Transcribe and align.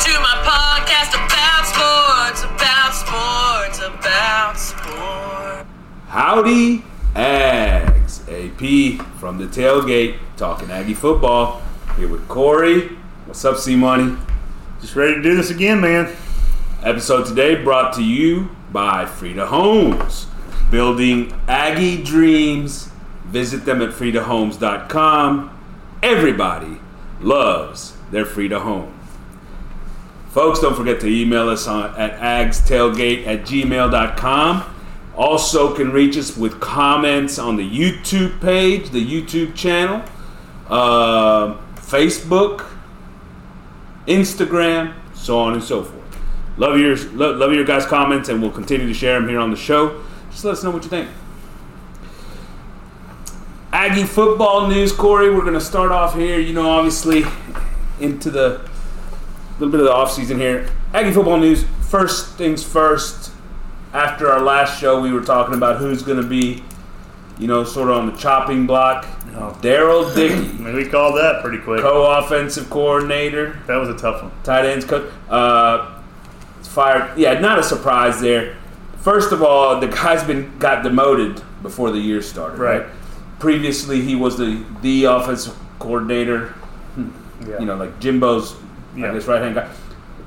to 0.00 0.18
my 0.20 0.34
podcast 0.48 1.12
about 1.12 1.66
sports, 1.66 2.44
about 2.44 2.94
sports, 2.94 3.78
about 3.80 4.54
sports. 4.58 5.68
Howdy, 6.08 6.82
Ags. 7.14 8.22
AP 8.26 9.04
from 9.18 9.36
the 9.36 9.44
tailgate, 9.44 10.16
talking 10.38 10.70
Aggie 10.70 10.94
football. 10.94 11.60
Here 11.98 12.08
with 12.08 12.26
Corey. 12.28 12.88
What's 13.26 13.44
up, 13.44 13.58
C 13.58 13.76
Money? 13.76 14.16
Just 14.80 14.96
ready 14.96 15.16
to 15.16 15.22
do 15.22 15.36
this 15.36 15.50
again, 15.50 15.82
man. 15.82 16.10
Episode 16.82 17.26
today 17.26 17.62
brought 17.62 17.92
to 17.96 18.02
you 18.02 18.48
by 18.72 19.04
Frida 19.04 19.48
Homes. 19.48 20.28
Building 20.70 21.38
Aggie 21.46 22.02
dreams. 22.02 22.88
Visit 23.26 23.66
them 23.66 23.82
at 23.82 23.90
fridahomes.com. 23.90 25.58
Everybody 26.02 26.80
loves 27.20 27.98
their 28.10 28.24
Frida 28.24 28.60
home. 28.60 28.99
Folks, 30.30 30.60
don't 30.60 30.76
forget 30.76 31.00
to 31.00 31.08
email 31.08 31.48
us 31.48 31.66
on, 31.66 31.92
at 31.96 32.18
agstailgate 32.20 33.26
at 33.26 33.40
gmail.com. 33.40 34.76
Also, 35.16 35.74
can 35.74 35.90
reach 35.90 36.16
us 36.16 36.36
with 36.36 36.60
comments 36.60 37.36
on 37.36 37.56
the 37.56 37.68
YouTube 37.68 38.40
page, 38.40 38.90
the 38.90 39.04
YouTube 39.04 39.56
channel, 39.56 40.04
uh, 40.68 41.56
Facebook, 41.74 42.64
Instagram, 44.06 44.94
so 45.14 45.36
on 45.40 45.54
and 45.54 45.64
so 45.64 45.82
forth. 45.82 46.00
Love 46.56 46.78
your 46.78 46.96
love, 47.10 47.36
love 47.36 47.52
your 47.52 47.64
guys' 47.64 47.84
comments, 47.84 48.28
and 48.28 48.40
we'll 48.40 48.52
continue 48.52 48.86
to 48.86 48.94
share 48.94 49.18
them 49.18 49.28
here 49.28 49.40
on 49.40 49.50
the 49.50 49.56
show. 49.56 50.00
Just 50.30 50.44
let 50.44 50.52
us 50.52 50.62
know 50.62 50.70
what 50.70 50.84
you 50.84 50.90
think. 50.90 51.08
Aggie 53.72 54.04
football 54.04 54.68
news, 54.68 54.92
Corey. 54.92 55.34
We're 55.34 55.40
going 55.40 55.54
to 55.54 55.60
start 55.60 55.90
off 55.90 56.14
here. 56.14 56.38
You 56.38 56.52
know, 56.52 56.70
obviously, 56.70 57.24
into 57.98 58.30
the 58.30 58.69
little 59.60 59.70
bit 59.70 59.80
of 59.80 59.86
the 59.86 59.92
off 59.92 60.12
season 60.12 60.38
here. 60.38 60.68
Aggie 60.94 61.12
football 61.12 61.36
news. 61.38 61.64
First 61.88 62.36
things 62.36 62.64
first. 62.64 63.32
After 63.92 64.28
our 64.30 64.40
last 64.40 64.80
show, 64.80 65.00
we 65.00 65.12
were 65.12 65.20
talking 65.22 65.54
about 65.54 65.78
who's 65.78 66.02
going 66.02 66.20
to 66.20 66.26
be, 66.26 66.62
you 67.38 67.46
know, 67.48 67.64
sort 67.64 67.90
of 67.90 67.96
on 67.96 68.06
the 68.12 68.16
chopping 68.16 68.66
block. 68.66 69.06
Oh. 69.34 69.56
Darrell 69.60 70.08
Dickey, 70.14 70.62
we 70.62 70.86
called 70.88 71.16
that 71.16 71.42
pretty 71.42 71.58
quick. 71.58 71.80
co-offensive 71.82 72.70
coordinator, 72.70 73.58
That 73.66 73.76
was 73.76 73.88
a 73.88 73.96
tough 73.98 74.22
one. 74.22 74.32
tight 74.44 74.64
ends 74.66 74.84
coach. 74.84 75.10
Uh, 75.28 76.00
fired. 76.62 77.18
Yeah, 77.18 77.38
not 77.40 77.58
a 77.58 77.62
surprise 77.64 78.20
there. 78.20 78.56
First 78.98 79.32
of 79.32 79.42
all, 79.42 79.80
the 79.80 79.88
guy's 79.88 80.22
been 80.24 80.56
got 80.58 80.82
demoted 80.84 81.42
before 81.62 81.90
the 81.90 81.98
year 81.98 82.22
started. 82.22 82.58
Right. 82.58 82.86
Previously, 83.40 84.00
he 84.02 84.14
was 84.14 84.36
the 84.38 84.64
the 84.82 85.04
offensive 85.04 85.56
coordinator. 85.80 86.54
Yeah. 87.46 87.58
You 87.58 87.64
know, 87.66 87.76
like 87.76 87.98
Jimbo's, 87.98 88.54
Yeah. 88.96 89.10
I 89.10 89.14
guess, 89.14 89.26
right 89.26 89.42
hand 89.42 89.54
guy, 89.54 89.70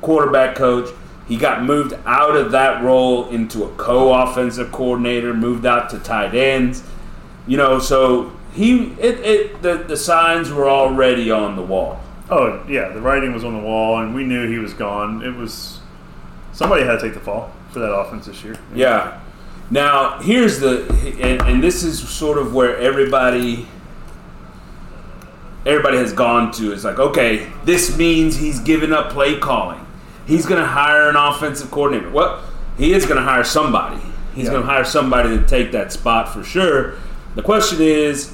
quarterback 0.01 0.55
coach. 0.55 0.89
He 1.27 1.37
got 1.37 1.63
moved 1.63 1.93
out 2.05 2.35
of 2.35 2.51
that 2.51 2.83
role 2.83 3.29
into 3.29 3.63
a 3.63 3.69
co-offensive 3.75 4.71
coordinator. 4.71 5.33
Moved 5.33 5.65
out 5.65 5.89
to 5.91 5.99
tight 5.99 6.35
ends. 6.35 6.83
You 7.47 7.57
know, 7.57 7.79
so 7.79 8.31
he 8.53 8.91
it, 8.93 9.19
it 9.19 9.61
the 9.61 9.75
the 9.77 9.97
signs 9.97 10.51
were 10.51 10.69
already 10.69 11.31
on 11.31 11.55
the 11.55 11.61
wall. 11.61 12.01
Oh 12.29 12.63
yeah, 12.67 12.89
the 12.89 13.01
writing 13.01 13.33
was 13.33 13.43
on 13.43 13.53
the 13.53 13.63
wall, 13.63 13.99
and 13.99 14.13
we 14.13 14.23
knew 14.23 14.49
he 14.49 14.57
was 14.57 14.73
gone. 14.73 15.23
It 15.23 15.35
was 15.35 15.79
somebody 16.51 16.83
had 16.83 16.99
to 16.99 17.01
take 17.01 17.13
the 17.13 17.19
fall 17.19 17.51
for 17.71 17.79
that 17.79 17.91
offense 17.91 18.25
this 18.25 18.43
year. 18.43 18.57
Yeah. 18.73 19.19
Now 19.71 20.19
here's 20.19 20.59
the 20.59 20.85
and, 21.21 21.41
and 21.41 21.63
this 21.63 21.83
is 21.83 22.07
sort 22.07 22.37
of 22.37 22.53
where 22.53 22.77
everybody 22.77 23.67
everybody 25.65 25.97
has 25.97 26.13
gone 26.13 26.51
to. 26.53 26.71
It's 26.71 26.83
like, 26.83 26.99
okay, 26.99 27.51
this 27.63 27.97
means 27.97 28.35
he's 28.37 28.59
giving 28.59 28.91
up 28.91 29.11
play 29.11 29.37
calling. 29.39 29.85
He's 30.25 30.45
going 30.45 30.61
to 30.61 30.67
hire 30.67 31.09
an 31.09 31.15
offensive 31.15 31.69
coordinator. 31.71 32.09
Well, 32.09 32.41
he 32.77 32.93
is 32.93 33.05
going 33.05 33.17
to 33.17 33.23
hire 33.23 33.43
somebody. 33.43 34.01
He's 34.35 34.45
Yeah. 34.45 34.51
going 34.51 34.63
to 34.63 34.67
hire 34.69 34.83
somebody 34.85 35.37
to 35.37 35.45
take 35.45 35.71
that 35.73 35.91
spot 35.91 36.33
for 36.33 36.43
sure. 36.43 36.95
The 37.35 37.41
question 37.41 37.81
is, 37.81 38.31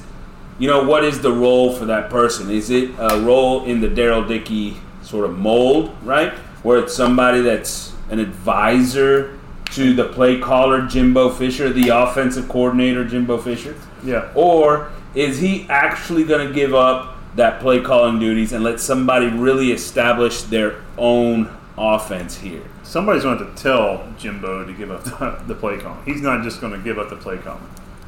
you 0.58 0.68
know, 0.68 0.84
what 0.84 1.04
is 1.04 1.20
the 1.20 1.32
role 1.32 1.72
for 1.72 1.86
that 1.86 2.10
person? 2.10 2.50
Is 2.50 2.70
it 2.70 2.90
a 2.98 3.20
role 3.20 3.64
in 3.64 3.80
the 3.80 3.88
Darrell 3.88 4.24
Dickey 4.24 4.76
sort 5.02 5.24
of 5.24 5.38
mold, 5.38 5.94
right? 6.04 6.32
Where 6.62 6.78
it's 6.78 6.94
somebody 6.94 7.40
that's 7.40 7.92
an 8.10 8.18
advisor 8.18 9.38
to 9.72 9.94
the 9.94 10.04
play 10.04 10.38
caller, 10.38 10.82
Jimbo 10.86 11.30
Fisher, 11.30 11.72
the 11.72 11.88
offensive 11.88 12.48
coordinator, 12.48 13.04
Jimbo 13.04 13.38
Fisher? 13.38 13.74
Yeah. 14.04 14.28
Or 14.34 14.90
is 15.14 15.38
he 15.40 15.66
actually 15.68 16.24
going 16.24 16.46
to 16.46 16.52
give 16.52 16.74
up 16.74 17.16
that 17.36 17.60
play 17.60 17.80
calling 17.80 18.18
duties 18.18 18.52
and 18.52 18.62
let 18.64 18.80
somebody 18.80 19.26
really 19.26 19.72
establish 19.72 20.42
their 20.42 20.82
own 20.98 21.48
offense 21.78 22.38
here? 22.38 22.62
Somebody's 22.82 23.22
going 23.22 23.38
to 23.38 23.44
have 23.44 23.54
to 23.54 23.62
tell 23.62 24.12
Jimbo 24.18 24.64
to 24.66 24.72
give 24.72 24.90
up 24.90 25.04
the, 25.04 25.42
the 25.46 25.54
play 25.54 25.78
call. 25.78 25.96
He's 26.04 26.20
not 26.20 26.42
just 26.42 26.60
going 26.60 26.72
to 26.72 26.78
give 26.78 26.98
up 26.98 27.08
the 27.10 27.16
play 27.16 27.38
call. 27.38 27.60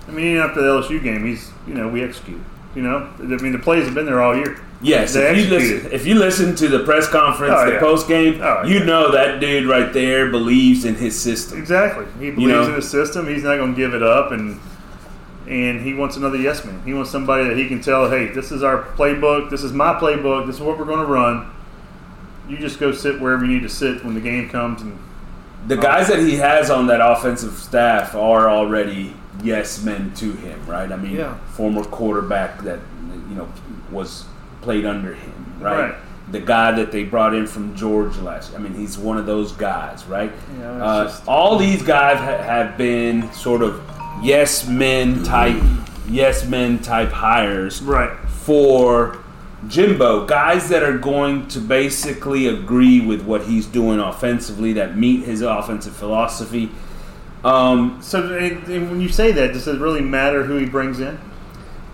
I 0.09 0.11
mean, 0.11 0.37
after 0.39 0.61
the 0.61 0.69
LSU 0.69 1.03
game, 1.03 1.25
he's 1.25 1.51
you 1.67 1.75
know 1.75 1.89
we 1.89 2.03
execute. 2.03 2.41
You 2.75 2.83
know, 2.83 3.09
I 3.19 3.23
mean 3.23 3.53
the 3.53 3.59
plays 3.59 3.85
have 3.85 3.95
been 3.95 4.07
there 4.07 4.23
all 4.23 4.35
year. 4.35 4.59
Yes, 4.81 5.15
if 5.15 5.37
you 5.37 5.45
listen, 5.47 5.93
if 5.93 6.07
you 6.07 6.15
listen 6.17 6.57
to 6.57 6.69
the 6.69 6.81
press 6.81 7.07
conference, 7.09 7.55
Oh, 7.57 7.67
the 7.67 7.73
yeah. 7.75 7.79
post 7.81 8.09
game, 8.09 8.41
Oh, 8.43 8.65
you 8.65 8.79
yeah. 8.79 8.85
know 8.85 9.13
that 9.13 9.41
dude 9.41 9.69
right 9.69 9.93
there 9.93 10.31
believes 10.31 10.85
in 10.85 10.97
his 10.97 11.21
system. 11.21 11.59
Exactly. 11.59 12.07
He 12.19 12.31
believes 12.33 12.51
know? 12.51 12.69
in 12.69 12.75
his 12.75 12.91
system. 12.91 13.29
He's 13.29 13.45
not 13.45 13.57
going 13.59 13.75
to 13.75 13.77
give 13.77 13.95
it 13.95 14.03
up, 14.03 14.33
and 14.33 14.59
and 15.53 15.81
he 15.83 15.93
wants 15.95 16.17
another 16.17 16.39
yes 16.39 16.65
man. 16.65 16.83
He 16.85 16.95
wants 16.95 17.11
somebody 17.11 17.45
that 17.49 17.57
he 17.57 17.69
can 17.69 17.81
tell, 17.81 18.09
hey, 18.11 18.29
this 18.29 18.51
is 18.51 18.63
our 18.63 18.83
playbook. 18.97 19.51
This 19.51 19.63
is 19.63 19.73
my 19.73 19.93
playbook. 19.95 20.47
This 20.47 20.57
is 20.57 20.63
what 20.63 20.79
we're 20.79 20.87
going 20.87 21.05
to 21.05 21.13
run. 21.13 21.51
You 22.49 22.57
just 22.57 22.81
go 22.81 22.93
sit 22.93 23.21
wherever 23.21 23.45
you 23.45 23.53
need 23.53 23.63
to 23.63 23.69
sit 23.69 24.05
when 24.05 24.15
the 24.15 24.21
game 24.21 24.49
comes, 24.49 24.83
and 24.83 24.99
The 25.69 25.77
guys 25.77 26.09
that 26.09 26.19
he 26.21 26.37
has 26.37 26.71
on 26.71 26.87
that 26.89 27.01
offensive 27.01 27.53
staff 27.55 28.15
are 28.15 28.49
already 28.51 29.15
yes 29.43 29.85
men 29.85 30.13
to 30.17 30.33
him, 30.33 30.65
right? 30.67 30.91
I 30.91 30.97
mean, 30.97 31.17
Yeah. 31.17 31.35
former 31.53 31.85
quarterback 31.85 32.63
that 32.63 32.81
you 33.29 33.37
know 33.37 33.49
was 33.91 34.25
played 34.63 34.85
under 34.87 35.15
him, 35.15 35.35
right? 35.61 35.81
Right. 35.91 35.95
The 36.31 36.41
guy 36.41 36.73
that 36.73 36.93
they 36.93 37.05
brought 37.05 37.35
in 37.35 37.47
from 37.47 37.75
George 37.77 38.17
last. 38.19 38.55
I 38.55 38.59
mean, 38.59 38.75
he's 38.75 38.97
one 38.99 39.19
of 39.19 39.27
those 39.27 39.53
guys, 39.53 40.05
right? 40.07 40.33
Yeah, 40.59 40.71
uh, 40.85 41.05
just- 41.05 41.27
all 41.29 41.59
these 41.59 41.83
guys 41.83 42.19
ha- 42.19 42.43
have 42.43 42.77
been 42.79 43.31
sort 43.33 43.61
of 43.63 43.81
yes 44.23 44.67
men 44.67 45.23
type, 45.23 45.63
yes 46.09 46.45
men 46.47 46.79
type 46.81 47.11
hires, 47.11 47.81
right. 47.83 48.19
for 48.29 49.19
Jimbo, 49.69 50.27
guys 50.27 50.69
that 50.71 50.83
are 50.83 50.99
going 50.99 51.47
to 51.49 51.61
basically 51.61 52.49
agree 52.49 53.01
with 53.01 53.23
what 53.23 53.45
he's 53.45 53.67
doing 53.67 54.01
offensively, 54.01 54.73
that 54.73 54.97
meet 54.97 55.25
his 55.25 55.41
offensive 55.41 55.95
philosophy. 55.95 56.71
Um, 57.45 57.99
So 58.03 58.29
when 58.29 59.01
you 59.01 59.09
say 59.09 59.31
that, 59.33 59.53
does 59.53 59.69
it 59.69 59.81
really 59.81 60.01
matter 60.01 60.45
who 60.45 60.57
he 60.57 60.67
brings 60.67 60.99
in? 61.01 61.19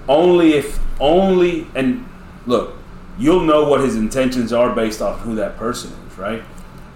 only 0.09 0.55
if 0.55 0.81
only 1.01 1.67
and 1.75 2.09
look, 2.47 2.75
you'll 3.19 3.45
know 3.45 3.69
what 3.69 3.81
his 3.81 3.95
intentions 3.95 4.53
are 4.53 4.75
based 4.75 5.03
off 5.03 5.21
who 5.21 5.35
that 5.35 5.57
person 5.57 5.93
is, 6.09 6.19
right? 6.19 6.43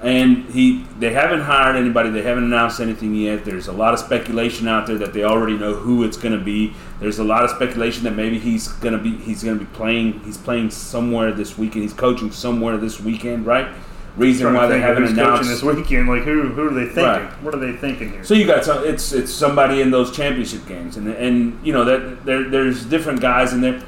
And 0.02 0.46
he 0.46 0.84
they 0.98 1.12
haven't 1.12 1.42
hired 1.42 1.76
anybody, 1.76 2.10
they 2.10 2.22
haven't 2.22 2.44
announced 2.44 2.80
anything 2.80 3.14
yet. 3.14 3.44
There's 3.44 3.68
a 3.68 3.72
lot 3.72 3.94
of 3.94 4.00
speculation 4.00 4.66
out 4.66 4.88
there 4.88 4.98
that 4.98 5.12
they 5.12 5.22
already 5.22 5.56
know 5.56 5.74
who 5.74 6.02
it's 6.02 6.16
going 6.16 6.36
to 6.36 6.44
be. 6.44 6.74
There's 6.98 7.20
a 7.20 7.24
lot 7.24 7.44
of 7.44 7.50
speculation 7.50 8.02
that 8.04 8.16
maybe 8.16 8.40
he's 8.40 8.66
going 8.66 8.94
to 8.94 8.98
be 8.98 9.16
he's 9.18 9.44
going 9.44 9.58
to 9.58 9.64
be 9.64 9.70
playing 9.72 10.18
he's 10.24 10.36
playing 10.36 10.70
somewhere 10.70 11.30
this 11.32 11.56
weekend. 11.56 11.84
He's 11.84 11.92
coaching 11.92 12.32
somewhere 12.32 12.78
this 12.78 12.98
weekend, 12.98 13.46
right? 13.46 13.68
Reason 14.16 14.52
why 14.52 14.66
they 14.66 14.78
haven't 14.78 15.04
announced 15.04 15.48
this 15.48 15.62
weekend. 15.62 16.06
Like 16.06 16.24
who? 16.24 16.48
Who 16.48 16.66
are 16.66 16.74
they 16.74 16.84
thinking? 16.84 17.04
Right. 17.04 17.42
What 17.42 17.54
are 17.54 17.58
they 17.58 17.72
thinking 17.72 18.10
here? 18.10 18.24
So 18.24 18.34
you 18.34 18.46
got 18.46 18.62
some, 18.62 18.84
it's 18.84 19.12
it's 19.12 19.32
somebody 19.32 19.80
in 19.80 19.90
those 19.90 20.14
championship 20.14 20.66
games, 20.66 20.98
and 20.98 21.08
and 21.08 21.58
you 21.64 21.72
know 21.72 21.84
that 21.86 22.26
there 22.26 22.50
there's 22.50 22.84
different 22.84 23.22
guys 23.22 23.54
in 23.54 23.62
there, 23.62 23.82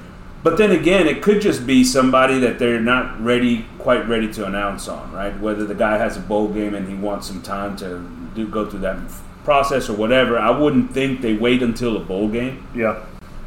but 0.45 0.59
then 0.59 0.71
again, 0.73 1.07
it 1.07 1.23
could 1.23 1.41
just 1.41 1.67
be 1.67 1.83
somebody 1.83 2.39
that 2.41 2.59
they're 2.59 2.79
not 2.79 3.19
ready 3.25 3.65
quite 3.79 4.07
ready 4.07 4.31
to 4.35 4.45
announce 4.45 4.89
on, 4.89 5.11
right? 5.11 5.37
Whether 5.41 5.65
the 5.65 5.75
guy 5.75 5.97
has 5.97 6.19
a 6.19 6.21
bowl 6.21 6.49
game 6.49 6.75
and 6.75 6.87
he 6.87 6.95
wants 6.95 7.27
some 7.27 7.41
time 7.41 7.77
to 7.79 8.07
do 8.35 8.47
go 8.47 8.69
through 8.69 8.81
that 8.81 8.99
process 9.43 9.89
or 9.89 9.95
whatever. 9.97 10.39
I 10.39 10.51
wouldn't 10.51 10.93
think 10.93 11.23
they 11.23 11.33
wait 11.33 11.63
until 11.63 11.97
a 11.97 12.01
bowl 12.01 12.29
game, 12.29 12.67
yeah. 12.75 13.03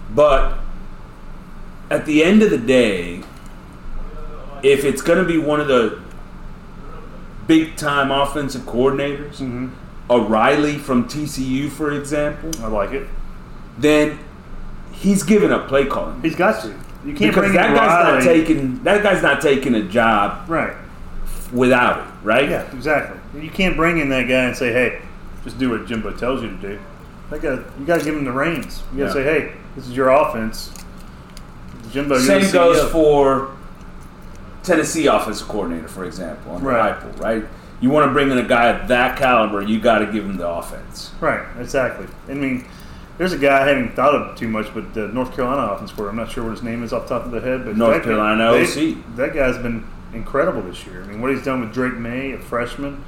but 0.09 0.57
at 1.91 2.07
the 2.07 2.23
end 2.23 2.41
of 2.41 2.49
the 2.49 2.57
day, 2.57 3.21
if 4.63 4.83
it's 4.83 5.03
going 5.03 5.19
to 5.19 5.25
be 5.25 5.37
one 5.37 5.59
of 5.61 5.67
the 5.67 6.01
big 7.45 7.75
time 7.77 8.09
offensive 8.11 8.63
coordinators, 8.63 9.37
hmm 9.37 9.69
O'Reilly 10.09 10.77
from 10.77 11.07
TCU, 11.07 11.69
for 11.69 11.91
example, 11.91 12.49
I 12.63 12.67
like 12.69 12.91
it. 12.91 13.07
then 13.77 14.17
he's 14.93 15.21
giving 15.23 15.51
up 15.51 15.67
play 15.67 15.85
calling. 15.85 16.21
He's 16.21 16.35
got 16.35 16.63
to. 16.63 16.73
You 17.07 17.13
can't 17.13 17.33
Because 17.33 17.51
bring 17.51 17.53
that 17.53 17.73
guy's 17.73 18.03
not 18.13 18.23
taking 18.23 18.83
that 18.83 19.01
guy's 19.01 19.23
not 19.23 19.41
taking 19.41 19.75
a 19.75 19.83
job 19.83 20.49
Right. 20.49 20.73
without 21.53 21.99
it, 21.99 22.05
right? 22.21 22.49
Yeah, 22.49 22.63
exactly. 22.73 23.17
You 23.41 23.49
can't 23.49 23.77
bring 23.77 23.97
in 23.99 24.09
that 24.09 24.23
guy 24.27 24.43
and 24.43 24.55
say, 24.57 24.73
"Hey, 24.73 24.99
just 25.45 25.57
do 25.57 25.69
what 25.69 25.87
Jimbo 25.87 26.11
tells 26.11 26.41
you 26.43 26.49
to 26.49 26.55
do." 26.55 26.79
That 27.29 27.41
guy, 27.41 27.59
you 27.79 27.85
got 27.85 27.99
to 27.99 28.05
give 28.05 28.15
him 28.15 28.25
the 28.25 28.31
reins. 28.33 28.83
You 28.93 29.05
got 29.05 29.13
to 29.13 29.19
Yeah. 29.19 29.25
say, 29.25 29.39
"Hey, 29.41 29.51
this 29.75 29.87
is 29.87 29.95
your 29.95 30.09
offense." 30.09 30.71
Jimbo, 31.93 32.17
Same 32.19 32.51
goes 32.51 32.81
for 32.91 33.51
Tennessee 34.63 35.07
offensive 35.07 35.47
coordinator, 35.47 35.87
for 35.87 36.03
example, 36.03 36.55
under 36.55 36.67
Right. 36.67 36.93
Heupel, 36.93 37.23
right? 37.23 37.45
You 37.79 37.89
want 37.89 38.07
to 38.09 38.11
bring 38.11 38.29
in 38.31 38.37
a 38.37 38.43
guy 38.43 38.65
of 38.67 38.87
that 38.89 39.15
caliber, 39.17 39.61
you 39.61 39.79
got 39.79 39.99
to 39.99 40.07
give 40.07 40.25
him 40.25 40.35
the 40.37 40.47
offense. 40.47 41.11
Right, 41.21 41.39
exactly. 41.59 42.07
I 42.29 42.33
mean, 42.33 42.65
there's 43.17 43.33
a 43.33 43.37
guy 43.37 43.63
I 43.63 43.67
hadn't 43.67 43.95
thought 43.95 44.13
of 44.15 44.37
too 44.37 44.47
much, 44.47 44.73
but 44.73 44.93
the 44.93 45.07
North 45.07 45.35
Carolina 45.35 45.73
offense 45.73 45.91
coordinator. 45.91 46.09
I'm 46.21 46.27
not 46.27 46.33
sure 46.33 46.43
what 46.43 46.51
his 46.51 46.63
name 46.63 46.83
is 46.83 46.93
off 46.93 47.07
the 47.07 47.17
top 47.17 47.25
of 47.25 47.31
the 47.31 47.41
head, 47.41 47.65
but 47.65 47.75
North 47.75 47.93
that 47.93 47.99
guy- 47.99 48.05
Carolina 48.05 48.51
they- 48.53 48.91
OC. 48.93 48.97
That 49.15 49.33
guy's 49.33 49.57
been 49.57 49.85
incredible 50.13 50.61
this 50.61 50.85
year. 50.85 51.03
I 51.03 51.07
mean, 51.07 51.21
what 51.21 51.31
he's 51.31 51.43
done 51.43 51.61
with 51.61 51.73
Drake 51.73 51.95
Maye, 51.97 52.33
a 52.33 52.39
freshman. 52.39 53.03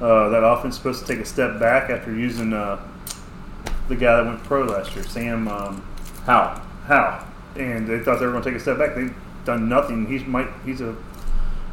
Uh, 0.00 0.28
that 0.28 0.44
offense 0.44 0.74
is 0.74 0.78
supposed 0.78 1.04
to 1.04 1.12
take 1.12 1.20
a 1.22 1.26
step 1.26 1.58
back 1.58 1.90
after 1.90 2.14
using 2.14 2.52
uh, 2.52 2.78
the 3.88 3.96
guy 3.96 4.16
that 4.16 4.24
went 4.26 4.42
pro 4.44 4.62
last 4.64 4.94
year, 4.94 5.04
Sam 5.04 5.48
um, 5.48 5.82
How? 6.24 6.62
Howe, 6.86 7.26
and 7.56 7.86
they 7.86 7.98
thought 7.98 8.20
they 8.20 8.26
were 8.26 8.30
going 8.32 8.44
to 8.44 8.50
take 8.50 8.56
a 8.58 8.62
step 8.62 8.78
back. 8.78 8.94
They've 8.94 9.14
done 9.44 9.68
nothing. 9.68 10.06
He's 10.06 10.24
might 10.24 10.46
he's 10.64 10.80
a 10.80 10.94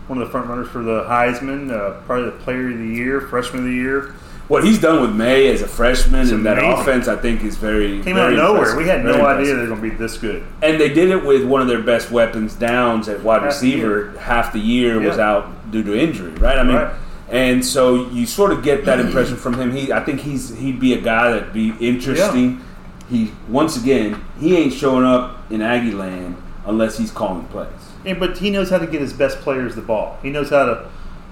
one 0.08 0.20
of 0.20 0.28
the 0.28 0.32
front 0.32 0.48
runners 0.48 0.68
for 0.70 0.82
the 0.84 1.04
Heisman, 1.04 1.72
uh, 1.72 2.02
probably 2.06 2.26
the 2.26 2.38
Player 2.38 2.72
of 2.72 2.78
the 2.78 2.86
Year, 2.86 3.22
Freshman 3.22 3.60
of 3.60 3.66
the 3.66 3.74
Year. 3.76 4.16
What 4.48 4.64
he's 4.64 4.80
done 4.80 5.02
with 5.02 5.16
Maye 5.16 5.48
as 5.48 5.62
a 5.64 5.68
freshman 5.68 6.22
It's 6.22 6.32
and 6.32 6.46
that 6.46 6.60
offense, 6.64 7.08
I 7.08 7.16
think, 7.16 7.44
is 7.44 7.58
very 7.58 8.04
Came 8.04 8.16
very 8.16 8.20
out 8.20 8.30
of 8.34 8.38
nowhere. 8.38 8.58
impressive. 8.60 8.78
We 8.78 8.88
had 8.88 9.02
Very 9.02 9.14
no 9.18 9.20
impressive. 9.22 9.42
idea 9.42 9.56
they're 9.56 9.68
going 9.68 9.82
to 9.82 9.90
be 9.90 9.96
this 9.96 10.18
good. 10.20 10.44
And 10.62 10.80
they 10.80 10.90
did 10.90 11.10
it 11.10 11.26
with 11.26 11.44
one 11.46 11.62
of 11.62 11.68
their 11.68 11.82
best 11.82 12.12
weapons 12.12 12.54
downs 12.54 13.10
at 13.10 13.24
wide 13.24 13.42
Half 13.42 13.42
the 13.42 13.48
receiver. 13.48 14.14
Half 14.20 14.54
the 14.54 14.60
year 14.60 15.00
was 15.00 15.18
out 15.18 15.72
due 15.72 15.82
to 15.84 15.98
injury, 16.00 16.32
right? 16.34 16.60
I 16.60 16.64
mean, 16.64 16.76
Right. 16.76 16.94
and 17.32 17.66
so 17.66 18.08
you 18.12 18.28
sort 18.28 18.52
of 18.52 18.62
get 18.64 18.86
that 18.86 19.00
impression 19.00 19.36
from 19.36 19.56
him. 19.56 19.72
He, 19.76 19.92
I 19.92 20.02
think 20.04 20.20
he's 20.22 20.56
he'd 20.56 20.80
be 20.80 20.94
a 20.94 21.02
guy 21.02 21.32
that'd 21.32 21.52
be 21.52 21.74
interesting. 21.80 22.62
He 23.10 23.32
once 23.50 23.78
again, 23.82 24.24
he 24.40 24.56
ain't 24.58 24.74
showing 24.74 25.06
up 25.06 25.52
in 25.52 25.62
Aggie 25.64 25.92
land 25.92 26.36
unless 26.68 26.98
he's 27.00 27.10
calling 27.12 27.46
plays. 27.46 27.70
Yeah, 28.04 28.14
but 28.16 28.38
he 28.38 28.52
knows 28.52 28.70
how 28.70 28.78
to 28.78 28.86
get 28.88 29.02
his 29.02 29.14
best 29.14 29.40
players 29.40 29.74
the 29.76 29.82
ball. 29.82 30.20
He 30.22 30.30
knows 30.30 30.52
how 30.52 30.66
to. 30.66 30.90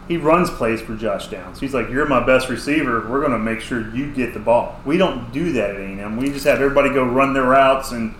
He 0.07 0.17
runs 0.17 0.50
plays 0.50 0.81
for 0.81 0.95
Josh 0.95 1.27
Downs. 1.27 1.59
He's 1.59 1.73
like, 1.73 1.89
"You're 1.89 2.05
my 2.05 2.25
best 2.25 2.50
receiver. 2.50 3.07
We're 3.09 3.19
going 3.21 3.31
to 3.31 3.39
make 3.39 3.61
sure 3.61 3.81
you 3.95 4.11
get 4.13 4.33
the 4.33 4.39
ball." 4.39 4.79
We 4.85 4.97
don't 4.97 5.31
do 5.31 5.53
that 5.53 5.71
at 5.71 5.75
A&M. 5.77 6.17
We 6.17 6.29
just 6.29 6.45
have 6.45 6.59
everybody 6.61 6.89
go 6.89 7.03
run 7.05 7.33
their 7.33 7.44
routes 7.44 7.91
and 7.91 8.13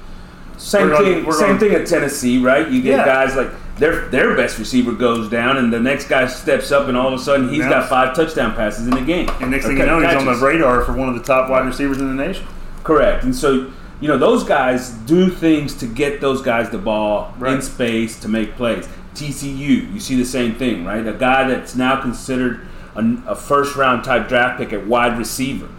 Same 0.58 0.90
gonna- 0.90 1.04
thing. 1.04 1.32
same 1.34 1.48
gonna- 1.48 1.60
thing 1.60 1.72
at 1.74 1.86
Tennessee, 1.88 2.42
right? 2.42 2.68
You 2.70 2.82
get 2.82 3.00
Yeah. 3.00 3.06
guys 3.06 3.36
like 3.36 3.50
their 3.80 4.08
their 4.10 4.36
best 4.36 4.60
receiver 4.60 4.92
goes 4.94 5.30
down, 5.30 5.58
and 5.58 5.74
the 5.74 5.80
next 5.80 6.08
guy 6.08 6.28
steps 6.28 6.72
up, 6.72 6.88
and 6.88 6.96
all 6.96 7.08
of 7.08 7.14
a 7.20 7.24
sudden 7.24 7.50
he's 7.50 7.60
Yeah. 7.60 7.70
got 7.70 7.90
five 7.90 8.16
touchdown 8.16 8.54
passes 8.54 8.86
in 8.88 8.92
the 8.94 9.02
game. 9.02 9.28
and 9.42 9.52
next 9.52 9.66
thing 9.66 9.78
you 9.78 9.86
know, 9.86 10.00
he's 10.00 10.16
on 10.16 10.26
the 10.26 10.36
radar 10.36 10.82
for 10.82 10.94
one 10.94 11.10
of 11.10 11.16
the 11.16 11.22
top 11.24 11.50
wide 11.50 11.66
receivers 11.66 12.00
in 12.00 12.16
the 12.16 12.24
nation. 12.24 12.46
Correct. 12.84 13.24
And 13.24 13.36
so, 13.36 13.66
you 14.00 14.08
know, 14.08 14.18
those 14.18 14.44
guys 14.44 14.90
do 14.92 15.30
things 15.30 15.74
to 15.76 15.86
get 15.86 16.22
those 16.22 16.42
guys 16.42 16.70
the 16.70 16.78
ball 16.78 17.34
in 17.46 17.62
space 17.62 18.20
to 18.20 18.30
make 18.30 18.56
plays. 18.56 18.88
TCU, 19.16 19.94
you 19.94 20.00
see 20.00 20.16
the 20.16 20.26
same 20.26 20.56
thing, 20.56 20.86
right? 20.86 21.06
A 21.06 21.14
guy 21.14 21.48
that's 21.48 21.76
now 21.76 22.02
considered 22.02 22.68
a, 22.96 23.16
a 23.28 23.36
first 23.36 23.76
round 23.76 24.04
type 24.04 24.28
draft 24.28 24.60
pick 24.60 24.74
at 24.74 24.86
wide 24.88 25.18
receiver. 25.18 25.70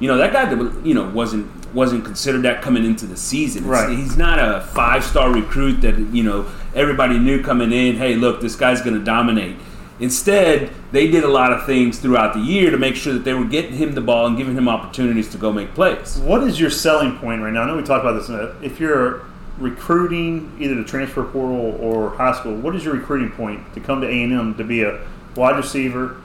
You 0.00 0.08
know, 0.08 0.16
that 0.18 0.32
guy 0.32 0.52
that 0.52 0.86
you 0.86 0.94
know 0.94 1.08
wasn't 1.10 1.50
wasn't 1.74 2.04
considered 2.04 2.42
that 2.42 2.62
coming 2.62 2.84
into 2.84 3.06
the 3.06 3.16
season. 3.16 3.64
It's- 3.64 3.82
Right. 3.88 3.96
He's 3.98 4.16
not 4.16 4.38
a 4.38 4.60
five 4.60 5.04
star 5.04 5.32
recruit 5.32 5.80
that 5.82 5.98
you 5.98 6.22
know 6.22 6.46
everybody 6.74 7.18
knew 7.18 7.42
coming 7.42 7.72
in. 7.72 7.96
Hey, 7.96 8.14
look, 8.16 8.40
this 8.40 8.56
guy's 8.56 8.80
going 8.82 8.98
to 8.98 9.04
dominate. 9.04 9.56
Instead, 10.00 10.70
they 10.90 11.08
did 11.08 11.22
a 11.22 11.28
lot 11.28 11.52
of 11.52 11.64
things 11.66 12.00
throughout 12.00 12.34
the 12.34 12.40
year 12.40 12.70
to 12.72 12.76
make 12.76 12.96
sure 12.96 13.12
that 13.12 13.24
they 13.24 13.32
were 13.32 13.44
getting 13.44 13.72
him 13.74 13.94
the 13.94 14.00
ball 14.00 14.26
and 14.26 14.36
giving 14.36 14.56
him 14.56 14.68
opportunities 14.68 15.28
to 15.30 15.38
go 15.38 15.52
make 15.52 15.72
plays. 15.72 16.18
What 16.18 16.42
is 16.42 16.58
your 16.58 16.70
selling 16.70 17.16
point 17.18 17.40
right 17.42 17.52
now? 17.52 17.62
I 17.62 17.66
know 17.68 17.76
we 17.76 17.84
talked 17.84 18.04
about 18.04 18.14
this. 18.20 18.28
If 18.60 18.80
you're 18.80 19.22
recruiting 19.58 20.56
either 20.58 20.74
the 20.74 20.84
transfer 20.84 21.24
portal 21.24 21.78
or 21.80 22.10
high 22.10 22.32
school, 22.32 22.56
what 22.56 22.74
is 22.74 22.84
your 22.84 22.94
recruiting 22.94 23.30
point 23.30 23.72
to 23.74 23.80
come 23.80 24.00
to 24.00 24.08
A 24.08 24.22
and 24.22 24.32
M 24.32 24.54
to 24.56 24.64
be 24.64 24.82
a 24.82 25.06
wide 25.36 25.56
receiver, 25.56 26.20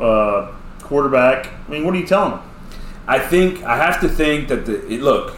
uh, 0.00 0.52
quarterback? 0.80 1.50
I 1.66 1.70
mean, 1.70 1.84
what 1.84 1.94
are 1.94 1.98
you 1.98 2.06
telling 2.06 2.32
them? 2.32 2.42
I 3.06 3.18
think 3.18 3.62
I 3.62 3.76
have 3.76 4.00
to 4.00 4.08
think 4.08 4.48
that 4.48 4.66
the 4.66 4.86
it, 4.92 5.00
look, 5.00 5.36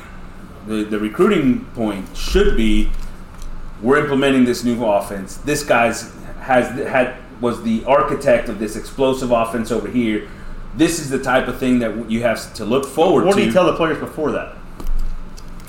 the 0.67 0.85
the 0.85 0.99
recruiting 0.99 1.67
point 1.67 2.17
should 2.17 2.57
be 2.57 2.91
we're 3.83 3.99
implementing 3.99 4.45
this 4.45 4.65
new 4.65 4.85
offense. 4.85 5.37
This 5.37 5.63
guy's 5.63 6.13
has 6.41 6.69
had 6.89 7.17
was 7.41 7.63
the 7.63 7.85
architect 7.85 8.49
of 8.49 8.59
this 8.59 8.77
explosive 8.77 9.31
offense 9.31 9.71
over 9.71 9.89
here. 9.89 10.29
This 10.77 10.99
is 11.01 11.11
the 11.11 11.23
type 11.23 11.49
of 11.49 11.59
thing 11.59 11.79
that 11.81 12.11
you 12.11 12.23
have 12.23 12.53
to 12.55 12.65
look 12.65 12.87
forward 12.87 13.25
What 13.25 13.33
to. 13.33 13.37
What 13.37 13.37
do 13.37 13.47
you 13.47 13.53
tell 13.53 13.67
the 13.67 13.77
players 13.77 13.99
before 13.99 14.33
that? 14.33 14.57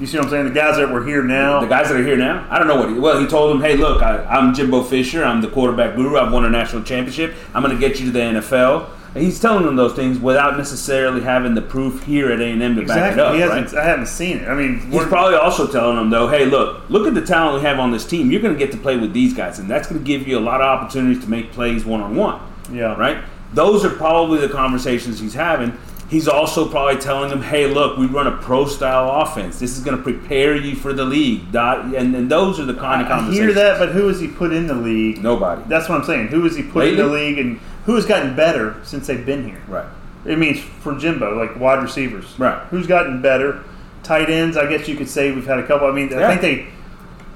You 0.01 0.07
see 0.07 0.17
what 0.17 0.25
I'm 0.25 0.29
saying? 0.31 0.45
The 0.45 0.51
guys 0.51 0.77
that 0.77 0.89
were 0.89 1.05
here 1.05 1.21
now. 1.21 1.61
the 1.61 1.67
guys 1.67 1.87
that 1.89 1.95
are 1.95 2.03
here 2.03 2.17
now, 2.17 2.47
I 2.49 2.57
don't 2.57 2.67
know 2.67 2.75
what 2.77 2.89
he. 2.89 2.97
Well, 2.97 3.19
he 3.19 3.27
told 3.27 3.51
them, 3.51 3.61
"Hey, 3.61 3.77
look, 3.77 4.01
I, 4.01 4.23
I'm 4.25 4.51
Jimbo 4.51 4.81
Fisher. 4.83 5.23
I'm 5.23 5.41
the 5.41 5.47
quarterback 5.47 5.95
guru. 5.95 6.17
I've 6.17 6.33
won 6.33 6.43
a 6.43 6.49
national 6.49 6.81
championship. 6.81 7.35
I'm 7.53 7.61
going 7.61 7.79
to 7.79 7.79
get 7.79 7.99
you 7.99 8.07
to 8.07 8.11
the 8.11 8.19
NFL." 8.19 8.89
He's 9.13 9.39
telling 9.39 9.65
them 9.65 9.75
those 9.75 9.93
things 9.93 10.17
without 10.17 10.57
necessarily 10.57 11.21
having 11.21 11.53
the 11.53 11.61
proof 11.61 12.03
here 12.03 12.31
at 12.31 12.39
A 12.39 12.45
and 12.45 12.63
M 12.63 12.77
to 12.77 12.85
back 12.85 13.13
it 13.13 13.19
up. 13.19 13.35
he 13.35 13.43
right? 13.43 13.73
I 13.75 13.83
haven't 13.83 14.07
seen 14.07 14.37
it. 14.37 14.47
I 14.47 14.55
mean, 14.55 14.79
He's 14.89 15.03
probably 15.03 15.35
also 15.35 15.67
telling 15.69 15.97
them 15.97 16.09
though, 16.09 16.29
hey, 16.29 16.45
look, 16.45 16.89
look 16.89 17.05
at 17.05 17.13
the 17.13 17.21
talent 17.21 17.61
we 17.61 17.67
have 17.67 17.77
on 17.77 17.91
this 17.91 18.05
team. 18.05 18.31
You're 18.31 18.41
going 18.41 18.53
to 18.53 18.59
get 18.59 18.71
to 18.71 18.77
play 18.77 18.95
with 18.95 19.11
these 19.13 19.33
guys, 19.33 19.59
and 19.59 19.69
that's 19.69 19.87
going 19.87 19.99
to 20.01 20.05
give 20.05 20.27
you 20.27 20.39
a 20.39 20.39
lot 20.39 20.61
of 20.61 20.65
opportunities 20.67 21.21
to 21.25 21.29
make 21.29 21.51
plays 21.51 21.85
one 21.85 21.99
on 22.01 22.15
one. 22.15 22.41
Yeah. 22.71 22.95
Right. 22.95 23.23
Those 23.53 23.83
are 23.83 23.89
probably 23.89 24.39
the 24.39 24.49
conversations 24.49 25.19
he's 25.19 25.33
having. 25.33 25.77
He's 26.11 26.27
also 26.27 26.67
probably 26.69 27.01
telling 27.01 27.29
them, 27.29 27.41
hey, 27.41 27.67
look, 27.67 27.97
we 27.97 28.05
run 28.05 28.27
a 28.27 28.35
pro 28.37 28.65
style 28.67 29.21
offense. 29.21 29.59
This 29.59 29.77
is 29.77 29.83
going 29.83 29.95
to 29.95 30.03
prepare 30.03 30.57
you 30.57 30.75
for 30.75 30.91
the 30.91 31.05
league. 31.05 31.53
Dot, 31.53 31.95
and, 31.95 32.13
and 32.13 32.29
those 32.29 32.59
are 32.59 32.65
the 32.65 32.73
kind 32.73 33.01
of 33.01 33.07
I 33.07 33.11
conversations. 33.11 33.37
hear 33.45 33.53
that, 33.53 33.79
but 33.79 33.93
who 33.93 34.09
has 34.09 34.19
he 34.19 34.27
put 34.27 34.51
in 34.51 34.67
the 34.67 34.73
league? 34.75 35.23
Nobody. 35.23 35.63
That's 35.67 35.87
what 35.87 35.99
I'm 36.01 36.05
saying. 36.05 36.27
Who 36.27 36.43
has 36.43 36.55
he 36.57 36.63
put 36.63 36.85
in 36.85 36.97
the 36.97 37.07
league, 37.07 37.39
and 37.39 37.59
who 37.85 37.95
has 37.95 38.05
gotten 38.05 38.35
better 38.35 38.75
since 38.83 39.07
they've 39.07 39.25
been 39.25 39.47
here? 39.47 39.61
Right. 39.69 39.87
It 40.25 40.37
means 40.37 40.59
for 40.59 40.97
Jimbo, 40.97 41.35
like 41.39 41.57
wide 41.57 41.81
receivers. 41.81 42.37
Right. 42.37 42.61
Who's 42.67 42.87
gotten 42.87 43.21
better? 43.21 43.63
Tight 44.03 44.29
ends, 44.29 44.57
I 44.57 44.69
guess 44.69 44.87
you 44.89 44.97
could 44.97 45.09
say 45.09 45.31
we've 45.31 45.47
had 45.47 45.59
a 45.59 45.65
couple. 45.65 45.87
I 45.87 45.91
mean, 45.91 46.09
Yeah. 46.09 46.27
I 46.27 46.35
think 46.37 46.41
they. 46.41 46.67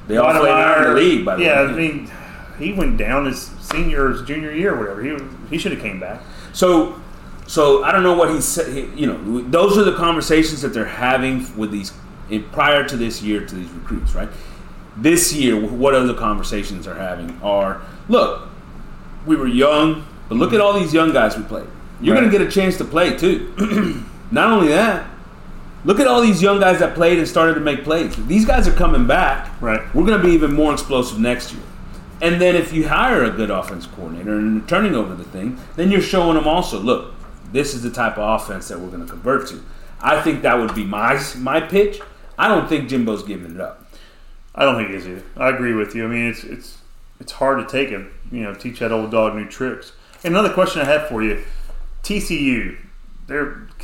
They 0.07 0.17
all 0.17 0.31
played 0.33 0.77
in 0.79 0.83
the 0.83 0.99
league, 0.99 1.25
by 1.25 1.37
the 1.37 1.43
yeah, 1.43 1.61
way. 1.65 1.71
I 1.71 1.75
mean, 1.75 2.11
he 2.59 2.73
went 2.73 2.97
down 2.97 3.25
his 3.25 3.41
senior 3.61 4.07
or 4.07 4.11
his 4.11 4.21
junior 4.23 4.51
year 4.51 4.75
or 4.75 4.79
whatever. 4.79 5.01
He 5.01 5.17
he 5.49 5.57
should 5.57 5.71
have 5.71 5.81
came 5.81 5.99
back. 5.99 6.21
So, 6.53 7.01
so 7.47 7.83
I 7.83 7.91
don't 7.91 8.03
know 8.03 8.15
what 8.15 8.29
he 8.33 8.41
said. 8.41 8.97
You 8.97 9.07
know, 9.07 9.41
those 9.41 9.77
are 9.77 9.83
the 9.83 9.95
conversations 9.95 10.61
that 10.61 10.69
they're 10.69 10.85
having 10.85 11.45
with 11.57 11.71
these 11.71 11.93
in, 12.29 12.43
prior 12.49 12.87
to 12.87 12.97
this 12.97 13.21
year 13.21 13.45
to 13.45 13.55
these 13.55 13.69
recruits, 13.69 14.15
right? 14.15 14.29
This 14.97 15.33
year, 15.33 15.59
what 15.59 15.93
other 15.93 16.13
conversations 16.13 16.85
they're 16.85 16.95
having 16.95 17.39
are: 17.41 17.81
look, 18.09 18.47
we 19.25 19.35
were 19.35 19.47
young, 19.47 20.05
but 20.29 20.35
look 20.35 20.53
at 20.53 20.61
all 20.61 20.73
these 20.79 20.93
young 20.93 21.13
guys 21.13 21.37
we 21.37 21.43
played. 21.43 21.67
You're 22.01 22.13
Right. 22.15 22.21
going 22.21 22.31
to 22.31 22.37
get 22.39 22.45
a 22.47 22.51
chance 22.51 22.77
to 22.77 22.85
play 22.85 23.17
too. 23.17 23.53
Not 24.31 24.51
only 24.51 24.67
that, 24.69 25.07
look 25.85 25.99
at 25.99 26.07
all 26.07 26.21
these 26.21 26.41
young 26.41 26.59
guys 26.59 26.79
that 26.79 26.93
played 26.95 27.19
and 27.19 27.27
started 27.27 27.53
to 27.53 27.59
make 27.61 27.83
plays. 27.83 28.15
These 28.27 28.45
guys 28.45 28.67
are 28.67 28.73
coming 28.73 29.05
back. 29.07 29.49
Right. 29.61 29.79
We're 29.95 30.05
going 30.05 30.19
to 30.19 30.25
be 30.27 30.33
even 30.33 30.53
more 30.53 30.73
explosive 30.73 31.19
next 31.19 31.53
year. 31.53 31.63
And 32.21 32.41
then 32.41 32.55
if 32.55 32.73
you 32.73 32.87
hire 32.87 33.23
a 33.23 33.29
good 33.29 33.49
offense 33.51 33.85
coordinator 33.85 34.37
and 34.37 34.67
turning 34.67 34.95
over 34.95 35.13
the 35.15 35.23
thing, 35.25 35.57
then 35.75 35.91
you're 35.91 36.01
showing 36.01 36.35
them 36.35 36.47
also, 36.47 36.79
look, 36.79 37.13
this 37.55 37.73
is 37.73 37.81
the 37.81 37.89
type 37.89 38.17
of 38.17 38.41
offense 38.41 38.67
that 38.67 38.79
we're 38.79 38.89
going 38.89 39.05
to 39.05 39.09
convert 39.09 39.47
to. 39.47 39.63
I 40.01 40.21
think 40.21 40.41
that 40.43 40.55
would 40.59 40.75
be 40.75 40.83
my 40.85 41.19
my 41.37 41.59
pitch. 41.61 42.01
I 42.37 42.47
don't 42.49 42.67
think 42.67 42.89
Jimbo's 42.89 43.23
giving 43.23 43.55
it 43.55 43.61
up. 43.61 43.81
I 44.53 44.63
don't 44.65 44.75
think 44.75 44.89
he 44.89 44.95
is 44.95 45.07
either. 45.07 45.23
I 45.37 45.49
agree 45.49 45.73
with 45.73 45.95
you. 45.95 46.05
I 46.05 46.07
mean, 46.07 46.27
it's 46.29 46.43
it's 46.43 46.77
it's 47.19 47.31
hard 47.31 47.65
to 47.65 47.71
take 47.71 47.91
a 47.91 48.05
you 48.31 48.43
know 48.43 48.53
teach 48.53 48.79
that 48.79 48.91
old 48.91 49.09
dog 49.11 49.35
new 49.35 49.45
tricks. 49.47 49.93
And 50.23 50.33
another 50.33 50.53
question 50.53 50.81
I 50.81 50.85
have 50.85 51.07
for 51.07 51.23
you: 51.23 51.43
TCU, 52.03 52.77
they 53.27 53.35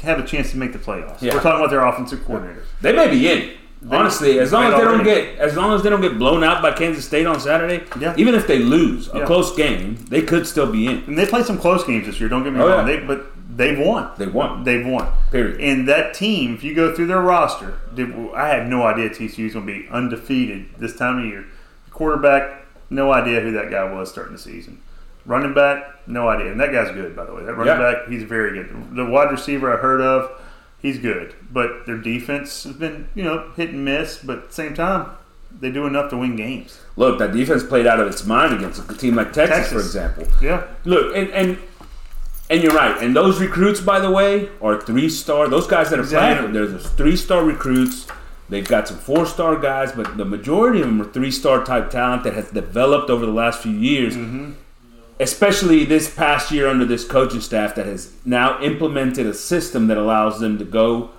have 0.02 0.20
a 0.20 0.26
chance 0.26 0.52
to 0.52 0.58
make 0.58 0.74
the 0.74 0.80
playoffs. 0.80 1.22
Yeah. 1.22 1.34
We're 1.34 1.42
talking 1.42 1.60
about 1.62 1.70
their 1.70 1.86
offensive 1.86 2.24
coordinator. 2.26 2.64
They 2.82 2.94
may 2.94 3.10
be 3.10 3.30
in. 3.32 3.52
Honestly, 3.90 4.38
as 4.40 4.52
long 4.52 4.66
as 4.66 4.76
they 4.78 4.84
don't 4.84 5.04
get 5.04 5.40
as 5.40 5.56
long 5.56 5.74
as 5.74 5.82
they 5.82 5.90
don't 5.90 6.02
get 6.02 6.20
blown 6.20 6.44
out 6.44 6.62
by 6.62 6.72
Kansas 6.72 7.04
State 7.06 7.26
on 7.26 7.40
Saturday, 7.40 7.84
Yeah. 8.00 8.14
even 8.16 8.36
if 8.36 8.46
they 8.46 8.60
lose 8.60 9.10
a 9.12 9.20
Yeah. 9.20 9.26
close 9.26 9.56
game, 9.56 9.98
they 10.10 10.22
could 10.22 10.46
still 10.46 10.72
be 10.72 10.86
in. 10.86 11.04
And 11.08 11.18
they 11.18 11.26
played 11.26 11.46
some 11.46 11.58
close 11.58 11.84
games 11.84 12.06
this 12.06 12.20
year. 12.20 12.30
Don't 12.30 12.44
get 12.44 12.54
me 12.54 12.60
Oh, 12.60 12.68
wrong. 12.68 12.88
yeah. 12.88 12.96
They, 13.00 13.04
but 13.04 13.32
they've 13.62 13.80
won. 13.80 14.12
They 14.18 14.28
won. 14.28 14.64
They've 14.64 14.86
won. 14.86 15.12
Period. 15.32 15.62
And 15.62 15.88
that 15.88 16.14
team, 16.14 16.56
if 16.56 16.64
you 16.64 16.74
go 16.74 16.94
through 16.96 17.08
their 17.08 17.22
roster, 17.22 17.80
did, 17.94 18.12
I 18.36 18.48
had 18.48 18.68
no 18.68 18.84
idea 18.84 19.10
TCU 19.10 19.46
was 19.46 19.54
going 19.54 19.66
to 19.68 19.74
be 19.74 19.88
undefeated 19.90 20.66
this 20.78 20.96
time 20.96 21.20
of 21.20 21.26
year. 21.26 21.46
Quarterback, 21.92 22.66
no 22.90 23.12
idea 23.12 23.42
who 23.42 23.52
that 23.54 23.70
guy 23.70 23.84
was 23.92 24.10
starting 24.10 24.34
the 24.34 24.40
season. 24.40 24.82
Running 25.26 25.54
back, 25.54 26.08
no 26.08 26.28
idea. 26.30 26.52
And 26.52 26.60
that 26.60 26.72
guy's 26.72 26.92
good, 26.92 27.16
by 27.16 27.26
the 27.26 27.34
way. 27.34 27.44
That 27.44 27.54
running 27.54 27.80
Yeah. 27.80 27.92
back, 27.94 28.08
he's 28.08 28.24
very 28.24 28.54
good. 28.54 28.96
The 28.96 29.06
wide 29.06 29.32
receiver 29.32 29.72
I 29.72 29.78
heard 29.78 30.02
of, 30.02 30.32
he's 30.80 30.98
good. 30.98 31.36
But 31.52 31.86
their 31.86 31.98
defense 31.98 32.64
has 32.64 32.74
been, 32.74 33.08
you 33.14 33.24
know, 33.24 33.52
hit 33.56 33.70
and 33.70 33.86
miss. 33.86 34.18
But 34.18 34.38
at 34.40 34.48
the 34.50 34.54
same 34.54 34.74
time, 34.74 35.06
they 35.60 35.70
do 35.70 35.86
enough 35.86 36.10
to 36.10 36.18
win 36.18 36.36
games. 36.36 36.80
Look, 36.96 37.20
that 37.20 37.34
defense 37.34 37.64
played 37.64 37.86
out 37.86 38.00
of 38.00 38.08
its 38.08 38.26
mind 38.26 38.54
against 38.56 38.90
a 38.90 38.96
team 38.98 39.16
like 39.16 39.32
Texas, 39.34 39.58
Texas. 39.58 39.74
for 39.74 39.80
example. 39.80 40.28
Yeah. 40.42 40.64
Look, 40.86 41.16
and 41.16 41.30
and 41.32 41.58
and 42.52 42.62
you're 42.62 42.76
right. 42.76 43.02
And 43.02 43.16
those 43.16 43.40
recruits, 43.42 43.80
by 43.82 44.00
the 44.00 44.12
way, 44.12 44.50
are 44.62 44.80
three 44.80 45.10
star. 45.10 45.48
Those 45.48 45.66
guys 45.66 45.90
that 45.90 45.98
are 45.98 46.04
Exactly. 46.04 46.50
playing, 46.52 46.72
there's 46.72 46.88
three 46.92 47.16
star 47.16 47.44
recruits 47.44 48.06
They've 48.50 48.68
got 48.68 48.86
some 48.90 48.98
four 48.98 49.26
star 49.26 49.56
guys, 49.56 49.94
but 49.94 50.18
the 50.18 50.26
majority 50.26 50.82
of 50.82 50.88
them 50.88 51.02
are 51.02 51.06
three 51.06 51.32
star 51.32 51.64
type 51.64 51.90
talent 51.90 52.26
that 52.26 52.34
has 52.34 52.52
developed 52.52 53.10
over 53.10 53.26
the 53.26 53.32
last 53.32 53.64
few 53.64 53.72
years. 53.72 54.14
Mm-hmm. 54.14 54.52
Especially 55.22 55.86
this 55.86 56.14
past 56.14 56.52
year 56.52 56.68
under 56.68 56.84
this 56.84 57.06
coaching 57.08 57.40
staff 57.40 57.76
that 57.76 57.86
has 57.86 58.12
now 58.26 58.60
implemented 58.62 59.26
a 59.26 59.34
system 59.34 59.88
that 59.88 59.98
allows 59.98 60.42
them 60.42 60.58
to 60.58 60.66
go 60.66 61.12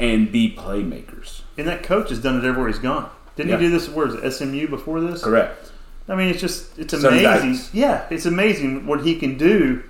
and 0.00 0.32
be 0.32 0.54
playmakers. 0.56 1.42
And 1.58 1.66
that 1.68 1.82
coach 1.82 2.08
has 2.08 2.20
done 2.20 2.38
it 2.38 2.44
everywhere 2.46 2.68
he's 2.68 2.78
gone. 2.78 3.10
Didn't 3.36 3.50
Yeah. 3.50 3.58
he 3.58 3.64
do 3.66 3.70
this? 3.70 3.88
Where 3.90 4.06
is 4.08 4.14
SMU 4.36 4.68
before 4.68 5.00
this? 5.02 5.22
Correct. 5.22 5.70
I 6.08 6.14
mean, 6.14 6.28
it's 6.28 6.40
just 6.40 6.78
it's 6.78 6.94
amazing. 6.94 7.58
Yeah, 7.74 8.04
it's 8.08 8.24
amazing 8.24 8.86
what 8.86 9.04
he 9.04 9.16
can 9.16 9.36
do. 9.36 9.82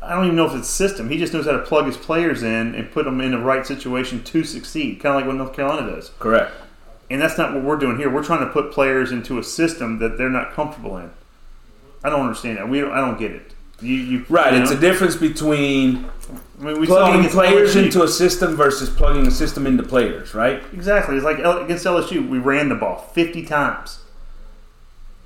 I 0.00 0.14
don't 0.14 0.24
even 0.26 0.36
know 0.36 0.46
if 0.46 0.54
it's 0.54 0.68
system. 0.68 1.08
He 1.10 1.18
just 1.18 1.32
knows 1.32 1.44
how 1.46 1.52
to 1.52 1.58
plug 1.58 1.86
his 1.86 1.96
players 1.96 2.42
in 2.42 2.74
and 2.74 2.90
put 2.90 3.04
them 3.04 3.20
in 3.20 3.32
the 3.32 3.38
right 3.38 3.66
situation 3.66 4.22
to 4.24 4.44
succeed, 4.44 5.00
kind 5.00 5.14
of 5.14 5.20
like 5.20 5.26
what 5.26 5.36
North 5.36 5.52
Carolina 5.54 5.90
does. 5.90 6.10
Correct. 6.18 6.52
And 7.10 7.20
that's 7.20 7.36
not 7.38 7.52
what 7.54 7.64
we're 7.64 7.76
doing 7.78 7.96
here. 7.96 8.08
We're 8.10 8.24
trying 8.24 8.46
to 8.46 8.52
put 8.52 8.70
players 8.70 9.10
into 9.12 9.38
a 9.38 9.42
system 9.42 9.98
that 9.98 10.16
they're 10.18 10.28
not 10.30 10.52
comfortable 10.52 10.96
in. 10.98 11.10
I 12.04 12.10
don't 12.10 12.20
understand 12.20 12.58
that. 12.58 12.68
We 12.68 12.80
don't, 12.80 12.92
I 12.92 13.00
don't 13.00 13.18
get 13.18 13.32
it. 13.32 13.52
You, 13.80 13.94
you 13.94 14.26
Right. 14.28 14.52
you 14.54 14.60
It's 14.62 14.70
a 14.70 14.78
difference 14.78 15.16
between 15.16 16.08
I 16.60 16.64
mean, 16.64 16.80
we 16.80 16.86
plugging 16.86 17.28
players 17.30 17.74
LSU. 17.74 17.84
into 17.84 18.02
a 18.02 18.08
system 18.08 18.56
versus 18.56 18.90
plugging 18.90 19.26
a 19.26 19.30
system 19.30 19.66
into 19.66 19.82
players, 19.82 20.34
right? 20.34 20.62
Exactly. 20.72 21.16
It's 21.16 21.24
like 21.24 21.38
against 21.38 21.84
LSU, 21.84 22.28
we 22.28 22.38
ran 22.38 22.68
the 22.68 22.74
ball 22.74 22.98
50 23.14 23.44
times. 23.46 24.00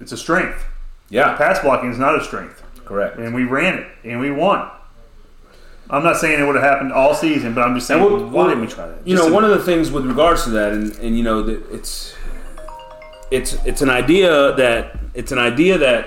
It's 0.01 0.13
a 0.13 0.17
strength. 0.17 0.65
Yeah. 1.09 1.37
Pass 1.37 1.61
blocking 1.61 1.91
is 1.91 1.99
not 1.99 2.15
a 2.17 2.25
strength. 2.25 2.62
Correct. 2.85 3.19
And 3.19 3.35
we 3.35 3.45
ran 3.45 3.79
it, 3.79 3.87
and 4.05 4.21
we 4.21 4.31
won. 4.31 4.69
I'm 5.91 6.03
not 6.03 6.17
saying 6.17 6.41
it 6.41 6.45
would 6.47 6.55
have 6.57 6.65
happened 6.65 6.93
all 6.93 7.15
season, 7.15 7.55
but 7.55 7.63
I'm 7.63 7.75
just 7.75 7.87
saying, 7.87 8.03
we'll- 8.03 8.27
why 8.29 8.49
didn't 8.49 8.63
we 8.63 8.67
try 8.67 8.87
that? 8.87 9.07
You 9.07 9.17
Just 9.17 9.29
know, 9.29 9.35
one 9.35 9.45
of 9.45 9.51
the 9.51 9.59
things 9.59 9.91
with 9.91 10.07
regards 10.07 10.45
to 10.45 10.51
that, 10.51 10.73
and, 10.73 10.93
and 10.99 11.17
you 11.17 11.23
know, 11.23 11.43
that 11.43 11.71
it's 11.71 12.15
it's 13.31 13.55
it's 13.65 13.81
an 13.83 13.91
idea 13.91 14.53
that 14.57 14.99
it's 15.15 15.33
an 15.33 15.39
idea 15.39 15.79
that 15.79 16.07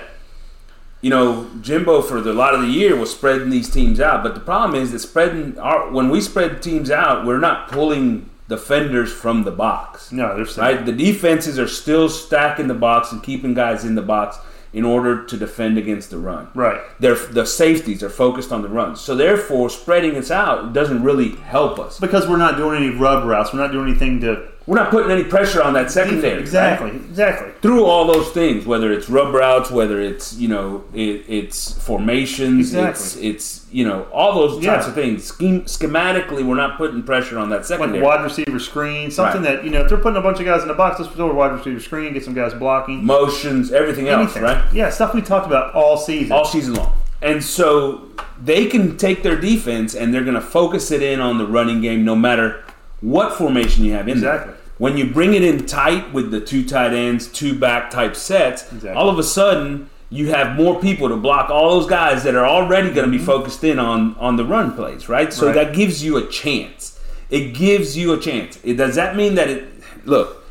you 1.02 1.10
know 1.10 1.48
Jimbo 1.60 2.02
for 2.02 2.20
the, 2.20 2.30
a 2.30 2.32
lot 2.32 2.54
of 2.54 2.60
the 2.62 2.68
year 2.68 2.96
was 2.96 3.10
spreading 3.10 3.50
these 3.50 3.68
teams 3.70 4.00
out, 4.00 4.22
but 4.22 4.34
the 4.34 4.40
problem 4.40 4.80
is 4.80 4.92
that 4.92 5.00
spreading 5.00 5.58
our 5.58 5.90
when 5.90 6.08
we 6.10 6.20
spread 6.20 6.62
teams 6.62 6.90
out, 6.90 7.26
we're 7.26 7.38
not 7.40 7.68
pulling 7.70 8.28
defenders 8.48 9.12
from 9.12 9.42
the 9.42 9.50
box. 9.50 10.12
No, 10.12 10.34
there's 10.36 10.56
right? 10.56 10.84
The 10.84 10.92
defenses 10.92 11.58
are 11.58 11.66
still 11.68 12.08
stacking 12.08 12.68
the 12.68 12.74
box 12.74 13.10
and 13.12 13.22
keeping 13.22 13.54
guys 13.54 13.84
in 13.84 13.94
the 13.96 14.02
box 14.02 14.38
in 14.72 14.84
order 14.84 15.24
to 15.24 15.36
defend 15.36 15.78
against 15.78 16.10
the 16.10 16.18
run. 16.18 16.48
Right. 16.54 16.80
They're, 17.00 17.14
the 17.14 17.46
safeties 17.46 18.02
are 18.02 18.10
focused 18.10 18.52
on 18.52 18.62
the 18.62 18.68
runs. 18.68 19.00
So 19.00 19.14
therefore, 19.14 19.70
spreading 19.70 20.16
us 20.16 20.30
out 20.30 20.72
doesn't 20.72 21.02
really 21.02 21.36
help 21.36 21.78
us. 21.78 21.98
Because 21.98 22.28
we're 22.28 22.36
not 22.36 22.56
doing 22.56 22.82
any 22.82 22.94
rub 22.94 23.24
routes. 23.24 23.52
We're 23.52 23.60
not 23.60 23.72
doing 23.72 23.88
anything 23.88 24.20
to. 24.20 24.48
We're 24.66 24.74
not 24.76 24.90
putting 24.90 25.12
any 25.12 25.22
pressure 25.22 25.62
on 25.62 25.74
that 25.74 25.92
secondary. 25.92 26.40
Exactly. 26.40 26.90
right? 26.90 26.96
Exactly. 27.00 27.52
Through 27.62 27.84
all 27.84 28.04
those 28.04 28.30
things, 28.30 28.66
whether 28.66 28.92
it's 28.92 29.08
rub 29.08 29.32
routes, 29.32 29.70
whether 29.70 30.00
it's 30.00 30.34
you 30.34 30.48
know 30.48 30.82
it, 30.92 31.24
it's 31.28 31.72
formations, 31.84 32.74
Exactly. 32.74 32.88
it's 32.90 33.16
it's 33.16 33.66
you 33.70 33.86
know 33.86 34.06
all 34.12 34.34
those 34.34 34.62
Yeah. 34.64 34.74
types 34.74 34.88
of 34.88 34.94
things. 34.94 35.22
Scheme, 35.24 35.62
schematically, 35.62 36.44
we're 36.44 36.56
not 36.56 36.76
putting 36.78 37.02
pressure 37.04 37.38
on 37.38 37.50
that 37.50 37.58
Like 37.58 37.64
secondary. 37.66 38.02
wide 38.02 38.24
receiver 38.24 38.58
screen, 38.58 39.10
something 39.12 39.42
Right. 39.42 39.56
that 39.58 39.64
you 39.64 39.70
know 39.70 39.82
if 39.82 39.88
they're 39.88 39.98
putting 39.98 40.16
a 40.16 40.20
bunch 40.22 40.40
of 40.40 40.46
guys 40.46 40.62
in 40.62 40.68
the 40.68 40.74
box, 40.74 40.98
let's 40.98 41.12
throw 41.14 41.30
a 41.30 41.34
wide 41.34 41.52
receiver 41.52 41.78
screen, 41.80 42.12
get 42.12 42.24
some 42.24 42.34
guys 42.34 42.52
blocking, 42.52 43.04
Motions, 43.06 43.72
everything 43.72 44.08
else, 44.08 44.36
right? 44.36 44.62
Yeah, 44.72 44.90
stuff 44.90 45.14
we 45.14 45.22
talked 45.22 45.46
about 45.46 45.74
all 45.74 45.96
season. 45.96 46.32
all 46.32 46.44
season 46.44 46.74
long. 46.74 46.92
And 47.22 47.42
so 47.42 48.02
they 48.42 48.66
can 48.66 48.96
take 48.96 49.22
their 49.22 49.36
defense 49.36 49.94
and 49.94 50.12
they're 50.12 50.22
going 50.24 50.34
to 50.34 50.40
focus 50.40 50.90
it 50.90 51.02
in 51.02 51.20
on 51.20 51.38
the 51.38 51.46
running 51.46 51.80
game 51.80 52.04
no 52.04 52.14
matter 52.14 52.62
what 53.00 53.32
formation 53.34 53.84
you 53.84 53.92
have 53.92 54.06
in 54.08 54.14
Exactly. 54.18 54.52
there. 54.52 54.55
When 54.78 54.96
you 54.98 55.10
bring 55.10 55.34
it 55.34 55.42
in 55.42 55.64
tight 55.66 56.12
with 56.12 56.30
the 56.30 56.40
two 56.40 56.64
tight 56.64 56.92
ends, 56.92 57.28
two 57.28 57.58
back 57.58 57.90
type 57.90 58.14
sets, 58.14 58.62
Exactly. 58.64 58.90
all 58.90 59.08
of 59.08 59.18
a 59.18 59.22
sudden 59.22 59.88
you 60.10 60.28
have 60.28 60.54
more 60.56 60.80
people 60.80 61.08
to 61.08 61.16
block 61.16 61.50
all 61.50 61.78
those 61.80 61.88
guys 61.88 62.22
that 62.24 62.34
are 62.34 62.46
already 62.46 62.92
going 62.92 63.10
to 63.10 63.18
be 63.18 63.22
focused 63.24 63.64
in 63.64 63.78
on 63.78 64.14
on 64.18 64.36
the 64.36 64.44
run 64.44 64.72
plays, 64.74 65.08
right? 65.08 65.32
So 65.32 65.46
Mm-hmm. 65.46 65.56
Right. 65.58 65.66
that 65.68 65.74
gives 65.74 66.04
you 66.04 66.16
a 66.18 66.26
chance. 66.28 67.00
It 67.30 67.54
gives 67.54 67.96
you 67.96 68.12
a 68.12 68.20
chance. 68.20 68.58
It, 68.62 68.74
does 68.74 68.94
that 68.96 69.16
mean 69.16 69.34
that 69.36 69.48
it 69.48 69.64
look 70.04 70.44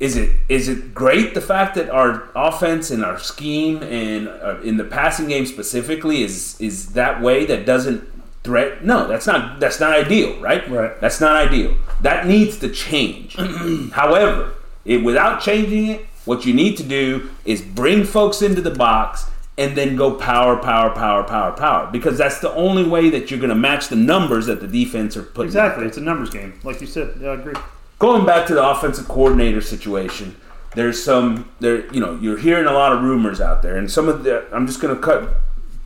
is 0.00 0.16
it 0.16 0.30
is 0.48 0.66
it 0.68 0.94
great 0.94 1.34
the 1.34 1.40
fact 1.42 1.74
that 1.74 1.90
our 1.90 2.28
offense 2.34 2.90
and 2.90 3.04
our 3.04 3.18
scheme 3.18 3.82
and 3.82 4.28
uh, 4.28 4.58
in 4.62 4.78
the 4.78 4.84
passing 4.84 5.28
game 5.28 5.44
specifically 5.44 6.22
is 6.22 6.58
is 6.60 6.94
that 6.94 7.20
way 7.20 7.44
that 7.44 7.66
doesn't 7.66 8.09
threat 8.50 8.84
no 8.84 9.06
that's 9.06 9.26
not 9.26 9.60
that's 9.60 9.78
not 9.80 9.92
ideal 9.92 10.38
right 10.40 10.68
Right. 10.68 11.00
that's 11.00 11.20
not 11.20 11.36
ideal 11.36 11.74
that 12.00 12.26
needs 12.26 12.58
to 12.58 12.68
change 12.70 13.36
however 13.92 14.52
it, 14.84 15.04
without 15.04 15.40
changing 15.40 15.86
it 15.88 16.06
what 16.24 16.44
you 16.46 16.52
need 16.52 16.76
to 16.76 16.82
do 16.82 17.30
is 17.44 17.62
bring 17.62 18.04
folks 18.04 18.42
into 18.42 18.60
the 18.60 18.70
box 18.70 19.26
and 19.58 19.76
then 19.76 19.94
go 19.96 20.14
power 20.14 20.56
power 20.56 20.90
power 20.90 21.22
power 21.24 21.52
power 21.52 21.88
because 21.92 22.16
that's 22.18 22.40
the 22.40 22.52
only 22.54 22.84
way 22.84 23.10
that 23.10 23.30
you're 23.30 23.40
going 23.40 23.50
to 23.50 23.62
match 23.70 23.88
the 23.88 23.96
numbers 23.96 24.46
that 24.46 24.60
the 24.60 24.66
defense 24.68 25.16
are 25.16 25.22
putting 25.22 25.48
exactly. 25.48 25.84
It's 25.86 25.98
a 25.98 26.00
numbers 26.00 26.30
game, 26.30 26.58
like 26.64 26.80
you 26.80 26.86
said. 26.86 27.14
Yeah, 27.20 27.30
I 27.30 27.34
agree. 27.34 27.54
going 27.98 28.24
back 28.24 28.46
to 28.46 28.54
the 28.54 28.66
offensive 28.66 29.06
coordinator 29.08 29.60
situation, 29.60 30.34
there's 30.74 31.02
some 31.02 31.50
there. 31.60 31.92
You 31.92 32.00
know, 32.00 32.16
you're 32.22 32.38
hearing 32.38 32.66
a 32.66 32.72
lot 32.72 32.92
of 32.94 33.02
rumors 33.02 33.38
out 33.40 33.60
there, 33.62 33.76
and 33.76 33.90
some 33.90 34.08
of 34.08 34.24
the. 34.24 34.46
I'm 34.54 34.66
just 34.66 34.80
going 34.80 34.94
to 34.96 35.00
cut, 35.02 35.36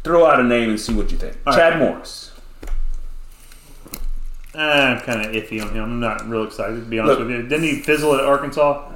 throw 0.04 0.24
out 0.26 0.38
a 0.38 0.44
name 0.44 0.68
and 0.70 0.78
see 0.78 0.94
what 0.94 1.10
you 1.10 1.18
think. 1.18 1.36
All 1.46 1.54
Chad 1.54 1.80
right. 1.80 1.88
Morris. 1.90 2.30
Uh, 4.54 4.58
I'm 4.60 5.00
kind 5.00 5.20
of 5.26 5.32
iffy 5.32 5.60
on 5.62 5.70
him. 5.74 5.82
I'm 5.82 6.00
not 6.00 6.28
real 6.28 6.44
excited 6.44 6.76
to 6.76 6.82
be 6.82 6.98
honest 6.98 7.18
Look- 7.18 7.28
with 7.28 7.36
you. 7.36 7.42
Didn't 7.42 7.64
he 7.64 7.76
fizzle 7.80 8.14
at 8.14 8.24
Arkansas? 8.24 8.90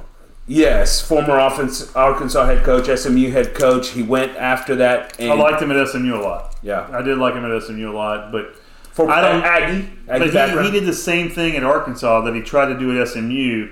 Yes, 0.47 0.99
former 0.99 1.37
offense 1.37 1.95
Arkansas 1.95 2.45
head 2.45 2.63
coach, 2.63 2.87
SMU 2.87 3.29
head 3.29 3.53
coach. 3.53 3.89
He 3.89 4.01
went 4.01 4.35
after 4.35 4.75
that. 4.77 5.15
And, 5.19 5.31
I 5.31 5.35
liked 5.35 5.61
him 5.61 5.69
at 5.71 5.87
SMU 5.87 6.15
a 6.15 6.17
lot. 6.23 6.55
Yeah, 6.63 6.87
I 6.91 7.03
did 7.03 7.19
like 7.19 7.35
him 7.35 7.45
at 7.45 7.61
SMU 7.63 7.91
a 7.91 7.93
lot, 7.93 8.31
but 8.31 8.55
for 8.91 9.09
I 9.11 9.21
don't- 9.21 9.43
Aggie. 9.43 9.89
Aggie 10.09 10.31
but 10.31 10.49
he, 10.63 10.65
he 10.65 10.71
did 10.71 10.85
the 10.87 10.93
same 10.93 11.29
thing 11.29 11.55
at 11.55 11.63
Arkansas 11.63 12.21
that 12.21 12.33
he 12.33 12.41
tried 12.41 12.73
to 12.73 12.79
do 12.79 12.99
at 12.99 13.07
SMU, 13.07 13.69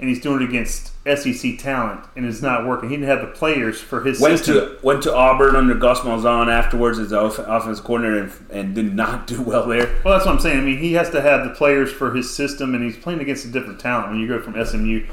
and 0.00 0.08
he's 0.08 0.20
doing 0.20 0.42
it 0.42 0.48
against 0.48 0.92
SEC 1.06 1.58
talent, 1.58 2.00
and 2.14 2.24
it's 2.24 2.40
not 2.42 2.66
working. 2.66 2.88
He 2.90 2.96
didn't 2.96 3.08
have 3.08 3.20
the 3.20 3.26
players 3.38 3.80
for 3.80 4.02
his 4.02 4.20
Went 4.20 4.38
system. 4.38 4.54
to 4.54 4.78
went 4.82 5.02
to 5.02 5.14
Auburn 5.14 5.56
under 5.56 5.74
Gus 5.74 6.00
Malzahn 6.00 6.48
afterwards 6.48 6.98
as 6.98 7.10
the 7.10 7.18
off- 7.20 7.38
offensive 7.38 7.84
coordinator 7.84 8.22
and, 8.22 8.32
and 8.50 8.74
did 8.74 8.94
not 8.94 9.26
do 9.26 9.42
well 9.42 9.66
there. 9.66 9.86
well, 10.04 10.14
that's 10.14 10.26
what 10.26 10.34
I'm 10.34 10.40
saying. 10.40 10.58
I 10.58 10.62
mean, 10.62 10.78
he 10.78 10.92
has 10.92 11.10
to 11.10 11.20
have 11.20 11.44
the 11.48 11.54
players 11.54 11.90
for 11.90 12.14
his 12.14 12.32
system, 12.32 12.74
and 12.74 12.84
he's 12.84 12.96
playing 12.96 13.20
against 13.20 13.44
a 13.44 13.48
different 13.48 13.80
talent 13.80 14.10
when 14.10 14.20
you 14.20 14.28
go 14.28 14.40
from 14.40 14.54
SMU 14.64 15.04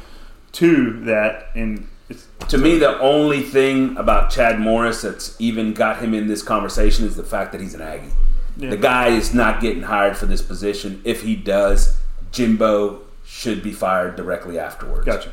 to 0.53 0.99
that, 1.05 1.47
and 1.55 1.87
it's 2.07 2.27
To 2.49 2.57
me, 2.59 2.77
the 2.77 2.99
only 2.99 3.41
thing 3.41 3.97
about 3.97 4.29
Chad 4.29 4.59
Morris 4.59 5.01
that's 5.01 5.35
even 5.39 5.73
got 5.73 5.99
him 6.03 6.13
in 6.13 6.27
this 6.27 6.43
conversation 6.43 7.05
is 7.05 7.15
the 7.15 7.23
fact 7.23 7.51
that 7.53 7.59
he's 7.59 7.73
an 7.73 7.81
Aggie. 7.81 8.11
Yeah. 8.57 8.69
The 8.69 8.77
guy 8.77 9.07
is 9.07 9.33
not 9.33 9.59
getting 9.59 9.81
hired 9.83 10.15
for 10.15 10.27
this 10.27 10.41
position. 10.43 11.01
If 11.03 11.23
he 11.23 11.35
does, 11.35 11.97
Jimbo 12.31 13.01
should 13.35 13.61
be 13.61 13.71
fired 13.73 14.15
directly 14.15 14.57
afterwards. 14.57 15.05
gotcha. 15.05 15.29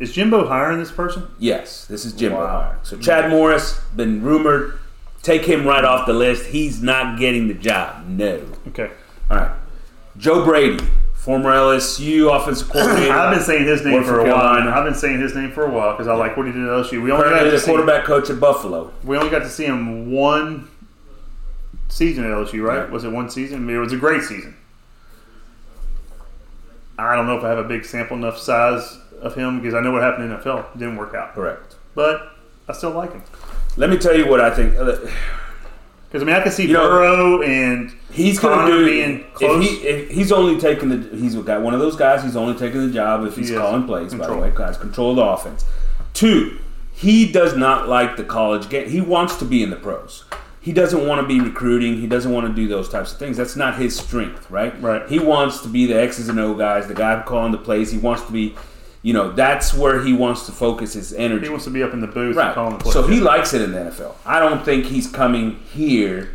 Is 0.00 0.12
Jimbo 0.12 0.48
hiring 0.48 0.80
this 0.80 0.90
person? 0.90 1.28
Yes, 1.38 1.84
this 1.86 2.04
is 2.04 2.12
Jimbo 2.12 2.38
Wow. 2.38 2.46
hiring. 2.48 2.78
So 2.82 2.98
Chad 2.98 3.30
Morris 3.30 3.80
been 3.94 4.22
rumored. 4.24 4.76
Take 5.22 5.44
him 5.44 5.64
right 5.64 5.84
off 5.84 6.04
the 6.06 6.12
list. 6.12 6.46
He's 6.46 6.82
not 6.82 7.16
getting 7.18 7.46
the 7.46 7.54
job. 7.54 8.04
No. 8.08 8.42
Okay. 8.68 8.90
All 9.30 9.36
right. 9.36 9.52
Joe 10.16 10.44
Brady, 10.44 10.84
former 11.14 11.50
LSU 11.50 12.34
offensive 12.34 12.68
coordinator. 12.72 13.12
I've 13.12 13.34
been 13.36 13.44
saying 13.44 13.66
his 13.66 13.84
name 13.84 14.02
for 14.02 14.18
a 14.18 14.24
while. 14.24 14.68
I've 14.68 14.84
been 14.84 14.94
saying 14.94 15.20
his 15.20 15.34
name 15.36 15.52
for 15.52 15.64
a 15.64 15.70
while 15.70 15.92
because 15.92 16.08
I 16.08 16.14
like 16.14 16.36
what 16.36 16.46
he 16.46 16.52
did 16.52 16.62
at 16.62 16.68
LSU. 16.68 17.00
We 17.02 17.12
only 17.12 17.28
got 17.30 17.44
to 17.44 17.50
the 17.52 17.60
quarterback 17.64 18.04
coach 18.04 18.28
at 18.30 18.40
Buffalo. 18.40 18.92
we 19.04 19.16
only 19.16 19.30
got 19.30 19.40
to 19.44 19.48
see 19.48 19.64
him 19.64 20.10
one 20.10 20.68
season 21.88 22.24
at 22.24 22.30
LSU, 22.30 22.62
right? 22.64 22.78
Yeah. 22.86 22.90
Was 22.92 23.04
it 23.04 23.12
one 23.12 23.30
season? 23.30 23.58
I 23.58 23.60
mean, 23.60 23.76
it 23.76 23.80
was 23.80 23.92
a 23.92 23.96
great 23.96 24.22
season. 24.24 24.56
I 26.98 27.16
don't 27.16 27.26
know 27.26 27.36
if 27.36 27.44
I 27.44 27.48
have 27.48 27.58
a 27.58 27.64
big 27.64 27.84
sample 27.84 28.16
enough 28.16 28.38
size 28.38 28.98
of 29.20 29.34
him 29.34 29.60
because 29.60 29.74
I 29.74 29.80
know 29.80 29.90
what 29.92 30.02
happened 30.02 30.24
in 30.24 30.30
the 30.30 30.36
NFL. 30.36 30.74
It 30.74 30.78
didn't 30.78 30.96
work 30.96 31.14
out, 31.14 31.34
Correct. 31.34 31.76
but 31.94 32.32
I 32.68 32.72
still 32.72 32.90
like 32.90 33.12
him 33.12 33.22
Let 33.76 33.90
me 33.90 33.96
tell 33.98 34.16
you 34.16 34.26
what 34.28 34.40
I 34.40 34.50
think. 34.54 34.76
Uh, 34.76 34.96
because 36.08 36.22
I 36.22 36.26
mean 36.26 36.36
I 36.36 36.42
can 36.42 36.52
see 36.52 36.66
You 36.68 36.74
know- 36.74 36.88
Burrow 36.88 37.42
and 37.42 37.92
He's 38.12 38.38
going 38.38 38.66
to 38.70 38.72
do. 38.78 38.84
being 38.84 39.24
close. 39.34 39.64
If, 39.66 39.80
he, 39.82 39.86
if 39.88 40.10
he's 40.10 40.30
only 40.30 40.60
taking 40.60 40.88
the, 40.88 41.16
he's 41.16 41.34
got 41.34 41.62
one 41.62 41.74
of 41.74 41.80
those 41.80 41.96
guys. 41.96 42.22
He's 42.22 42.36
only 42.36 42.56
taking 42.56 42.86
the 42.86 42.92
job 42.92 43.24
if 43.26 43.34
he's 43.34 43.48
He 43.48 43.56
calling 43.56 43.84
plays. 43.86 44.14
By 44.14 44.28
the 44.28 44.36
way, 44.36 44.52
guys, 44.54 44.76
control 44.76 45.16
the 45.16 45.22
offense. 45.22 45.64
Two, 46.12 46.58
he 46.92 47.32
does 47.32 47.56
not 47.56 47.88
like 47.88 48.16
the 48.16 48.22
college 48.22 48.68
game. 48.68 48.88
He 48.88 49.00
wants 49.00 49.34
to 49.38 49.44
be 49.44 49.64
in 49.64 49.70
the 49.70 49.76
pros. 49.76 50.22
He 50.64 50.72
doesn't 50.72 51.06
want 51.06 51.20
to 51.20 51.26
be 51.28 51.40
recruiting. 51.40 52.00
He 52.00 52.06
doesn't 52.06 52.32
want 52.32 52.46
to 52.46 52.52
do 52.54 52.66
those 52.66 52.88
types 52.88 53.12
of 53.12 53.18
things. 53.18 53.36
That's 53.36 53.54
not 53.54 53.76
his 53.78 53.94
strength, 53.98 54.50
right? 54.50 54.72
Right. 54.80 55.06
He 55.10 55.18
wants 55.18 55.60
to 55.60 55.68
be 55.68 55.84
the 55.86 56.00
X's 56.00 56.30
and 56.30 56.40
O 56.40 56.54
guys, 56.54 56.86
the 56.88 56.94
guy 56.94 57.22
calling 57.26 57.52
the 57.52 57.58
plays. 57.58 57.90
He 57.92 57.98
wants 57.98 58.22
to 58.22 58.32
be, 58.32 58.54
you 59.02 59.12
know, 59.12 59.30
that's 59.30 59.74
where 59.74 60.02
he 60.02 60.14
wants 60.14 60.46
to 60.46 60.52
focus 60.52 60.94
his 60.94 61.12
energy. 61.12 61.44
he 61.44 61.50
wants 61.50 61.66
to 61.66 61.70
be 61.70 61.82
up 61.82 61.92
in 61.92 62.00
the 62.00 62.06
booth 62.06 62.34
Right. 62.34 62.54
calling 62.54 62.78
the 62.78 62.82
plays. 62.82 62.94
So 62.94 63.06
he 63.06 63.20
likes 63.20 63.52
it 63.52 63.60
in 63.60 63.72
the 63.72 63.78
NFL. 63.78 64.14
I 64.24 64.38
don't 64.40 64.64
think 64.64 64.86
he's 64.86 65.06
coming 65.06 65.56
here 65.72 66.30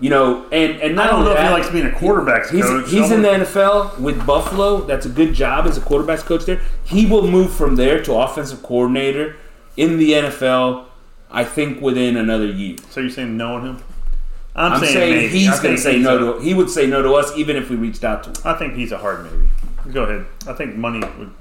You 0.00 0.10
know, 0.10 0.44
and 0.50 0.72
and 0.82 0.96
not 0.96 1.06
I 1.06 1.10
don't 1.10 1.20
only 1.20 1.34
know 1.34 1.40
if 1.40 1.46
he 1.46 1.52
likes 1.54 1.70
being 1.70 1.86
a 1.86 1.92
quarterback's 1.92 2.50
He's, 2.50 2.64
coach. 2.64 2.90
he's 2.90 3.12
in 3.12 3.22
the 3.22 3.28
NFL 3.28 4.00
with 4.00 4.26
Buffalo. 4.26 4.80
That's 4.80 5.06
a 5.06 5.08
good 5.08 5.32
job 5.34 5.66
as 5.66 5.78
a 5.78 5.80
quarterbacks 5.80 6.24
coach 6.24 6.44
there. 6.44 6.60
He 6.82 7.06
will 7.06 7.28
move 7.30 7.52
from 7.54 7.76
there 7.76 8.02
to 8.02 8.14
offensive 8.14 8.60
coordinator 8.64 9.36
in 9.76 9.98
the 9.98 10.14
NFL. 10.14 10.86
I 11.34 11.44
think 11.44 11.80
within 11.80 12.16
another 12.16 12.46
year. 12.46 12.76
So 12.90 13.00
you're 13.00 13.10
saying 13.10 13.36
knowing 13.36 13.64
him? 13.66 13.82
I'm, 14.56 14.74
I'm 14.74 14.84
saying, 14.84 15.14
maybe. 15.16 15.28
He's 15.28 15.58
going 15.60 15.74
to 15.74 15.80
say 15.80 15.98
no 15.98 16.34
to. 16.36 16.40
He 16.42 16.54
would 16.54 16.70
say 16.70 16.86
no 16.86 17.02
to 17.02 17.14
us 17.14 17.36
even 17.36 17.56
if 17.56 17.68
we 17.70 17.76
reached 17.76 18.04
out 18.04 18.22
to 18.24 18.30
him. 18.30 18.36
I 18.44 18.56
think 18.56 18.74
he's 18.74 18.92
a 18.92 18.98
hard 18.98 19.24
maybe. 19.24 19.48
Go 19.92 20.04
ahead. 20.04 20.26
I 20.46 20.52
think 20.52 20.76
money 20.76 21.00
would 21.18 21.32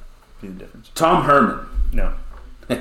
be 0.41 0.47
the 0.47 0.53
difference. 0.55 0.89
Tom 0.95 1.23
Herman. 1.23 1.65
No, 1.93 2.13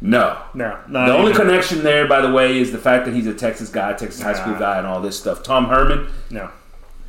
No. 0.00 0.38
no, 0.54 0.78
The 0.88 1.12
only 1.16 1.32
connection 1.34 1.82
there, 1.82 2.06
by 2.06 2.20
the 2.22 2.30
way, 2.30 2.58
is 2.58 2.70
the 2.72 2.78
fact 2.78 3.04
that 3.06 3.14
he's 3.14 3.26
a 3.26 3.34
Texas 3.34 3.68
guy, 3.68 3.92
Texas 3.94 4.22
high 4.22 4.32
school 4.32 4.54
guy, 4.54 4.78
and 4.78 4.86
all 4.86 5.00
this 5.00 5.18
stuff. 5.18 5.42
Tom 5.42 5.66
Herman, 5.66 6.08
No, 6.30 6.50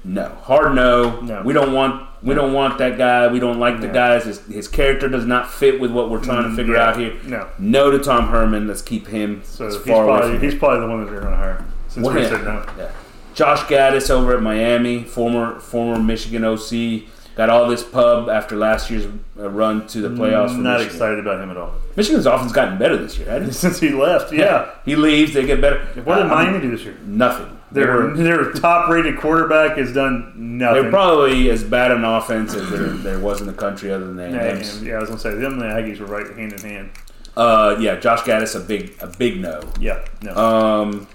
no, 0.03 0.29
hard 0.41 0.73
no. 0.75 1.21
No. 1.21 1.41
We 1.43 1.53
don't 1.53 1.71
want. 1.71 2.08
We 2.21 2.35
don't 2.35 2.51
want 2.53 2.77
that 2.79 2.97
guy. 2.97 3.27
We 3.31 3.39
don't 3.39 3.59
like 3.59 3.79
the 3.79 3.87
guys. 3.87 4.25
His, 4.25 4.39
his 4.47 4.67
character 4.67 5.07
does 5.07 5.25
not 5.25 5.49
fit 5.51 5.79
with 5.79 5.91
what 5.91 6.09
we're 6.09 6.23
trying 6.23 6.43
to 6.43 6.49
Mm, 6.49 6.55
figure 6.55 6.75
yeah. 6.75 6.89
out 6.89 6.97
here. 6.99 7.13
No. 7.25 7.47
No 7.59 7.91
to 7.91 7.99
Tom 7.99 8.27
Herman. 8.27 8.67
Let's 8.67 8.81
keep 8.81 9.07
him 9.07 9.41
So 9.45 9.67
as 9.67 9.75
he's 9.75 9.83
far 9.85 10.03
away 10.03 10.17
probably 10.19 10.37
from 10.37 10.49
he's 10.49 10.55
probably 10.59 10.79
the 10.81 10.87
one 10.87 11.05
that 11.05 11.11
they're 11.11 11.21
going 11.21 11.31
to 11.31 11.37
hire 11.37 11.65
since 11.87 12.05
Well, 12.05 12.15
we 12.15 12.21
yeah. 12.23 12.29
said 12.29 12.43
no. 12.43 12.65
Yeah. 12.77 12.91
Josh 13.35 13.59
Gattis 13.61 14.09
over 14.09 14.35
at 14.35 14.41
Miami, 14.43 15.03
former 15.03 15.59
former 15.61 16.01
Michigan 16.01 16.43
OC, 16.43 17.03
got 17.37 17.49
all 17.49 17.69
this 17.69 17.83
pub 17.83 18.27
after 18.27 18.57
last 18.57 18.89
year's 18.91 19.05
uh, 19.39 19.49
run 19.49 19.87
to 19.87 20.01
the 20.01 20.09
playoffs. 20.09 20.49
For 20.55 20.57
Not 20.61 20.79
Michigan. 20.79 20.87
excited 20.95 21.19
about 21.19 21.39
him 21.41 21.51
at 21.51 21.55
all. 21.57 21.73
Michigan's 21.95 22.25
offense 22.25 22.51
gotten 22.51 22.77
better 22.77 22.97
this 22.97 23.17
year, 23.17 23.29
hasn't 23.29 23.51
it? 23.51 23.53
Since 23.55 23.79
he 23.79 23.89
left, 23.91 24.33
yeah. 24.33 24.71
He 24.83 24.95
leaves, 24.97 25.33
they 25.33 25.45
get 25.45 25.61
better. 25.61 25.79
What 26.03 26.15
did 26.15 26.25
Uh, 26.25 26.29
Miami 26.35 26.59
do 26.59 26.69
this 26.71 26.81
year? 26.83 26.97
Nothing. 27.05 27.57
Their 27.71 27.95
were, 28.07 28.17
their 28.17 28.51
top 28.53 28.89
rated 28.89 29.19
quarterback 29.19 29.77
has 29.77 29.93
done 29.93 30.33
nothing. 30.57 30.81
they're 30.83 30.91
probably 30.91 31.49
as 31.51 31.63
bad 31.63 31.91
an 31.91 32.03
offense 32.03 32.53
as 32.55 32.69
there, 32.71 32.87
there 32.87 33.19
was 33.19 33.41
in 33.41 33.47
the 33.47 33.53
country 33.53 33.91
other 33.91 34.07
than 34.07 34.15
the 34.17 34.23
yeah, 34.29 34.73
yeah, 34.81 34.95
I 34.95 34.99
was 34.99 35.09
gonna 35.09 35.19
say 35.21 35.35
them 35.35 35.53
and 35.53 35.61
the 35.61 35.65
Aggies 35.65 35.99
were 35.99 36.07
right 36.07 36.25
hand 36.35 36.53
in 36.53 36.59
hand. 36.59 36.89
Uh, 37.37 37.77
yeah, 37.79 37.95
Josh 37.95 38.21
Gattis, 38.21 38.55
a 38.55 38.59
big, 38.59 38.95
a 39.01 39.07
big 39.07 39.39
no. 39.39 39.61
Yeah, 39.79 40.03
no. 40.21 40.33
Um, 40.35 41.07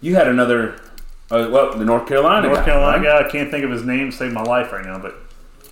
you 0.00 0.14
had 0.16 0.26
another, 0.28 0.74
uh, 1.30 1.48
well, 1.50 1.76
the 1.78 1.84
North 1.84 2.06
Carolina 2.08 2.48
North 2.48 2.58
guy, 2.58 2.64
Carolina 2.64 2.98
right? 3.08 3.22
guy, 3.22 3.28
I 3.28 3.30
can't 3.30 3.50
think 3.50 3.64
of 3.64 3.70
his 3.70 3.84
name. 3.84 4.10
to 4.10 4.16
Save 4.16 4.32
my 4.32 4.42
life 4.42 4.72
right 4.72 4.84
now, 4.84 4.98
but 4.98 5.14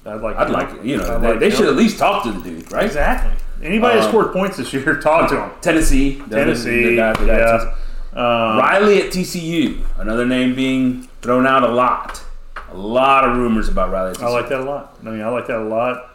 I'd 0.06 0.20
like. 0.20 0.37
I'd 0.37 0.47
him. 0.47 0.52
like. 0.54 0.85
You 0.85 0.97
know, 0.99 1.16
I'd 1.16 1.20
they, 1.20 1.28
like 1.32 1.40
they 1.40 1.50
should 1.50 1.66
at 1.68 1.75
least 1.76 1.99
talk 1.99 2.23
to 2.25 2.32
the 2.32 2.40
dude, 2.40 2.70
right? 2.73 2.85
exactly. 2.85 3.32
Anybody 3.62 3.97
that 3.99 4.04
Um, 4.04 4.11
scored 4.11 4.32
points 4.32 4.56
this 4.56 4.73
year, 4.73 4.97
talk 5.02 5.28
to 5.30 5.42
him. 5.42 5.50
Tennessee, 5.61 6.23
Tennessee, 6.30 6.90
the 6.90 6.97
guy- 6.97 7.12
the 7.14 7.26
guy 7.26 7.38
yeah. 7.38 7.59
Tennessee. 7.59 7.70
Um, 8.12 8.59
Riley 8.59 9.02
at 9.02 9.12
TCU, 9.12 9.85
another 9.99 10.26
name 10.26 10.55
being 10.55 11.02
thrown 11.23 11.47
out 11.47 11.62
a 11.62 11.69
lot. 11.69 12.23
A 12.71 12.76
lot 12.76 13.25
of 13.29 13.37
rumors 13.37 13.69
about 13.69 13.90
Riley 13.90 14.11
at 14.11 14.17
TCU. 14.17 14.23
I 14.25 14.29
like 14.31 14.49
that 14.49 14.61
a 14.61 14.64
lot. 14.64 14.99
I 15.02 15.11
mean, 15.11 15.21
I 15.23 15.29
like 15.29 15.47
that 15.47 15.59
a 15.59 15.64
lot. 15.64 16.07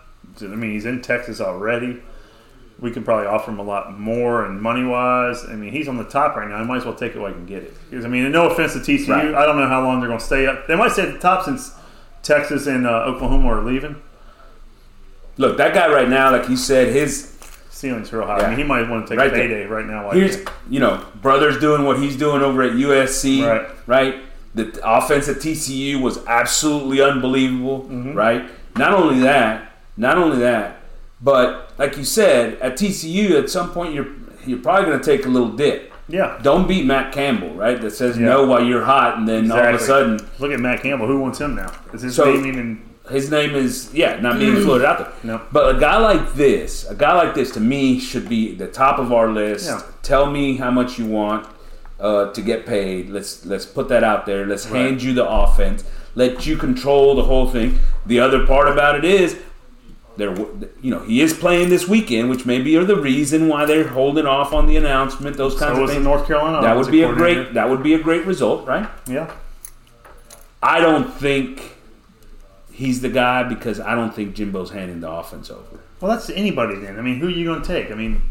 I 0.41 0.45
mean, 0.47 0.71
he's 0.71 0.85
in 0.85 1.01
Texas 1.01 1.39
already. 1.39 2.01
We 2.79 2.91
could 2.91 3.05
probably 3.05 3.27
offer 3.27 3.51
him 3.51 3.59
a 3.59 3.63
lot 3.63 3.97
more 3.97 4.43
and 4.45 4.61
money 4.61 4.83
wise. 4.83 5.45
I 5.45 5.55
mean, 5.55 5.71
he's 5.71 5.87
on 5.87 5.95
the 5.95 6.03
top 6.03 6.35
right 6.35 6.49
now. 6.49 6.55
I 6.55 6.63
might 6.63 6.77
as 6.77 6.85
well 6.85 6.93
take 6.95 7.15
it 7.15 7.19
while 7.19 7.29
I 7.29 7.33
can 7.33 7.45
get 7.45 7.63
it. 7.63 7.73
Because 7.89 8.03
I 8.03 8.09
mean, 8.09 8.29
no 8.33 8.49
offense 8.49 8.73
to 8.73 8.79
TCU, 8.79 9.07
Right. 9.07 9.33
I 9.33 9.45
don't 9.45 9.57
know 9.57 9.67
how 9.67 9.81
long 9.81 10.01
they're 10.01 10.09
going 10.09 10.19
to 10.19 10.25
stay 10.25 10.45
up. 10.45 10.67
They 10.67 10.75
might 10.75 10.91
stay 10.91 11.03
at 11.03 11.13
the 11.13 11.19
top 11.19 11.45
since 11.45 11.71
Texas 12.23 12.67
and 12.67 12.85
uh, 12.85 13.03
Oklahoma 13.05 13.47
are 13.47 13.63
leaving. 13.63 14.01
Look, 15.37 15.57
that 15.57 15.73
guy 15.73 15.87
right 15.91 16.09
now, 16.09 16.31
like 16.31 16.49
you 16.49 16.57
said, 16.57 16.93
his 16.93 17.34
Ceiling's 17.75 18.11
real 18.13 18.25
high. 18.25 18.37
Yeah. 18.39 18.45
I 18.45 18.49
mean, 18.51 18.57
he 18.59 18.63
might 18.63 18.89
want 18.89 19.05
to 19.05 19.09
take 19.09 19.19
Right 19.19 19.27
a 19.33 19.35
payday 19.35 19.65
right 19.65 19.85
now. 19.85 20.05
While 20.05 20.13
here's 20.15 20.37
he 20.37 20.43
you 20.69 20.79
know 20.79 21.03
brothers 21.21 21.59
doing 21.59 21.83
what 21.83 21.99
he's 21.99 22.15
doing 22.15 22.41
over 22.41 22.61
at 22.63 22.71
USC, 22.71 23.45
Right. 23.45 23.67
right? 23.85 24.15
The 24.55 24.79
offense 24.83 25.27
at 25.27 25.37
TCU 25.37 25.99
was 26.01 26.25
absolutely 26.25 27.01
unbelievable, 27.01 27.81
Mm-hmm. 27.81 28.13
right? 28.13 28.49
Not 28.77 28.93
only 28.93 29.19
that, 29.19 29.73
not 29.97 30.17
only 30.17 30.39
that, 30.39 30.77
but 31.21 31.73
like 31.77 31.97
you 31.97 32.05
said, 32.05 32.57
at 32.61 32.77
TCU, 32.77 33.31
at 33.41 33.49
some 33.49 33.71
point 33.71 33.93
you're 33.93 34.07
you're 34.45 34.59
probably 34.59 34.85
going 34.85 34.99
to 34.99 35.05
take 35.05 35.25
a 35.25 35.29
little 35.29 35.49
dip. 35.49 35.91
Yeah. 36.07 36.39
Don't 36.43 36.67
beat 36.67 36.85
Matt 36.85 37.11
Campbell, 37.11 37.55
right? 37.55 37.81
That 37.81 37.91
says 37.91 38.15
Yeah. 38.17 38.25
no 38.27 38.45
while 38.45 38.63
you're 38.63 38.83
hot, 38.85 39.17
and 39.17 39.27
then 39.27 39.51
all 39.51 39.57
of 39.57 39.75
a 39.75 39.79
sudden 39.79 40.19
Look 40.39 40.51
at 40.51 40.59
Matt 40.61 40.81
Campbell. 40.81 41.07
Who 41.07 41.19
wants 41.19 41.39
him 41.41 41.55
now? 41.55 41.71
Is 41.93 42.03
his 42.03 42.15
So- 42.15 42.25
name 42.31 42.45
even? 42.45 42.81
His 43.09 43.29
name 43.29 43.55
is 43.55 43.93
yeah 43.93 44.19
not 44.19 44.39
being 44.39 44.55
floated 44.61 44.85
out 44.85 44.97
there. 44.99 45.13
No. 45.23 45.41
But 45.51 45.75
a 45.75 45.79
guy 45.79 45.97
like 45.97 46.33
this, 46.33 46.85
a 46.89 46.95
guy 46.95 47.13
like 47.13 47.33
this, 47.35 47.51
to 47.51 47.59
me 47.59 47.99
should 47.99 48.27
be 48.29 48.55
the 48.55 48.67
top 48.67 48.99
of 48.99 49.11
our 49.13 49.29
list. 49.31 49.67
Yeah. 49.67 49.81
Tell 50.01 50.29
me 50.29 50.57
how 50.57 50.71
much 50.71 50.97
you 50.99 51.05
want 51.05 51.47
uh, 51.99 52.31
to 52.33 52.41
get 52.41 52.65
paid. 52.65 53.09
Let's 53.09 53.45
let's 53.45 53.65
put 53.65 53.89
that 53.89 54.03
out 54.03 54.25
there. 54.25 54.45
Let's 54.45 54.67
Right. 54.67 54.81
hand 54.85 55.03
you 55.03 55.13
the 55.13 55.27
offense. 55.27 55.83
Let 56.15 56.45
you 56.45 56.55
control 56.57 57.15
the 57.15 57.23
whole 57.23 57.49
thing. 57.49 57.79
The 58.05 58.19
other 58.19 58.45
part 58.45 58.67
about 58.67 58.95
it 58.95 59.05
is. 59.05 59.37
There, 60.17 60.33
you 60.81 60.91
know, 60.91 60.99
he 60.99 61.19
is 61.19 61.33
playing 61.33 61.67
this 61.67 61.89
weekend, 61.89 62.29
which 62.29 62.45
maybe 62.45 62.77
are 62.77 62.85
the 62.85 62.95
reason 62.95 63.49
why 63.49 63.65
they're 63.65 63.85
holding 63.89 64.25
off 64.25 64.53
on 64.53 64.65
the 64.65 64.77
announcement. 64.77 65.35
Those 65.35 65.59
kinds 65.59 65.75
So 65.75 65.83
of 65.83 65.89
things. 65.89 66.05
North 66.05 66.25
Carolina. 66.25 66.61
that 66.61 66.77
would 66.77 66.89
be 66.89 67.03
a 67.03 67.11
great. 67.11 67.53
That 67.53 67.69
would 67.69 67.83
be 67.83 67.95
a 67.95 67.99
great 67.99 68.25
result, 68.25 68.65
right? 68.65 68.87
Yeah. 69.07 69.29
I 70.63 70.79
don't 70.79 71.13
think 71.13 71.74
he's 72.75 73.01
the 73.01 73.09
guy 73.09 73.43
because 73.43 73.79
I 73.79 73.95
don't 73.95 74.13
think 74.13 74.35
Jimbo's 74.35 74.71
handing 74.71 74.99
the 74.99 75.09
offense 75.09 75.49
over. 75.49 75.79
Well, 76.01 76.11
that's 76.11 76.29
anybody 76.29 76.75
then. 76.75 76.99
I 76.99 77.01
mean, 77.01 77.19
who 77.19 77.27
are 77.27 77.31
you 77.31 77.45
going 77.45 77.61
to 77.61 77.67
take? 77.67 77.89
I 77.91 77.95
mean, 77.95 78.21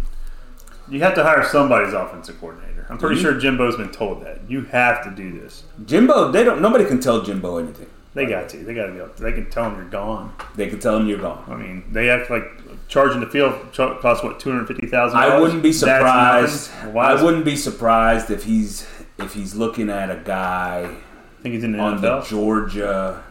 you 0.89 1.01
have 1.01 1.15
to 1.15 1.23
hire 1.23 1.43
somebody's 1.45 1.95
offensive 1.95 2.39
coordinator. 2.39 2.87
I'm 2.91 2.99
pretty 2.99 3.17
Mhm. 3.17 3.23
sure 3.23 3.33
Jimbo's 3.35 3.77
been 3.77 3.91
told 3.91 4.23
that. 4.25 4.41
You 4.49 4.65
have 4.67 5.03
to 5.05 5.11
do 5.11 5.33
this. 5.41 5.65
Jimbo, 5.87 6.31
they 6.31 6.45
don't. 6.45 6.61
Nobody 6.61 6.85
can 6.85 7.01
tell 7.01 7.23
Jimbo 7.23 7.57
anything. 7.57 7.87
They 8.13 8.27
got 8.27 8.49
to. 8.51 8.59
They 8.59 8.75
got 8.75 8.87
to 8.87 8.93
be. 8.93 8.99
Able, 8.99 9.11
they 9.19 9.33
can 9.33 9.49
tell 9.51 9.65
him 9.71 9.77
you're 9.77 9.87
gone. 9.89 10.33
They 10.55 10.69
can 10.69 10.79
tell 10.79 10.99
him 10.99 11.09
you're 11.09 11.19
gone. 11.19 11.43
I 11.49 11.57
mean, 11.57 11.85
they 11.91 12.11
act 12.11 12.31
like 12.31 12.45
charging 12.87 13.21
the 13.21 13.27
field 13.27 13.55
costs 13.75 14.23
what 14.23 14.39
two 14.39 14.51
hundred 14.53 14.69
fifty 14.69 14.87
thousand. 14.87 15.19
I 15.19 15.41
wouldn't 15.41 15.63
be 15.63 15.73
surprised. 15.73 16.71
Why? 16.93 17.13
I 17.13 17.23
wouldn't 17.23 17.45
be 17.47 17.57
surprised 17.57 18.31
if 18.31 18.45
he's 18.45 18.87
if 19.19 19.33
he's 19.33 19.55
looking 19.55 19.89
at 19.89 20.11
a 20.11 20.21
guy 20.23 20.91
think 21.43 21.55
he's 21.55 21.65
in 21.65 21.73
the 21.73 21.79
on 21.79 22.01
the 22.01 22.21
Georgia 22.21 23.23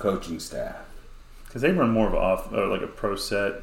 coaching 0.00 0.40
staff 0.40 0.76
because 1.46 1.62
they 1.62 1.72
run 1.72 1.90
more 1.90 2.08
of 2.08 2.14
off 2.14 2.50
like 2.52 2.82
a 2.82 2.86
pro 2.86 3.16
set. 3.16 3.54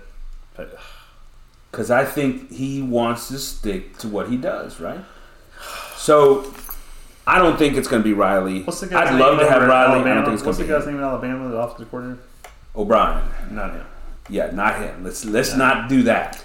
Because 1.72 1.92
I 1.92 2.06
think 2.06 2.52
he 2.52 2.82
wants 2.82 3.28
to 3.30 3.38
stick 3.40 3.98
to 4.00 4.08
what 4.08 4.30
he 4.30 4.38
does. 4.38 4.80
Right. 4.80 5.00
So 5.96 6.54
I 7.26 7.40
don't 7.40 7.58
think 7.58 7.76
it's 7.76 7.88
going 7.88 8.02
to 8.02 8.08
be 8.08 8.14
Riley. 8.14 8.64
what's 8.64 8.80
the 8.80 8.88
guy's 8.88 9.10
I'd 9.10 9.20
love 9.20 9.40
to 9.40 9.50
have 9.50 9.62
Riley. 9.64 9.74
I 9.74 9.96
Alabama? 9.96 10.16
don't 10.16 10.26
think 10.26 10.36
it's 10.38 10.46
what's 10.46 10.58
the 10.58 10.66
guy's 10.66 10.86
name 10.86 10.98
in 10.98 11.04
Alabama? 11.04 11.50
The 11.50 11.58
offensive 11.58 11.90
coordinator? 11.90 12.22
O'Brien. 12.76 13.24
Not 13.52 13.72
him. 13.74 13.86
Yeah, 14.30 14.52
not 14.52 14.80
him. 14.80 15.04
Let's 15.04 15.26
let's 15.26 15.56
not 15.56 15.90
do 15.90 16.04
that. 16.04 16.44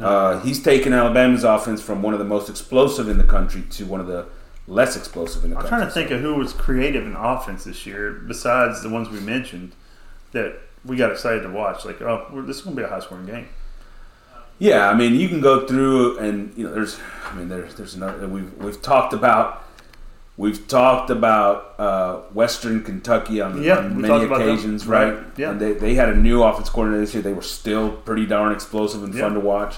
Uh, 0.00 0.38
he's 0.40 0.62
taken 0.62 0.92
Alabama's 0.92 1.42
offense 1.42 1.82
from 1.82 2.02
one 2.02 2.12
of 2.12 2.20
the 2.20 2.24
most 2.24 2.48
explosive 2.48 3.08
in 3.08 3.18
the 3.18 3.24
country 3.24 3.62
to 3.70 3.84
one 3.84 4.00
of 4.00 4.06
the 4.06 4.26
less 4.68 4.96
explosive 4.96 5.42
in 5.44 5.50
the 5.50 5.56
I'm 5.56 5.62
country. 5.62 5.78
trying 5.78 5.88
to 5.88 5.92
think 5.94 6.10
of 6.10 6.20
who 6.20 6.34
was 6.36 6.52
creative 6.52 7.04
in 7.06 7.16
offense 7.16 7.64
this 7.64 7.86
year 7.86 8.12
besides 8.12 8.82
the 8.82 8.88
ones 8.90 9.08
we 9.08 9.18
mentioned 9.20 9.72
that 10.32 10.60
we 10.84 10.96
got 10.96 11.10
excited 11.10 11.42
to 11.42 11.48
watch. 11.50 11.84
Like, 11.84 12.00
oh, 12.02 12.26
we're, 12.32 12.42
this 12.42 12.58
is 12.58 12.62
going 12.62 12.76
to 12.76 12.82
be 12.82 12.86
a 12.86 12.88
high 12.90 13.00
scoring 13.00 13.26
game. 13.26 13.48
Yeah, 14.60 14.88
I 14.90 14.94
mean, 14.94 15.14
you 15.14 15.28
can 15.28 15.40
go 15.40 15.66
through 15.66 16.18
and 16.18 16.52
you 16.56 16.64
know, 16.66 16.74
there's, 16.74 16.98
I 17.30 17.34
mean, 17.34 17.48
there's, 17.48 17.74
there's 17.76 17.94
another. 17.94 18.26
We've 18.26 18.52
we've 18.58 18.82
talked 18.82 19.12
about, 19.12 19.64
we've 20.36 20.66
talked 20.66 21.10
about 21.10 21.78
uh, 21.78 22.16
Western 22.34 22.82
Kentucky 22.82 23.40
on, 23.40 23.62
Yeah, 23.62 23.78
on 23.78 23.96
many 23.96 24.08
talked 24.08 24.24
about 24.24 24.40
them. 24.40 24.48
occasions, 24.48 24.84
right? 24.86 25.14
Right, 25.14 25.24
yeah. 25.36 25.50
And 25.52 25.60
they, 25.60 25.74
they 25.74 25.94
had 25.94 26.08
a 26.08 26.16
new 26.16 26.42
offense 26.42 26.68
coordinator 26.70 27.00
this 27.02 27.14
year. 27.14 27.22
They 27.22 27.32
were 27.32 27.40
still 27.42 27.92
pretty 27.92 28.26
darn 28.26 28.52
explosive 28.52 29.02
and 29.04 29.14
fun 29.14 29.34
to 29.34 29.40
watch, 29.40 29.76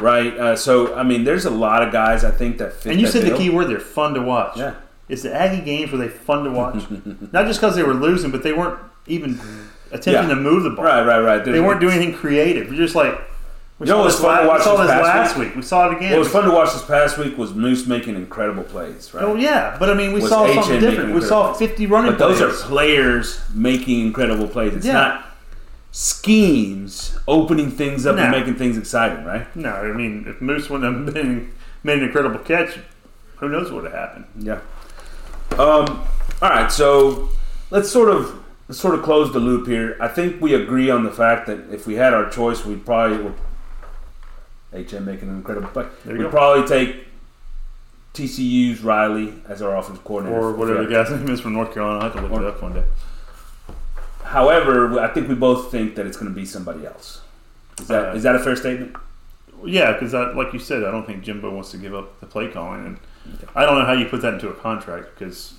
right? 0.00 0.36
Uh, 0.36 0.56
so 0.56 0.94
I 0.94 1.02
mean, 1.02 1.24
there's 1.24 1.44
a 1.44 1.50
lot 1.50 1.82
of 1.82 1.92
guys 1.92 2.24
I 2.24 2.30
think 2.30 2.58
that 2.58 2.72
fit. 2.72 2.92
And 2.92 3.00
you 3.00 3.06
said 3.06 3.24
the 3.30 3.36
key 3.36 3.50
word 3.50 3.68
there 3.68 3.80
fun 3.80 4.14
to 4.14 4.22
watch. 4.22 4.56
Yeah. 4.56 4.74
Is 5.08 5.22
the 5.24 5.34
Aggie 5.34 5.62
games 5.62 5.90
were 5.92 5.98
they 5.98 6.08
fun 6.08 6.44
to 6.44 6.50
watch? 6.50 6.84
Not 7.32 7.46
just 7.46 7.60
because 7.60 7.76
they 7.76 7.82
were 7.82 7.92
losing, 7.94 8.30
but 8.30 8.42
they 8.42 8.52
weren't 8.52 8.78
even 9.06 9.38
attempting 9.90 10.28
Yeah. 10.28 10.34
to 10.34 10.36
move 10.36 10.62
the 10.62 10.70
ball. 10.70 10.84
Right, 10.84 11.04
right, 11.04 11.20
right. 11.20 11.44
They 11.44 11.60
weren't 11.60 11.80
doing 11.80 11.94
anything 11.96 12.14
creative. 12.14 12.68
You're 12.68 12.76
just 12.86 12.94
like, 12.94 13.20
we 13.78 13.86
You 13.86 13.92
know 13.92 13.98
saw 13.98 14.02
what's 14.04 14.14
this, 14.16 14.24
fun 14.24 14.42
to 14.42 14.48
watch 14.48 14.58
we 14.60 14.64
saw 14.64 14.76
this 14.76 14.86
this 14.90 15.02
last 15.02 15.36
week? 15.36 15.48
week. 15.48 15.56
We 15.56 15.62
saw 15.62 15.90
it 15.90 15.96
again. 15.96 16.12
What 16.12 16.20
was 16.20 16.28
fun 16.28 16.44
to 16.44 16.50
watch 16.52 16.72
this 16.72 16.84
past 16.84 17.18
week 17.18 17.36
was 17.36 17.52
Moose 17.52 17.86
making 17.86 18.14
incredible 18.14 18.62
plays, 18.62 19.12
right? 19.12 19.24
Oh 19.24 19.34
yeah, 19.34 19.76
but 19.78 19.90
I 19.90 19.94
mean, 19.94 20.12
we 20.12 20.20
Was 20.20 20.30
saw 20.30 20.46
HN 20.46 20.54
something 20.54 20.80
different. 20.80 21.14
We 21.14 21.20
saw 21.20 21.52
50 21.52 21.86
running 21.86 22.12
But 22.12 22.18
those 22.18 22.38
plays. 22.38 22.62
are 22.62 22.66
players 22.68 23.40
making 23.52 24.00
incredible 24.06 24.46
plays. 24.48 24.74
It's 24.74 24.86
Yeah. 24.86 24.92
not 24.92 25.26
schemes 25.92 27.18
opening 27.28 27.70
things 27.70 28.06
up 28.06 28.16
and 28.16 28.30
making 28.32 28.56
things 28.56 28.76
exciting, 28.76 29.24
right? 29.24 29.54
No, 29.54 29.70
I 29.70 29.92
mean, 29.92 30.24
if 30.26 30.40
Moose 30.40 30.68
wouldn't 30.68 31.06
have 31.06 31.14
been, 31.14 31.52
made 31.84 31.98
an 31.98 32.04
incredible 32.04 32.40
catch, 32.40 32.78
who 33.36 33.48
knows 33.48 33.70
what 33.70 33.82
would 33.82 33.92
have 33.92 34.00
happened? 34.00 34.26
Yeah. 34.38 34.60
Um. 35.52 36.06
All 36.40 36.48
right. 36.48 36.72
So 36.72 37.28
let's 37.70 37.90
sort 37.90 38.08
of 38.08 38.42
let's 38.68 38.80
sort 38.80 38.94
of 38.94 39.02
close 39.02 39.32
the 39.32 39.38
loop 39.38 39.68
here. 39.68 39.96
I 40.00 40.08
think 40.08 40.40
we 40.40 40.54
agree 40.54 40.90
on 40.90 41.04
the 41.04 41.10
fact 41.10 41.46
that 41.46 41.70
if 41.70 41.86
we 41.86 41.94
had 41.94 42.14
our 42.14 42.30
choice, 42.30 42.64
we'd 42.64 42.86
probably 42.86 43.32
HM 44.72 45.04
making 45.04 45.28
an 45.28 45.36
incredible 45.36 45.68
play. 45.68 45.86
We'd 46.06 46.18
go. 46.18 46.30
probably 46.30 46.66
take 46.66 47.04
TCU's 48.14 48.80
Riley 48.82 49.34
as 49.48 49.60
our 49.60 49.76
offensive 49.76 50.04
coordinator, 50.04 50.40
or 50.40 50.52
whatever 50.52 50.84
the 50.84 50.90
guy's 50.90 51.10
name 51.10 51.28
is 51.28 51.40
from 51.40 51.52
North 51.52 51.74
Carolina. 51.74 52.00
I 52.00 52.04
have 52.04 52.14
to 52.14 52.22
look 52.22 52.40
it 52.40 52.46
up 52.46 52.62
one 52.62 52.74
day. 52.74 52.84
However, 54.32 54.98
I 54.98 55.08
think 55.08 55.28
we 55.28 55.34
both 55.34 55.70
think 55.70 55.94
that 55.96 56.06
it's 56.06 56.16
going 56.16 56.30
to 56.32 56.34
be 56.34 56.46
somebody 56.46 56.86
else. 56.86 57.20
Is 57.80 57.88
that 57.88 58.08
Uh, 58.08 58.16
is 58.16 58.22
that 58.22 58.34
a 58.34 58.38
fair 58.38 58.56
statement? 58.56 58.96
Yeah, 59.64 59.92
because 59.92 60.12
like 60.14 60.52
you 60.52 60.58
said, 60.58 60.82
I 60.84 60.90
don't 60.90 61.06
think 61.06 61.22
Jimbo 61.22 61.50
wants 61.50 61.70
to 61.72 61.76
give 61.76 61.94
up 61.94 62.18
the 62.20 62.26
play 62.26 62.48
calling, 62.48 62.84
and 62.86 62.96
I 63.54 63.64
don't 63.66 63.78
know 63.78 63.84
how 63.84 63.92
you 63.92 64.06
put 64.06 64.22
that 64.22 64.34
into 64.34 64.48
a 64.48 64.54
contract 64.54 65.10
because, 65.16 65.54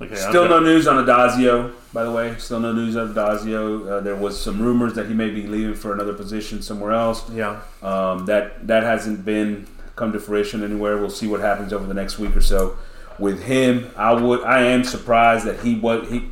like, 0.00 0.16
Still 0.16 0.48
no 0.48 0.58
news 0.58 0.88
on 0.88 1.04
Addazio, 1.04 1.70
by 1.92 2.02
the 2.02 2.10
way. 2.10 2.34
Still 2.38 2.60
no 2.60 2.72
news 2.72 2.96
on 2.96 3.14
Addazio. 3.14 3.88
Uh, 3.88 4.00
there 4.00 4.16
was 4.16 4.40
some 4.40 4.60
rumors 4.60 4.94
that 4.94 5.06
he 5.06 5.14
may 5.14 5.30
be 5.30 5.46
leaving 5.46 5.74
for 5.74 5.92
another 5.92 6.14
position 6.14 6.62
somewhere 6.62 6.92
else. 6.92 7.30
Yeah, 7.30 7.60
Um, 7.82 8.26
that 8.26 8.66
that 8.66 8.82
hasn't 8.82 9.24
been 9.24 9.66
come 9.96 10.12
to 10.12 10.18
fruition 10.18 10.64
anywhere. 10.64 10.96
We'll 10.96 11.10
see 11.10 11.28
what 11.28 11.40
happens 11.40 11.72
over 11.72 11.86
the 11.86 11.94
next 11.94 12.18
week 12.18 12.34
or 12.34 12.40
so 12.40 12.76
with 13.18 13.44
him. 13.44 13.90
I 13.96 14.14
would 14.14 14.42
I 14.42 14.62
am 14.62 14.82
surprised 14.82 15.44
that 15.46 15.60
he 15.60 15.76
was 15.78 16.08
he 16.10 16.30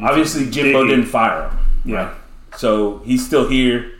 obviously 0.00 0.50
Jimbo 0.50 0.86
didn't 0.86 1.06
fire 1.06 1.48
him. 1.48 1.58
yeah. 1.84 2.14
So 2.56 2.98
he's 2.98 3.26
still 3.26 3.48
here. 3.48 3.90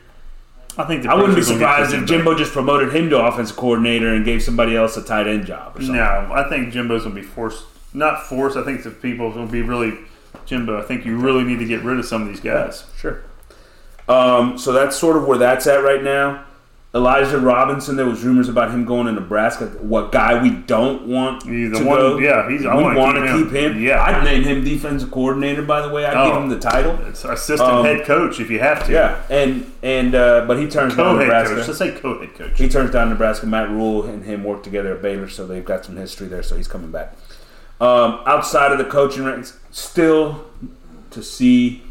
I 0.78 0.84
think 0.84 1.02
the 1.04 1.10
I 1.10 1.14
wouldn't 1.14 1.34
be 1.36 1.42
surprised 1.42 1.92
if 1.94 2.04
Jimbo 2.06 2.36
just 2.36 2.52
promoted 2.52 2.94
him 2.94 3.10
to 3.10 3.18
offensive 3.24 3.56
coordinator 3.56 4.14
and 4.14 4.24
gave 4.24 4.42
somebody 4.42 4.76
else 4.76 4.96
a 4.96 5.02
tight 5.02 5.26
end 5.28 5.46
job 5.46 5.76
or 5.76 5.80
something. 5.80 5.96
No, 5.96 6.30
I 6.32 6.48
think 6.48 6.72
Jimbo's 6.72 7.02
gonna 7.04 7.14
be 7.14 7.22
forced. 7.22 7.64
Not 7.92 8.26
forced. 8.26 8.56
I 8.56 8.64
think 8.64 8.82
the 8.82 8.90
people 8.90 9.30
will 9.30 9.46
be 9.46 9.62
really 9.62 9.98
Jimbo. 10.46 10.78
I 10.78 10.82
think 10.82 11.04
you 11.04 11.16
really 11.16 11.44
need 11.44 11.58
to 11.60 11.64
get 11.64 11.82
rid 11.82 11.98
of 11.98 12.04
some 12.04 12.22
of 12.22 12.28
these 12.28 12.40
guys. 12.40 12.84
Sure. 12.96 13.22
Um, 14.08 14.58
so 14.58 14.72
that's 14.72 14.96
sort 14.96 15.16
of 15.16 15.26
where 15.26 15.38
that's 15.38 15.66
at 15.66 15.82
right 15.82 16.02
now. 16.02 16.44
Elijah 16.94 17.38
Robinson, 17.38 17.96
there 17.96 18.06
was 18.06 18.22
rumors 18.22 18.48
about 18.48 18.70
him 18.70 18.84
going 18.84 19.06
to 19.06 19.12
Nebraska. 19.12 19.66
What 19.80 20.12
guy 20.12 20.40
we 20.40 20.50
don't 20.50 21.08
want 21.08 21.42
He's 21.42 21.72
the 21.72 21.78
to 21.80 21.84
one- 21.84 21.98
go? 21.98 22.18
yeah, 22.18 22.48
he's- 22.48 22.64
I 22.64 22.76
we 22.76 22.84
wanna 22.96 23.20
keep 23.22 23.30
him. 23.30 23.42
keep 23.44 23.52
him. 23.52 23.80
Yeah. 23.82 24.00
I'd 24.00 24.22
name 24.22 24.44
him 24.44 24.62
defensive 24.62 25.10
coordinator. 25.10 25.62
By 25.62 25.82
the 25.82 25.88
way, 25.88 26.04
I'd 26.06 26.12
give 26.24 26.36
Oh. 26.36 26.40
him 26.42 26.50
the 26.50 26.58
title. 26.60 26.96
It's 27.08 27.24
assistant 27.24 27.68
Um, 27.68 27.84
head 27.84 28.04
coach 28.04 28.38
if 28.38 28.48
you 28.48 28.60
have 28.60 28.86
to. 28.86 28.92
Yeah, 28.92 29.16
and 29.28 29.66
and 29.82 30.14
uh, 30.14 30.44
but 30.46 30.56
he 30.58 30.68
turns 30.68 30.94
down 30.94 31.14
co-head 31.16 31.26
Nebraska. 31.26 31.54
coach. 31.56 31.66
Let's 31.66 31.78
say 31.78 31.90
co-head 31.90 32.34
coach. 32.38 32.50
He 32.54 32.68
turns 32.68 32.92
down 32.92 33.08
Nebraska. 33.08 33.46
Matt 33.46 33.70
Rhule 33.70 34.04
and 34.04 34.22
him 34.24 34.44
work 34.44 34.62
together 34.62 34.92
at 34.92 35.02
Baylor, 35.02 35.28
so 35.28 35.48
they've 35.48 35.64
got 35.64 35.84
some 35.84 35.96
history 35.96 36.28
there. 36.28 36.44
So 36.44 36.54
he's 36.54 36.68
coming 36.68 36.92
back. 36.92 37.14
Um, 37.80 38.20
outside 38.24 38.70
of 38.70 38.78
the 38.78 38.84
coaching 38.84 39.24
ranks, 39.24 39.58
still 39.72 40.44
to 41.10 41.24
see 41.24 41.82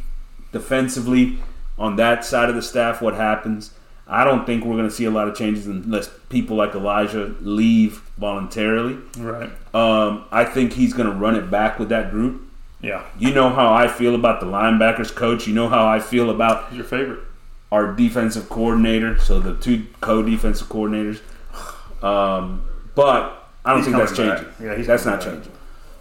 defensively 0.53 1.39
on 1.77 1.97
that 1.97 2.23
side 2.23 2.47
of 2.47 2.55
the 2.55 2.61
staff 2.61 3.01
what 3.01 3.15
happens. 3.15 3.71
I 4.13 4.23
don't 4.23 4.45
think 4.45 4.63
we're 4.63 4.75
going 4.77 4.87
to 4.89 4.93
see 4.93 5.05
a 5.05 5.11
lot 5.11 5.27
of 5.27 5.35
changes 5.35 5.65
unless 5.67 6.09
people 6.29 6.55
like 6.55 6.75
Elijah 6.75 7.35
leave 7.41 8.01
voluntarily. 8.17 8.97
Right. 9.17 9.49
Um, 9.73 10.25
I 10.31 10.43
think 10.45 10.73
he's 10.73 10.93
going 10.93 11.09
to 11.09 11.15
run 11.15 11.35
it 11.35 11.49
back 11.49 11.79
with 11.79 11.89
that 11.89 12.11
group. 12.11 12.41
Yeah. 12.81 13.03
You 13.17 13.33
know 13.33 13.49
how 13.49 13.73
I 13.73 13.87
feel 13.87 14.13
about 14.13 14.39
the 14.39 14.45
linebackers 14.45 15.13
coach. 15.15 15.47
You 15.47 15.53
know 15.53 15.67
how 15.69 15.87
I 15.87 15.99
feel 15.99 16.29
about 16.29 16.65
Who's 16.65 16.77
your 16.77 16.85
favorite? 16.85 17.19
our 17.71 17.93
defensive 17.93 18.49
coordinator, 18.49 19.17
so 19.17 19.39
the 19.39 19.55
two 19.55 19.87
co-defensive 20.01 20.67
coordinators. 20.67 21.19
Um, 22.03 22.63
but 22.95 23.47
I 23.65 23.69
don't 23.71 23.77
He's 23.79 23.85
think 23.85 23.97
that's 23.97 24.13
coming 24.13 24.29
back. 24.31 24.39
changing. 24.45 24.65
Yeah, 24.67 24.75
he's 24.75 24.87
that's 24.87 25.05
not 25.05 25.19
back. 25.21 25.29
changing. 25.33 25.51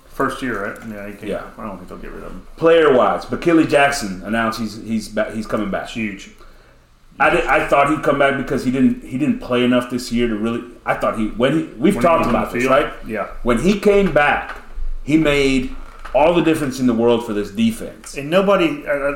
First 0.07 0.43
year, 0.43 0.67
right? 0.73 0.79
Yeah. 0.89 1.07
He 1.07 1.13
can't, 1.15 1.23
Yeah. 1.29 1.51
I 1.57 1.63
don't 1.67 1.77
think 1.79 1.89
they'll 1.89 1.99
get 1.99 2.11
rid 2.13 2.25
of 2.25 2.33
him. 2.33 2.47
Player-wise, 2.57 3.25
but 3.25 3.41
McKinnley 3.41 3.69
Jackson 3.69 4.23
announced 4.25 4.61
he's 4.61 4.77
he's 4.83 5.09
back, 5.09 5.33
he's 5.33 5.47
coming 5.47 5.71
back. 5.71 5.85
It's 5.85 5.93
huge. 5.95 6.31
I, 7.21 7.31
did, 7.31 7.45
I 7.47 7.67
thought 7.69 7.91
he'd 7.91 8.03
come 8.03 8.19
back 8.19 8.37
because 8.37 8.65
he 8.65 8.71
didn't 8.71 9.05
he 9.05 9.17
didn't 9.19 9.39
play 9.41 9.65
enough 9.65 9.91
this 9.91 10.11
year 10.11 10.29
to 10.29 10.35
really. 10.37 10.63
I 10.85 10.95
thought 10.95 11.19
he 11.19 11.29
when 11.29 11.53
he 11.57 11.65
we've 11.79 11.95
When 11.95 12.03
talked 12.03 12.25
on 12.25 12.31
about 12.31 12.53
this 12.53 12.63
field, 12.65 12.71
right. 12.73 12.93
Yeah. 13.07 13.29
When 13.43 13.59
he 13.61 13.79
came 13.79 14.13
back, 14.13 14.57
he 15.05 15.17
made 15.17 15.75
all 16.15 16.35
the 16.35 16.43
difference 16.43 16.81
in 16.81 16.87
the 16.87 16.93
world 16.95 17.25
for 17.25 17.33
this 17.33 17.51
defense. 17.51 18.17
And 18.19 18.29
nobody, 18.29 18.85
uh, 18.87 18.91
uh, 18.93 19.13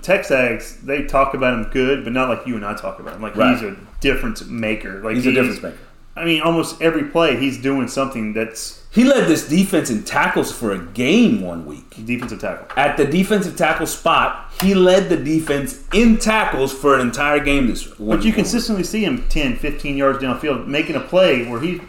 TexAgs, 0.00 0.80
they 0.82 1.04
talk 1.04 1.34
about 1.34 1.54
him 1.54 1.70
good, 1.72 2.04
but 2.04 2.12
not 2.12 2.28
like 2.28 2.46
you 2.46 2.54
and 2.56 2.64
I 2.64 2.74
talk 2.74 3.00
about 3.00 3.14
him. 3.16 3.22
Like 3.22 3.36
Right. 3.36 3.54
he's 3.54 3.62
a 3.62 3.76
difference 4.00 4.44
maker. 4.44 5.00
Like 5.02 5.16
He's 5.16 5.26
a 5.26 5.32
difference 5.32 5.60
maker. 5.62 5.78
I 6.14 6.24
mean, 6.24 6.40
almost 6.42 6.80
every 6.80 7.04
play 7.04 7.36
he's 7.36 7.58
doing 7.60 7.88
something 7.88 8.32
that's 8.32 8.84
He 8.90 9.04
led 9.04 9.28
this 9.28 9.48
defense 9.48 9.90
in 9.90 10.04
tackles 10.04 10.50
for 10.52 10.70
a 10.72 10.78
game 10.78 11.40
one 11.42 11.66
week. 11.66 11.90
defensive 12.06 12.40
tackle. 12.40 12.66
At 12.76 12.96
the 12.96 13.04
defensive 13.06 13.56
tackle 13.56 13.86
spot, 13.86 14.45
he 14.62 14.74
led 14.74 15.08
the 15.08 15.16
defense 15.16 15.82
in 15.92 16.18
tackles 16.18 16.72
for 16.72 16.94
an 16.94 17.00
entire 17.02 17.40
game 17.40 17.66
this 17.66 17.84
But 17.84 18.24
you 18.24 18.32
consistently 18.32 18.84
see 18.84 19.04
him 19.04 19.26
10, 19.28 19.56
15 19.56 19.96
yards 19.96 20.18
downfield 20.18 20.66
making 20.66 20.96
a 20.96 21.00
play 21.00 21.46
where 21.48 21.60
he 21.60 21.80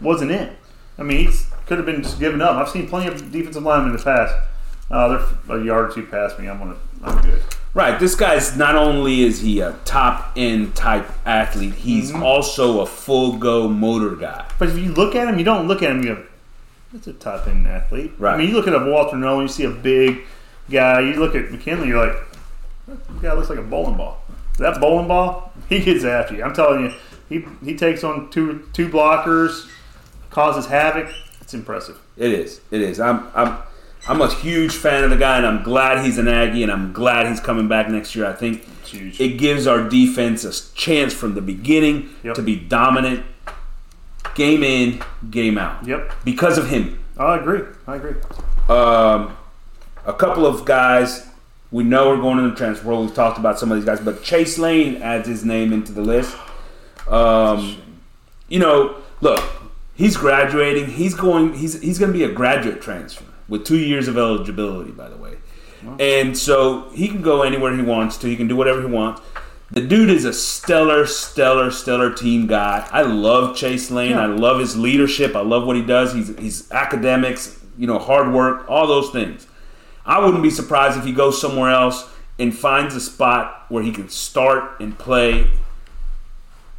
wasn't 0.00 0.30
in. 0.30 0.50
I 0.98 1.02
mean, 1.02 1.30
he 1.30 1.38
could 1.66 1.78
have 1.78 1.86
been 1.86 2.02
just 2.02 2.20
given 2.20 2.42
up. 2.42 2.56
I've 2.56 2.68
seen 2.68 2.88
plenty 2.88 3.08
of 3.08 3.32
defensive 3.32 3.62
linemen 3.62 3.92
in 3.92 3.96
the 3.96 4.02
past. 4.02 4.34
Uh, 4.90 5.24
they're 5.46 5.56
a 5.56 5.64
yard 5.64 5.90
or 5.90 5.94
two 5.94 6.04
past 6.06 6.38
me. 6.38 6.48
I'm 6.48 6.58
gonna, 6.58 6.76
I'm 7.02 7.22
good. 7.22 7.40
Right, 7.72 7.98
this 7.98 8.14
guy's 8.14 8.54
not 8.58 8.74
only 8.74 9.22
is 9.22 9.40
he 9.40 9.60
a 9.60 9.72
top 9.86 10.32
end 10.36 10.74
type 10.74 11.08
athlete, 11.24 11.72
he's 11.74 12.12
Mm-hmm. 12.12 12.22
also 12.22 12.80
a 12.82 12.86
full 12.86 13.38
go 13.38 13.66
motor 13.68 14.14
guy. 14.14 14.46
But 14.58 14.68
if 14.68 14.76
you 14.76 14.92
look 14.92 15.14
at 15.14 15.28
him, 15.28 15.38
you 15.38 15.44
don't 15.46 15.66
look 15.66 15.82
at 15.82 15.90
him. 15.92 16.02
You 16.04 16.14
go, 16.16 16.22
"That's 16.92 17.06
a 17.06 17.14
top 17.14 17.46
end 17.48 17.66
athlete." 17.66 18.12
Right. 18.18 18.34
I 18.34 18.36
mean, 18.36 18.50
you 18.50 18.54
look 18.54 18.68
at 18.68 18.74
a 18.74 18.90
Walter 18.90 19.16
Nolen, 19.16 19.42
you 19.44 19.48
see 19.48 19.64
a 19.64 19.70
big 19.70 20.20
guy. 20.70 21.00
You 21.00 21.14
look 21.14 21.34
at 21.34 21.46
McKinnley, 21.50 21.86
you're 21.88 22.06
like, 22.06 22.16
"That 22.88 23.22
guy 23.22 23.32
looks 23.34 23.50
like 23.50 23.58
a 23.58 23.62
bowling 23.62 23.96
ball." 23.96 24.22
That 24.58 24.80
bowling 24.80 25.08
ball, 25.08 25.52
he 25.68 25.80
gets 25.80 26.04
after 26.04 26.34
you. 26.34 26.42
I'm 26.44 26.54
telling 26.54 26.84
you, 26.84 26.92
he 27.28 27.44
he 27.64 27.76
takes 27.76 28.04
on 28.04 28.30
two 28.30 28.68
two 28.72 28.88
blockers, 28.88 29.68
causes 30.30 30.66
havoc. 30.66 31.08
It's 31.40 31.54
impressive. 31.54 31.98
It 32.16 32.32
is. 32.32 32.60
It 32.70 32.82
is. 32.82 33.00
I'm 33.00 33.26
I'm 33.34 33.58
I'm 34.08 34.20
a 34.20 34.28
huge 34.32 34.74
fan 34.74 35.04
of 35.04 35.10
the 35.10 35.16
guy 35.16 35.36
and 35.38 35.46
I'm 35.46 35.62
glad 35.62 36.04
he's 36.04 36.18
an 36.18 36.26
Aggie 36.28 36.62
and 36.64 36.72
I'm 36.72 36.92
glad 36.92 37.26
he's 37.28 37.40
coming 37.40 37.68
back 37.68 37.88
next 37.88 38.14
year. 38.16 38.26
I 38.26 38.32
think 38.32 38.66
it 38.92 39.38
gives 39.38 39.66
our 39.66 39.88
defense 39.88 40.44
a 40.44 40.74
chance 40.74 41.12
from 41.14 41.34
the 41.34 41.40
beginning 41.40 42.10
Yep. 42.24 42.34
to 42.34 42.42
be 42.42 42.56
dominant, 42.56 43.24
game 44.34 44.62
in, 44.64 45.02
game 45.30 45.56
out. 45.56 45.86
Yep. 45.86 46.12
Because 46.24 46.58
of 46.58 46.68
him. 46.68 47.02
I 47.16 47.36
agree. 47.38 47.62
I 47.86 47.96
agree. 47.96 48.14
Um, 48.68 49.36
a 50.04 50.12
couple 50.12 50.46
of 50.46 50.64
guys 50.64 51.26
we 51.70 51.84
know 51.84 52.10
are 52.10 52.16
going 52.16 52.38
in 52.38 52.50
the 52.50 52.54
transfer 52.54 52.84
portal. 52.84 53.04
We've 53.04 53.14
talked 53.14 53.38
about 53.38 53.58
some 53.58 53.72
of 53.72 53.78
these 53.78 53.86
guys, 53.86 54.00
but 54.00 54.22
Chase 54.22 54.58
Lane 54.58 55.02
adds 55.02 55.26
his 55.26 55.44
name 55.44 55.72
into 55.72 55.92
the 55.92 56.02
list. 56.02 56.36
Um, 57.08 57.78
you 58.48 58.58
know, 58.58 58.96
look, 59.20 59.42
he's 59.94 60.16
graduating. 60.16 60.86
He's 60.90 61.14
going. 61.14 61.54
He's 61.54 61.80
he's 61.80 61.98
going 61.98 62.12
to 62.12 62.18
be 62.18 62.24
a 62.24 62.32
graduate 62.32 62.82
transfer 62.82 63.24
with 63.48 63.64
two 63.64 63.78
years 63.78 64.08
of 64.08 64.16
eligibility, 64.18 64.90
by 64.90 65.08
the 65.08 65.16
way. 65.16 65.36
And 65.98 66.38
so 66.38 66.90
he 66.90 67.08
can 67.08 67.22
go 67.22 67.42
anywhere 67.42 67.74
he 67.74 67.82
wants 67.82 68.16
to. 68.18 68.28
He 68.28 68.36
can 68.36 68.46
do 68.46 68.54
whatever 68.54 68.80
he 68.80 68.86
wants. 68.86 69.20
The 69.72 69.80
dude 69.80 70.10
is 70.10 70.24
a 70.24 70.32
stellar, 70.32 71.06
stellar, 71.06 71.70
stellar 71.70 72.12
team 72.12 72.46
guy. 72.46 72.86
I 72.92 73.02
love 73.02 73.56
Chase 73.56 73.90
Lane. 73.90 74.10
Yeah. 74.10 74.22
I 74.22 74.26
love 74.26 74.60
his 74.60 74.76
leadership. 74.76 75.34
I 75.34 75.40
love 75.40 75.66
what 75.66 75.76
he 75.76 75.82
does. 75.82 76.12
He's 76.12 76.38
he's 76.38 76.70
academics, 76.70 77.58
you 77.78 77.86
know, 77.86 77.98
hard 77.98 78.32
work, 78.32 78.68
all 78.68 78.86
those 78.86 79.10
things. 79.10 79.46
I 80.04 80.18
wouldn't 80.24 80.42
be 80.42 80.50
surprised 80.50 80.98
if 80.98 81.04
he 81.04 81.12
goes 81.12 81.40
somewhere 81.40 81.70
else 81.70 82.08
and 82.38 82.56
finds 82.56 82.94
a 82.96 83.00
spot 83.00 83.66
where 83.68 83.82
he 83.82 83.92
can 83.92 84.08
start 84.08 84.80
and 84.80 84.98
play. 84.98 85.46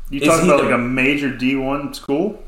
You 0.09 0.19
talking 0.19 0.45
about 0.49 0.57
the- 0.57 0.63
like 0.65 0.73
a 0.73 0.77
major 0.77 1.29
D1 1.29 1.93
school? 1.95 2.43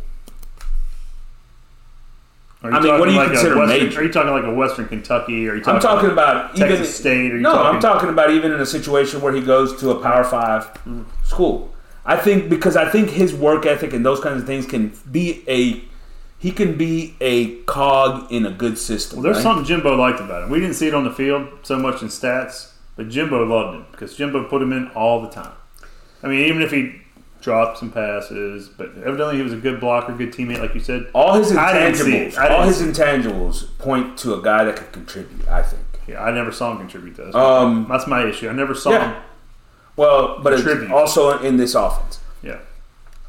Are 2.63 2.71
you 2.71 2.77
I 2.77 2.79
mean, 2.79 2.99
what 2.99 3.05
do 3.05 3.11
you 3.11 3.17
like 3.19 3.29
consider 3.29 3.57
Western, 3.59 3.83
major? 3.85 3.99
Are 3.99 4.03
you 4.03 4.11
talking 4.11 4.31
like 4.31 4.43
a 4.43 4.53
Western 4.53 4.87
Kentucky? 4.87 5.47
Or 5.47 5.51
are 5.51 5.55
you 5.57 5.61
talking 5.61 5.75
I'm 5.75 5.81
talking 5.81 6.09
about 6.09 6.55
Texas 6.55 6.79
even 6.79 6.85
State? 6.91 7.31
Are 7.31 7.35
you 7.35 7.41
no, 7.41 7.51
I'm 7.51 7.79
talking- 7.79 7.81
talking 7.81 8.09
about 8.09 8.31
even 8.31 8.51
in 8.51 8.59
a 8.59 8.65
situation 8.65 9.21
where 9.21 9.33
he 9.33 9.41
goes 9.41 9.79
to 9.81 9.91
a 9.91 9.95
Power 10.01 10.23
Five 10.23 10.67
school. 11.23 11.73
I 12.07 12.15
think 12.17 12.49
because 12.49 12.75
I 12.75 12.89
think 12.89 13.09
his 13.11 13.33
work 13.33 13.65
ethic 13.65 13.93
and 13.93 14.03
those 14.05 14.19
kinds 14.19 14.41
of 14.41 14.47
things 14.47 14.65
can 14.65 14.93
be 15.11 15.43
a 15.47 15.83
he 16.45 16.51
can 16.51 16.77
be 16.77 17.15
a 17.21 17.55
cog 17.63 18.31
in 18.31 18.45
a 18.45 18.51
good 18.51 18.77
system. 18.77 19.17
Well, 19.17 19.23
there's 19.23 19.37
right? 19.37 19.41
something 19.41 19.65
Jimbo 19.65 19.95
liked 19.95 20.19
about 20.19 20.43
him. 20.43 20.51
We 20.51 20.59
didn't 20.59 20.75
see 20.75 20.87
it 20.87 20.93
on 20.93 21.03
the 21.03 21.11
field 21.11 21.47
so 21.63 21.79
much 21.79 22.03
in 22.03 22.07
stats, 22.09 22.69
but 22.95 23.09
Jimbo 23.09 23.43
loved 23.45 23.77
him 23.77 23.85
because 23.91 24.15
Jimbo 24.15 24.47
put 24.47 24.61
him 24.61 24.71
in 24.71 24.89
all 24.89 25.23
the 25.23 25.29
time. 25.29 25.53
I 26.21 26.27
mean, 26.27 26.41
even 26.41 26.61
if 26.61 26.69
he 26.69 27.01
dropped 27.41 27.79
some 27.79 27.91
passes, 27.91 28.69
but 28.69 28.89
evidently 29.03 29.37
he 29.37 29.41
was 29.41 29.53
a 29.53 29.57
good 29.57 29.79
blocker, 29.79 30.13
good 30.13 30.33
teammate, 30.33 30.59
like 30.59 30.75
you 30.75 30.81
said. 30.81 31.07
all 31.15 31.33
his 31.33 31.51
I 31.57 31.73
didn't 31.73 31.95
see 31.95 32.11
intangibles. 32.11 32.51
All 32.51 32.61
his 32.61 32.81
intangibles 32.83 33.77
point 33.79 34.15
to 34.19 34.35
a 34.35 34.41
guy 34.43 34.65
that 34.65 34.75
could 34.75 34.91
contribute. 34.91 35.47
I 35.47 35.63
think. 35.63 35.81
Yeah, 36.07 36.23
I 36.23 36.29
never 36.29 36.51
saw 36.51 36.73
him 36.73 36.77
contribute 36.77 37.15
to 37.15 37.25
this. 37.25 37.33
Um, 37.33 37.87
That's 37.89 38.05
my 38.05 38.23
issue. 38.23 38.49
I 38.49 38.53
never 38.53 38.75
saw 38.75 38.91
Yeah. 38.91 39.13
him. 39.15 39.23
Well, 39.95 40.41
but 40.43 40.53
it's 40.53 40.91
also 40.91 41.39
in 41.39 41.57
this 41.57 41.73
offense. 41.73 42.19
Yeah. 42.43 42.59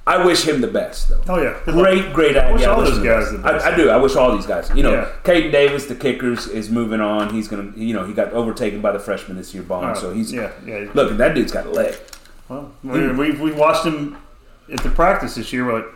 I 0.08 0.24
wish 0.24 0.44
him 0.44 0.60
the 0.60 0.68
best, 0.68 1.08
though. 1.08 1.20
Oh 1.28 1.42
yeah. 1.42 1.58
Great, 1.64 2.12
great. 2.12 2.34
wish 2.52 2.62
yeah, 2.62 2.68
all 2.68 2.84
those 2.84 2.98
guys 3.00 3.32
the 3.32 3.38
best. 3.38 3.64
I, 3.66 3.72
I 3.72 3.76
do. 3.76 3.90
I 3.90 3.96
wish 3.96 4.14
all 4.14 4.36
these 4.36 4.46
guys. 4.46 4.70
You 4.74 4.84
know, 4.84 4.92
Yeah. 4.92 5.08
Caden 5.24 5.50
Davis, 5.50 5.86
the 5.86 5.96
kickers, 5.96 6.46
is 6.46 6.70
moving 6.70 7.00
on. 7.00 7.34
He's 7.34 7.48
gonna. 7.48 7.72
You 7.76 7.92
know, 7.94 8.04
he 8.06 8.12
got 8.14 8.32
overtaken 8.32 8.80
by 8.80 8.92
the 8.92 9.00
freshman 9.00 9.36
this 9.36 9.52
year, 9.52 9.64
Bond. 9.64 9.86
Uh, 9.86 9.94
so 9.94 10.12
he's 10.12 10.32
yeah, 10.32 10.52
yeah. 10.64 10.88
look. 10.94 11.16
That 11.16 11.34
dude's 11.34 11.50
got 11.50 11.66
a 11.66 11.70
leg. 11.70 11.96
Well, 12.48 12.70
we, 12.84 13.10
we, 13.12 13.30
we 13.32 13.50
watched 13.52 13.84
him 13.84 14.16
at 14.72 14.80
the 14.84 14.90
practice 14.90 15.34
this 15.34 15.52
year. 15.52 15.66
We're 15.66 15.78
like, 15.78 15.86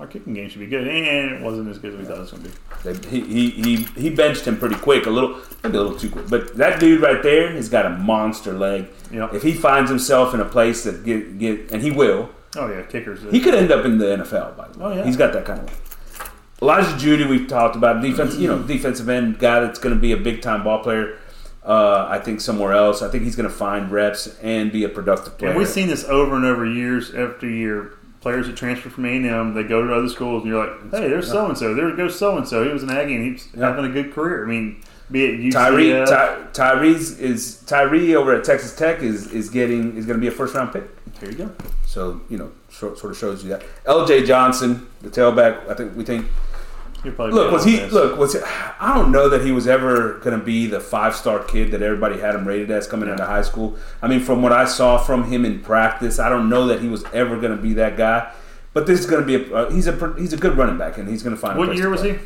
our 0.00 0.08
kicking 0.08 0.34
game 0.34 0.48
should 0.48 0.58
be 0.58 0.66
good, 0.66 0.88
and 0.88 1.36
it 1.36 1.40
wasn't 1.40 1.68
as 1.68 1.78
good 1.78 1.92
as 1.94 2.00
we 2.00 2.04
thought 2.06 2.16
it 2.16 2.20
was 2.22 2.30
going 2.32 2.42
to 2.42 2.48
be. 2.48 2.56
They- 3.08 3.08
He, 3.20 3.50
he, 3.50 3.50
he, 3.50 3.76
he 4.00 4.10
benched 4.10 4.44
him 4.46 4.58
pretty 4.58 4.74
quick, 4.74 5.06
a 5.06 5.10
little 5.10 5.36
maybe 5.62 5.76
a 5.76 5.80
little 5.82 5.96
too 5.96 6.10
quick. 6.10 6.28
But 6.28 6.56
that 6.56 6.80
dude 6.80 7.00
right 7.02 7.22
there 7.22 7.52
has 7.52 7.68
got 7.68 7.86
a 7.86 7.90
monster 7.90 8.52
leg. 8.52 8.88
Yep. 9.12 9.34
If 9.34 9.42
he 9.44 9.52
finds 9.52 9.88
himself 9.88 10.34
in 10.34 10.40
a 10.40 10.44
place 10.44 10.82
that 10.82 11.04
get 11.04 11.38
get 11.38 11.70
and 11.70 11.80
he 11.82 11.92
will, 11.92 12.30
Oh 12.56 12.68
yeah, 12.70 12.82
kickers. 12.82 13.20
he 13.30 13.40
could 13.40 13.54
end 13.54 13.70
up 13.70 13.84
in 13.84 13.98
the 13.98 14.06
NFL. 14.06 14.56
By 14.56 14.68
the 14.68 14.78
way, 14.78 14.84
Oh, 14.84 14.92
yeah. 14.96 15.04
he's 15.04 15.16
got 15.16 15.32
that 15.32 15.44
kind 15.44 15.60
of. 15.60 15.86
Elijah 16.62 16.88
Jeudy, 16.96 17.28
we've 17.28 17.48
talked 17.48 17.76
about 17.76 18.02
defense. 18.02 18.36
You 18.36 18.48
know, 18.48 18.62
defensive 18.62 19.08
end 19.08 19.38
guy 19.38 19.60
that's 19.60 19.78
going 19.78 19.94
to 19.94 20.00
be 20.00 20.12
a 20.12 20.16
big 20.16 20.42
time 20.42 20.62
ball 20.64 20.82
player. 20.82 21.16
Uh, 21.64 22.06
I 22.08 22.18
think 22.18 22.40
somewhere 22.40 22.72
else. 22.72 23.02
I 23.02 23.08
think 23.08 23.24
he's 23.24 23.36
going 23.36 23.48
to 23.48 23.54
find 23.54 23.90
reps 23.90 24.38
and 24.42 24.72
be 24.72 24.84
a 24.84 24.88
productive 24.88 25.38
player. 25.38 25.50
And 25.50 25.58
we've 25.58 25.68
seen 25.68 25.88
this 25.88 26.04
over 26.04 26.34
and 26.36 26.44
over 26.44 26.66
years 26.66 27.14
after 27.14 27.48
year. 27.48 27.94
Players 28.20 28.48
that 28.48 28.56
transfer 28.56 28.90
from 28.90 29.06
A 29.06 29.16
and 29.16 29.24
M, 29.24 29.54
they 29.54 29.62
go 29.62 29.86
to 29.86 29.94
other 29.94 30.08
schools, 30.10 30.42
and 30.42 30.52
you're 30.52 30.66
like, 30.66 30.90
"Hey, 30.90 31.08
there's 31.08 31.28
so 31.30 31.46
and 31.46 31.56
so. 31.56 31.72
There 31.74 31.90
goes 31.96 32.18
so 32.18 32.36
and 32.36 32.46
so. 32.46 32.62
He 32.66 32.70
was 32.70 32.82
an 32.82 32.90
Aggie, 32.90 33.14
and 33.14 33.24
he's 33.24 33.48
Yeah. 33.56 33.68
having 33.68 33.86
a 33.86 33.88
good 33.88 34.12
career. 34.12 34.44
I 34.44 34.46
mean, 34.46 34.82
be 35.10 35.24
it 35.24 35.40
UCF, 35.40 35.52
Tyree 35.52 35.90
Ty, 36.04 36.36
Tyree's 36.52 37.18
is 37.18 37.62
Tyree 37.66 38.14
over 38.14 38.34
at 38.34 38.44
Texas 38.44 38.76
Tech 38.76 39.02
is 39.02 39.32
is 39.32 39.48
getting 39.48 39.96
is 39.96 40.04
going 40.04 40.18
to 40.18 40.20
be 40.20 40.26
a 40.26 40.30
first 40.30 40.54
round 40.54 40.70
pick. 40.70 40.82
Here 41.20 41.30
you 41.30 41.36
go. 41.36 41.52
So 41.86 42.20
you 42.28 42.38
know, 42.38 42.50
sort, 42.70 42.98
sort 42.98 43.12
of 43.12 43.18
shows 43.18 43.42
you 43.42 43.50
that. 43.50 43.62
L.J. 43.86 44.24
Johnson, 44.24 44.88
the 45.02 45.10
tailback. 45.10 45.68
I 45.68 45.74
think 45.74 45.96
we 45.96 46.04
think. 46.04 46.26
Look, 47.02 47.50
was 47.50 47.64
he? 47.64 47.76
this. 47.76 47.92
Look, 47.92 48.18
was 48.18 48.34
he, 48.34 48.40
I 48.40 48.92
don't 48.94 49.10
know 49.10 49.30
that 49.30 49.42
he 49.42 49.52
was 49.52 49.66
ever 49.66 50.18
going 50.18 50.38
to 50.38 50.44
be 50.44 50.66
the 50.66 50.80
five 50.80 51.16
star 51.16 51.42
kid 51.42 51.70
that 51.70 51.80
everybody 51.80 52.20
had 52.20 52.34
him 52.34 52.46
rated 52.46 52.70
as 52.70 52.86
coming 52.86 53.08
into 53.08 53.24
high 53.24 53.40
school. 53.40 53.78
I 54.02 54.08
mean, 54.08 54.20
from 54.20 54.42
what 54.42 54.52
I 54.52 54.66
saw 54.66 54.98
from 54.98 55.24
him 55.24 55.46
in 55.46 55.60
practice, 55.60 56.18
I 56.18 56.28
don't 56.28 56.50
know 56.50 56.66
that 56.66 56.82
he 56.82 56.88
was 56.88 57.04
ever 57.14 57.40
going 57.40 57.56
to 57.56 57.62
be 57.62 57.72
that 57.74 57.96
guy. 57.96 58.30
But 58.72 58.86
this 58.86 59.00
is 59.00 59.06
going 59.06 59.26
to 59.26 59.26
be 59.26 59.50
a 59.50 59.56
uh, 59.56 59.70
he's 59.70 59.86
a 59.86 60.14
he's 60.18 60.32
a 60.32 60.36
good 60.36 60.56
running 60.56 60.78
back, 60.78 60.98
and 60.98 61.08
he's 61.08 61.22
going 61.22 61.34
to 61.34 61.40
find. 61.40 61.58
What 61.58 61.74
year 61.74 61.88
was 61.88 62.02
he? 62.02 62.18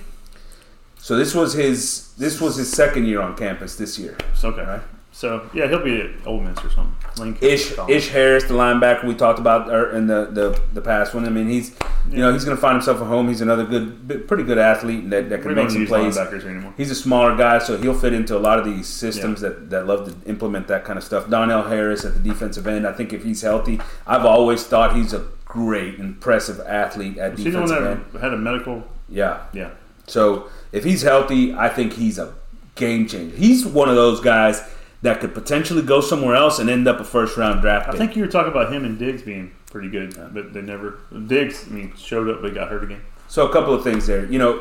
So 0.99 1.17
this 1.17 1.35
was 1.35 1.55
his 1.55 2.13
this 2.15 2.41
was 2.41 2.57
his 2.57 2.71
second 2.71 3.07
year 3.07 3.21
on 3.21 3.37
campus 3.37 3.77
this 3.77 3.99
year. 3.99 4.17
So, 4.35 4.49
okay. 4.49 4.63
Right. 4.63 4.83
So 5.15 5.49
yeah, 5.55 5.69
he'll 5.69 5.81
be 5.85 6.01
at 6.01 6.27
Ole 6.27 6.41
Miss 6.41 6.59
or 6.65 6.71
something. 6.71 6.93
Lane 7.19 7.39
Ish 7.41 7.73
Ish 7.89 8.09
Harris, 8.09 8.45
the 8.45 8.55
linebacker 8.55 9.05
we 9.05 9.15
talked 9.15 9.39
about 9.39 9.71
er, 9.71 9.97
in 9.97 10.09
the, 10.09 10.25
the 10.25 10.61
the 10.73 10.81
past 10.81 11.15
one. 11.15 11.25
I 11.25 11.29
mean, 11.31 11.49
he's 11.49 11.71
you 12.11 12.19
know 12.19 12.33
he's 12.33 12.45
going 12.45 12.57
to 12.57 12.61
find 12.61 12.75
himself 12.75 13.01
a 13.01 13.05
home. 13.05 13.29
He's 13.29 13.41
another 13.41 13.65
good, 13.65 14.27
pretty 14.27 14.43
good 14.43 14.59
athlete 14.59 15.09
that, 15.11 15.31
that 15.31 15.43
can 15.43 15.51
We 15.51 15.55
make 15.55 15.71
some 15.71 15.87
plays. 15.87 16.17
linebackers 16.19 16.45
anymore. 16.45 16.75
He's 16.77 16.91
a 16.91 16.97
smaller 16.97 17.37
guy, 17.37 17.61
so 17.61 17.77
he'll 17.77 17.95
fit 17.95 18.13
into 18.13 18.37
a 18.37 18.41
lot 18.41 18.59
of 18.59 18.65
these 18.65 18.89
systems 18.89 19.41
that, 19.43 19.71
that 19.71 19.87
love 19.87 20.09
to 20.09 20.29
implement 20.29 20.67
that 20.67 20.85
kind 20.85 20.99
of 20.99 21.05
stuff. 21.05 21.31
Donell 21.31 21.63
Harris 21.63 22.05
at 22.05 22.15
the 22.15 22.29
defensive 22.29 22.67
end. 22.67 22.85
I 22.85 22.93
think 22.93 23.13
if 23.13 23.23
he's 23.23 23.43
healthy, 23.43 23.81
I've 24.09 24.25
always 24.25 24.65
thought 24.67 24.97
he's 24.97 25.13
a 25.13 25.29
great, 25.45 26.01
impressive 26.01 26.59
athlete 26.59 27.19
at 27.19 27.33
Was 27.37 27.45
he 27.45 27.51
the 27.51 27.61
one 27.61 27.69
defensive 27.69 28.15
end. 28.17 28.21
had 28.21 28.35
a 28.35 28.37
medical? 28.37 28.83
Yeah. 29.09 29.45
Yeah. 29.53 29.71
So 30.09 30.49
if 30.73 30.83
he's 30.83 31.03
healthy, 31.03 31.55
I 31.55 31.69
think 31.69 31.93
he's 31.93 32.19
a 32.19 32.35
game 32.75 33.07
changer. 33.07 33.37
He's 33.37 33.65
one 33.65 33.89
of 33.89 33.95
those 33.95 34.19
guys 34.21 34.61
that 35.05 35.21
could 35.21 35.33
potentially 35.35 35.83
go 35.83 36.01
somewhere 36.01 36.35
else 36.35 36.59
and 36.59 36.69
end 36.69 36.89
up 36.89 36.99
a 37.01 37.05
first 37.05 37.37
round 37.37 37.61
draft 37.63 37.89
I 37.89 37.97
think 37.97 38.17
you 38.17 38.23
were 38.23 38.29
talking 38.31 38.51
about 38.51 38.73
him 38.73 38.85
and 38.85 38.99
Diggs 38.99 39.23
being 39.23 39.53
pretty 39.71 39.89
good, 39.91 40.15
but 40.35 40.53
they 40.53 40.61
never. 40.63 40.99
Diggs, 41.27 41.67
I 41.69 41.73
mean, 41.73 41.93
showed 41.97 42.29
up 42.29 42.43
but 42.43 42.55
got 42.55 42.69
hurt 42.69 42.83
again. 42.85 43.01
So 43.29 43.47
a 43.49 43.53
couple 43.53 43.73
of 43.75 43.83
things 43.85 44.07
there. 44.07 44.25
You 44.27 44.39
know, 44.39 44.61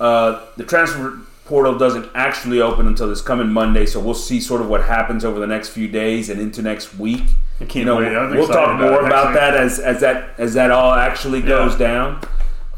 uh, 0.00 0.44
the 0.56 0.64
transfer 0.64 1.18
portal 1.44 1.76
doesn't 1.78 2.08
actually 2.14 2.60
open 2.60 2.86
until 2.86 3.08
this 3.08 3.20
coming 3.22 3.48
Monday, 3.48 3.86
so 3.86 4.00
we'll 4.00 4.14
see 4.14 4.40
sort 4.40 4.60
of 4.60 4.68
what 4.68 4.82
happens 4.84 5.24
over 5.24 5.40
the 5.40 5.46
next 5.46 5.70
few 5.70 5.88
days 5.88 6.28
and 6.30 6.40
into 6.40 6.62
next 6.62 6.94
week. 6.98 7.22
I 7.60 7.64
can't 7.64 7.76
You 7.76 7.84
know, 7.86 7.96
wait. 7.96 8.14
I'm 8.16 8.30
we'll 8.36 8.46
talk 8.48 8.78
more 8.80 9.00
it. 9.02 9.06
about 9.06 9.34
that 9.34 9.54
as, 9.56 9.78
as 9.80 10.00
that 10.00 10.30
as 10.38 10.54
that 10.54 10.70
all 10.70 10.92
actually 10.94 11.42
goes 11.42 11.72
Yeah. 11.80 12.18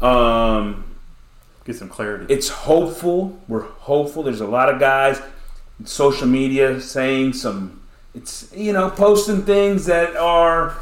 down. 0.01 0.07
Um, 0.09 0.83
Get 1.65 1.75
some 1.75 1.89
clarity. 1.89 2.25
it's 2.33 2.49
hopeful. 2.49 3.39
We're 3.47 3.61
hopeful. 3.61 4.23
There's 4.23 4.41
a 4.41 4.47
lot 4.47 4.69
of 4.69 4.79
guys, 4.79 5.21
social 5.85 6.27
media 6.27 6.79
saying 6.81 7.33
some. 7.33 7.81
It's 8.13 8.51
you 8.55 8.73
know 8.73 8.89
posting 8.89 9.43
things 9.43 9.85
that 9.85 10.15
are 10.15 10.75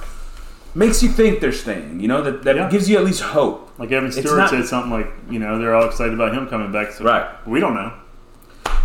makes 0.76 1.02
you 1.04 1.10
think 1.10 1.40
they're 1.42 1.52
staying. 1.52 2.00
You 2.00 2.08
know 2.08 2.22
that 2.24 2.44
that 2.44 2.56
Yeah. 2.56 2.70
gives 2.70 2.90
you 2.90 2.98
at 2.98 3.04
least 3.06 3.22
hope. 3.22 3.72
Like 3.78 3.92
Evan 3.92 4.12
Stewart 4.12 4.38
not- 4.38 4.50
said 4.50 4.66
something 4.66 4.92
like, 4.92 5.12
you 5.30 5.40
know, 5.40 5.58
they're 5.60 5.74
all 5.76 5.86
excited 5.86 6.14
about 6.14 6.34
him 6.34 6.48
coming 6.48 6.72
back. 6.72 6.92
So 6.92 7.06
Right. 7.06 7.26
We 7.48 7.60
don't 7.60 7.74
know. 7.76 7.92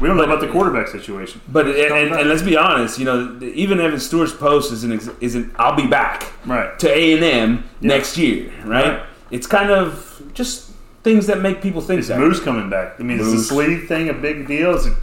We 0.01 0.09
don't 0.09 0.17
know 0.17 0.25
about 0.25 0.41
the 0.41 0.49
quarterback 0.49 0.89
situation. 0.89 1.41
But 1.51 1.67
and, 1.67 1.77
and, 1.95 2.15
and 2.15 2.29
let's 2.29 2.43
be 2.43 2.57
honest, 2.57 2.99
you 2.99 3.05
know, 3.05 3.39
even 3.43 3.81
Evan 3.81 4.01
Stewart's 4.01 4.33
post 4.33 4.73
is 4.73 4.83
an 4.85 4.93
is 5.21 5.35
an 5.35 5.53
I'll 5.57 5.77
be 5.77 5.87
back 5.87 6.33
Right. 6.47 6.77
to 6.81 6.89
A 6.97 7.15
and 7.15 7.25
M 7.25 7.65
next 7.81 8.17
year, 8.19 8.51
right? 8.65 8.85
Right. 8.89 9.03
It's 9.31 9.47
kind 9.47 9.71
of 9.71 10.21
just 10.35 10.71
things 11.03 11.27
that 11.29 11.41
make 11.41 11.61
people 11.63 11.81
think 11.81 12.01
Is 12.01 12.09
that. 12.09 12.19
Moose 12.19 12.41
coming 12.41 12.69
back? 12.71 12.95
I 12.99 13.03
mean, 13.03 13.19
is 13.21 13.27
the 13.27 13.33
Moose. 13.35 13.49
sleeve 13.49 13.89
thing 13.89 14.09
a 14.09 14.15
big 14.15 14.47
deal? 14.49 14.75
Is 14.75 14.87
it, 14.87 14.95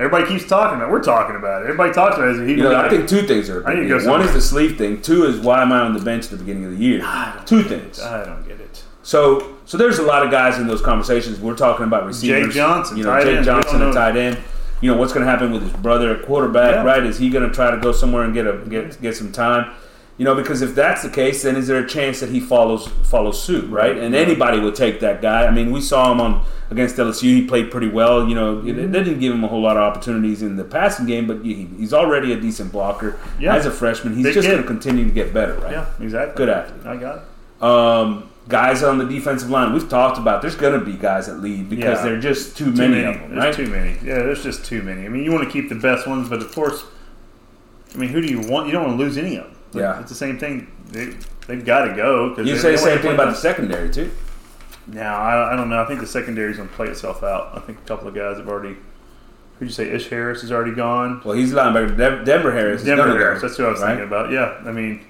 everybody 0.00 0.26
keeps 0.32 0.48
talking 0.48 0.76
about. 0.78 0.88
it. 0.88 0.92
We're 0.92 1.02
talking 1.02 1.36
about 1.36 1.62
it. 1.62 1.66
Everybody 1.66 1.92
talks 1.92 2.16
about 2.16 2.28
it 2.36 2.46
he 2.48 2.54
You 2.54 2.62
know, 2.64 2.74
I 2.76 2.88
think 2.88 3.08
two 3.08 3.22
things 3.22 3.48
are. 3.50 3.60
a 3.62 3.66
I 3.66 3.70
big 3.74 3.82
need 3.82 3.88
to 3.88 3.94
go 3.94 4.00
deal. 4.00 4.10
One 4.10 4.22
is 4.22 4.32
the 4.32 4.40
sleeve 4.40 4.76
thing. 4.78 5.00
Two 5.02 5.24
is 5.26 5.38
why 5.38 5.62
am 5.62 5.70
I 5.72 5.80
on 5.80 5.92
the 5.94 6.00
bench 6.00 6.24
at 6.24 6.30
the 6.30 6.36
beginning 6.38 6.64
of 6.64 6.72
the 6.72 6.78
year? 6.84 7.00
Two 7.46 7.62
things. 7.62 8.00
I 8.00 8.24
don't 8.24 8.46
get 8.48 8.60
it. 8.60 8.82
So, 9.02 9.56
so 9.64 9.76
there's 9.78 9.98
a 9.98 10.02
lot 10.02 10.24
of 10.24 10.30
guys 10.30 10.58
in 10.58 10.66
those 10.66 10.82
conversations. 10.82 11.38
We're 11.40 11.56
talking 11.56 11.86
about 11.86 12.06
receivers. 12.06 12.46
Jake 12.46 12.54
Johnson, 12.54 12.96
you 12.96 13.04
know, 13.04 13.10
tight 13.10 13.24
Jake 13.24 13.36
end. 13.36 13.44
Johnson, 13.44 13.80
don't 13.80 13.94
tight 13.94 14.16
end. 14.16 14.38
You 14.82 14.90
know 14.92 14.96
what's 14.98 15.12
going 15.12 15.24
to 15.24 15.30
happen 15.30 15.52
with 15.52 15.62
his 15.62 15.72
brother 15.74 16.18
quarterback, 16.20 16.76
Yeah. 16.76 16.84
right? 16.84 17.02
Is 17.04 17.18
he 17.18 17.28
going 17.30 17.46
to 17.48 17.54
try 17.54 17.70
to 17.70 17.76
go 17.78 17.92
somewhere 17.92 18.24
and 18.24 18.32
get 18.32 18.46
a 18.46 18.58
get 18.68 19.00
get 19.02 19.14
some 19.16 19.30
time? 19.32 19.72
You 20.20 20.26
know, 20.26 20.34
because 20.34 20.60
if 20.60 20.74
that's 20.74 21.02
the 21.02 21.08
case, 21.08 21.44
then 21.44 21.56
is 21.56 21.66
there 21.66 21.78
a 21.82 21.88
chance 21.88 22.20
that 22.20 22.28
he 22.28 22.40
follows 22.40 22.86
follows 23.04 23.42
suit, 23.42 23.70
right? 23.70 23.96
And 23.96 24.14
anybody 24.14 24.60
would 24.60 24.74
take 24.74 25.00
that 25.00 25.22
guy. 25.22 25.46
I 25.46 25.50
mean, 25.50 25.72
we 25.72 25.80
saw 25.80 26.12
him 26.12 26.20
on 26.20 26.44
against 26.70 26.96
LSU. 26.96 27.22
He 27.22 27.46
played 27.46 27.70
pretty 27.70 27.88
well. 27.88 28.28
You 28.28 28.34
know, 28.34 28.56
Mm-hmm. 28.56 28.92
they 28.92 29.02
didn't 29.02 29.20
give 29.20 29.32
him 29.32 29.42
a 29.44 29.48
whole 29.48 29.62
lot 29.62 29.78
of 29.78 29.82
opportunities 29.82 30.42
in 30.42 30.56
the 30.56 30.64
passing 30.64 31.06
game, 31.06 31.26
but 31.26 31.42
he, 31.42 31.64
he's 31.78 31.94
already 31.94 32.34
a 32.34 32.36
decent 32.38 32.70
blocker 32.70 33.18
Yeah. 33.38 33.54
as 33.56 33.64
a 33.64 33.70
freshman. 33.70 34.14
He's 34.14 34.24
Big 34.24 34.34
just 34.34 34.46
going 34.46 34.60
to 34.60 34.66
continue 34.66 35.04
to 35.06 35.10
get 35.10 35.32
better, 35.32 35.54
right? 35.54 35.72
Yeah, 35.72 35.86
exactly. 36.00 36.36
Good 36.36 36.50
athlete. 36.50 36.86
I 36.86 36.96
got 36.98 37.22
it. 37.22 37.62
Um, 37.64 38.28
guys 38.48 38.82
on 38.82 38.98
the 38.98 39.06
defensive 39.06 39.48
line, 39.48 39.72
we've 39.72 39.88
talked 39.88 40.18
about. 40.18 40.42
There's 40.42 40.54
going 40.54 40.78
to 40.78 40.84
be 40.84 40.98
guys 40.98 41.28
that 41.28 41.40
leave 41.40 41.70
because 41.70 41.98
Yeah. 41.98 42.02
they're 42.04 42.20
just 42.20 42.58
too, 42.58 42.66
Too 42.66 42.72
many, 42.72 42.96
many. 42.96 43.04
of 43.06 43.14
them, 43.22 43.30
There's 43.36 43.44
right? 43.44 43.54
too 43.66 43.70
many. 43.72 43.92
Yeah, 44.04 44.16
there's 44.18 44.42
just 44.42 44.66
too 44.66 44.82
many. 44.82 45.06
I 45.06 45.08
mean, 45.08 45.24
you 45.24 45.32
want 45.32 45.44
to 45.44 45.50
keep 45.50 45.70
the 45.70 45.76
best 45.76 46.06
ones, 46.06 46.28
but 46.28 46.40
of 46.42 46.54
course, 46.54 46.84
I 47.94 47.96
mean, 47.96 48.10
who 48.10 48.20
do 48.20 48.28
you 48.28 48.40
want? 48.40 48.66
You 48.66 48.72
don't 48.74 48.84
want 48.86 48.98
to 48.98 49.02
lose 49.02 49.16
any 49.16 49.36
of 49.36 49.44
them. 49.44 49.56
But 49.72 49.78
Yeah. 49.80 50.00
it's 50.00 50.08
the 50.10 50.14
same 50.16 50.38
thing. 50.38 50.66
They 50.90 51.14
they've 51.46 51.64
got 51.64 51.84
to 51.86 51.94
go 51.94 52.30
because 52.30 52.46
You 52.48 52.56
say 52.56 52.72
the 52.72 52.78
same 52.78 52.98
thing 52.98 53.14
about 53.14 53.30
the 53.30 53.34
secondary 53.34 53.90
too. 53.90 54.10
Now 54.86 55.16
I, 55.16 55.52
I 55.52 55.56
don't 55.56 55.68
know. 55.70 55.80
I 55.80 55.86
think 55.86 56.00
the 56.00 56.06
secondary's 56.06 56.56
going 56.56 56.68
to 56.68 56.74
play 56.74 56.88
itself 56.88 57.22
out. 57.22 57.52
I 57.56 57.60
think 57.60 57.78
a 57.78 57.82
couple 57.88 58.08
of 58.08 58.14
guys 58.14 58.38
have 58.38 58.48
already. 58.48 58.76
Who'd 59.58 59.68
you 59.68 59.74
say? 59.74 59.90
Ish 59.90 60.08
Harris 60.08 60.42
is 60.42 60.50
already 60.50 60.74
gone. 60.74 61.20
Well, 61.24 61.34
he's 61.36 61.52
linebacker. 61.52 62.24
Denver 62.24 62.50
Harris. 62.52 62.82
Denver 62.82 63.02
gonna 63.02 63.14
go, 63.14 63.18
Harris. 63.20 63.42
That's 63.42 63.58
what 63.58 63.68
I 63.68 63.70
was 63.72 63.80
right? 63.80 63.88
thinking 63.88 64.06
about. 64.06 64.30
Yeah, 64.32 64.56
I 64.66 64.72
mean, 64.72 65.04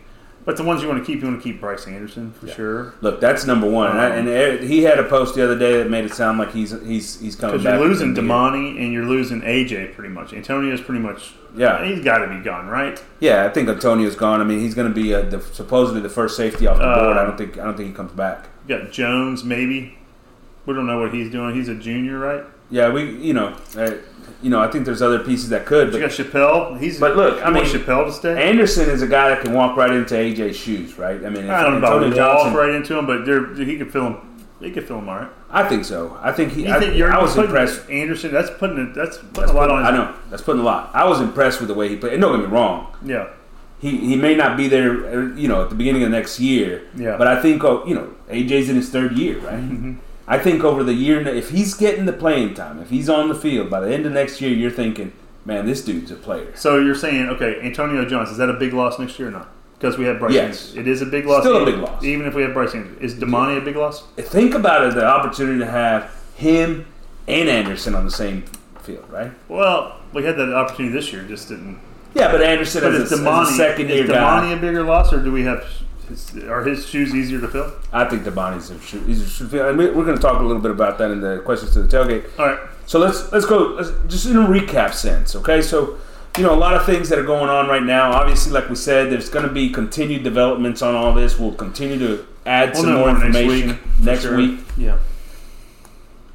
but 0.51 0.57
the 0.57 0.65
ones 0.65 0.83
you 0.83 0.89
want 0.89 0.99
to 0.99 1.07
keep, 1.07 1.21
you 1.23 1.29
want 1.29 1.41
to 1.41 1.49
keep 1.49 1.61
Bryce 1.61 1.87
Anderson 1.87 2.33
for 2.33 2.49
sure. 2.49 2.95
Look, 3.03 3.21
that's 3.21 3.47
number 3.47 3.71
one, 3.71 3.91
and, 3.93 4.01
I, 4.01 4.09
and 4.17 4.65
he 4.69 4.83
had 4.83 4.99
a 4.99 5.05
post 5.05 5.37
the 5.37 5.45
other 5.45 5.57
day 5.57 5.77
that 5.79 5.89
made 5.89 6.05
it 6.05 6.13
sound 6.13 6.41
like 6.41 6.51
he's 6.53 6.73
he's 6.83 7.21
he's 7.21 7.37
coming 7.37 7.53
Because 7.59 7.65
back. 7.65 7.79
you're 7.79 7.89
losing 7.89 8.09
within. 8.11 8.25
Demani 8.27 8.83
and 8.83 8.93
you're 8.93 9.05
losing 9.07 9.43
AJ 9.43 9.95
pretty 9.95 10.13
much. 10.13 10.33
Antonio's 10.33 10.81
pretty 10.81 10.99
much. 11.01 11.35
Yeah. 11.57 11.85
he's 11.85 12.03
got 12.05 12.19
to 12.19 12.27
be 12.37 12.43
gone, 12.43 12.67
right? 12.67 13.01
Yeah, 13.21 13.45
I 13.47 13.51
think 13.51 13.69
Antonio's 13.69 14.17
gone. 14.17 14.41
I 14.41 14.45
mean, 14.45 14.59
he's 14.59 14.75
going 14.75 14.89
to 14.93 14.95
be 14.95 15.15
uh 15.15 15.23
the, 15.23 15.41
supposedly 15.41 16.01
the 16.01 16.09
first 16.09 16.37
safety 16.37 16.67
off 16.67 16.79
the 16.79 16.83
Uh, 16.85 17.05
board. 17.05 17.17
I 17.17 17.23
don't 17.25 17.39
think 17.39 17.57
I 17.59 17.65
don't 17.65 17.77
think 17.77 17.89
he 17.91 17.95
comes 17.95 18.11
back. 18.13 18.47
You 18.67 18.77
got 18.79 18.91
Jones, 18.91 19.45
maybe. 19.45 19.97
We 20.67 20.75
don't 20.75 20.87
know 20.89 21.01
what 21.01 21.15
he's 21.15 21.31
doing. 21.31 21.55
He's 21.55 21.69
a 21.69 21.77
junior, 21.77 22.19
right? 22.19 22.45
Yeah, 22.71 22.91
we 22.91 23.11
you 23.17 23.33
know 23.35 23.57
uh, 23.77 23.95
you 24.43 24.51
know 24.51 24.61
I 24.61 24.69
think 24.71 24.85
there's 24.85 25.03
other 25.03 25.19
pieces 25.19 25.49
that 25.51 25.67
could, 25.67 25.89
You 25.93 26.01
but 26.01 26.01
got 26.01 26.11
Chappelle. 26.11 26.79
He's. 26.81 26.99
But 27.01 27.17
look, 27.17 27.45
I 27.45 27.51
mean- 27.51 27.65
Chappelle 27.65 28.07
to 28.07 28.13
stay. 28.13 28.49
Anderson 28.49 28.89
is 28.89 29.03
a 29.03 29.07
guy 29.09 29.29
that 29.31 29.43
can 29.43 29.53
walk 29.55 29.77
right 29.77 29.91
into 29.93 30.15
AJ's 30.15 30.57
shoes, 30.57 30.97
right? 30.99 31.25
I 31.25 31.29
mean, 31.31 31.45
if 31.45 31.51
I 31.51 31.63
don't 31.63 31.73
know 31.73 31.79
about 31.79 32.03
walk 32.03 32.15
Johnson, 32.15 32.55
right 32.55 32.71
into 32.71 32.97
him, 32.99 33.07
but 33.07 33.27
he 33.59 33.77
could 33.79 33.93
fill 33.93 34.07
him. 34.07 34.17
He 34.61 34.71
could 34.71 34.87
fill 34.87 34.99
him 34.99 35.09
all 35.09 35.17
right. 35.17 35.29
I 35.51 35.67
think 35.67 35.85
so. 35.87 36.19
I 36.21 36.33
think 36.33 36.53
he. 36.53 36.67
You 36.67 36.75
I, 36.75 36.79
think 36.79 36.95
you're 36.95 37.11
I 37.13 37.21
was 37.21 37.35
impressed. 37.37 37.89
Anderson, 37.91 38.31
that's 38.31 38.51
putting 38.51 38.79
it. 38.79 38.95
That's 38.95 39.17
putting 39.17 39.33
That's 39.33 39.51
a 39.53 39.55
lot 39.55 39.69
putting- 39.71 39.77
on. 39.77 39.85
I 39.87 39.91
know 39.97 40.15
that's 40.31 40.43
putting 40.43 40.61
a 40.61 40.65
lot. 40.65 40.91
I 40.95 41.09
was 41.09 41.21
impressed 41.21 41.61
with 41.61 41.69
the 41.69 41.75
way 41.75 41.89
he 41.89 41.97
played. 41.97 42.13
And 42.13 42.23
don't 42.23 42.39
get 42.39 42.47
me 42.49 42.55
wrong. 42.55 42.95
Yeah, 43.03 43.29
He, 43.81 43.97
he 43.97 44.17
may 44.17 44.35
not 44.37 44.59
be 44.59 44.69
there, 44.69 45.07
uh, 45.07 45.35
you 45.35 45.49
know, 45.49 45.63
at 45.63 45.71
the 45.71 45.75
beginning 45.75 46.03
of 46.05 46.11
next 46.11 46.39
year. 46.39 46.83
Yeah. 46.95 47.17
But 47.17 47.27
I 47.27 47.41
think, 47.41 47.65
oh, 47.65 47.85
you 47.87 47.95
know, 47.95 48.13
AJ's 48.29 48.69
in 48.69 48.77
his 48.77 48.91
third 48.91 49.17
year, 49.19 49.39
right? 49.41 49.55
Mm-hmm. 49.55 49.95
I 50.31 50.39
think 50.39 50.63
over 50.63 50.85
the 50.85 50.95
year, 50.95 51.27
if 51.27 51.51
he's 51.51 51.75
getting 51.75 52.05
the 52.07 52.13
playing 52.13 52.55
time, 52.55 52.81
if 52.81 52.89
he's 52.89 53.09
on 53.09 53.29
the 53.29 53.35
field 53.35 53.69
by 53.69 53.81
the 53.81 53.93
end 53.93 54.07
of 54.07 54.13
next 54.13 54.41
year, 54.41 54.53
you're 54.53 54.71
thinking, 54.71 55.13
man, 55.45 55.67
this 55.67 55.85
dude's 55.85 56.13
a 56.13 56.15
player. 56.15 56.55
So 56.55 56.79
you're 56.79 56.95
saying, 56.95 57.29
okay, 57.31 57.61
Antonio 57.63 58.05
Jones 58.05 58.31
is 58.31 58.37
that 58.37 58.49
a 58.49 58.53
big 58.55 58.73
loss 58.73 58.99
next 59.01 59.19
year 59.19 59.27
or 59.29 59.33
not? 59.33 59.49
Because 59.77 59.99
we 59.99 60.05
have 60.05 60.21
Bryce. 60.21 60.33
Yes. 60.33 60.75
It 60.77 60.87
is 60.87 61.03
a 61.03 61.07
big 61.07 61.27
loss. 61.27 61.43
Still 61.43 61.57
a 61.57 61.63
even- 61.63 61.75
big 61.81 61.83
loss. 61.83 62.05
even 62.05 62.27
if 62.27 62.35
we 62.35 62.43
have 62.43 62.53
Bryce. 62.55 62.75
Anderson. 62.75 62.99
Is 63.01 63.15
Demani 63.15 63.59
a 63.59 63.61
big 63.61 63.75
loss? 63.75 64.05
Think 64.19 64.55
about 64.55 64.87
it, 64.87 64.95
the 64.95 65.05
opportunity 65.05 65.59
to 65.59 65.67
have 65.67 66.15
him 66.37 66.87
and 67.27 67.49
Anderson 67.49 67.97
on 67.97 68.05
the 68.05 68.11
same 68.13 68.43
field, 68.83 69.07
right? 69.11 69.33
Well, 69.49 69.97
we 70.13 70.23
had 70.25 70.37
that 70.37 70.53
opportunity 70.55 70.95
this 70.95 71.13
year, 71.13 71.23
just 71.25 71.49
didn't. 71.49 71.81
Yeah, 72.15 72.31
but 72.31 72.41
Anderson 72.43 72.83
But 72.83 72.95
as, 72.95 73.13
is 73.13 73.21
a, 73.21 73.31
as 73.31 73.51
a 73.51 73.53
second 73.55 73.89
year 73.89 74.05
is 74.05 74.11
guy. 74.11 74.17
Demani 74.17 74.57
a 74.57 74.61
bigger 74.61 74.83
loss, 74.85 75.13
or 75.13 75.23
do 75.23 75.33
we 75.33 75.43
have 75.45 75.65
Is, 76.11 76.37
are 76.45 76.63
his 76.65 76.87
shoes 76.87 77.15
easier 77.15 77.41
to 77.41 77.49
fill? 77.49 77.73
I 77.93 78.05
think 78.05 78.25
the 78.25 78.31
Bonnies 78.31 78.71
are 78.75 78.81
should, 78.83 79.07
these 79.07 79.23
are- 79.23 79.27
should 79.29 79.53
and 79.55 79.79
we- 79.79 79.91
we're 79.91 80.05
going 80.05 80.17
to 80.17 80.23
talk 80.23 80.41
a 80.41 80.45
little 80.45 80.63
bit 80.63 80.71
about 80.71 80.99
that 80.99 81.11
in 81.11 81.21
the 81.21 81.39
questions 81.45 81.73
to 81.73 81.83
the 81.83 81.89
tailgate. 81.97 82.25
All 82.39 82.47
right. 82.47 82.59
So 82.87 82.99
let's 82.99 83.31
let's 83.33 83.47
go 83.47 83.75
let's, 83.77 83.93
just 84.09 84.27
in 84.27 84.37
a 84.37 84.41
recap 84.47 84.93
sense, 84.93 85.37
okay? 85.37 85.63
So 85.63 85.97
you 86.37 86.43
know 86.45 86.53
a 86.53 86.57
lot 86.57 86.75
of 86.75 86.85
things 86.87 87.09
that 87.09 87.19
are 87.19 87.25
going 87.25 87.49
on 87.49 87.69
right 87.69 87.83
now. 87.83 88.13
Obviously, 88.13 88.53
like 88.53 88.69
we 88.69 88.75
said, 88.77 89.11
there's 89.13 89.29
going 89.29 89.47
to 89.47 89.53
be 89.53 89.71
continued 89.71 90.25
developments 90.25 90.83
on 90.83 90.95
all 90.95 91.15
this. 91.15 91.39
We'll 91.39 91.53
continue 91.55 91.99
to 92.01 92.27
add 92.47 92.73
We'll 92.75 92.83
some 92.83 92.95
more 92.95 93.13
more 93.13 93.19
next 93.19 93.37
information 93.37 93.69
week, 93.69 93.79
next 94.01 94.23
sure. 94.23 94.37
week. 94.37 94.61
Yeah. 94.77 94.99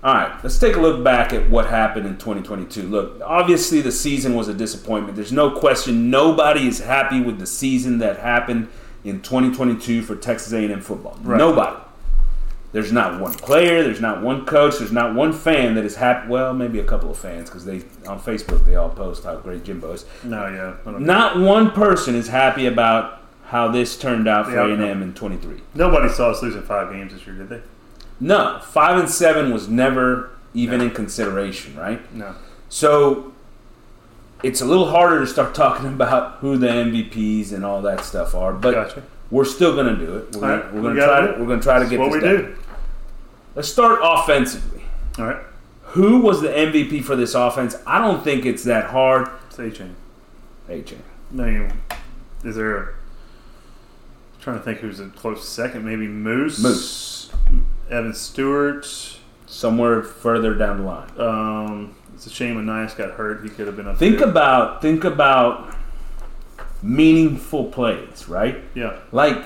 All 0.03 0.13
right, 0.13 0.31
let's 0.43 0.59
take 0.59 0.75
a 0.75 0.79
look 0.79 1.03
back 1.03 1.33
at 1.33 1.49
what 1.49 1.65
happened 1.65 2.05
in 2.05 2.13
2022. 2.17 2.83
Look, 2.83 3.19
obviously 3.25 3.81
the 3.81 3.91
season 3.91 4.35
was 4.35 4.47
a 4.47 4.53
disappointment. 4.53 5.15
There's 5.15 5.31
no 5.31 5.49
question 5.49 6.11
nobody 6.11 6.67
is 6.67 6.77
happy 6.79 7.19
with 7.19 7.39
the 7.39 7.47
season 7.47 7.97
that 7.99 8.19
happened 8.19 8.67
in 9.05 9.21
2022 9.21 10.01
for 10.01 10.15
Texas 10.15 10.51
A&M 10.51 10.81
football. 10.81 11.17
Right. 11.21 11.37
Nobody. 11.37 11.77
There's 12.73 12.91
not 12.91 13.21
one 13.21 13.33
player, 13.33 13.83
there's 13.83 14.01
not 14.01 14.21
one 14.21 14.45
coach, 14.45 14.79
there's 14.79 14.91
not 14.91 15.15
one 15.15 15.31
fan 15.31 15.75
that 15.75 15.85
is 15.85 15.95
happy. 15.95 16.27
Well, 16.27 16.53
maybe 16.53 16.79
a 16.79 16.83
couple 16.83 17.09
of 17.09 17.17
fans 17.17 17.49
because 17.49 17.63
they 17.63 17.83
on 18.05 18.19
Facebook 18.19 18.65
they 18.65 18.75
all 18.75 18.89
post 18.89 19.23
how 19.23 19.37
great 19.37 19.63
Jimbo 19.63 19.93
is. 19.93 20.05
No, 20.25 20.47
yeah. 20.47 20.91
Not 20.99 21.39
one 21.39 21.71
person 21.71 22.15
is 22.15 22.27
happy 22.27 22.65
about 22.65 23.21
how 23.45 23.69
this 23.69 23.97
turned 23.97 24.27
out 24.27 24.47
for 24.47 24.57
A&M 24.57 25.01
in 25.01 25.13
23. 25.13 25.61
Nobody 25.75 26.09
saw 26.09 26.31
us 26.31 26.41
losing 26.41 26.63
five 26.63 26.91
games 26.91 27.13
this 27.13 27.25
year, 27.25 27.37
did 27.37 27.47
they? 27.47 27.61
No, 28.19 28.59
five 28.61 28.99
and 28.99 29.09
seven 29.09 29.53
was 29.53 29.69
never 29.69 30.31
even 30.53 30.81
in 30.81 30.91
consideration, 30.91 31.77
right? 31.77 32.13
No. 32.13 32.35
So 32.67 33.34
it's 34.45 34.61
a 34.61 34.65
little 34.65 34.89
harder 34.91 35.19
to 35.21 35.27
start 35.27 35.55
talking 35.55 35.87
about 35.93 36.37
who 36.39 36.57
the 36.57 36.67
MVPs 36.67 37.51
and 37.51 37.65
all 37.65 37.81
that 37.81 38.05
stuff 38.05 38.35
are, 38.35 38.53
but 38.53 38.71
Gotcha. 38.71 39.03
we're 39.31 39.43
still 39.45 39.73
going 39.75 39.97
to 39.97 40.05
do 40.05 40.17
it. 40.17 40.35
We're 40.35 40.41
going 40.41 40.59
right, 40.59 40.73
we 40.73 40.81
to 40.81 40.95
try 40.95 41.21
to 41.21 41.39
we're 41.39 41.47
going 41.47 41.59
to 41.59 41.63
try 41.63 41.79
to 41.79 41.89
get 41.89 41.99
what 41.99 42.11
this 42.11 42.21
we 42.23 42.27
done. 42.29 42.37
do. 42.37 42.57
Let's 43.55 43.67
start 43.69 43.99
offensively. 44.03 44.83
All 45.17 45.25
right. 45.25 45.43
Who 45.89 46.19
was 46.19 46.41
the 46.41 46.49
MVP 46.49 47.03
for 47.03 47.15
this 47.15 47.33
offense? 47.35 47.75
I 47.87 47.99
don't 47.99 48.23
think 48.23 48.45
it's 48.45 48.63
that 48.65 48.89
hard. 48.91 49.29
Say 49.49 49.71
chain. 49.71 49.95
AJ. 50.67 50.97
No, 51.31 51.45
you, 51.45 51.69
is 52.43 52.55
there 52.55 52.77
a. 52.77 52.81
I'm 52.87 54.41
trying 54.41 54.57
to 54.57 54.63
think 54.63 54.79
who's 54.79 54.99
a 54.99 55.07
close 55.07 55.47
second. 55.47 55.85
Maybe 55.85 56.07
Moose. 56.07 56.61
Moose. 56.61 57.31
Evan 57.89 58.13
Stewart. 58.13 58.85
Somewhere 59.47 60.01
further 60.01 60.53
down 60.55 60.77
the 60.77 60.83
line. 60.83 61.09
Um, 61.19 61.95
it's 62.13 62.25
a 62.25 62.29
shame 62.29 62.55
Ainias 62.57 62.95
got 62.97 63.11
hurt. 63.11 63.43
He 63.43 63.49
could 63.49 63.67
have 63.67 63.75
been 63.75 63.87
up 63.87 63.97
Think 63.97 64.19
there. 64.19 64.29
about 64.29 64.81
think 64.81 65.03
about 65.03 65.75
meaningful 66.81 67.65
plays, 67.65 68.27
right? 68.27 68.63
Yeah. 68.73 68.97
Like 69.11 69.43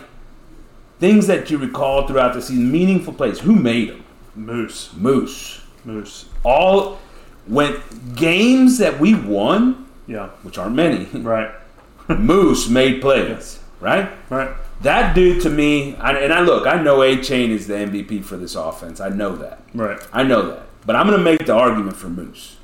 things 0.99 1.27
that 1.27 1.49
you 1.49 1.57
recall 1.57 2.07
throughout 2.07 2.33
the 2.33 2.41
season, 2.41 2.71
meaningful 2.71 3.13
plays. 3.13 3.39
Who 3.39 3.55
made 3.55 3.89
them? 3.89 4.03
Moose. 4.35 4.91
Moose. 4.95 5.61
Moose. 5.85 6.25
all 6.43 6.99
when 7.47 7.77
games 8.15 8.77
that 8.79 8.99
we 8.99 9.15
won, 9.15 9.87
Yeah. 10.07 10.27
which 10.43 10.57
aren't 10.57 10.75
many, 10.75 11.05
Right. 11.05 11.51
Moose 12.09 12.69
made 12.69 13.01
plays, 13.01 13.58
right? 13.79 14.09
Right. 14.29 14.49
That 14.81 15.13
dude 15.13 15.41
to 15.43 15.49
me, 15.49 15.95
I, 15.97 16.13
and 16.13 16.31
I 16.33 16.41
look, 16.41 16.65
I 16.67 16.81
know 16.81 16.99
Achane 16.99 17.49
is 17.49 17.67
the 17.67 17.73
MVP 17.75 18.23
for 18.23 18.37
this 18.37 18.55
offense. 18.55 18.99
I 19.01 19.09
know 19.09 19.35
that. 19.37 19.61
Right. 19.73 19.99
I 20.13 20.23
know 20.23 20.47
that. 20.49 20.63
But 20.85 20.95
I'm 20.95 21.05
going 21.07 21.17
to 21.17 21.23
make 21.23 21.45
the 21.45 21.53
argument 21.53 21.95
for 21.97 22.07
Moose. 22.09 22.55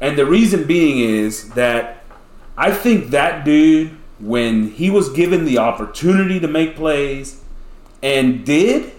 And 0.00 0.16
the 0.16 0.24
reason 0.26 0.66
being 0.66 0.98
is 0.98 1.50
that 1.50 2.02
I 2.56 2.70
think 2.70 3.10
that 3.10 3.44
dude, 3.44 3.96
when 4.18 4.70
he 4.70 4.88
was 4.90 5.08
given 5.10 5.44
the 5.44 5.58
opportunity 5.58 6.40
to 6.40 6.48
make 6.48 6.74
plays 6.76 7.42
and 8.02 8.44
did, 8.44 8.92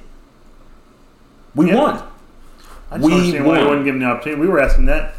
we 1.56 1.68
Yeah. 1.70 1.76
won. 1.76 2.04
I 2.92 2.98
just 2.98 3.04
We 3.06 3.10
don't 3.12 3.20
understand 3.20 3.46
why 3.46 3.54
he 3.58 3.60
won. 3.64 3.68
wasn't 3.70 3.86
given 3.86 4.00
the 4.02 4.06
opportunity. 4.08 4.42
We 4.42 4.48
were 4.48 4.60
asking 4.60 4.86
that 4.86 5.16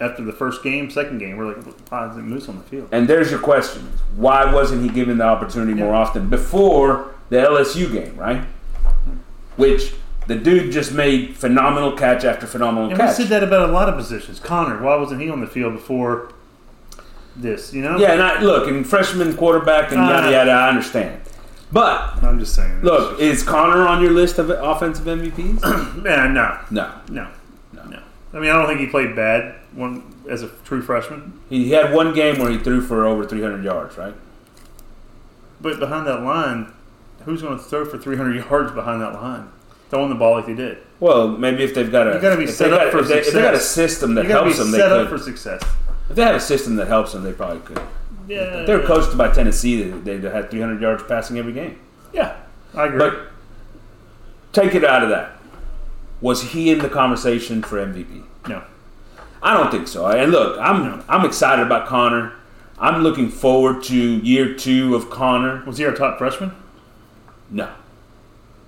after 0.00 0.22
the 0.22 0.32
first 0.32 0.62
game, 0.62 0.90
second 0.90 1.18
game. 1.18 1.36
We're 1.36 1.54
like, 1.54 1.64
why 1.90 2.10
isn't 2.10 2.22
Moose 2.26 2.48
on 2.48 2.58
the 2.58 2.64
field? 2.64 2.88
And 2.92 3.08
there's 3.08 3.30
your 3.30 3.40
question. 3.40 3.82
Why 4.16 4.52
wasn't 4.52 4.82
he 4.82 4.88
given 4.88 5.18
the 5.18 5.24
opportunity 5.24 5.74
more 5.74 5.94
often 5.94 6.28
before 6.28 7.14
the 7.30 7.36
LSU 7.36 7.90
game, 7.92 8.16
right? 8.16 8.44
Which 9.56 9.94
the 10.26 10.34
dude 10.36 10.72
just 10.72 10.92
made 10.92 11.36
phenomenal 11.36 11.92
catch 11.92 12.24
after 12.24 12.46
phenomenal 12.46 12.90
catch. 12.90 13.00
And 13.00 13.08
we 13.08 13.14
said 13.14 13.28
that 13.28 13.42
about 13.42 13.70
a 13.70 13.72
lot 13.72 13.88
of 13.88 13.96
positions. 13.96 14.38
Conner, 14.40 14.82
why 14.82 14.96
wasn't 14.96 15.20
he 15.22 15.30
on 15.30 15.40
the 15.40 15.46
field 15.46 15.72
before 15.74 16.32
this? 17.34 17.72
You 17.72 17.82
know? 17.82 17.96
Yeah, 17.98 18.12
and 18.12 18.22
I 18.22 18.40
look, 18.42 18.68
and 18.68 18.86
freshman 18.86 19.36
quarterback 19.36 19.92
and 19.92 20.00
yada 20.00 20.26
Uh, 20.26 20.30
yada, 20.30 20.50
I 20.50 20.68
understand. 20.68 21.20
But 21.72 22.22
I'm 22.22 22.38
just 22.38 22.54
saying. 22.54 22.82
look, 22.82 23.18
is 23.20 23.42
Conner 23.42 23.86
on 23.88 24.00
your 24.02 24.12
list 24.12 24.38
of 24.38 24.50
offensive 24.50 25.04
MVPs? 25.06 26.02
man, 26.02 26.34
no. 26.34 26.58
no, 26.70 26.92
no, 27.08 27.28
I 28.32 28.38
mean, 28.40 28.50
I 28.50 28.54
don't 28.54 28.66
think 28.66 28.80
he 28.80 28.86
played 28.86 29.14
bad 29.16 29.54
one 29.72 30.02
as 30.28 30.42
a 30.42 30.48
true 30.64 30.82
freshman. 30.82 31.40
He, 31.48 31.64
he 31.64 31.70
had 31.72 31.92
one 31.94 32.12
game 32.14 32.38
where 32.38 32.50
he 32.50 32.58
threw 32.58 32.80
for 32.80 33.06
over 33.06 33.24
300 33.24 33.64
yards, 33.64 33.96
right? 33.96 34.14
But 35.60 35.78
behind 35.78 36.06
that 36.06 36.22
line, 36.22 36.72
who's 37.24 37.42
going 37.42 37.56
to 37.56 37.62
throw 37.64 37.84
for 37.84 37.98
300 37.98 38.36
yards 38.50 38.72
behind 38.72 39.00
that 39.00 39.14
line? 39.14 39.50
Throwing 39.90 40.08
the 40.08 40.16
ball 40.16 40.32
like 40.34 40.46
they 40.46 40.54
did. 40.54 40.78
Well, 40.98 41.28
maybe 41.28 41.62
if 41.62 41.74
they've 41.74 41.90
got 41.90 42.08
a 42.08 42.14
You 42.14 42.20
gotta 42.20 42.36
be 42.36 42.46
set 42.46 42.70
they 42.70 42.76
up 42.76 42.82
got, 42.84 42.92
for 42.92 42.98
if 43.00 43.08
they, 43.08 43.18
if 43.20 43.32
they 43.32 43.40
got 43.42 43.54
a 43.54 43.60
system 43.60 44.14
that 44.14 44.24
helps 44.26 44.58
them, 44.58 44.70
they 44.72 44.78
set 44.78 44.90
up 44.90 45.08
could. 45.08 45.18
for 45.18 45.24
success. 45.24 45.62
if 46.10 46.16
they 46.16 46.22
had 46.22 46.34
a 46.34 46.40
system 46.40 46.76
that 46.76 46.88
helps 46.88 47.12
them, 47.12 47.22
they 47.22 47.32
probably 47.32 47.60
could. 47.60 47.80
Yeah, 48.26 48.60
If 48.60 48.66
they 48.66 48.74
were 48.74 48.82
coached 48.82 49.16
by 49.16 49.30
Tennessee, 49.32 49.82
they, 49.84 50.16
they 50.16 50.28
had 50.30 50.50
300 50.50 50.80
yards 50.80 51.04
passing 51.04 51.38
every 51.38 51.52
game. 51.52 51.78
Yeah, 52.12 52.36
I 52.74 52.86
agree. 52.86 52.98
But 52.98 53.28
take 54.52 54.74
it 54.74 54.84
out 54.84 55.04
of 55.04 55.10
that. 55.10 55.35
Was 56.20 56.52
he 56.52 56.70
in 56.70 56.78
the 56.78 56.88
conversation 56.88 57.62
for 57.62 57.76
MVP? 57.76 58.24
no, 58.48 58.62
I 59.42 59.54
don't 59.54 59.70
think 59.70 59.88
so. 59.88 60.06
And 60.06 60.32
look, 60.32 60.58
I'm 60.58 61.04
I'm 61.08 61.24
excited 61.24 61.64
about 61.64 61.86
Conner. 61.86 62.32
I'm 62.78 63.02
looking 63.02 63.30
forward 63.30 63.82
to 63.84 63.94
year 63.94 64.54
two 64.54 64.94
of 64.94 65.08
Conner. 65.10 65.62
was 65.66 65.78
he 65.78 65.84
our 65.86 65.94
top 65.94 66.18
freshman? 66.18 66.52
No, 67.50 67.72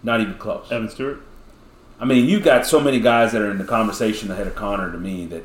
not 0.02 0.20
even 0.20 0.34
close. 0.34 0.70
Evan 0.70 0.88
Stewart. 0.88 1.20
I 2.00 2.04
mean, 2.04 2.26
you 2.26 2.38
got 2.38 2.64
so 2.64 2.80
many 2.80 3.00
guys 3.00 3.32
that 3.32 3.42
are 3.42 3.50
in 3.50 3.58
the 3.58 3.64
conversation 3.64 4.30
ahead 4.30 4.46
of 4.46 4.54
Conner 4.54 4.92
to 4.92 4.98
me 4.98 5.26
that, 5.26 5.42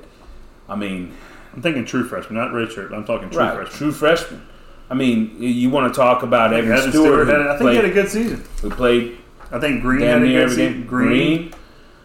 I 0.70 0.76
mean, 0.76 1.13
I'm 1.54 1.62
thinking 1.63 1.84
true 1.84 2.04
freshman, 2.08 2.36
not 2.38 2.52
redshirt. 2.52 2.94
I'm 2.94 3.06
talking 3.06 3.30
true 3.32 3.39
right, 3.39 3.56
freshman. 3.56 3.78
true 3.78 3.92
freshman. 3.92 4.48
I 4.89 4.94
mean, 4.94 5.36
you 5.39 5.72
want 5.72 5.92
to 5.92 5.98
talk 5.98 6.22
about 6.22 6.54
Evan, 6.54 6.72
Evan 6.72 6.92
Stewart, 6.92 7.26
Stewart 7.26 7.28
had, 7.28 7.42
I 7.42 7.58
think 7.58 7.70
he 7.72 7.76
had 7.78 7.86
a 7.86 7.92
good 7.92 8.10
season. 8.10 8.44
who 8.62 8.70
played 8.70 9.18
I 9.52 9.60
think 9.60 9.82
Green 9.82 10.02
had 10.02 10.22
a 10.22 10.26
good 10.26 10.50
season. 10.50 10.86
Green. 10.86 11.50
Green, 11.50 11.54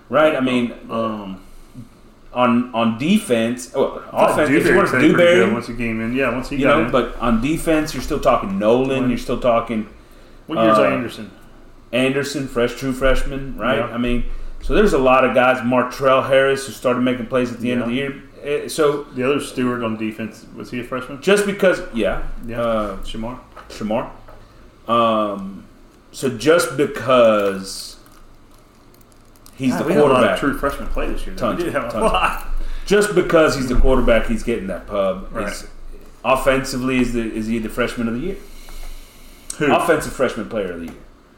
right? 0.08 0.34
I 0.36 0.40
mean, 0.40 0.72
Um, 0.90 1.40
on 2.32 2.70
on 2.74 2.98
defense, 2.98 3.72
well, 3.74 4.02
thought 4.10 4.30
offense. 4.32 4.50
If 4.50 4.54
you 4.54 4.60
Dewberry 4.60 4.76
want 4.76 4.88
to 4.88 4.90
played 4.90 5.00
pretty 5.00 5.14
good 5.14 5.34
Dewberry, 5.34 5.52
once 5.52 5.66
he 5.66 5.74
came 5.74 6.00
in. 6.00 6.12
Yeah, 6.14 6.30
once 6.34 6.48
he 6.50 6.56
you 6.56 6.66
know, 6.66 6.84
in. 6.84 6.90
but 6.90 7.16
on 7.20 7.40
defense, 7.40 7.94
you're 7.94 8.02
still 8.02 8.20
talking 8.20 8.58
Nolen. 8.58 9.00
When- 9.02 9.08
You're 9.08 9.18
still 9.18 9.40
talking 9.40 9.88
what 10.46 10.62
year's 10.62 10.78
uh, 10.78 10.82
Anderson? 10.84 11.30
Anderson, 11.92 12.46
fresh 12.48 12.74
true 12.74 12.92
freshman, 12.92 13.56
right? 13.56 13.78
Yeah. 13.78 13.86
I 13.94 13.98
mean, 13.98 14.24
so 14.60 14.74
there's 14.74 14.92
a 14.92 14.98
lot 14.98 15.24
of 15.24 15.34
guys. 15.34 15.58
Martrell 15.62 16.28
Harris 16.28 16.66
who 16.66 16.72
started 16.72 17.00
making 17.00 17.26
plays 17.26 17.50
at 17.50 17.60
the 17.60 17.70
end 17.72 17.80
of 17.82 17.88
the 17.88 17.94
year. 17.94 18.22
Eh, 18.44 18.68
So 18.68 19.04
The 19.14 19.22
other 19.24 19.40
Stewart 19.40 19.82
on 19.82 19.96
defense 19.96 20.44
was 20.54 20.70
he 20.70 20.80
a 20.80 20.84
freshman? 20.84 21.20
just 21.22 21.46
because, 21.46 21.80
yeah, 21.94 22.22
Yeah, 22.46 22.60
uh, 22.60 22.96
Shemar. 22.98 23.38
Shemar. 23.70 24.10
Um, 24.86 25.64
so 26.12 26.28
just 26.28 26.76
because 26.76 27.96
he's 29.58 29.72
God, 29.72 29.82
the 29.82 29.86
we 29.88 29.92
had 29.92 30.00
a 30.00 30.04
lot 30.04 30.10
of 30.12 30.16
quarterback, 30.18 30.38
true 30.40 30.56
freshmen 30.58 30.88
play 30.88 31.08
this 31.10 31.26
year. 31.26 31.36
Tons, 31.36 31.58
we 31.58 31.64
did 31.64 31.72
have 31.74 31.94
a 31.94 32.00
lot. 32.00 32.46
just 32.86 33.14
because 33.14 33.54
he's 33.56 33.68
the 33.68 33.74
quarterback, 33.78 34.26
he's 34.26 34.42
getting 34.42 34.68
that 34.68 34.86
pub. 34.86 35.28
Right. 35.32 35.48
Is, 35.52 35.66
offensively, 36.24 37.00
is 37.00 37.12
the 37.12 37.20
is 37.22 37.46
he 37.46 37.58
the 37.58 37.68
freshman 37.68 38.08
of 38.08 38.14
the 38.14 38.20
year? 38.20 38.36
Who? 39.58 39.72
Offensive 39.74 40.12
freshman 40.12 40.48
player 40.48 40.72
of 40.72 40.80
the 40.80 40.86
year. 40.86 40.94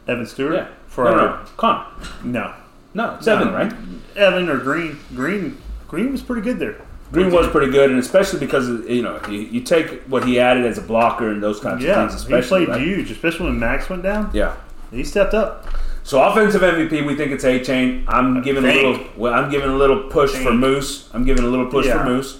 Evan 0.07 0.25
Stewart. 0.25 0.53
Yeah, 0.53 0.67
For 0.87 1.05
no, 1.05 1.11
our 1.11 1.17
no, 1.39 1.45
Conner. 1.57 1.85
no. 2.23 2.53
No, 2.93 3.17
seven, 3.21 3.47
No. 3.49 3.53
right? 3.53 3.73
Evan 4.15 4.49
or 4.49 4.57
Green. 4.57 4.99
Green. 5.15 5.57
Green 5.87 6.11
was 6.11 6.21
pretty 6.21 6.41
good 6.41 6.59
there. 6.59 6.75
Green 7.11 7.31
was 7.31 7.47
pretty 7.47 7.71
good, 7.71 7.89
and 7.89 7.99
especially 7.99 8.39
because 8.39 8.69
you 8.87 9.01
know 9.01 9.19
you, 9.29 9.39
you 9.39 9.61
take 9.61 10.01
what 10.03 10.23
he 10.25 10.39
added 10.39 10.65
as 10.65 10.77
a 10.77 10.81
blocker 10.81 11.29
and 11.29 11.41
those 11.43 11.59
kinds 11.59 11.83
Yeah, 11.83 12.03
of 12.03 12.09
things. 12.11 12.21
he 12.25 12.33
Especially, 12.33 12.65
played 12.65 12.77
right? 12.77 12.81
huge, 12.87 13.11
especially 13.11 13.47
when 13.47 13.59
Max 13.59 13.89
went 13.89 14.03
down. 14.03 14.29
Yeah. 14.33 14.55
He 14.91 15.03
stepped 15.03 15.33
up. 15.33 15.67
So 16.03 16.21
offensive 16.23 16.61
MVP, 16.61 17.05
we 17.05 17.15
think 17.15 17.31
it's 17.31 17.43
Achane. 17.43 18.05
I'm 18.07 18.41
giving 18.41 18.63
a 18.65 18.67
little. 18.67 18.99
Well, 19.15 19.33
I'm 19.33 19.49
giving 19.51 19.69
a 19.69 19.75
little 19.75 20.03
push 20.09 20.31
for 20.31 20.51
Moose. 20.51 21.09
I'm 21.13 21.25
giving 21.25 21.43
a 21.43 21.47
little 21.47 21.67
push 21.67 21.85
Yeah. 21.85 21.99
for 21.99 22.05
Moose. 22.09 22.39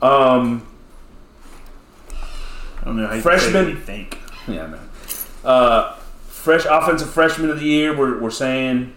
Um, 0.00 0.66
I 2.80 2.84
don't 2.84 2.96
know 2.96 3.06
how 3.06 3.14
you 3.14 3.22
Freshman. 3.22 3.52
Say 3.52 3.74
think. 3.80 4.18
yeah, 4.46 4.66
man. 4.66 4.80
Uh, 5.44 5.94
fresh 6.28 6.64
offensive 6.70 7.10
freshman 7.10 7.50
of 7.50 7.58
the 7.60 7.66
year. 7.66 7.96
We're, 7.96 8.20
we're 8.20 8.30
saying 8.30 8.92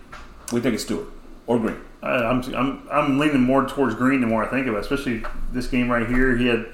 we 0.51 0.61
think 0.61 0.75
it's 0.75 0.83
Stewart 0.83 1.07
or 1.47 1.59
Green. 1.59 1.77
I, 2.03 2.09
I'm, 2.17 2.41
I'm 2.55 2.87
I'm 2.91 3.19
leaning 3.19 3.41
more 3.41 3.65
towards 3.67 3.95
Green 3.95 4.21
the 4.21 4.27
more 4.27 4.43
I 4.45 4.47
think 4.49 4.67
of 4.67 4.75
it. 4.75 4.79
Especially 4.79 5.23
this 5.51 5.67
game 5.67 5.89
right 5.89 6.07
here. 6.07 6.35
He 6.37 6.47
had 6.47 6.67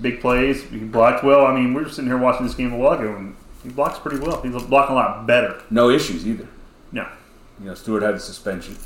big 0.00 0.20
plays. 0.20 0.62
He 0.64 0.78
blocked 0.78 1.24
well. 1.24 1.46
I 1.46 1.54
mean, 1.54 1.74
we 1.74 1.82
were 1.82 1.88
sitting 1.88 2.06
here 2.06 2.18
watching 2.18 2.46
this 2.46 2.54
game 2.54 2.72
a 2.72 2.76
while 2.76 2.92
ago, 2.98 3.14
and 3.16 3.34
He 3.62 3.68
blocks 3.70 3.98
pretty 3.98 4.18
well. 4.18 4.40
He's 4.42 4.52
blocking 4.64 4.92
a 4.94 4.98
lot 4.98 5.26
better. 5.26 5.60
No 5.70 5.90
issues 5.90 6.26
either. 6.26 6.46
No. 6.92 7.06
You 7.60 7.66
know, 7.66 7.74
Stewart 7.74 8.02
had 8.02 8.14
a 8.14 8.20
suspension. 8.20 8.76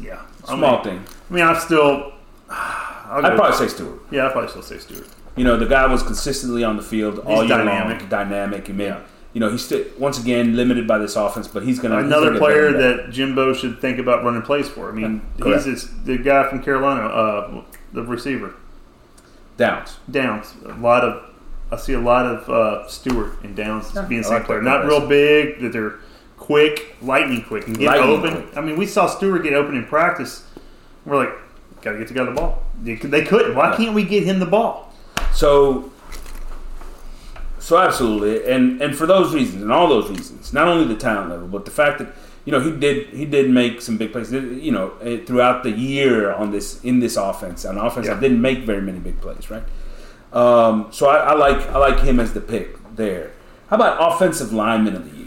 Yeah. 0.00 0.22
Small 0.44 0.64
I 0.64 0.72
mean, 0.76 0.82
thing. 0.84 1.04
I 1.30 1.34
mean, 1.34 1.44
I'm 1.44 1.60
still. 1.60 2.12
I'll 2.48 3.24
I'd 3.24 3.30
go- 3.30 3.36
probably 3.36 3.56
say 3.56 3.68
Stewart. 3.68 4.00
Yeah, 4.10 4.26
I'd 4.26 4.32
probably 4.32 4.50
still 4.50 4.62
say 4.62 4.78
Stewart. 4.78 5.06
You 5.36 5.44
know, 5.44 5.56
the 5.56 5.66
guy 5.66 5.86
was 5.86 6.02
consistently 6.02 6.64
on 6.64 6.76
the 6.76 6.82
field 6.82 7.18
all 7.20 7.44
year 7.44 7.48
dynamic. 7.58 8.00
long. 8.00 8.08
Dynamic. 8.08 8.66
He 8.66 8.72
made, 8.72 8.86
Yeah. 8.86 9.00
you 9.34 9.40
know, 9.40 9.50
he's 9.50 9.64
still 9.64 9.84
once 9.98 10.18
again 10.20 10.56
limited 10.56 10.86
by 10.86 10.98
this 10.98 11.16
offense, 11.16 11.48
but 11.48 11.64
he's 11.64 11.78
gonna 11.80 11.98
Another 11.98 12.28
gonna 12.28 12.38
player 12.38 12.72
that 12.72 13.10
Jimbo 13.10 13.52
should 13.52 13.80
think 13.80 13.98
about 13.98 14.24
running 14.24 14.42
plays 14.42 14.68
for. 14.68 14.88
I 14.88 14.92
mean, 14.92 15.22
Yeah, 15.38 15.54
he's 15.54 15.64
this, 15.64 15.88
the 16.04 16.16
guy 16.18 16.48
from 16.48 16.62
Carolina, 16.62 17.06
uh, 17.08 17.62
the 17.92 18.02
receiver. 18.02 18.54
Downs. 19.56 19.98
Downs. 20.10 20.54
A 20.66 20.72
lot 20.80 21.04
of. 21.04 21.22
I 21.72 21.76
see 21.76 21.92
a 21.94 22.00
lot 22.00 22.26
of 22.26 22.48
uh, 22.48 22.86
Stewart 22.88 23.42
and 23.42 23.56
Downs 23.56 23.90
Yeah, 23.94 24.02
being 24.02 24.20
the 24.22 24.28
same 24.28 24.34
like 24.38 24.44
player. 24.46 24.62
Not 24.62 24.84
real 24.86 25.06
big, 25.06 25.60
that 25.60 25.72
they're 25.72 25.96
quick, 26.36 26.96
lightning 27.02 27.42
quick, 27.42 27.66
and 27.66 27.76
get 27.78 27.86
Lightning 27.86 28.10
open. 28.10 28.32
quick. 28.42 28.56
I 28.56 28.60
mean, 28.60 28.76
we 28.76 28.86
saw 28.86 29.06
Stewart 29.06 29.42
get 29.42 29.54
open 29.54 29.74
in 29.76 29.84
practice. 29.86 30.44
We're 31.04 31.16
like, 31.16 31.34
got 31.82 31.92
to 31.92 31.98
get 31.98 32.08
the 32.08 32.14
guy 32.14 32.24
the 32.24 32.30
ball. 32.32 32.62
They, 32.82 32.94
they 32.96 33.24
couldn't. 33.24 33.54
Why 33.56 33.70
Yeah. 33.70 33.76
can't 33.76 33.94
we 33.94 34.04
get 34.04 34.22
him 34.24 34.38
the 34.38 34.46
ball? 34.46 34.92
So, 35.32 35.90
so 37.58 37.78
absolutely, 37.78 38.50
and 38.52 38.80
and 38.82 38.94
for 38.96 39.06
those 39.06 39.34
reasons 39.34 39.62
and 39.62 39.72
all 39.72 39.88
those 39.88 40.10
reasons, 40.10 40.52
not 40.52 40.68
only 40.68 40.86
the 40.86 40.98
talent 41.00 41.30
level, 41.30 41.48
but 41.48 41.64
the 41.64 41.70
fact 41.70 41.98
that 41.98 42.08
you 42.44 42.52
know 42.52 42.60
he 42.60 42.70
did 42.70 43.08
he 43.08 43.24
did 43.24 43.50
make 43.50 43.80
some 43.80 43.96
big 43.96 44.12
plays. 44.12 44.30
You 44.30 44.70
know, 44.70 44.92
eh, 45.00 45.18
throughout 45.24 45.62
the 45.62 45.70
year 45.70 46.32
on 46.32 46.50
this 46.52 46.82
in 46.84 47.00
this 47.00 47.16
offense, 47.16 47.64
an 47.64 47.78
offense 47.78 48.06
Yeah. 48.06 48.14
that 48.14 48.20
didn't 48.20 48.40
make 48.42 48.60
very 48.60 48.82
many 48.82 48.98
big 48.98 49.20
plays, 49.20 49.50
right? 49.50 49.62
Um, 50.34 50.88
so 50.90 51.06
I, 51.08 51.16
I 51.18 51.34
like 51.34 51.68
I 51.70 51.78
like 51.78 52.00
him 52.00 52.18
as 52.20 52.32
the 52.34 52.40
pick 52.40 52.76
there. 52.96 53.30
How 53.68 53.76
about 53.76 54.14
offensive 54.14 54.52
lineman 54.52 54.96
of 54.96 55.04
the 55.10 55.16
year? 55.16 55.24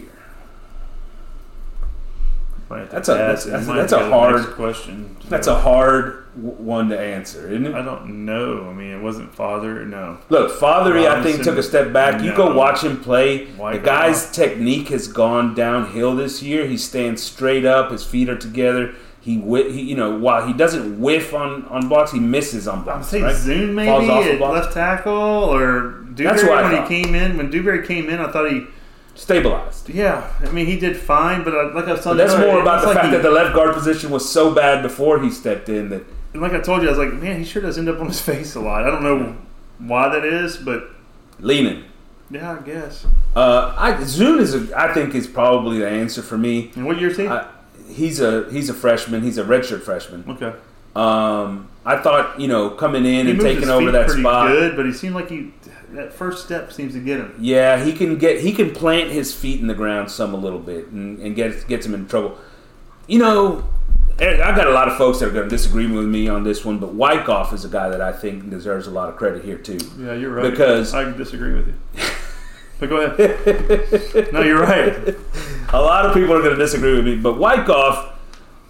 That's 2.90 3.08
a- 3.08 3.14
that's- 3.14 3.44
that's 3.44 3.66
a- 3.68 3.72
that's 3.72 3.92
a 3.92 4.10
hard- 4.10 4.44
question. 4.54 5.16
That's 5.30 5.46
a 5.46 5.54
hard 5.54 6.24
one 6.36 6.90
to 6.90 6.98
answer, 6.98 7.48
isn't 7.48 7.66
it? 7.66 7.74
I 7.74 7.82
don't 7.82 8.24
know. 8.26 8.66
I 8.70 8.72
mean, 8.74 8.90
it 8.92 9.00
wasn't 9.02 9.34
Fatheree. 9.34 9.86
No. 9.88 10.18
Look, 10.28 10.52
Fatheree, 10.60 11.08
I 11.08 11.22
think 11.22 11.42
took 11.42 11.56
a 11.56 11.62
step 11.62 11.92
back. 11.92 12.22
You 12.22 12.34
go 12.34 12.54
watch 12.54 12.82
him 12.84 12.98
play. 13.00 13.46
Why 13.56 13.72
the 13.72 13.78
guy's 13.78 14.30
technique 14.30 14.88
has 14.88 15.08
gone 15.08 15.54
downhill 15.54 16.14
this 16.14 16.42
year. 16.42 16.66
He 16.66 16.76
stands 16.76 17.22
straight 17.22 17.64
up. 17.64 17.90
His 17.90 18.04
feet 18.04 18.28
are 18.28 18.36
together. 18.38 18.94
He, 19.20 19.40
he 19.40 19.82
you 19.82 19.96
know, 19.96 20.16
while 20.18 20.46
he 20.46 20.52
doesn't 20.52 21.00
whiff 21.00 21.34
on, 21.34 21.64
on 21.66 21.88
blocks, 21.88 22.12
he 22.12 22.20
misses 22.20 22.66
on 22.68 22.84
blocks. 22.84 23.12
I'm 23.12 23.22
right? 23.22 23.34
Zuhn 23.34 23.74
maybe 23.74 23.88
Falls 23.88 24.08
off 24.08 24.24
at 24.24 24.38
block. 24.38 24.52
left 24.54 24.72
tackle 24.72 25.12
or 25.12 26.04
That's 26.10 26.40
Dewberry 26.42 26.48
when 26.64 26.70
thought. 26.76 26.90
he 26.90 27.02
came 27.02 27.14
in. 27.14 27.36
When 27.36 27.50
Dewberry 27.50 27.86
came 27.86 28.08
in, 28.08 28.20
I 28.20 28.30
thought 28.30 28.50
he. 28.50 28.66
Stabilized. 29.14 29.88
Yeah, 29.90 30.30
I 30.40 30.50
mean 30.52 30.66
he 30.66 30.78
did 30.78 30.96
fine, 30.96 31.42
but 31.42 31.52
I, 31.52 31.72
like 31.72 31.86
I 31.86 31.92
was 31.94 32.04
But 32.04 32.14
that's 32.14 32.34
you, 32.34 32.38
more 32.38 32.60
about 32.62 32.82
the 32.82 32.86
like 32.86 32.96
fact 32.96 33.06
he- 33.08 33.12
that 33.14 33.22
the 33.22 33.30
left 33.32 33.52
guard 33.54 33.74
position 33.74 34.10
was 34.10 34.28
so 34.30 34.54
bad 34.54 34.80
before 34.82 35.20
he 35.20 35.28
stepped 35.30 35.68
in 35.68 35.88
that 35.88 36.04
And 36.32 36.40
like 36.40 36.52
I 36.52 36.60
told 36.60 36.82
you, 36.82 36.88
I 36.88 36.90
was 36.92 36.98
like, 36.98 37.14
man, 37.14 37.38
he 37.40 37.44
sure 37.44 37.60
does 37.60 37.78
end 37.78 37.88
up 37.88 37.98
on 37.98 38.06
his 38.06 38.20
face 38.30 38.54
a 38.54 38.60
lot. 38.60 38.84
I 38.84 38.90
don't 38.90 39.02
know 39.02 39.36
why 39.80 40.08
that 40.10 40.24
is, 40.24 40.56
but 40.56 40.84
leaning. 41.40 41.82
yeah, 42.30 42.58
I 42.60 42.62
guess. 42.64 43.06
Uh, 43.34 43.74
I, 43.76 43.92
Zuhn 43.94 44.38
is, 44.38 44.54
a, 44.54 44.78
I 44.78 44.92
think, 44.94 45.14
is 45.16 45.26
probably 45.26 45.78
the 45.80 45.88
answer 45.88 46.22
for 46.22 46.38
me. 46.38 46.70
And 46.76 46.86
what 46.86 47.00
year 47.00 47.10
is 47.10 47.16
he? 47.16 47.26
I, 47.26 47.46
he's 47.88 48.20
a 48.20 48.50
he's 48.50 48.68
a 48.68 48.74
freshman. 48.74 49.22
He's 49.22 49.38
a 49.38 49.44
redshirt 49.44 49.82
freshman. 49.82 50.24
okay. 50.28 50.54
Um, 50.96 51.68
I 51.84 51.96
thought 51.98 52.40
you 52.40 52.48
know 52.48 52.70
coming 52.70 53.04
in 53.04 53.26
He 53.26 53.32
and 53.32 53.40
taking 53.40 53.68
over 53.70 53.90
that 53.92 54.10
spot. 54.10 54.48
good, 54.48 54.76
but 54.76 54.86
he 54.86 54.92
seemed 54.92 55.14
like 55.14 55.28
he 55.30 55.52
that 55.90 56.12
first 56.12 56.44
step 56.44 56.72
seems 56.72 56.92
to 56.94 57.00
get 57.00 57.18
him. 57.18 57.34
Yeah, 57.38 57.82
he 57.82 57.92
can 57.92 58.18
get 58.18 58.40
he 58.40 58.52
can 58.52 58.72
plant 58.72 59.10
his 59.10 59.34
feet 59.34 59.60
in 59.60 59.66
the 59.68 59.74
ground 59.74 60.10
some 60.10 60.34
a 60.34 60.36
little 60.36 60.58
bit 60.58 60.88
and, 60.88 61.18
and 61.20 61.34
get 61.36 61.66
gets 61.68 61.86
him 61.86 61.94
in 61.94 62.06
trouble. 62.08 62.36
You 63.06 63.20
know, 63.20 63.64
I 64.18 64.54
got 64.56 64.66
a 64.66 64.70
lot 64.72 64.88
of 64.88 64.96
folks 64.98 65.20
that 65.20 65.28
are 65.28 65.32
going 65.32 65.48
to 65.48 65.50
disagree 65.50 65.86
with 65.86 66.04
me 66.06 66.28
on 66.28 66.42
this 66.42 66.64
one, 66.64 66.78
but 66.78 66.94
Wykoff 66.96 67.52
is 67.54 67.64
a 67.64 67.68
guy 67.68 67.88
that 67.88 68.00
I 68.00 68.12
think 68.12 68.50
deserves 68.50 68.86
a 68.86 68.90
lot 68.90 69.08
of 69.08 69.16
credit 69.16 69.44
here 69.44 69.56
too. 69.58 69.78
Yeah, 69.98 70.14
you're 70.14 70.32
right. 70.32 70.50
Because- 70.50 70.92
I 70.92 71.10
disagree 71.12 71.54
with 71.54 71.68
you. 71.68 71.74
But 72.80 72.88
go 72.90 72.96
ahead. 73.00 74.32
no, 74.32 74.42
you're 74.42 74.60
right. 74.60 75.16
A 75.70 75.82
lot 75.82 76.06
of 76.06 76.14
people 76.14 76.32
are 76.32 76.40
going 76.40 76.56
to 76.56 76.62
disagree 76.62 76.94
with 76.94 77.04
me, 77.04 77.16
but 77.16 77.34
Wykoff, 77.34 78.14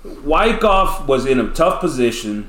Wykoff 0.04 1.06
was 1.06 1.26
in 1.26 1.38
a 1.38 1.48
tough 1.50 1.80
position, 1.80 2.48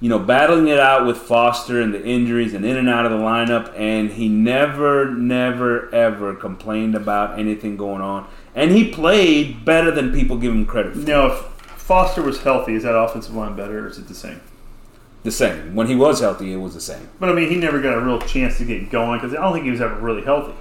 you 0.00 0.08
know, 0.08 0.18
battling 0.18 0.66
it 0.66 0.80
out 0.80 1.06
with 1.06 1.16
Foster 1.16 1.80
and 1.80 1.94
the 1.94 2.04
injuries 2.04 2.54
and 2.54 2.64
in 2.64 2.76
and 2.76 2.88
out 2.88 3.06
of 3.06 3.12
the 3.12 3.18
lineup, 3.18 3.72
and 3.78 4.10
he 4.10 4.28
never, 4.28 5.14
never, 5.14 5.94
ever 5.94 6.34
complained 6.34 6.96
about 6.96 7.38
anything 7.38 7.76
going 7.76 8.02
on. 8.02 8.28
And 8.52 8.72
he 8.72 8.90
played 8.90 9.64
better 9.64 9.92
than 9.92 10.12
people 10.12 10.38
give 10.38 10.52
him 10.52 10.66
credit 10.66 10.94
for. 10.94 10.98
Now, 10.98 11.26
if 11.26 11.38
Foster 11.76 12.20
was 12.20 12.42
healthy, 12.42 12.74
is 12.74 12.82
that 12.82 12.96
offensive 12.96 13.36
line 13.36 13.54
better, 13.54 13.84
or 13.84 13.88
is 13.88 13.96
it 13.96 14.08
the 14.08 14.14
same? 14.14 14.40
The 15.22 15.30
same. 15.30 15.76
When 15.76 15.86
he 15.86 15.94
was 15.94 16.18
healthy, 16.18 16.52
it 16.52 16.56
was 16.56 16.74
the 16.74 16.80
same. 16.80 17.08
But 17.20 17.28
I 17.28 17.32
mean, 17.32 17.48
he 17.48 17.54
never 17.54 17.80
got 17.80 17.96
a 17.96 18.00
real 18.00 18.20
chance 18.20 18.58
to 18.58 18.64
get 18.64 18.90
going 18.90 19.20
because 19.20 19.36
I 19.36 19.40
don't 19.40 19.52
think 19.52 19.66
he 19.66 19.70
was 19.70 19.80
ever 19.80 19.94
really 20.00 20.22
healthy. 20.22 20.54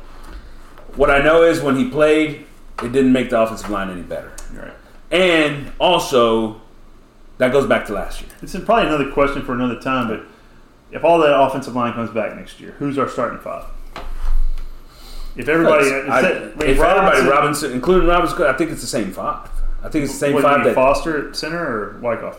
What 0.96 1.10
I 1.10 1.24
know 1.24 1.42
is 1.42 1.62
when 1.62 1.78
he 1.78 1.90
played, 1.90 2.46
it 2.84 2.92
didn't 2.92 3.12
make 3.12 3.30
the 3.30 3.40
offensive 3.40 3.70
line 3.70 3.90
any 3.90 4.02
better. 4.02 4.32
Right. 4.54 4.74
And 5.12 5.72
also, 5.80 6.62
that 7.38 7.52
goes 7.52 7.66
back 7.68 7.86
to 7.88 7.94
last 7.94 8.22
year. 8.22 8.30
It's 8.42 8.54
probably 8.60 8.88
another 8.88 9.12
question 9.12 9.44
for 9.44 9.54
another 9.54 9.80
time, 9.80 10.08
but 10.08 10.22
if 10.92 11.04
all 11.04 11.20
that 11.20 11.40
offensive 11.40 11.76
line 11.76 11.94
comes 11.94 12.10
back 12.12 12.36
next 12.36 12.60
year, 12.60 12.72
who's 12.80 12.98
our 12.98 13.10
starting 13.10 13.40
five? 13.40 13.66
If 15.36 15.48
everybody, 15.48 15.86
I- 15.92 16.22
if, 16.22 16.62
if 16.62 16.80
everybody, 16.80 17.28
Robinson, 17.28 17.72
including 17.72 18.08
Robinson, 18.08 18.42
I 18.44 18.54
think 18.54 18.72
it's 18.72 18.82
the 18.82 18.88
same 18.88 19.12
five. 19.12 19.50
I 19.84 19.90
think 19.90 20.06
it's 20.06 20.14
the 20.14 20.20
same 20.20 20.34
what, 20.34 20.44
five 20.44 20.60
you 20.60 20.64
that 20.66 20.76
Foster 20.76 21.30
at 21.30 21.36
center 21.36 21.60
or 21.64 22.00
Wykoff? 22.02 22.38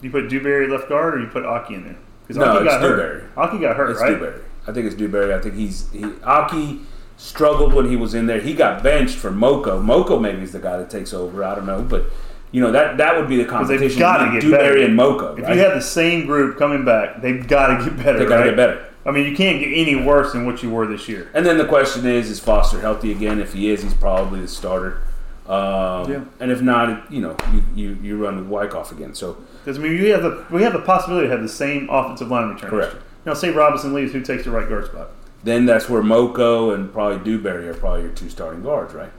You 0.00 0.10
put 0.10 0.28
Dewberry 0.28 0.68
left 0.68 0.88
guard 0.88 1.14
or 1.14 1.20
you 1.20 1.28
put 1.28 1.44
Aki 1.46 1.74
in 1.74 1.84
there? 1.84 1.96
Because 2.26 2.36
No, 2.38 2.44
Aki 2.46 2.64
it's 2.64 2.72
got 2.72 2.80
hurt. 2.80 2.96
Dewberry. 2.96 3.22
Aki 3.36 3.58
got 3.60 3.76
hurt, 3.76 3.90
it's 3.92 4.00
right? 4.00 4.10
Dewberry. 4.10 4.40
I 4.66 4.72
think 4.72 4.86
it's 4.86 4.96
Dewberry. 4.96 5.32
I 5.32 5.38
think 5.40 5.54
he's 5.54 5.88
he 5.92 6.04
Aki 6.24 6.80
struggled 7.22 7.72
when 7.72 7.88
he 7.88 7.96
was 7.96 8.14
in 8.14 8.26
there. 8.26 8.40
He 8.40 8.52
got 8.52 8.82
benched 8.82 9.16
for 9.16 9.30
Moko. 9.30 9.80
Moko 9.82 10.20
maybe 10.20 10.42
is 10.42 10.52
the 10.52 10.58
guy 10.58 10.76
that 10.78 10.90
takes 10.90 11.12
over. 11.12 11.44
I 11.44 11.54
don't 11.54 11.66
know, 11.66 11.82
but 11.82 12.06
you 12.50 12.60
know 12.60 12.72
that 12.72 12.96
that 12.98 13.16
would 13.16 13.28
be 13.28 13.36
the 13.36 13.42
they've 13.44 13.50
competition. 13.50 13.98
gotta 13.98 14.24
between 14.24 14.40
get 14.40 14.46
Dewberry 14.48 14.80
better. 14.80 14.84
and 14.90 14.98
Moko. 14.98 15.38
If 15.38 15.44
right? 15.44 15.54
you 15.56 15.62
have 15.62 15.74
the 15.74 15.80
same 15.80 16.26
group 16.26 16.58
coming 16.58 16.84
back, 16.84 17.22
they've 17.22 17.46
got 17.46 17.78
to 17.78 17.84
get 17.84 17.96
better. 17.96 18.18
they 18.18 18.24
gotta 18.26 18.42
right? 18.42 18.46
get 18.50 18.56
better. 18.56 18.84
I 19.04 19.10
mean, 19.10 19.28
you 19.28 19.36
can't 19.36 19.58
get 19.58 19.72
any 19.72 19.96
worse 19.96 20.32
than 20.32 20.46
what 20.46 20.62
you 20.62 20.70
were 20.70 20.86
this 20.86 21.08
year. 21.08 21.30
And 21.34 21.44
then 21.46 21.58
the 21.58 21.64
question 21.66 22.06
is: 22.06 22.28
Is 22.30 22.40
Foster 22.40 22.80
healthy 22.80 23.10
again? 23.12 23.40
If 23.40 23.52
he 23.52 23.70
is, 23.70 23.82
he's 23.82 23.94
probably 23.94 24.40
the 24.40 24.48
starter. 24.48 25.02
Um, 25.46 26.10
Yeah. 26.10 26.24
And 26.40 26.50
if 26.52 26.62
not, 26.62 27.10
you 27.10 27.20
know, 27.20 27.36
you, 27.52 27.64
you, 27.74 27.98
you 28.00 28.24
run 28.24 28.36
with 28.36 28.48
Wykoff 28.48 28.92
again. 28.92 29.12
So 29.14 29.38
Because 29.64 29.78
I 29.78 29.82
mean, 29.82 29.92
we 30.00 30.08
have 30.10 30.22
the 30.22 30.44
we 30.50 30.62
have 30.62 30.72
the 30.72 30.80
possibility 30.82 31.26
to 31.26 31.32
have 31.32 31.42
the 31.42 31.48
same 31.48 31.88
offensive 31.90 32.28
line 32.28 32.48
return. 32.54 32.70
Correct. 32.70 32.96
Now, 33.24 33.34
say 33.34 33.50
Robinson 33.50 33.92
leaves, 33.92 34.12
who 34.12 34.20
takes 34.20 34.44
the 34.44 34.50
right 34.50 34.68
guard 34.68 34.86
spot? 34.86 35.08
Then 35.44 35.66
that's 35.66 35.88
where 35.88 36.02
Moko 36.02 36.74
and 36.74 36.92
probably 36.92 37.18
Dewberry 37.24 37.68
are 37.68 37.74
probably 37.74 38.02
your 38.02 38.12
two 38.12 38.30
starting 38.30 38.62
guards, 38.62 38.94
right? 38.94 39.10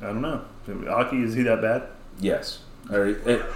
I 0.00 0.06
don't 0.06 0.20
know. 0.20 0.42
Aki 0.88 1.22
is 1.22 1.34
he 1.34 1.42
that 1.42 1.60
bad? 1.60 1.84
Yes. 2.20 2.60
Or, 2.90 3.06
it, 3.06 3.24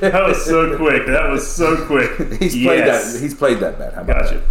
That 0.00 0.24
was 0.26 0.44
so 0.44 0.76
quick. 0.76 1.06
That 1.06 1.28
was 1.30 1.46
so 1.50 1.86
quick. 1.86 2.10
he's 2.40 2.52
played 2.54 2.84
Yes. 2.86 3.12
that. 3.14 3.20
He's 3.22 3.34
played 3.34 3.58
that 3.60 3.78
bad. 3.78 3.92
How 3.94 4.02
about 4.02 4.22
Gotcha. 4.24 4.34
that? 4.36 4.44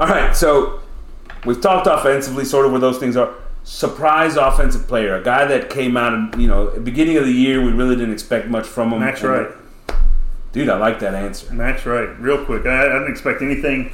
All 0.00 0.08
right. 0.08 0.34
So 0.36 0.80
we've 1.44 1.60
talked 1.60 1.86
offensively, 1.86 2.44
sort 2.44 2.66
of 2.66 2.72
where 2.72 2.80
those 2.80 2.98
things 2.98 3.16
are. 3.16 3.34
Surprise 3.64 4.36
offensive 4.36 4.86
player, 4.86 5.16
a 5.16 5.22
guy 5.24 5.46
that 5.46 5.70
came 5.70 5.96
out 5.96 6.12
of 6.34 6.38
you 6.40 6.46
know, 6.46 6.66
beginning 6.80 7.16
of 7.16 7.24
the 7.24 7.32
year, 7.32 7.64
we 7.64 7.72
really 7.72 7.96
didn't 7.96 8.12
expect 8.12 8.48
much 8.48 8.66
from 8.66 8.92
him. 8.92 9.00
Max 9.00 9.22
Wright. 9.22 9.48
Dude, 10.52 10.68
I 10.68 10.76
like 10.76 11.00
that 11.00 11.14
answer. 11.14 11.52
Max 11.52 11.86
Wright. 11.86 12.08
Real 12.20 12.44
quick. 12.44 12.66
I, 12.66 12.80
I 12.82 12.84
didn't 12.98 13.10
expect 13.10 13.42
anything 13.42 13.92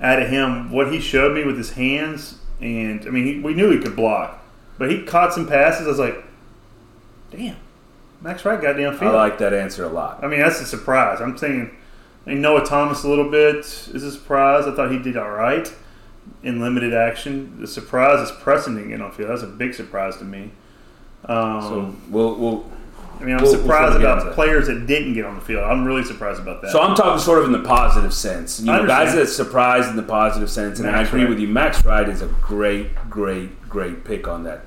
out 0.00 0.20
of 0.22 0.28
him. 0.28 0.70
What 0.70 0.92
he 0.92 1.00
showed 1.00 1.34
me 1.34 1.44
with 1.44 1.56
his 1.56 1.72
hands, 1.72 2.38
and 2.60 3.04
I 3.06 3.10
mean, 3.10 3.24
he, 3.24 3.38
we 3.40 3.54
knew 3.54 3.70
he 3.70 3.78
could 3.78 3.96
block, 3.96 4.42
but 4.78 4.90
he 4.90 5.02
caught 5.02 5.32
some 5.32 5.46
passes. 5.46 5.86
I 5.86 5.90
was 5.90 5.98
like, 5.98 6.24
damn, 7.30 7.56
Max 8.20 8.44
Wright 8.44 8.60
got 8.60 8.76
downfield. 8.76 9.02
I 9.02 9.10
like 9.10 9.38
that 9.38 9.52
answer 9.52 9.84
a 9.84 9.88
lot. 9.88 10.22
I 10.22 10.28
mean, 10.28 10.40
that's 10.40 10.60
a 10.60 10.66
surprise. 10.66 11.20
I'm 11.20 11.36
saying, 11.36 11.70
I 12.26 12.30
mean, 12.30 12.40
Noah 12.40 12.64
Thomas 12.64 13.04
a 13.04 13.08
little 13.08 13.30
bit 13.30 13.56
is 13.56 14.02
a 14.02 14.12
surprise. 14.12 14.66
I 14.66 14.74
thought 14.74 14.90
he 14.90 14.98
did 14.98 15.16
all 15.16 15.30
right 15.30 15.72
in 16.42 16.60
limited 16.60 16.94
action. 16.94 17.60
The 17.60 17.66
surprise 17.66 18.28
is 18.28 18.36
pressing 18.36 18.76
to 18.76 18.84
get 18.88 19.00
on 19.00 19.12
field. 19.12 19.30
That's 19.30 19.42
a 19.42 19.46
big 19.46 19.74
surprise 19.74 20.16
to 20.18 20.24
me. 20.24 20.50
Um, 21.24 21.62
So 21.62 21.96
we'll 22.10 22.34
we'll. 22.34 22.70
I 23.20 23.24
mean, 23.24 23.34
I'm 23.36 23.42
we'll- 23.42 23.52
we'll 23.52 23.60
surprised 23.62 23.98
get 23.98 24.02
about 24.02 24.32
players 24.34 24.66
that 24.68 24.86
didn't 24.86 25.14
get 25.14 25.24
on 25.24 25.34
the 25.34 25.40
field. 25.40 25.64
I'm 25.64 25.84
really 25.84 26.04
surprised 26.04 26.40
about 26.40 26.62
that. 26.62 26.70
So 26.70 26.80
I'm 26.80 26.94
talking 26.94 27.18
sort 27.20 27.40
of 27.40 27.46
in 27.46 27.52
the 27.52 27.60
positive 27.66 28.14
sense. 28.14 28.60
You 28.60 28.66
know, 28.66 28.86
guys 28.86 29.14
that 29.14 29.26
surprised 29.28 29.88
in 29.90 29.96
the 29.96 30.02
positive 30.02 30.50
sense, 30.50 30.78
and 30.78 30.86
Max 30.90 30.98
I 30.98 31.02
agree 31.08 31.20
Wright. 31.22 31.28
with 31.30 31.38
you. 31.40 31.48
Max 31.48 31.84
Wright 31.84 32.08
is 32.08 32.22
a 32.22 32.26
great, 32.40 32.94
great, 33.10 33.68
great 33.68 34.04
pick 34.04 34.28
on 34.28 34.44
that. 34.44 34.64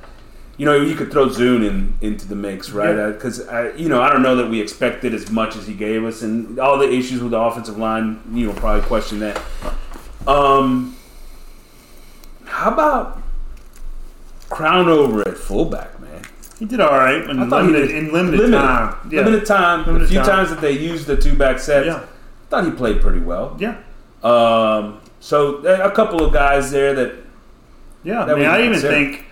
You 0.58 0.66
know, 0.66 0.76
you 0.76 0.96
could 0.96 1.12
throw 1.12 1.28
Zuhn 1.28 1.66
in 1.66 1.94
into 2.02 2.28
the 2.28 2.36
mix, 2.36 2.72
right? 2.72 2.96
Yeah. 2.96 3.08
Because 3.12 3.48
I, 3.48 3.72
you 3.72 3.88
know, 3.90 4.02
I 4.02 4.10
don't 4.12 4.22
know 4.22 4.36
that 4.36 4.50
we 4.50 4.60
expected 4.62 5.14
as 5.14 5.32
much 5.32 5.56
as 5.56 5.66
he 5.66 5.74
gave 5.74 6.04
us, 6.04 6.22
and 6.22 6.60
all 6.60 6.78
the 6.78 6.92
issues 6.92 7.22
with 7.22 7.32
the 7.32 7.40
offensive 7.40 7.78
line. 7.78 8.20
You 8.34 8.48
know, 8.48 8.54
probably 8.54 8.86
question 8.86 9.20
that. 9.20 9.42
Um, 10.28 10.96
how 12.46 12.72
about 12.72 13.22
crown 14.50 14.88
over 14.90 15.22
at 15.28 15.38
fullback. 15.38 16.00
He 16.62 16.68
did 16.68 16.80
all 16.80 16.92
right 16.92 17.28
in 17.28 17.40
I 17.40 17.46
limited, 17.46 17.90
in 17.90 18.14
limited, 18.14 18.52
time. 18.52 19.10
Yeah. 19.12 19.22
Limited 19.22 19.48
time. 19.48 19.84
Limited 19.84 20.06
a 20.06 20.08
few 20.08 20.20
time. 20.20 20.28
times 20.28 20.50
that 20.52 20.62
they 20.62 20.74
used 20.74 21.08
the 21.08 21.18
two 21.18 21.36
back 21.36 21.58
sets. 21.58 21.88
Yeah. 21.88 22.06
Thought 22.52 22.66
he 22.66 22.72
played 22.72 23.02
pretty 23.02 23.20
well. 23.20 23.58
Yeah. 23.60 23.82
Um, 24.22 25.02
so 25.20 25.58
a 25.66 25.90
couple 25.90 26.24
of 26.24 26.32
guys 26.32 26.70
there 26.70 26.94
that 26.94 27.16
Yeah. 28.04 28.26
That 28.26 28.36
I 28.36 28.40
mean, 28.40 28.48
I 28.48 28.64
even 28.64 28.80
think 28.80 29.26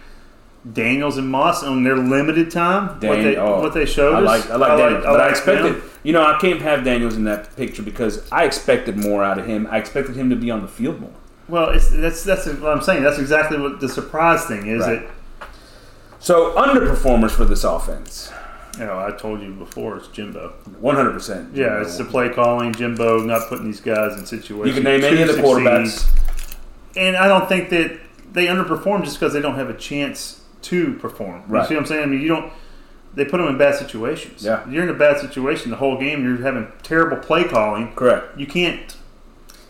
Daniels 0.73 1.17
and 1.17 1.30
Moss 1.30 1.61
on 1.61 1.84
their 1.84 1.97
limited 1.97 2.49
time, 2.49 2.88
what 2.88 2.99
they 2.99 3.36
oh, 3.36 3.61
what 3.61 3.75
they 3.75 3.86
showed 3.86 4.15
I 4.15 4.19
like 4.21 4.49
I 4.49 4.55
like 4.55 4.80
Daniels, 4.80 5.03
but 5.03 5.21
I 5.21 5.25
like 5.25 5.30
expected 5.30 5.75
them. 5.75 5.91
you 6.01 6.13
know 6.13 6.25
I 6.25 6.39
can't 6.39 6.63
have 6.63 6.84
Daniels 6.84 7.15
in 7.15 7.25
that 7.25 7.55
picture 7.55 7.84
because 7.84 8.27
I 8.32 8.45
expected 8.45 8.97
more 8.97 9.23
out 9.23 9.38
of 9.38 9.45
him. 9.45 9.67
I 9.69 9.77
expected 9.77 10.15
him 10.15 10.32
to 10.32 10.36
be 10.36 10.49
on 10.49 10.63
the 10.63 10.67
field 10.67 10.99
more. 10.99 11.13
Well, 11.47 11.69
it's, 11.69 11.91
that's 11.91 12.23
that's 12.23 12.47
what 12.47 12.71
I'm 12.75 12.82
saying. 12.82 13.03
That's 13.03 13.19
exactly 13.19 13.59
what 13.59 13.80
the 13.80 13.88
surprise 13.88 14.45
thing 14.45 14.65
is. 14.65 14.82
Right. 14.82 15.01
That 15.01 15.18
So 16.20 16.53
underperformers 16.55 17.32
for 17.32 17.45
this 17.45 17.63
offense, 17.63 18.32
you 18.78 18.86
know, 18.86 18.99
I 18.99 19.11
told 19.11 19.41
you 19.41 19.53
before, 19.53 19.97
it's 19.97 20.07
Jimbo. 20.09 20.53
one 20.80 20.95
hundred 20.95 21.13
percent. 21.13 21.55
Yeah, 21.55 21.82
it's 21.82 21.97
the 21.97 22.05
play 22.05 22.30
calling, 22.30 22.74
Jimbo 22.74 23.20
not 23.24 23.47
putting 23.49 23.65
these 23.65 23.82
guys 23.82 24.17
in 24.17 24.26
situations. 24.26 24.67
You 24.67 24.74
can 24.74 24.84
name 24.84 25.03
any 25.03 25.22
of 25.22 25.28
the 25.36 25.41
quarterbacks. 25.41 26.07
and 26.95 27.15
I 27.15 27.28
don't 27.28 27.47
think 27.47 27.70
that 27.70 27.99
they 28.34 28.47
underperform 28.47 29.03
just 29.03 29.20
because 29.20 29.34
they 29.34 29.41
don't 29.41 29.55
have 29.55 29.70
a 29.70 29.74
chance 29.78 30.41
to 30.63 30.93
perform. 30.95 31.43
You 31.47 31.53
Right. 31.55 31.67
see 31.67 31.74
what 31.76 31.82
I'm 31.82 31.88
saying? 31.88 32.03
I 32.03 32.05
mean, 32.05 32.22
you 32.22 32.28
don't. 32.28 32.51
They 33.15 33.26
put 33.26 33.38
them 33.39 33.47
in 33.47 33.57
bad 33.57 33.76
situations. 33.76 34.43
Yeah. 34.45 34.63
you're 34.70 34.84
in 34.84 34.89
a 34.89 34.93
bad 34.93 35.20
situation 35.20 35.72
the 35.72 35.78
whole 35.78 35.97
game. 35.97 36.24
You're 36.24 36.38
having 36.43 36.67
terrible 36.84 37.17
play 37.17 37.43
calling. 37.43 37.93
Correct. 37.95 38.38
You 38.38 38.45
can't. 38.45 38.95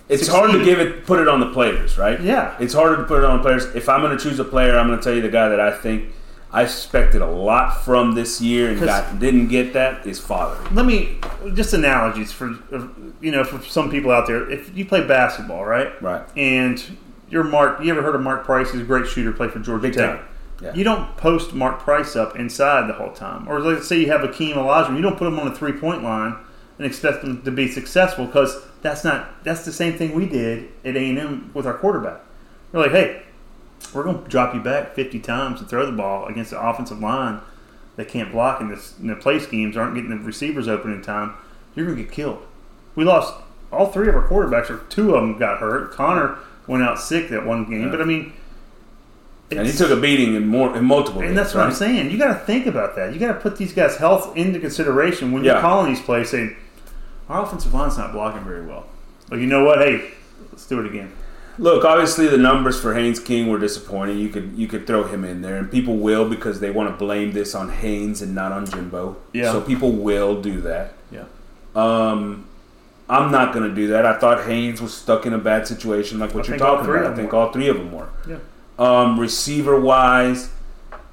It's 0.10 0.24
Succeed. 0.26 0.38
hard 0.38 0.52
to 0.52 0.66
give 0.66 0.80
it, 0.80 1.06
put 1.06 1.20
it 1.20 1.28
on 1.28 1.40
the 1.40 1.52
players, 1.52 1.98
right? 1.98 2.20
Yeah. 2.20 2.56
It's 2.60 2.74
harder 2.74 2.98
to 2.98 3.04
put 3.04 3.20
it 3.20 3.26
on 3.26 3.38
the 3.38 3.44
players. 3.44 3.66
If 3.76 3.88
I'm 3.88 4.02
going 4.02 4.18
to 4.18 4.22
choose 4.22 4.40
a 4.40 4.44
player, 4.44 4.78
I'm 4.78 4.88
going 4.88 5.00
to 5.00 5.04
tell 5.04 5.14
you 5.14 5.22
the 5.22 5.30
guy 5.30 5.48
that 5.50 5.60
I 5.60 5.72
think 5.72 6.10
I 6.52 6.64
expected 6.64 7.22
a 7.22 7.30
lot 7.30 7.84
from 7.84 8.16
this 8.16 8.42
year 8.42 8.72
and 8.72 8.80
got, 8.80 9.20
didn't 9.20 9.50
get 9.50 9.74
that 9.74 10.08
is 10.08 10.20
Fatheree. 10.20 10.74
Let 10.74 10.86
me 10.86 11.20
just 11.54 11.74
analogies 11.74 12.32
for 12.32 12.58
you 13.22 13.32
know 13.32 13.44
for 13.44 13.62
some 13.64 13.92
people 13.92 14.12
out 14.12 14.26
there. 14.26 14.50
If 14.50 14.76
you 14.76 14.86
play 14.86 15.06
basketball, 15.06 15.66
right? 15.66 16.02
Right. 16.02 16.24
And 16.36 16.98
you're 17.30 17.44
Mark. 17.44 17.82
You 17.84 17.92
ever 17.92 18.02
heard 18.02 18.16
of 18.16 18.22
Mark 18.22 18.46
Price? 18.46 18.72
He's 18.72 18.82
a 18.82 18.86
great 18.86 19.08
shooter. 19.08 19.32
Played 19.32 19.52
for 19.52 19.60
Georgia 19.60 19.82
Big 19.84 19.94
Tech. 19.94 20.18
time. 20.18 20.26
Yeah. 20.62 20.74
You 20.74 20.84
don't 20.84 21.16
post 21.18 21.54
Mark 21.54 21.80
Price 21.80 22.16
up 22.16 22.36
inside 22.36 22.90
the 22.90 22.94
whole 22.94 23.14
time. 23.14 23.48
Or 23.48 23.60
let's 23.60 23.88
say 23.88 24.00
you 24.00 24.08
have 24.12 24.22
Akeem 24.22 24.56
Olajuwon, 24.56 24.96
you 24.96 25.02
don't 25.02 25.18
put 25.18 25.28
him 25.28 25.40
on 25.40 25.48
the 25.48 25.56
three 25.56 25.74
point 25.74 26.04
line 26.04 26.36
and 26.78 26.88
expect 26.88 27.24
him 27.24 27.44
to 27.44 27.52
be 27.52 27.68
successful 27.68 28.26
because 28.26 28.58
that's 28.82 29.04
not 29.04 29.44
that's 29.44 29.66
the 29.66 29.72
same 29.72 29.98
thing 29.98 30.16
we 30.16 30.26
did 30.26 30.70
at 30.84 30.96
A 30.96 31.10
and 31.10 31.20
M 31.20 31.52
with 31.54 31.68
our 31.68 31.76
quarterback. 31.76 32.22
We're 32.72 32.82
like, 32.82 32.92
hey, 32.92 33.24
we're 33.94 34.04
going 34.04 34.24
to 34.24 34.30
drop 34.30 34.54
you 34.54 34.62
back 34.62 34.94
50 34.96 35.20
times 35.20 35.60
and 35.60 35.70
throw 35.70 35.86
the 35.86 35.92
ball 35.92 36.26
against 36.28 36.52
the 36.52 36.60
offensive 36.62 37.00
line 37.00 37.42
that 37.96 38.08
can't 38.08 38.32
block 38.32 38.62
in, 38.62 38.70
this, 38.70 38.94
in 39.00 39.08
the 39.08 39.16
play 39.16 39.40
schemes, 39.40 39.76
aren't 39.76 39.96
getting 39.96 40.10
the 40.10 40.18
receivers 40.18 40.68
open 40.68 40.94
in 40.94 41.02
time. 41.02 41.34
You're 41.76 41.86
going 41.86 41.98
to 41.98 42.04
get 42.04 42.12
killed. 42.12 42.46
We 42.96 43.04
lost 43.04 43.34
all 43.72 43.88
three 43.88 44.08
of 44.10 44.16
our 44.16 44.28
quarterbacks, 44.28 44.70
or 44.70 44.78
two 44.90 45.16
of 45.16 45.22
them 45.22 45.38
got 45.38 45.60
hurt. 45.60 45.92
Conner 45.92 46.38
went 46.68 46.84
out 46.84 47.00
sick 47.00 47.30
that 47.30 47.46
one 47.46 47.66
game, 47.70 47.84
Yeah. 47.86 47.90
but 47.90 48.02
I 48.02 48.06
mean, 48.06 48.34
And 49.52 49.66
he 49.68 49.74
took 49.74 49.90
a 49.92 49.96
beating 50.00 50.36
in 50.36 50.48
more 50.48 50.76
in 50.78 50.86
multiple. 50.86 51.22
and 51.22 51.30
games, 51.30 51.36
that's 51.38 51.54
what 51.56 51.66
I'm 51.66 51.72
saying. 51.74 52.12
You 52.12 52.18
got 52.18 52.28
to 52.34 52.46
think 52.46 52.68
about 52.68 52.96
that. 52.96 53.14
You 53.14 53.20
got 53.20 53.34
to 53.34 53.40
put 53.40 53.58
these 53.58 53.74
guys' 53.74 53.98
health 53.98 54.36
into 54.38 54.60
consideration 54.60 55.32
when 55.32 55.44
you're 55.44 55.60
calling 55.62 55.92
these 55.94 56.02
plays. 56.02 56.30
Saying 56.30 56.56
our 57.28 57.44
offensive 57.44 57.74
line's 57.74 57.98
not 57.98 58.12
blocking 58.12 58.44
very 58.44 58.66
well. 58.66 58.86
But 59.30 59.40
you 59.40 59.46
know 59.48 59.64
what? 59.66 59.80
Hey, 59.80 60.12
let's 60.52 60.66
do 60.68 60.80
it 60.80 60.86
again. 60.88 61.12
Look, 61.60 61.84
obviously 61.84 62.28
the 62.28 62.38
numbers 62.38 62.80
for 62.82 62.94
Haynes 62.96 63.20
King 63.20 63.50
were 63.50 63.60
disappointing. 63.60 64.18
You 64.18 64.30
could 64.30 64.54
you 64.56 64.68
could 64.68 64.88
throw 64.88 65.04
him 65.04 65.26
in 65.26 65.42
there, 65.42 65.58
and 65.58 65.70
people 65.70 65.98
will 65.98 66.28
because 66.28 66.62
they 66.62 66.72
want 66.72 66.90
to 66.90 66.96
blame 66.96 67.34
this 67.34 67.54
on 67.54 67.70
Haynes 67.70 68.22
and 68.22 68.34
not 68.34 68.54
on 68.54 68.66
Jimbo. 68.66 69.18
Yeah. 69.34 69.52
So 69.52 69.60
people 69.62 69.92
will 69.92 70.42
do 70.42 70.62
that. 70.62 70.94
Yeah. 71.12 71.26
Um, 71.76 72.48
I'm 73.10 73.30
not 73.32 73.54
going 73.54 73.68
to 73.68 73.76
do 73.76 73.88
that. 73.88 74.06
I 74.06 74.18
thought 74.20 74.46
Haynes 74.46 74.82
was 74.82 74.94
stuck 74.94 75.26
in 75.26 75.34
a 75.34 75.38
bad 75.38 75.68
situation, 75.68 76.18
like 76.20 76.34
what 76.34 76.46
I 76.46 76.50
you're 76.50 76.58
talking 76.58 76.90
about. 76.90 77.06
I 77.12 77.16
think 77.16 77.34
were. 77.34 77.40
all 77.40 77.52
three 77.52 77.68
of 77.68 77.78
them 77.78 77.92
were. 77.92 78.10
Yeah. 78.28 78.38
Um, 78.78 79.20
receiver 79.20 79.80
wise, 79.80 80.52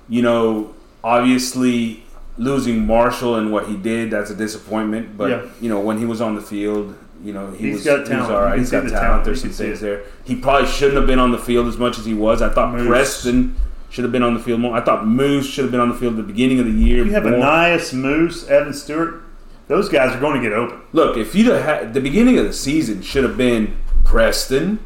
you 0.09 0.23
know, 0.23 0.75
obviously 1.03 2.05
losing 2.39 2.87
Marshall 2.87 3.37
and 3.37 3.51
what 3.51 3.67
he 3.67 3.77
did, 3.77 4.11
that's 4.11 4.31
a 4.31 4.35
disappointment. 4.37 5.17
But 5.17 5.31
Yeah. 5.31 5.43
you 5.61 5.69
know, 5.69 5.81
when 5.81 5.99
he 5.99 6.05
was 6.05 6.21
on 6.21 6.35
the 6.35 6.43
field, 6.43 6.95
you 7.27 7.33
know, 7.33 7.51
he 7.51 7.67
He's 7.67 7.75
was 7.77 7.85
got 7.85 7.95
he 7.97 8.01
was 8.01 8.09
talent. 8.09 8.33
all 8.33 8.43
right. 8.43 8.59
He's 8.59 8.71
got 8.71 8.85
the 8.85 8.91
talent. 8.91 9.03
talent. 9.07 9.25
There's 9.25 9.41
some 9.41 9.51
things 9.51 9.81
there. 9.81 10.05
He 10.25 10.37
probably 10.37 10.69
shouldn't 10.69 10.97
have 10.97 11.07
been 11.07 11.19
on 11.19 11.33
the 11.33 11.39
field 11.39 11.67
as 11.67 11.77
much 11.77 11.99
as 11.99 12.05
he 12.05 12.15
was. 12.15 12.41
I 12.41 12.49
thought 12.49 12.73
Moose. 12.73 12.87
Preston 12.87 13.57
should 13.91 14.05
have 14.05 14.13
been 14.13 14.23
on 14.23 14.35
the 14.35 14.41
field 14.41 14.61
more. 14.61 14.77
I 14.77 14.81
thought 14.81 15.07
Moose 15.07 15.47
should 15.49 15.65
have 15.65 15.73
been 15.73 15.81
on 15.81 15.89
the 15.89 15.95
field 15.97 16.15
at 16.15 16.17
the 16.19 16.23
beginning 16.33 16.61
of 16.61 16.67
the 16.67 16.73
year. 16.73 17.05
You 17.05 17.11
have 17.13 17.25
more. 17.25 17.35
Ananias, 17.35 17.93
Moose, 17.93 18.47
Evan 18.49 18.73
Stewart. 18.73 19.23
Those 19.69 19.89
guys 19.89 20.15
are 20.15 20.21
going 20.21 20.41
to 20.41 20.49
get 20.49 20.53
open. 20.57 20.81
Look, 20.93 21.17
if 21.17 21.35
you'd 21.35 21.47
have 21.49 21.63
had 21.65 21.95
the 21.95 22.01
beginning 22.01 22.39
of 22.39 22.45
the 22.47 22.53
season 22.53 23.03
should 23.03 23.25
have 23.25 23.37
been 23.37 23.77
Preston, 24.05 24.79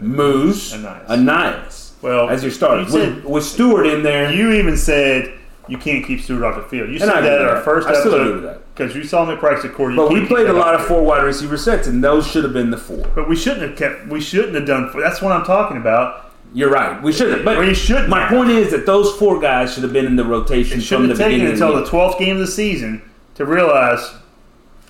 Moose, 0.00 0.72
Ananias. 0.72 1.10
Ananias 1.10 1.92
Well, 2.02 2.28
as 2.28 2.42
your 2.42 2.52
starter 2.52 2.82
you 2.82 2.92
with, 2.92 3.24
with 3.24 3.44
Stewart 3.44 3.86
in 3.86 4.02
there. 4.04 4.32
You 4.32 4.52
even 4.52 4.76
said 4.76 5.37
you 5.68 5.78
can't 5.78 6.04
keep 6.04 6.20
Stewart 6.20 6.42
off 6.42 6.56
the 6.56 6.62
field. 6.68 6.88
You 6.88 6.94
And 6.96 7.02
said 7.04 7.20
that 7.22 7.40
at 7.40 7.48
our 7.48 7.60
first 7.62 7.86
I 7.88 7.98
still 7.98 8.14
agree 8.14 8.20
episode 8.32 8.34
with 8.34 8.42
that. 8.44 8.74
because 8.74 8.94
you 8.96 9.04
saw 9.04 9.36
practice 9.36 9.64
at 9.66 9.74
quarter. 9.74 9.94
but 9.96 10.12
we 10.12 10.24
played 10.26 10.46
a 10.46 10.52
lot 10.52 10.74
of 10.74 10.84
four 10.86 11.02
wide 11.02 11.22
receiver 11.24 11.56
sets, 11.56 11.86
and 11.86 12.02
those 12.02 12.26
should 12.26 12.44
have 12.44 12.52
been 12.52 12.70
the 12.70 12.76
four. 12.78 13.06
But 13.14 13.28
we 13.28 13.36
shouldn't 13.36 13.62
have 13.62 13.76
kept. 13.76 14.08
We 14.08 14.20
shouldn't 14.20 14.54
have 14.54 14.66
done. 14.66 14.90
Four. 14.90 15.00
That's 15.02 15.20
what 15.22 15.32
I'm 15.32 15.44
talking 15.44 15.76
about. 15.76 16.32
You're 16.54 16.70
right. 16.70 17.02
We 17.02 17.12
should 17.12 17.30
have. 17.30 17.44
But 17.44 17.66
you 17.66 17.74
shouldn't 17.74 18.08
my 18.08 18.26
point 18.28 18.50
is 18.50 18.70
that 18.70 18.86
those 18.86 19.12
four 19.16 19.38
guys 19.38 19.74
should 19.74 19.82
have 19.82 19.92
been 19.92 20.06
in 20.06 20.16
the 20.16 20.24
rotation 20.24 20.80
from 20.80 21.06
the 21.08 21.14
taken 21.14 21.32
beginning 21.32 21.52
until 21.52 21.74
the 21.74 21.82
the 21.82 21.90
12th 21.90 22.18
game 22.18 22.36
of 22.36 22.40
the 22.40 22.46
season 22.46 23.02
to 23.34 23.44
realize, 23.44 24.00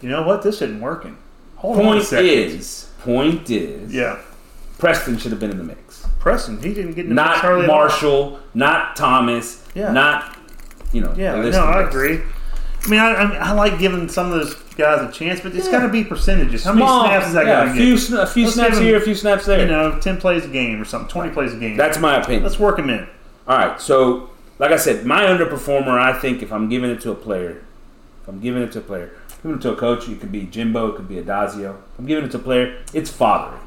you 0.01 0.09
know 0.09 0.23
what, 0.23 0.43
this 0.43 0.63
isn't 0.63 0.81
working. 0.81 1.19
Hold 1.57 1.75
on 1.79 1.83
a 1.83 1.85
Point 1.85 2.05
is, 2.15 2.89
point 3.01 3.51
is, 3.51 3.93
yeah, 3.93 4.21
Preston 4.79 5.19
should 5.19 5.33
have 5.33 5.41
been 5.41 5.51
in 5.51 5.59
the 5.59 5.65
mix. 5.65 6.07
Preston. 6.21 6.63
He 6.63 6.73
didn't 6.73 6.93
get 6.95 7.07
in 7.07 7.15
the 7.17 7.21
mix 7.23 7.43
Not. 7.43 7.67
Marshall, 7.67 8.39
not 8.55 8.95
Thomas, 8.95 9.65
Yeah. 9.75 9.91
not 9.93 10.38
you 10.93 11.01
know. 11.01 11.15
Yeah, 11.17 11.41
no, 11.41 11.65
I 11.65 11.89
agree. 11.89 12.21
I 12.85 12.89
mean, 12.89 13.01
I, 13.01 13.15
I, 13.15 13.27
mean, 13.27 13.37
I 13.41 13.53
like 13.53 13.79
giving 13.79 14.09
some 14.09 14.33
of 14.33 14.39
those 14.39 14.55
guys 14.77 15.09
a 15.09 15.13
chance, 15.13 15.41
but 15.41 15.55
it's 15.55 15.69
got 15.69 15.83
to 15.83 15.89
be 15.89 16.05
percentages. 16.05 16.65
How 16.65 16.73
many 16.73 16.87
Small, 16.87 17.05
snaps 17.05 17.27
is 17.27 17.33
that 17.35 17.47
yeah, 17.47 17.65
going 17.65 17.71
a 17.71 17.73
to 17.73 17.79
few, 17.81 17.95
get? 17.95 18.03
sn- 18.03 18.17
a 18.17 18.27
few 18.27 18.45
Let's 18.45 18.55
snaps 18.55 18.71
give 18.71 18.79
him, 18.79 18.85
here, 18.85 18.97
a 18.97 19.01
few 19.01 19.15
snaps 19.15 19.47
there. 19.47 19.61
You 19.61 19.67
know, 19.67 19.99
ten 20.01 20.19
plays 20.19 20.45
a 20.45 20.49
game 20.49 20.81
or 20.81 20.85
something, 20.85 21.09
twenty 21.11 21.33
plays 21.33 21.53
a 21.53 21.59
game. 21.59 21.77
That's 21.77 21.99
my 21.99 22.21
opinion. 22.21 22.45
Let's 22.45 22.59
work 22.59 22.77
them 22.77 22.89
in. 22.91 23.07
All 23.47 23.59
right, 23.59 23.81
so 23.81 24.31
like 24.59 24.71
I 24.73 24.77
said, 24.77 25.05
my 25.05 25.23
underperformer, 25.25 25.99
I 25.99 26.19
think, 26.19 26.43
if 26.43 26.53
I'm 26.53 26.69
giving 26.69 26.91
it 26.91 27.01
to 27.03 27.11
a 27.11 27.15
player, 27.15 27.63
if 28.23 28.29
I'm 28.29 28.41
giving 28.41 28.63
it 28.63 28.73
to 28.73 28.79
a 28.79 28.83
player, 28.83 29.13
giving 29.43 29.59
it 29.59 29.63
to 29.63 29.73
a 29.73 29.77
coach, 29.77 30.09
it 30.09 30.21
could 30.21 30.33
be 30.33 30.45
Jimbo, 30.47 30.93
it 30.93 30.97
could 30.97 31.09
be 31.09 31.17
Addazio. 31.17 31.77
If 31.93 31.99
I'm 31.99 32.07
giving 32.07 32.25
it 32.25 32.31
to 32.33 32.39
a 32.39 32.41
player, 32.41 32.83
it's 32.93 33.11
Fatheree. 33.11 33.59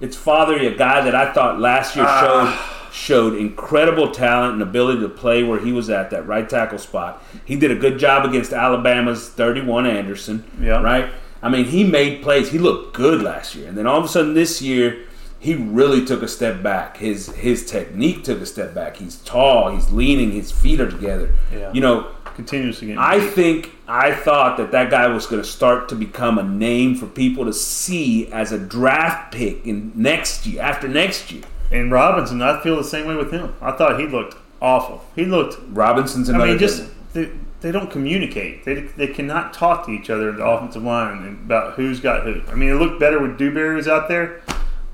It's 0.00 0.16
Fatheree, 0.16 0.72
a 0.72 0.76
guy 0.76 1.00
that 1.02 1.14
I 1.14 1.32
thought 1.32 1.60
last 1.60 1.96
year 1.96 2.04
Ah. 2.08 2.20
showed 2.20 2.74
showed 2.94 3.34
incredible 3.34 4.12
talent 4.12 4.52
and 4.52 4.62
ability 4.62 5.00
to 5.00 5.08
play 5.08 5.42
where 5.42 5.58
he 5.58 5.72
was 5.72 5.90
at 5.90 6.10
that 6.10 6.24
right 6.28 6.48
tackle 6.48 6.78
spot. 6.78 7.20
He 7.44 7.56
did 7.56 7.72
a 7.72 7.74
good 7.74 7.98
job 7.98 8.24
against 8.24 8.52
Alabama's 8.52 9.28
31 9.28 9.84
Anderson. 9.84 10.44
Yeah. 10.62 10.80
Right. 10.80 11.06
I 11.42 11.48
mean, 11.48 11.64
he 11.64 11.82
made 11.82 12.22
plays. 12.22 12.50
He 12.52 12.58
looked 12.58 12.94
good 12.94 13.20
last 13.20 13.56
year, 13.56 13.68
and 13.68 13.76
then 13.76 13.86
all 13.88 13.98
of 13.98 14.04
a 14.04 14.08
sudden 14.08 14.34
this 14.34 14.62
year, 14.62 14.98
he 15.40 15.54
really 15.54 16.04
took 16.04 16.22
a 16.22 16.28
step 16.28 16.62
back. 16.62 16.98
His 16.98 17.32
his 17.34 17.66
technique 17.66 18.22
took 18.22 18.40
a 18.40 18.46
step 18.46 18.74
back. 18.74 18.96
He's 18.98 19.16
tall. 19.16 19.70
He's 19.74 19.90
leaning. 19.90 20.30
His 20.30 20.52
feet 20.52 20.80
are 20.80 20.90
together. 20.90 21.30
Yeah. 21.52 21.72
You 21.72 21.80
know, 21.80 22.06
Continues 22.34 22.80
to 22.80 22.86
get. 22.86 22.98
I 22.98 23.20
think 23.20 23.72
I 23.86 24.12
thought 24.14 24.56
that 24.56 24.72
that 24.72 24.90
guy 24.90 25.06
was 25.06 25.26
going 25.26 25.40
to 25.40 25.48
start 25.48 25.88
to 25.90 25.94
become 25.94 26.38
a 26.38 26.42
name 26.42 26.96
for 26.96 27.06
people 27.06 27.44
to 27.44 27.52
see 27.52 28.26
as 28.32 28.50
a 28.50 28.58
draft 28.58 29.32
pick 29.32 29.64
in 29.66 29.92
next 29.94 30.44
year, 30.46 30.60
after 30.60 30.88
next 30.88 31.30
year. 31.30 31.44
and 31.70 31.92
Robinson, 31.92 32.42
I 32.42 32.60
feel 32.60 32.76
the 32.76 32.84
same 32.84 33.06
way 33.06 33.14
with 33.14 33.30
him. 33.30 33.54
I 33.60 33.72
thought 33.72 34.00
he 34.00 34.06
looked 34.06 34.36
awful. 34.60 35.04
He 35.14 35.24
looked. 35.24 35.58
Robinson's 35.70 36.28
another. 36.28 36.44
I 36.44 36.48
mean, 36.48 36.58
just 36.58 36.88
they, 37.12 37.30
they 37.60 37.70
don't 37.70 37.90
communicate. 37.90 38.64
They, 38.64 38.74
they 38.82 39.06
cannot 39.06 39.54
talk 39.54 39.86
to 39.86 39.92
each 39.92 40.10
other 40.10 40.30
at 40.30 40.36
the 40.36 40.44
offensive 40.44 40.82
line 40.82 41.40
about 41.44 41.74
who's 41.74 42.00
got 42.00 42.24
who. 42.24 42.42
I 42.48 42.54
mean, 42.54 42.70
it 42.70 42.74
looked 42.74 42.98
better 42.98 43.20
with 43.20 43.38
Dewberry 43.38 43.76
was 43.76 43.88
out 43.88 44.08
there, 44.08 44.42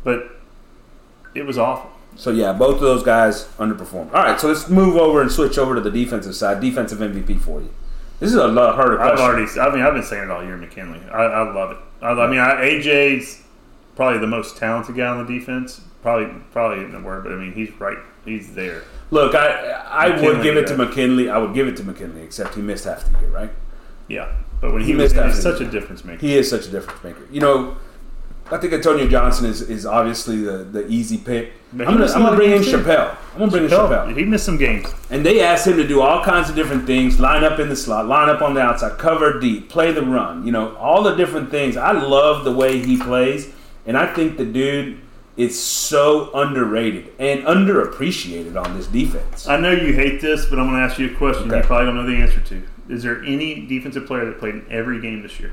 but 0.05 0.41
it 1.35 1.47
was 1.47 1.57
awful. 1.59 1.91
So 2.21 2.31
yeah, 2.31 2.53
both 2.53 2.75
of 2.75 2.81
those 2.83 3.03
guys 3.03 3.47
underperformed. 3.59 4.13
All 4.13 4.23
right, 4.23 4.39
so 4.39 4.49
let's 4.49 4.69
move 4.69 4.97
over 4.97 5.23
and 5.23 5.33
switch 5.33 5.57
over 5.57 5.75
to 5.75 5.81
the 5.81 5.91
defensive 5.91 6.35
side. 6.35 6.61
Defensive 6.61 6.99
MVP 6.99 7.41
for 7.41 7.63
you. 7.63 7.73
This 8.19 8.29
is 8.29 8.37
a 8.37 8.47
lot 8.47 8.75
harder 8.75 9.01
I've 9.01 9.19
already. 9.19 9.51
I 9.59 9.75
mean, 9.75 9.81
I've 9.81 9.95
been 9.95 10.03
saying 10.03 10.25
it 10.25 10.31
all 10.31 10.45
year, 10.45 10.59
McKinnley. 10.59 11.11
I, 11.11 11.25
I 11.25 11.51
love 11.51 11.71
it. 11.71 11.79
I, 12.03 12.11
I 12.11 12.27
mean, 12.31 12.39
I, 12.39 12.57
AJ's 12.57 13.43
probably 13.97 14.19
the 14.19 14.27
most 14.27 14.59
talented 14.59 14.97
guy 14.97 15.07
on 15.07 15.25
the 15.25 15.39
defense. 15.39 15.81
Probably, 16.03 16.27
probably 16.53 16.85
in 16.85 16.93
the 16.93 17.01
word, 17.01 17.25
but 17.25 17.33
I 17.33 17.37
mean, 17.37 17.55
he's 17.55 17.73
right. 17.81 17.97
He's 18.27 18.55
there. 18.55 18.83
Look, 19.11 19.35
I 19.35 19.71
I 19.71 20.21
would 20.21 20.43
give 20.43 20.59
it 20.59 20.67
to. 20.67 20.75
McKinnley. 20.75 21.31
I 21.31 21.39
would 21.39 21.55
give 21.55 21.69
it 21.69 21.77
to 21.79 21.83
McKinnley, 21.83 22.23
except 22.23 22.55
he 22.55 22.61
missed 22.61 22.85
half 22.85 23.11
the 23.11 23.19
year, 23.19 23.31
right? 23.31 23.51
Yeah, 24.09 24.31
but 24.61 24.75
when 24.75 24.83
he, 24.83 24.89
He 24.89 24.95
was, 24.95 25.15
missed 25.15 25.37
he's 25.37 25.43
such 25.43 25.63
a 25.63 25.71
difference 25.71 26.05
maker. 26.05 26.21
He 26.21 26.37
is 26.37 26.51
such 26.51 26.67
a 26.67 26.71
difference 26.71 27.03
maker. 27.03 27.27
You 27.31 27.41
know, 27.41 27.79
I 28.51 28.59
think 28.59 28.75
Antonio 28.75 29.09
Johnson 29.09 29.47
is, 29.47 29.63
is 29.63 29.87
obviously 29.87 30.43
the, 30.43 30.59
the 30.59 30.87
easy 30.87 31.17
pick. 31.17 31.55
I'm 31.73 31.79
gonna, 31.79 32.07
I'm 32.07 32.23
gonna 32.23 32.37
bring 32.37 32.51
in 32.51 32.59
games, 32.59 32.71
too. 32.71 32.83
Chappell. 32.83 33.17
I'm 33.33 33.39
gonna 33.39 33.51
bring 33.51 33.65
in 33.65 33.71
Chappell, 33.71 33.89
Chappell. 33.89 34.15
he 34.15 34.25
missed 34.25 34.45
some 34.45 34.57
games. 34.57 34.93
And 35.09 35.25
they 35.25 35.41
asked 35.41 35.67
him 35.67 35.77
to 35.77 35.87
do 35.87 36.01
all 36.01 36.25
kinds 36.25 36.51
of 36.51 36.57
different 36.57 36.87
things: 36.87 37.21
line 37.21 37.45
up 37.45 37.61
in 37.61 37.69
the 37.69 37.77
slot, 37.77 38.07
line 38.07 38.29
up 38.29 38.43
on 38.43 38.55
the 38.55 38.61
outside, 38.61 38.99
cover 38.99 39.39
deep, 39.39 39.69
play 39.69 39.93
the 39.93 40.03
run. 40.03 40.45
You 40.45 40.53
know, 40.53 40.75
all 40.77 41.03
the 41.03 41.15
different 41.15 41.51
things. 41.51 41.77
I 41.77 41.93
love 41.93 42.45
the 42.45 42.53
way 42.53 42.79
he 42.81 42.99
plays, 42.99 43.53
and 43.87 43.97
I 43.97 44.13
think 44.13 44.37
the 44.37 44.45
dude 44.45 45.01
is 45.37 45.59
so 45.59 46.31
underrated 46.35 47.13
and 47.19 47.43
underappreciated 47.45 48.63
on 48.63 48.77
this 48.77 48.87
defense. 48.87 49.49
I 49.49 49.59
know 49.59 49.71
you 49.71 49.95
hate 49.95 50.21
this, 50.21 50.45
but 50.47 50.59
I'm 50.59 50.67
going 50.69 50.79
to 50.79 50.85
ask 50.85 50.99
you 50.99 51.15
a 51.15 51.17
question 51.17 51.45
you 51.51 51.63
probably 51.63 51.87
don't 51.87 51.97
know 51.97 52.07
the 52.07 52.17
answer 52.17 52.41
to. 52.41 52.63
Is 52.91 53.03
there 53.03 53.23
any 53.25 53.67
defensive 53.67 54.07
player 54.07 54.27
that 54.27 54.39
played 54.39 54.55
in 54.57 54.67
every 54.69 55.01
game 55.01 55.23
this 55.23 55.41
year? 55.41 55.53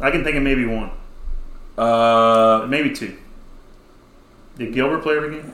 I 0.00 0.10
can 0.10 0.24
think 0.24 0.36
of 0.36 0.42
maybe 0.42 0.64
one, 0.64 0.90
Uh, 1.78 2.66
maybe 2.68 2.92
two. 2.92 3.16
Did 4.56 4.72
Gilbert 4.72 5.02
play 5.02 5.16
every 5.16 5.30
game? 5.36 5.52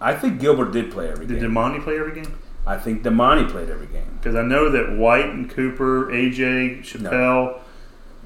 I 0.00 0.14
think 0.14 0.40
Gilbert 0.40 0.72
did 0.72 0.90
play 0.90 1.08
every 1.08 1.26
game. 1.26 1.36
Did 1.36 1.42
game. 1.42 1.50
Demani 1.52 1.82
play 1.82 1.98
every 1.98 2.12
game? 2.14 2.36
I 2.66 2.76
think 2.78 3.02
Demani 3.02 3.48
played 3.48 3.68
every 3.70 3.86
game. 3.86 4.06
Because 4.18 4.34
I 4.36 4.42
know 4.42 4.70
that 4.70 4.96
White 4.96 5.26
and 5.30 5.48
Cooper, 5.50 6.06
AJ, 6.06 6.82
Chappell, 6.82 7.60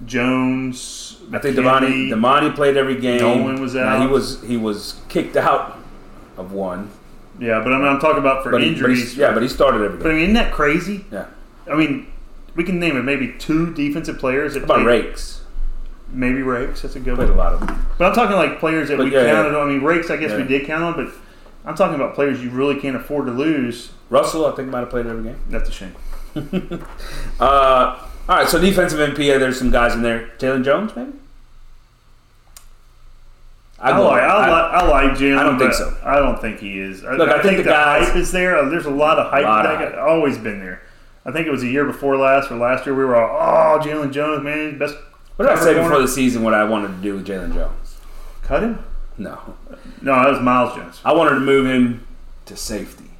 Jones, 0.06 1.18
I 1.32 1.38
think 1.38 1.56
Demani 1.56 2.08
Demani 2.10 2.54
played 2.54 2.76
every 2.76 3.00
game. 3.00 3.20
Nolen 3.20 3.60
was 3.60 3.74
Now, 3.74 3.98
he 3.98 4.04
out. 4.04 4.10
was 4.10 4.42
he 4.42 4.56
was 4.56 5.00
kicked 5.08 5.36
out 5.36 5.76
of 6.36 6.52
one, 6.52 6.90
Yeah, 7.38 7.60
but 7.62 7.72
I'm, 7.72 7.82
I'm 7.82 8.00
talking 8.00 8.18
about 8.18 8.42
for 8.44 8.50
but 8.50 8.62
he, 8.62 8.70
but 8.70 8.76
he- 8.90 8.92
injuries. 8.92 9.16
yeah, 9.16 9.32
but 9.32 9.42
he 9.42 9.48
started 9.48 9.82
every 9.82 9.98
But 9.98 10.06
I 10.06 10.10
game. 10.10 10.14
mean, 10.16 10.22
isn't 10.30 10.34
that 10.34 10.52
crazy? 10.52 11.04
Yeah. 11.12 11.26
I 11.70 11.74
mean, 11.74 12.06
we 12.54 12.64
can 12.64 12.78
name 12.80 12.96
it 12.96 13.02
maybe 13.02 13.34
two 13.38 13.74
defensive 13.74 14.18
players 14.18 14.54
that 14.54 14.60
How 14.60 14.64
about 14.66 14.74
played- 14.84 14.86
Rakes? 14.86 15.37
Maybe 16.10 16.42
Rakes. 16.42 16.82
That's 16.82 16.96
a 16.96 17.00
good 17.00 17.16
Played 17.16 17.28
a 17.28 17.32
one. 17.32 17.38
lot 17.38 17.52
of 17.54 17.66
them. 17.66 17.86
But 17.98 18.06
I'm 18.08 18.14
talking 18.14 18.36
like 18.36 18.58
players 18.60 18.88
that 18.88 18.96
But 18.96 19.04
we 19.06 19.12
yeah, 19.12 19.26
counted 19.30 19.50
yeah. 19.52 19.58
on. 19.58 19.68
I 19.68 19.72
mean, 19.72 19.82
Rakes, 19.82 20.10
I 20.10 20.16
guess 20.16 20.32
we 20.32 20.38
Yeah. 20.38 20.44
did 20.58 20.66
count 20.66 20.82
on, 20.82 20.94
but 21.04 21.12
I'm 21.66 21.74
talking 21.74 21.94
about 21.96 22.14
players 22.14 22.42
you 22.42 22.50
really 22.50 22.80
can't 22.80 22.96
afford 22.96 23.26
to 23.26 23.32
lose. 23.32 23.90
Russell, 24.10 24.46
I 24.46 24.52
think 24.52 24.68
might 24.70 24.80
have 24.80 24.90
played 24.90 25.06
every 25.06 25.22
game. 25.22 25.38
That's 25.50 25.68
a 25.68 25.72
shame. 25.72 25.94
Uh, 27.40 27.98
all 28.28 28.36
right, 28.36 28.48
so 28.48 28.60
defensive 28.60 28.98
MP, 28.98 29.38
there's 29.38 29.58
some 29.58 29.70
guys 29.70 29.94
in 29.94 30.02
there. 30.02 30.28
Jaylon 30.38 30.64
Jones, 30.64 30.94
maybe. 30.96 31.12
I, 33.80 33.92
go- 33.92 34.08
like, 34.08 34.22
I, 34.22 34.26
I- 34.26 34.48
like, 34.50 34.72
I 34.82 34.88
like 34.88 35.18
Jaylon. 35.18 35.38
I 35.38 35.42
don't 35.44 35.58
think 35.58 35.70
but 35.70 35.76
so. 35.76 35.96
I 36.04 36.16
don't 36.18 36.40
think 36.40 36.58
he 36.58 36.80
is. 36.80 37.04
I, 37.04 37.14
Look, 37.14 37.28
I, 37.28 37.38
I 37.38 37.42
think, 37.42 37.58
the 37.58 37.62
guys- 37.64 38.08
hype 38.08 38.16
is 38.16 38.32
there. 38.32 38.58
Uh, 38.58 38.68
There's 38.68 38.86
a 38.86 38.90
lot 38.90 39.18
of 39.18 39.30
hype. 39.30 39.44
Lot 39.44 39.64
for 39.66 39.72
of 39.72 39.78
that 39.78 39.92
guy. 39.92 39.98
hype. 40.00 40.08
Always 40.10 40.36
been 40.36 40.58
there. 40.60 40.82
I 41.24 41.30
think 41.32 41.46
it 41.46 41.50
was 41.50 41.62
a 41.62 41.68
year 41.68 41.84
before 41.84 42.16
last 42.16 42.50
or 42.50 42.56
last 42.56 42.86
year. 42.86 42.94
We 42.94 43.04
were 43.04 43.14
all, 43.16 43.78
oh, 43.78 43.84
Jaylon 43.84 44.12
Jones, 44.12 44.42
man, 44.42 44.78
best. 44.78 44.96
What 45.38 45.46
did 45.46 45.56
I 45.56 45.62
say 45.62 45.74
before 45.74 46.00
the 46.00 46.08
season? 46.08 46.42
What 46.42 46.52
I 46.52 46.64
wanted 46.64 46.88
to 46.88 46.94
do 47.00 47.14
with 47.14 47.24
Jaylon 47.28 47.54
Jones? 47.54 47.98
Cut 48.42 48.64
him? 48.64 48.84
No, 49.16 49.38
No, 50.02 50.16
that 50.20 50.30
was 50.32 50.40
Myles 50.42 50.74
Jones. 50.74 51.00
I 51.04 51.12
wanted 51.12 51.34
to 51.34 51.40
move 51.40 51.64
him 51.64 52.04
to 52.46 52.56
safety. 52.56 53.10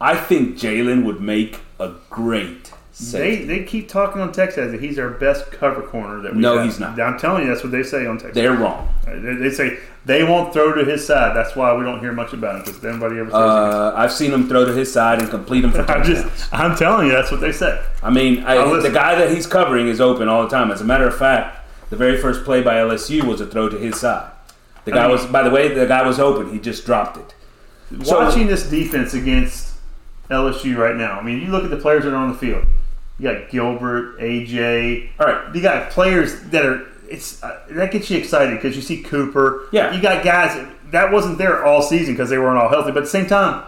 I 0.00 0.16
think 0.16 0.58
Jaylon 0.58 1.04
would 1.04 1.20
make 1.20 1.60
a 1.78 1.92
great 2.10 2.72
They 3.00 3.44
they 3.44 3.64
keep 3.64 3.88
talking 3.88 4.20
on 4.20 4.32
Texas 4.32 4.70
that 4.70 4.80
he's 4.80 4.98
our 4.98 5.08
best 5.08 5.50
cover 5.50 5.80
corner 5.82 6.20
that 6.20 6.34
we 6.34 6.40
No, 6.42 6.56
have. 6.58 6.66
he's 6.66 6.78
not. 6.78 7.00
I'm 7.00 7.18
telling 7.18 7.44
you, 7.44 7.48
that's 7.48 7.62
what 7.62 7.72
they 7.72 7.82
say 7.82 8.04
on 8.06 8.18
Texas. 8.18 8.34
They're 8.34 8.52
wrong. 8.52 8.86
They, 9.06 9.18
they 9.34 9.50
say 9.50 9.78
they 10.04 10.24
won't 10.24 10.52
throw 10.52 10.74
to 10.74 10.84
his 10.84 11.06
side. 11.06 11.34
That's 11.34 11.56
why 11.56 11.74
we 11.74 11.84
don't 11.84 12.00
hear 12.00 12.12
much 12.12 12.34
about 12.34 12.56
him 12.56 12.60
because 12.66 12.82
nobody 12.82 13.18
ever 13.18 13.30
says. 13.30 13.34
Uh, 13.34 13.94
I've 13.96 14.12
seen 14.12 14.30
him 14.30 14.46
throw 14.46 14.66
to 14.66 14.74
his 14.74 14.92
side 14.92 15.20
and 15.20 15.30
complete 15.30 15.64
him 15.64 15.70
for. 15.72 15.78
I'm 15.90 16.02
touchdowns. 16.02 16.22
just, 16.38 16.52
I'm 16.52 16.76
telling 16.76 17.06
you, 17.06 17.12
that's 17.14 17.30
what 17.30 17.40
they 17.40 17.52
say. 17.52 17.82
I 18.02 18.10
mean, 18.10 18.44
I, 18.44 18.56
Now, 18.56 18.78
the 18.78 18.90
guy 18.90 19.14
that 19.14 19.30
he's 19.30 19.46
covering 19.46 19.88
is 19.88 19.98
open 20.00 20.28
all 20.28 20.42
the 20.42 20.50
time. 20.50 20.70
As 20.70 20.82
a 20.82 20.84
matter 20.84 21.08
of 21.08 21.16
fact, 21.16 21.64
the 21.88 21.96
very 21.96 22.18
first 22.18 22.44
play 22.44 22.60
by 22.62 22.74
LSU 22.74 23.24
was 23.24 23.40
a 23.40 23.46
throw 23.46 23.70
to 23.70 23.78
his 23.78 23.98
side. 23.98 24.30
The 24.84 24.90
guy 24.90 25.04
I 25.04 25.08
mean- 25.08 25.12
was, 25.16 25.24
by 25.26 25.42
the 25.42 25.50
way, 25.50 25.68
the 25.72 25.86
guy 25.86 26.06
was 26.06 26.18
open. 26.20 26.52
He 26.52 26.58
just 26.58 26.84
dropped 26.84 27.16
it. 27.16 28.04
So- 28.04 28.18
Watching 28.18 28.48
this 28.48 28.68
defense 28.68 29.14
against 29.14 29.76
LSU 30.30 30.76
right 30.76 30.96
now, 30.96 31.18
I 31.18 31.22
mean, 31.22 31.40
you 31.40 31.46
look 31.48 31.64
at 31.64 31.70
the 31.70 31.76
players 31.78 32.04
that 32.04 32.12
are 32.12 32.16
on 32.16 32.30
the 32.32 32.38
field. 32.38 32.66
You 33.22 33.32
got 33.32 33.50
Gilbert, 33.50 34.18
AJ. 34.18 35.10
All 35.20 35.26
right, 35.26 35.54
You 35.54 35.62
got 35.62 35.90
players 35.90 36.40
that 36.50 36.66
are. 36.66 36.88
It's 37.08 37.40
uh, 37.42 37.62
that 37.70 37.92
gets 37.92 38.10
you 38.10 38.18
excited 38.18 38.56
because 38.56 38.74
you 38.74 38.82
see 38.82 39.00
Cooper. 39.02 39.68
Yeah. 39.70 39.94
You 39.94 40.02
got 40.02 40.24
guys 40.24 40.56
that, 40.56 40.90
that 40.92 41.12
wasn't 41.12 41.38
there 41.38 41.64
all 41.64 41.82
season 41.82 42.14
because 42.14 42.30
they 42.30 42.38
weren't 42.38 42.58
all 42.58 42.68
healthy. 42.68 42.90
But 42.90 42.98
at 42.98 43.04
the 43.04 43.10
same 43.10 43.26
time, 43.26 43.64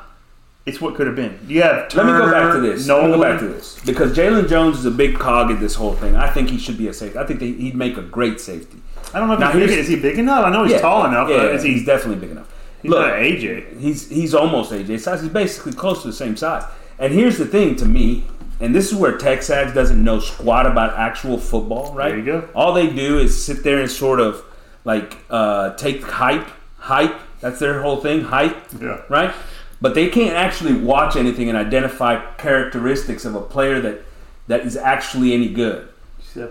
it's 0.67 0.81
what 0.81 0.97
could 0.97 1.07
have 1.07 1.15
been. 1.15 1.39
You 1.47 1.63
have 1.63 1.95
let 1.95 2.07
me 2.07 2.13
go 2.13 2.31
back 2.31 2.53
to 2.55 2.61
this. 2.61 2.89
Me 2.89 2.95
go 2.95 3.21
back 3.21 3.39
to 3.41 3.47
this 3.47 3.79
because 3.85 4.17
Jaylon 4.17 4.49
Jones 4.49 4.79
is 4.79 4.87
a 4.87 4.91
big 4.91 5.19
cog 5.19 5.51
in 5.53 5.61
this 5.61 5.75
whole 5.75 5.93
thing. 5.95 6.17
I 6.17 6.29
think 6.29 6.49
he 6.51 6.59
should 6.59 6.79
be 6.79 6.89
a 6.89 6.93
safety. 6.93 7.19
I 7.19 7.25
think 7.25 7.39
that 7.39 7.47
he'd 7.47 7.77
make 7.77 7.97
a 7.97 8.03
great 8.03 8.41
safety. 8.41 8.79
I 9.13 9.21
don't 9.21 9.29
know 9.29 9.35
if 9.35 9.41
Now, 9.41 9.53
he's 9.53 9.69
big. 9.69 9.79
Is 9.79 9.89
he 9.89 9.97
big 9.97 10.19
enough? 10.19 10.47
I 10.47 10.51
know 10.51 10.65
he's 10.65 10.73
Yeah, 10.73 10.81
tall 10.81 11.07
enough. 11.07 11.29
Yeah, 11.29 11.37
but 11.37 11.55
is 11.55 11.63
he? 11.63 11.75
he's 11.75 11.85
definitely 11.87 12.21
big 12.21 12.31
enough. 12.31 12.51
He's 12.83 12.91
Look, 12.91 13.07
AJ. 13.07 13.79
He's 13.79 14.09
he's 14.09 14.35
almost 14.35 14.73
AJ 14.73 14.99
size. 15.01 15.21
He's 15.21 15.31
basically 15.31 15.75
close 15.75 16.01
to 16.03 16.09
the 16.09 16.15
same 16.15 16.37
size. 16.37 16.65
And 16.99 17.13
here's 17.13 17.39
the 17.39 17.47
thing 17.47 17.77
to 17.77 17.85
me, 17.85 18.25
and 18.61 18.75
this 18.75 18.91
is 18.91 18.95
where 18.97 19.19
TexAgs 19.19 19.75
doesn't 19.75 20.03
know 20.03 20.21
squat 20.21 20.67
about 20.67 20.97
actual 20.99 21.39
football, 21.39 21.93
right? 21.95 22.11
There 22.11 22.19
you 22.19 22.25
go. 22.25 22.49
All 22.55 22.73
they 22.73 22.89
do 22.89 23.19
is 23.19 23.43
sit 23.45 23.63
there 23.65 23.81
and 23.81 23.91
sort 23.91 24.21
of 24.21 24.45
like 24.85 25.17
uh, 25.31 25.75
take 25.77 26.03
hype, 26.03 26.47
hype. 26.79 27.15
That's 27.41 27.59
their 27.59 27.83
whole 27.83 27.99
thing, 27.99 28.23
hype, 28.23 28.57
Yeah. 28.81 29.03
right? 29.09 29.35
But 29.81 29.95
they 29.95 30.09
can't 30.09 30.35
actually 30.35 30.73
watch 30.75 31.15
anything 31.17 31.49
and 31.49 31.59
identify 31.59 32.25
characteristics 32.37 33.25
of 33.25 33.35
a 33.35 33.41
player 33.41 33.81
that 33.81 34.01
that 34.47 34.61
is 34.61 34.77
actually 34.77 35.33
any 35.35 35.49
good. 35.49 35.89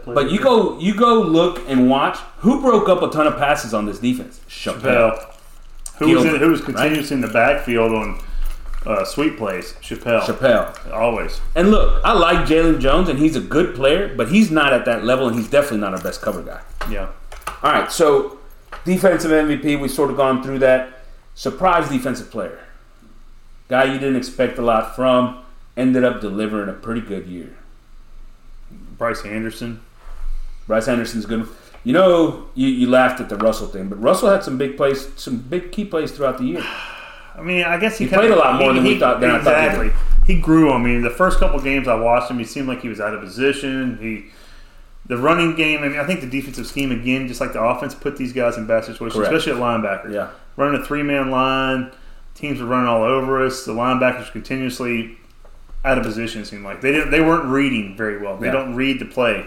But 0.05 0.31
you 0.31 0.39
go 0.39 0.79
you 0.79 0.95
go 0.95 1.21
look 1.21 1.61
and 1.67 1.89
watch 1.89 2.17
who 2.37 2.61
broke 2.61 2.87
up 2.87 3.01
a 3.01 3.09
ton 3.09 3.27
of 3.27 3.37
passes 3.37 3.73
on 3.73 3.85
this 3.85 3.99
defense. 3.99 4.39
Chappell. 4.47 4.81
Chappell. 4.81 5.29
Who 5.99 6.15
was, 6.15 6.25
in, 6.25 6.35
who 6.37 6.49
was 6.51 6.61
right? 6.61 6.75
continuously 6.75 7.15
in 7.15 7.21
the 7.21 7.27
backfield 7.27 7.91
on 7.91 8.19
uh, 8.85 9.05
sweep 9.05 9.37
plays? 9.37 9.75
Chappell. 9.81 10.25
Chappell. 10.25 10.73
Always. 10.93 11.39
And 11.55 11.71
look, 11.71 12.01
I 12.03 12.13
like 12.13 12.47
Jaylon 12.47 12.79
Jones, 12.79 13.09
and 13.09 13.19
he's 13.19 13.35
a 13.35 13.41
good 13.41 13.75
player, 13.75 14.13
but 14.15 14.29
he's 14.29 14.51
not 14.51 14.73
at 14.73 14.85
that 14.85 15.03
level, 15.03 15.27
and 15.27 15.35
he's 15.35 15.49
definitely 15.49 15.79
not 15.79 15.93
our 15.93 16.01
best 16.01 16.21
cover 16.21 16.41
guy. 16.41 16.61
Yeah. 16.89 17.09
All 17.63 17.71
right, 17.71 17.91
so 17.91 18.39
defensive 18.85 19.31
MVP, 19.31 19.79
we've 19.79 19.91
sort 19.91 20.11
of 20.11 20.17
gone 20.17 20.43
through 20.43 20.59
that. 20.59 20.99
Surprise 21.35 21.89
defensive 21.89 22.29
player, 22.29 22.59
guy 23.67 23.85
you 23.85 23.93
didn't 23.93 24.17
expect 24.17 24.59
a 24.59 24.61
lot 24.61 24.95
from, 24.95 25.43
ended 25.75 26.03
up 26.03 26.21
delivering 26.21 26.69
a 26.69 26.73
pretty 26.73 27.01
good 27.01 27.25
year. 27.25 27.55
Bryce 28.97 29.25
Anderson. 29.25 29.81
Bryce 30.67 30.87
Anderson's 30.87 31.25
good. 31.25 31.47
You 31.83 31.93
know, 31.93 32.47
you, 32.53 32.67
you 32.67 32.89
laughed 32.89 33.19
at 33.19 33.29
the 33.29 33.35
Russell 33.35 33.67
thing, 33.67 33.89
but 33.89 34.01
Russell 34.01 34.29
had 34.29 34.43
some 34.43 34.57
big 34.57 34.77
plays, 34.77 35.09
some 35.15 35.37
big 35.37 35.71
key 35.71 35.85
plays 35.85 36.11
throughout 36.11 36.37
the 36.37 36.45
year. 36.45 36.65
I 37.37 37.41
mean, 37.41 37.63
I 37.63 37.77
guess 37.77 37.97
he, 37.97 38.05
He 38.05 38.11
played 38.11 38.31
a 38.31 38.35
lot 38.35 38.59
more 38.59 38.73
than 38.73 38.83
we 38.83 38.99
thought- 38.99 39.19
than 39.19 39.31
I 39.31 39.39
thought 39.39 39.59
he 39.59 39.65
exactly. 39.65 39.91
He 40.25 40.39
grew 40.39 40.71
on 40.71 40.83
me. 40.83 40.99
The 40.99 41.09
first 41.09 41.39
couple 41.39 41.59
games 41.59 41.87
I 41.87 41.95
watched 41.95 42.31
him, 42.31 42.37
he 42.39 42.45
seemed 42.45 42.67
like 42.67 42.81
he 42.81 42.87
was 42.89 43.01
out 43.01 43.13
of 43.13 43.19
position. 43.21 43.97
He, 43.99 44.25
the 45.05 45.17
running 45.17 45.55
game. 45.55 45.83
I 45.83 45.89
mean, 45.89 45.99
I 45.99 46.05
think 46.05 46.21
the 46.21 46.27
defensive 46.29 46.65
scheme 46.65 46.91
again, 46.91 47.27
just 47.27 47.41
like 47.41 47.51
the 47.53 47.61
offense, 47.61 47.93
put 47.93 48.15
these 48.15 48.31
guys 48.31 48.57
in 48.57 48.65
bad 48.65 48.85
situations, 48.85 49.15
Correct. 49.17 49.33
especially 49.33 49.59
at 49.59 49.63
linebacker. 49.63 50.13
Yeah. 50.13 50.29
running 50.55 50.79
a 50.79 50.85
three 50.85 51.03
man 51.03 51.29
line. 51.31 51.91
Teams 52.35 52.59
were 52.61 52.67
running 52.67 52.87
all 52.87 53.03
over 53.03 53.45
us. 53.45 53.65
The 53.65 53.73
linebackers 53.73 54.31
continuously 54.31 55.17
out 55.83 55.97
of 55.97 56.03
position. 56.05 56.41
It 56.41 56.45
seemed 56.45 56.63
like 56.63 56.79
they 56.81 56.91
didn't. 56.91 57.11
They 57.11 57.19
weren't 57.21 57.45
reading 57.45 57.97
very 57.97 58.17
well. 58.19 58.37
They 58.37 58.47
Yeah. 58.47 58.53
don't 58.53 58.75
read 58.75 58.99
the 58.99 59.05
play. 59.05 59.45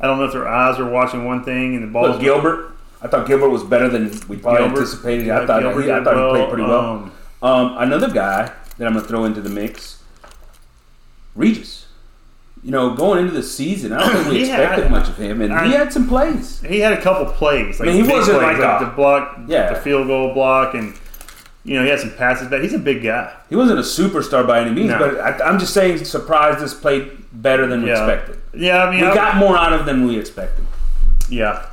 I 0.00 0.06
don't 0.06 0.18
know 0.18 0.24
if 0.24 0.32
their 0.32 0.46
eyes 0.48 0.78
were 0.78 0.88
watching 0.88 1.24
one 1.24 1.44
thing 1.44 1.74
and 1.76 1.82
the 1.82 1.86
ball. 1.88 2.18
Gilbert, 2.18 2.72
I 3.02 3.08
thought 3.08 3.26
Gilbert 3.26 3.48
was 3.48 3.62
better 3.64 3.88
than 3.88 4.10
we 4.28 4.36
probably 4.36 4.60
Gilbert- 4.60 4.78
anticipated. 4.80 5.30
I 5.30 5.46
thought 5.46 5.62
he, 5.62 5.90
I 5.90 6.04
thought 6.04 6.14
he 6.16 6.30
played 6.30 6.48
pretty 6.50 6.64
well. 6.64 6.80
Um, 6.90 7.12
Um, 7.42 7.76
another 7.78 8.10
guy 8.10 8.52
that 8.78 8.86
I'm 8.86 8.92
going 8.92 9.02
to 9.04 9.08
throw 9.08 9.24
into 9.24 9.40
the 9.40 9.48
mix, 9.48 10.02
Regis. 11.34 11.86
You 12.62 12.70
know, 12.72 12.94
going 12.94 13.20
into 13.20 13.32
the 13.32 13.42
season, 13.42 13.92
I 13.92 14.00
don't 14.00 14.12
think 14.24 14.28
we 14.28 14.40
expected 14.44 14.86
I- 14.86 14.88
much 14.90 15.08
of 15.08 15.16
him, 15.16 15.40
and 15.40 15.50
I- 15.52 15.66
he 15.66 15.72
had 15.72 15.92
some 15.92 16.06
plays. 16.06 16.60
he 16.60 16.80
had 16.80 16.92
a 16.92 17.00
couple 17.00 17.24
plays. 17.32 17.80
Like 17.80 17.88
I 17.88 17.92
mean, 17.92 18.04
he 18.04 18.10
wasn't 18.10 18.38
plays, 18.38 18.58
like 18.58 18.82
a- 18.82 18.84
the 18.84 18.90
block, 18.90 19.38
Yeah. 19.46 19.72
the 19.72 19.80
field 19.80 20.08
goal 20.08 20.34
block, 20.34 20.74
and 20.74 20.94
you 21.64 21.76
know 21.76 21.84
he 21.84 21.88
had 21.88 22.00
some 22.00 22.10
passes. 22.12 22.48
But 22.48 22.62
he's 22.62 22.74
a 22.74 22.78
big 22.78 23.02
guy. 23.02 23.32
He 23.48 23.56
wasn't 23.56 23.78
a 23.78 23.82
superstar 23.82 24.46
by 24.46 24.60
any 24.60 24.72
means, 24.72 24.90
No. 24.90 24.98
but 24.98 25.20
I, 25.20 25.38
I'm 25.48 25.58
just 25.58 25.72
saying, 25.72 26.04
surprised 26.04 26.58
this 26.60 26.74
played 26.74 27.10
better 27.32 27.66
than 27.66 27.82
we 27.82 27.88
Yeah. 27.88 28.06
expected. 28.06 28.36
Yeah, 28.52 28.84
I 28.84 28.90
mean, 28.90 29.00
We 29.00 29.06
I- 29.06 29.14
got 29.14 29.36
more 29.38 29.56
out 29.56 29.72
of 29.72 29.86
than 29.86 30.06
we 30.06 30.18
expected. 30.18 30.66
yeah. 31.30 31.64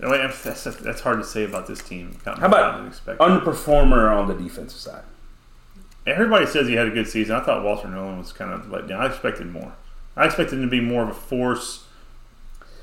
That's, 0.00 0.64
that's 0.64 1.00
hard 1.00 1.18
to 1.18 1.24
say 1.24 1.44
about 1.44 1.66
this 1.66 1.82
team. 1.82 2.18
Got 2.24 2.38
How 2.38 2.46
about 2.46 2.92
underperformer 3.18 4.14
on 4.14 4.28
the 4.28 4.34
defensive 4.34 4.80
side? 4.80 5.04
Everybody 6.06 6.46
says 6.46 6.68
he 6.68 6.74
had 6.74 6.86
a 6.86 6.90
good 6.90 7.08
season. 7.08 7.34
I 7.34 7.40
thought 7.40 7.64
Walter 7.64 7.88
Nolen 7.88 8.18
was 8.18 8.32
kind 8.32 8.52
of 8.52 8.70
let 8.70 8.86
down. 8.86 9.00
I 9.00 9.06
expected 9.06 9.50
more. 9.50 9.72
I 10.16 10.26
expected 10.26 10.56
him 10.56 10.62
to 10.62 10.68
be 10.68 10.80
more 10.80 11.02
of 11.02 11.08
a 11.08 11.14
force. 11.14 11.84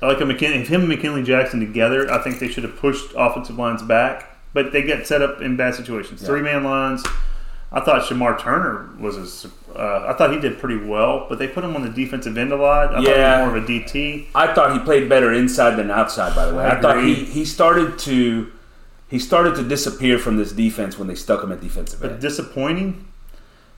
Like 0.00 0.20
a 0.20 0.24
McKinnley, 0.24 0.62
if 0.62 0.68
him 0.68 0.90
and 0.90 0.92
McKinnley 0.92 1.24
Jackson 1.24 1.60
together, 1.60 2.10
I 2.10 2.20
think 2.22 2.40
they 2.40 2.48
should 2.48 2.64
have 2.64 2.76
pushed 2.76 3.12
offensive 3.16 3.56
lines 3.56 3.82
back. 3.82 4.28
But 4.52 4.72
they 4.72 4.82
get 4.82 5.06
set 5.06 5.22
up 5.22 5.40
in 5.40 5.56
bad 5.56 5.74
situations. 5.76 6.20
Yeah. 6.20 6.26
Three 6.26 6.42
man 6.42 6.64
lines. 6.64 7.04
I 7.72 7.80
thought 7.80 8.02
Shemar 8.02 8.38
Turner 8.38 8.88
was 9.00 9.16
a. 9.46 9.48
Uh, 9.78 10.06
I 10.08 10.12
thought 10.12 10.30
he 10.32 10.38
did 10.38 10.58
pretty 10.58 10.76
well, 10.84 11.24
but 11.30 11.38
they 11.38 11.48
put 11.48 11.64
him 11.64 11.74
on 11.74 11.82
the 11.82 11.88
defensive 11.88 12.36
end 12.36 12.52
a 12.52 12.56
lot. 12.56 12.88
I 12.90 12.92
thought 12.96 13.00
he 13.02 13.08
Yeah. 13.08 13.42
was 13.44 13.48
more 13.48 13.56
of 13.56 13.64
a 13.64 13.66
DT. 13.66 14.26
I 14.34 14.52
thought 14.52 14.72
he 14.74 14.78
played 14.80 15.08
better 15.08 15.32
inside 15.32 15.76
than 15.76 15.90
outside. 15.90 16.34
By 16.36 16.46
the 16.46 16.54
way, 16.54 16.64
I 16.64 16.76
I, 16.76 16.80
thought 16.80 17.02
he, 17.02 17.14
he 17.14 17.44
started 17.46 17.98
to 18.00 18.52
he 19.08 19.18
started 19.18 19.54
to 19.56 19.62
disappear 19.62 20.18
from 20.18 20.36
this 20.36 20.52
defense 20.52 20.98
when 20.98 21.08
they 21.08 21.14
stuck 21.14 21.42
him 21.42 21.50
at 21.52 21.60
defensive 21.62 22.00
But 22.00 22.12
end. 22.12 22.20
disappointing. 22.20 23.06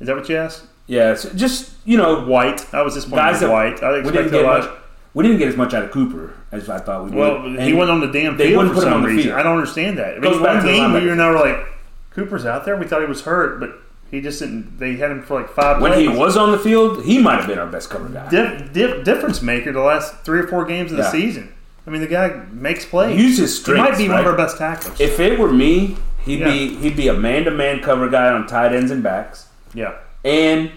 Is 0.00 0.08
that 0.08 0.16
what 0.16 0.28
you 0.28 0.36
asked? 0.36 0.64
Yeah, 0.88 1.12
it's 1.12 1.24
just 1.34 1.70
you 1.84 1.96
know 1.96 2.24
White. 2.24 2.66
I 2.74 2.82
was 2.82 2.94
disappointed 2.94 3.22
guys 3.22 3.40
with 3.42 3.50
White. 3.52 3.82
I 3.84 3.90
we 3.98 4.02
didn't 4.02 4.06
expected 4.06 4.26
a 4.34 4.38
get 4.38 4.44
lot. 4.44 4.60
much. 4.64 4.70
We 5.14 5.22
didn't 5.22 5.38
get 5.38 5.46
as 5.48 5.56
much 5.56 5.72
out 5.74 5.84
of 5.84 5.92
Cooper 5.92 6.34
as 6.50 6.68
I 6.68 6.78
thought 6.80 7.04
we 7.04 7.10
would. 7.10 7.18
Well, 7.20 7.46
And 7.46 7.60
he 7.60 7.72
went 7.72 7.88
on 7.88 8.00
the 8.00 8.08
damn 8.08 8.36
they 8.36 8.48
field 8.48 8.56
wouldn't 8.64 8.74
for 8.74 8.80
put 8.80 8.86
him 8.88 8.92
some 8.94 9.02
on 9.04 9.08
the 9.08 9.08
reason. 9.14 9.30
field. 9.30 9.38
I 9.38 9.42
don't 9.44 9.56
understand 9.56 9.98
that. 9.98 10.14
It 10.16 10.20
was 10.22 10.40
one 10.40 10.64
game 10.64 10.92
where 10.92 11.02
you 11.02 11.14
now 11.14 11.30
were 11.30 11.38
like, 11.38 11.64
Cooper's 12.10 12.44
out 12.44 12.64
there. 12.64 12.76
We 12.76 12.84
thought 12.86 13.00
he 13.00 13.06
was 13.06 13.22
hurt, 13.22 13.60
but 13.60 13.70
he 14.14 14.20
just 14.20 14.38
didn't. 14.40 14.78
They 14.78 14.96
had 14.96 15.10
him 15.10 15.22
for 15.22 15.40
like 15.40 15.50
five. 15.50 15.80
when 15.82 15.98
he 15.98 16.08
was 16.08 16.36
on 16.36 16.52
the 16.52 16.58
field, 16.58 17.04
he 17.04 17.18
might 17.20 17.36
have 17.40 17.46
been 17.48 17.58
our 17.58 17.66
best 17.66 17.90
cover 17.90 18.08
guy. 18.08 18.28
Dif- 18.28 18.72
dif- 18.72 19.04
difference 19.04 19.42
maker 19.42 19.72
the 19.72 19.80
last 19.80 20.14
three 20.24 20.40
or 20.40 20.46
four 20.46 20.64
games 20.64 20.90
of 20.92 20.96
the 20.98 21.02
Yeah. 21.04 21.10
season. 21.10 21.52
I 21.86 21.90
mean, 21.90 22.00
the 22.00 22.06
guy 22.06 22.40
makes 22.50 22.84
plays. 22.86 23.20
Use 23.20 23.36
his 23.38 23.64
he 23.66 23.74
might 23.74 23.98
be 23.98 24.08
one 24.08 24.20
of 24.20 24.26
our 24.26 24.36
best 24.36 24.56
tacklers. 24.56 24.98
If 25.00 25.20
it 25.20 25.38
were 25.38 25.52
me, 25.52 25.96
he'd 26.24 26.40
Yeah. 26.40 26.50
be 26.50 26.76
he'd 26.76 26.96
be 26.96 27.08
a 27.08 27.14
man 27.14 27.44
to 27.44 27.50
man 27.50 27.80
cover 27.80 28.08
guy 28.08 28.28
on 28.28 28.46
tight 28.46 28.72
ends 28.72 28.90
and 28.90 29.02
backs, 29.02 29.48
yeah, 29.74 29.92
and 30.24 30.70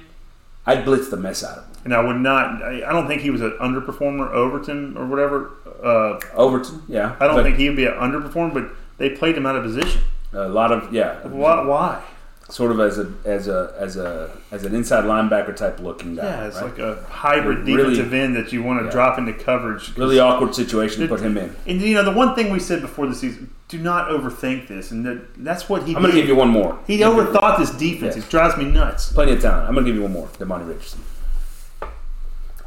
I'd 0.66 0.84
blitz 0.84 1.08
the 1.10 1.16
mess 1.18 1.44
out 1.46 1.60
of 1.60 1.64
him. 1.64 1.72
and 1.86 1.94
I 1.94 2.02
would 2.02 2.18
not. 2.18 2.62
I, 2.62 2.92
don't 2.92 3.08
think 3.08 3.22
he 3.22 3.30
was 3.30 3.40
an 3.40 3.52
underperformer, 3.62 4.30
Overton 4.34 4.98
or 4.98 5.06
whatever. 5.06 5.52
Uh, 5.82 6.20
Overton, 6.36 6.82
yeah. 6.90 7.16
I 7.22 7.28
don't 7.28 7.36
but 7.38 7.44
think 7.44 7.56
he 7.58 7.70
would 7.70 7.78
be 7.78 7.86
an 7.86 7.94
underperformer, 7.94 8.54
but 8.54 8.70
they 8.98 9.10
played 9.12 9.38
him 9.38 9.46
out 9.46 9.56
of 9.56 9.64
position. 9.64 10.02
a 10.34 10.50
lot 10.50 10.74
of 10.74 10.92
yeah. 10.94 11.20
Why? 11.26 11.62
why? 11.64 12.02
Sort 12.50 12.72
of 12.72 12.80
as 12.80 12.98
a 12.98 13.12
as 13.26 13.50
a 13.50 13.74
as 13.78 13.98
a 13.98 14.32
as 14.52 14.64
an 14.64 14.74
inside 14.74 15.04
linebacker 15.04 15.54
type 15.54 15.82
looking 15.82 16.16
guy. 16.16 16.24
Yeah, 16.24 16.48
it's 16.48 16.56
right? 16.56 16.66
like 16.66 16.80
a 16.80 17.04
hybrid 17.10 17.60
Really- 17.68 17.90
defensive 17.96 18.14
end 18.14 18.38
that 18.38 18.54
you 18.54 18.64
want 18.64 18.80
to 18.80 18.86
Yeah. 18.86 18.92
drop 18.92 19.18
into 19.20 19.34
coverage. 19.34 19.92
really 19.98 20.18
awkward 20.20 20.56
situation 20.56 21.02
to 21.02 21.08
put 21.10 21.20
him 21.20 21.38
in. 21.38 21.54
And 21.68 21.82
you 21.82 21.94
know 21.94 22.04
the 22.04 22.12
one 22.14 22.36
thing 22.36 22.50
we 22.50 22.60
said 22.60 22.80
before 22.80 23.06
the 23.06 23.16
season: 23.16 23.50
do 23.68 23.78
not 23.80 24.08
overthink 24.10 24.70
this, 24.70 24.92
and 24.92 25.06
that, 25.06 25.20
that's 25.44 25.68
what 25.68 25.84
he 25.84 25.94
I'm 25.94 26.02
going 26.02 26.14
to 26.14 26.20
give 26.22 26.30
you 26.30 26.38
one 26.38 26.48
more. 26.48 26.80
he 26.88 27.00
overthought 27.00 27.58
this 27.60 27.72
defense. 27.72 28.16
Yeah. 28.16 28.24
It 28.24 28.30
drives 28.30 28.56
me 28.56 28.64
nuts. 28.64 29.12
Plenty 29.12 29.34
of 29.34 29.42
talent. 29.42 29.68
I'm 29.68 29.74
going 29.74 29.86
to 29.86 29.92
give 29.92 29.98
you 29.98 30.04
one 30.04 30.14
more. 30.14 30.28
Demani 30.40 30.66
Richardson. 30.70 31.02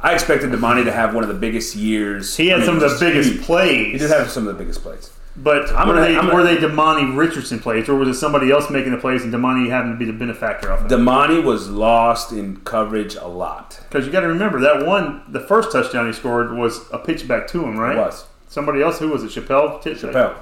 I 0.03 0.13
expected 0.13 0.51
Demani 0.51 0.83
to 0.85 0.91
have 0.91 1.13
one 1.15 1.23
of 1.23 1.27
the 1.27 1.35
biggest 1.35 1.75
years. 1.75 2.35
He 2.37 2.47
had 2.47 2.55
I 2.55 2.57
mean, 2.57 2.65
some 2.67 2.75
of 2.75 2.81
the 2.81 2.97
biggest 2.99 3.31
huge. 3.31 3.41
plays. 3.43 3.91
He 3.93 3.97
did 3.97 4.09
have 4.11 4.29
some 4.29 4.47
of 4.47 4.53
the 4.55 4.59
biggest 4.63 4.81
plays. 4.83 5.11
But 5.37 5.69
I'm 5.73 5.87
were, 5.87 5.93
gonna- 5.93 6.07
they, 6.07 6.17
I'm 6.17 6.27
gonna- 6.29 6.43
they 6.43 6.57
Demani 6.57 7.15
Richardson 7.15 7.59
plays, 7.59 7.87
or 7.87 7.95
was 7.95 8.09
it 8.09 8.15
somebody 8.15 8.51
else 8.51 8.69
making 8.69 8.91
the 8.91 8.97
plays 8.97 9.23
and 9.23 9.33
Demani 9.33 9.69
happened 9.69 9.93
to 9.93 9.97
be 9.97 10.05
the 10.05 10.17
benefactor 10.17 10.69
of 10.71 10.85
it? 10.85 10.93
Demani 10.93 11.41
was 11.41 11.69
lost 11.69 12.33
in 12.33 12.57
coverage 12.57 13.15
a 13.15 13.27
lot. 13.27 13.79
Because 13.89 14.05
you 14.05 14.11
got 14.11 14.21
to 14.21 14.27
remember 14.27 14.59
that 14.59 14.85
one, 14.85 15.21
the 15.29 15.39
first 15.39 15.71
touchdown 15.71 16.05
he 16.07 16.11
scored 16.13 16.51
was 16.51 16.81
a 16.91 16.97
pitch 16.97 17.27
back 17.27 17.47
to 17.47 17.63
him, 17.63 17.77
right? 17.77 17.95
It 17.97 17.99
was 17.99 18.25
Somebody 18.49 18.81
else 18.81 18.99
who 18.99 19.07
was 19.07 19.23
it? 19.23 19.29
Chappell. 19.29 19.79
Tip- 19.79 19.97
Chappell. 19.99 20.35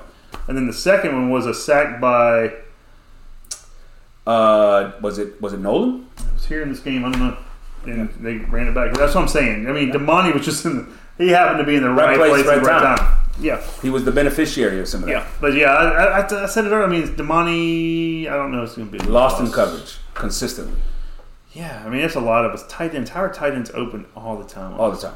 And 0.48 0.58
then 0.58 0.66
the 0.66 0.74
second 0.74 1.14
one 1.14 1.30
was 1.30 1.46
a 1.46 1.54
sack 1.54 2.02
by. 2.02 2.54
Uh, 4.26 4.92
was 5.02 5.18
it 5.18 5.40
was 5.42 5.54
it 5.54 5.60
Nolen? 5.60 6.08
I 6.18 6.34
was 6.34 6.46
here 6.46 6.62
in 6.62 6.70
this 6.70 6.80
game. 6.80 7.06
I 7.06 7.12
don't 7.12 7.20
know. 7.22 7.38
And 7.86 8.10
they 8.20 8.38
ran 8.38 8.68
it 8.68 8.76
back. 8.76 8.94
That's 8.96 9.16
what 9.16 9.22
I'm 9.22 9.28
saying. 9.28 9.68
I 9.68 9.72
mean, 9.72 9.92
Demani 9.92 10.34
was 10.34 10.44
just 10.46 10.66
in. 10.66 10.78
The, 10.78 11.24
he 11.24 11.30
happened 11.30 11.60
to 11.60 11.66
be 11.66 11.76
in 11.76 11.84
the 11.84 11.90
right, 11.90 12.18
place, 12.18 12.32
place, 12.44 12.48
at 12.48 12.56
the 12.60 12.62
right 12.62 12.82
right 12.82 12.98
time. 12.98 12.98
time. 12.98 13.29
Yeah, 13.40 13.62
He 13.82 13.90
was 13.90 14.04
the 14.06 14.12
beneficiary 14.12 14.80
of 14.80 14.88
some 14.88 15.02
of 15.04 15.08
that. 15.08 15.12
yeah. 15.14 15.28
But 15.40 15.54
yeah, 15.54 15.68
I, 15.72 16.20
I, 16.22 16.44
I 16.44 16.46
said 16.48 16.66
it 16.66 16.70
earlier. 16.70 16.84
I 16.84 16.88
mean, 16.88 17.08
Demani. 17.16 18.28
I 18.28 18.36
don't 18.36 18.52
know. 18.52 18.64
It's 18.64 18.76
going 18.76 18.90
to 18.92 18.98
be 18.98 19.04
Lost 19.06 19.40
in 19.42 19.52
coverage 19.52 19.98
consistently 20.14 20.80
Yeah, 21.54 21.84
I 21.86 21.90
mean, 21.90 22.02
it's 22.02 22.16
a 22.16 22.20
lot 22.20 22.46
of 22.46 22.52
us. 22.52 22.66
Tight 22.68 22.94
ends. 22.96 23.10
How 23.12 23.22
are 23.24 23.34
tight 23.34 23.54
ends 23.54 23.72
open 23.74 24.06
all 24.16 24.38
the 24.38 24.48
time? 24.48 24.80
all 24.80 24.92
the 24.92 24.98
time. 24.98 25.16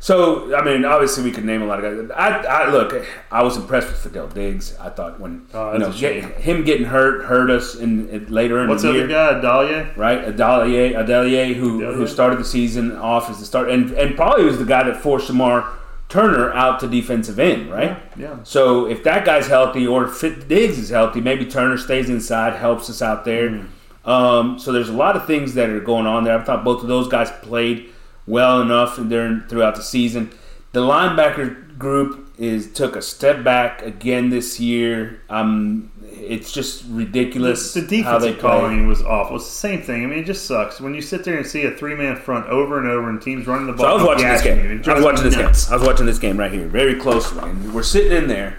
So 0.00 0.56
I 0.56 0.64
mean, 0.64 0.84
obviously 0.84 1.22
we 1.22 1.30
could 1.30 1.44
name 1.44 1.62
a 1.62 1.66
lot 1.66 1.84
of 1.84 2.08
guys. 2.08 2.16
I, 2.16 2.64
I 2.64 2.70
look, 2.72 3.06
I 3.30 3.42
was 3.44 3.56
impressed 3.56 3.86
with 3.86 4.12
Fadil 4.12 4.34
Diggs. 4.34 4.76
I 4.80 4.88
thought 4.88 5.20
when 5.20 5.46
Oh, 5.54 5.74
you 5.74 5.78
know 5.78 5.86
that's 5.90 6.00
get, 6.00 6.24
him 6.40 6.64
getting 6.64 6.86
hurt 6.86 7.24
hurt 7.26 7.50
us 7.50 7.76
in, 7.76 8.08
in 8.08 8.26
later 8.26 8.60
in 8.62 8.68
What's 8.68 8.82
the 8.82 8.88
the 8.88 8.94
year. 8.94 9.04
other 9.04 9.34
guy? 9.34 9.40
Dahlia. 9.40 9.92
right? 9.96 10.26
Adeleye, 10.26 10.94
Adeleye, 10.94 11.54
who 11.54 11.84
who 11.92 12.08
started 12.08 12.40
the 12.40 12.44
season 12.44 12.96
off 12.96 13.30
as 13.30 13.38
the 13.38 13.46
start, 13.46 13.70
and 13.70 13.92
and 13.92 14.16
probably 14.16 14.44
was 14.44 14.58
the 14.58 14.64
guy 14.64 14.82
that 14.82 15.00
forced 15.00 15.28
Shemar 15.30 15.68
Turner 16.12 16.52
out 16.52 16.78
to 16.80 16.86
defensive 16.86 17.38
end, 17.38 17.70
right? 17.70 17.96
Yeah. 18.18 18.36
So 18.42 18.84
if 18.84 19.02
that 19.04 19.24
guy's 19.24 19.46
healthy, 19.46 19.86
or 19.86 20.04
if 20.04 20.20
Diggs 20.46 20.78
is 20.78 20.90
healthy, 20.90 21.22
maybe 21.22 21.46
Turner 21.46 21.78
stays 21.78 22.10
inside, 22.10 22.52
helps 22.52 22.90
us 22.90 23.00
out 23.00 23.24
there. 23.24 23.48
Mm. 23.48 23.68
Um, 24.04 24.58
so 24.58 24.72
there's 24.72 24.90
a 24.90 24.92
lot 24.92 25.16
of 25.16 25.26
things 25.26 25.54
that 25.54 25.70
are 25.70 25.80
going 25.80 26.04
on 26.04 26.24
there. 26.24 26.38
I 26.38 26.44
thought 26.44 26.64
both 26.64 26.82
of 26.82 26.88
those 26.88 27.08
guys 27.08 27.30
played 27.40 27.88
well 28.26 28.60
enough 28.60 28.96
during 28.96 29.40
throughout 29.48 29.74
the 29.74 29.82
season. 29.82 30.30
The 30.72 30.80
linebacker 30.80 31.78
group 31.78 32.34
is 32.36 32.70
took 32.70 32.94
a 32.94 33.00
step 33.00 33.42
back 33.42 33.80
again 33.80 34.28
this 34.28 34.60
year. 34.60 35.22
Um, 35.30 35.92
it's 36.20 36.52
just 36.52 36.84
ridiculous 36.88 37.74
The, 37.74 37.80
the 37.80 38.02
how 38.02 38.18
they 38.18 38.34
calling 38.34 38.86
was 38.86 39.02
awful. 39.02 39.36
It's 39.36 39.46
the 39.46 39.50
same 39.50 39.82
thing. 39.82 40.04
I 40.04 40.06
mean, 40.06 40.18
it 40.20 40.26
just 40.26 40.46
sucks 40.46 40.80
when 40.80 40.94
you 40.94 41.02
sit 41.02 41.24
there 41.24 41.36
and 41.36 41.46
see 41.46 41.64
a 41.64 41.70
three 41.70 41.94
man 41.94 42.16
front 42.16 42.46
over 42.48 42.78
and 42.78 42.88
over, 42.88 43.08
and 43.08 43.20
teams 43.20 43.46
running 43.46 43.66
the 43.66 43.72
ball. 43.72 43.86
So 43.86 43.90
I 43.90 43.94
was 43.94 44.04
watching 44.04 44.28
this 44.28 44.42
game. 44.42 44.82
I 44.86 44.94
was 44.94 45.04
watching 45.04 45.24
this 45.24 45.36
game. 45.36 45.72
I 45.72 45.76
was 45.76 45.86
watching 45.86 46.06
this 46.06 46.18
game 46.18 46.36
right 46.38 46.52
here, 46.52 46.66
very 46.66 46.98
closely, 46.98 47.38
and 47.42 47.74
we're 47.74 47.82
sitting 47.82 48.12
in 48.12 48.28
there, 48.28 48.58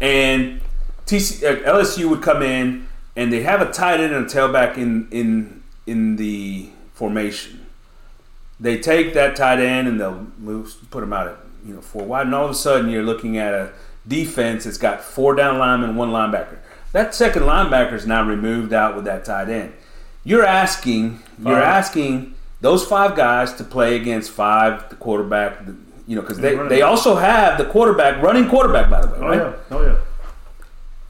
and 0.00 0.60
TC, 1.06 1.42
uh, 1.42 1.68
LSU 1.68 2.08
would 2.08 2.22
come 2.22 2.42
in, 2.42 2.86
and 3.16 3.32
they 3.32 3.42
have 3.42 3.60
a 3.60 3.72
tight 3.72 4.00
end 4.00 4.14
and 4.14 4.26
a 4.26 4.28
tailback 4.28 4.76
in 4.76 5.08
in 5.10 5.62
in 5.86 6.16
the 6.16 6.68
formation. 6.94 7.66
They 8.60 8.78
take 8.78 9.14
that 9.14 9.36
tight 9.36 9.58
end 9.58 9.88
and 9.88 9.98
they'll 9.98 10.26
move, 10.38 10.76
put 10.90 11.02
him 11.02 11.12
out 11.12 11.28
at 11.28 11.38
you 11.64 11.74
know 11.74 11.80
four 11.80 12.04
wide, 12.04 12.26
and 12.26 12.34
all 12.34 12.44
of 12.44 12.50
a 12.50 12.54
sudden 12.54 12.90
you're 12.90 13.02
looking 13.02 13.38
at 13.38 13.54
a 13.54 13.72
defense 14.06 14.64
that's 14.64 14.78
got 14.78 15.02
four 15.02 15.34
down 15.34 15.58
linemen, 15.58 15.90
and 15.90 15.98
one 15.98 16.10
linebacker. 16.10 16.58
That 16.92 17.14
second 17.14 17.42
linebacker 17.42 17.92
is 17.94 18.06
now 18.06 18.26
removed 18.26 18.72
out 18.72 18.96
with 18.96 19.04
that 19.04 19.24
tight 19.24 19.48
end. 19.48 19.72
You're 20.24 20.44
asking, 20.44 21.20
you're 21.42 21.62
asking 21.62 22.34
those 22.60 22.84
five 22.86 23.16
guys 23.16 23.52
to 23.54 23.64
play 23.64 23.96
against 23.96 24.30
five, 24.30 24.88
the 24.90 24.96
quarterback, 24.96 25.60
you 26.06 26.16
know, 26.16 26.20
because 26.22 26.38
they, 26.38 26.56
they 26.68 26.82
also 26.82 27.16
have 27.16 27.56
the 27.58 27.64
quarterback, 27.64 28.20
running 28.22 28.48
quarterback, 28.48 28.90
by 28.90 29.00
the 29.00 29.08
way, 29.12 29.18
Oh 29.18 29.28
right? 29.28 29.38
yeah. 29.38 29.56
Oh 29.70 29.82
yeah. 29.86 29.96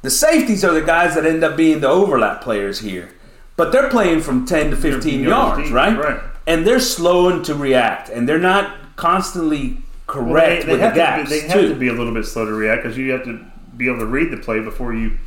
The 0.03 0.11
safeties 0.11 0.65
are 0.65 0.73
the 0.73 0.81
guys 0.83 1.15
that 1.15 1.27
end 1.27 1.43
up 1.45 1.57
being 1.57 1.81
the 1.81 1.89
overlap 1.89 2.41
players 2.41 2.81
here. 2.81 3.11
But 3.57 3.73
they're 3.73 3.91
playing 3.91 4.21
from 4.23 4.47
10 4.47 4.71
to 4.71 4.77
15 4.77 5.23
yards 5.23 5.65
deep, 5.65 5.75
right? 5.75 5.99
right. 5.99 6.21
And 6.47 6.67
they're 6.67 6.81
slowing 6.81 7.43
to 7.45 7.55
react, 7.55 8.09
and 8.09 8.27
they're 8.29 8.39
not 8.39 8.97
constantly 8.97 9.73
Well, 9.73 9.83
correct 10.07 10.67
they, 10.67 10.67
they 10.67 10.73
with 10.73 10.81
the 10.81 10.89
to 10.91 10.95
gaps, 10.95 11.31
be, 11.31 11.41
they 11.41 11.49
too. 11.53 11.59
have 11.61 11.69
to 11.71 11.75
be 11.75 11.89
a 11.89 11.93
little 11.93 12.15
bit 12.15 12.25
slow 12.25 12.45
to 12.47 12.53
react 12.53 12.83
because 12.83 12.97
you 12.97 13.11
have 13.13 13.25
to 13.25 13.45
be 13.77 13.87
able 13.89 13.99
to 13.99 14.07
read 14.07 14.31
the 14.31 14.37
play 14.39 14.61
before 14.61 14.95
you 14.95 15.19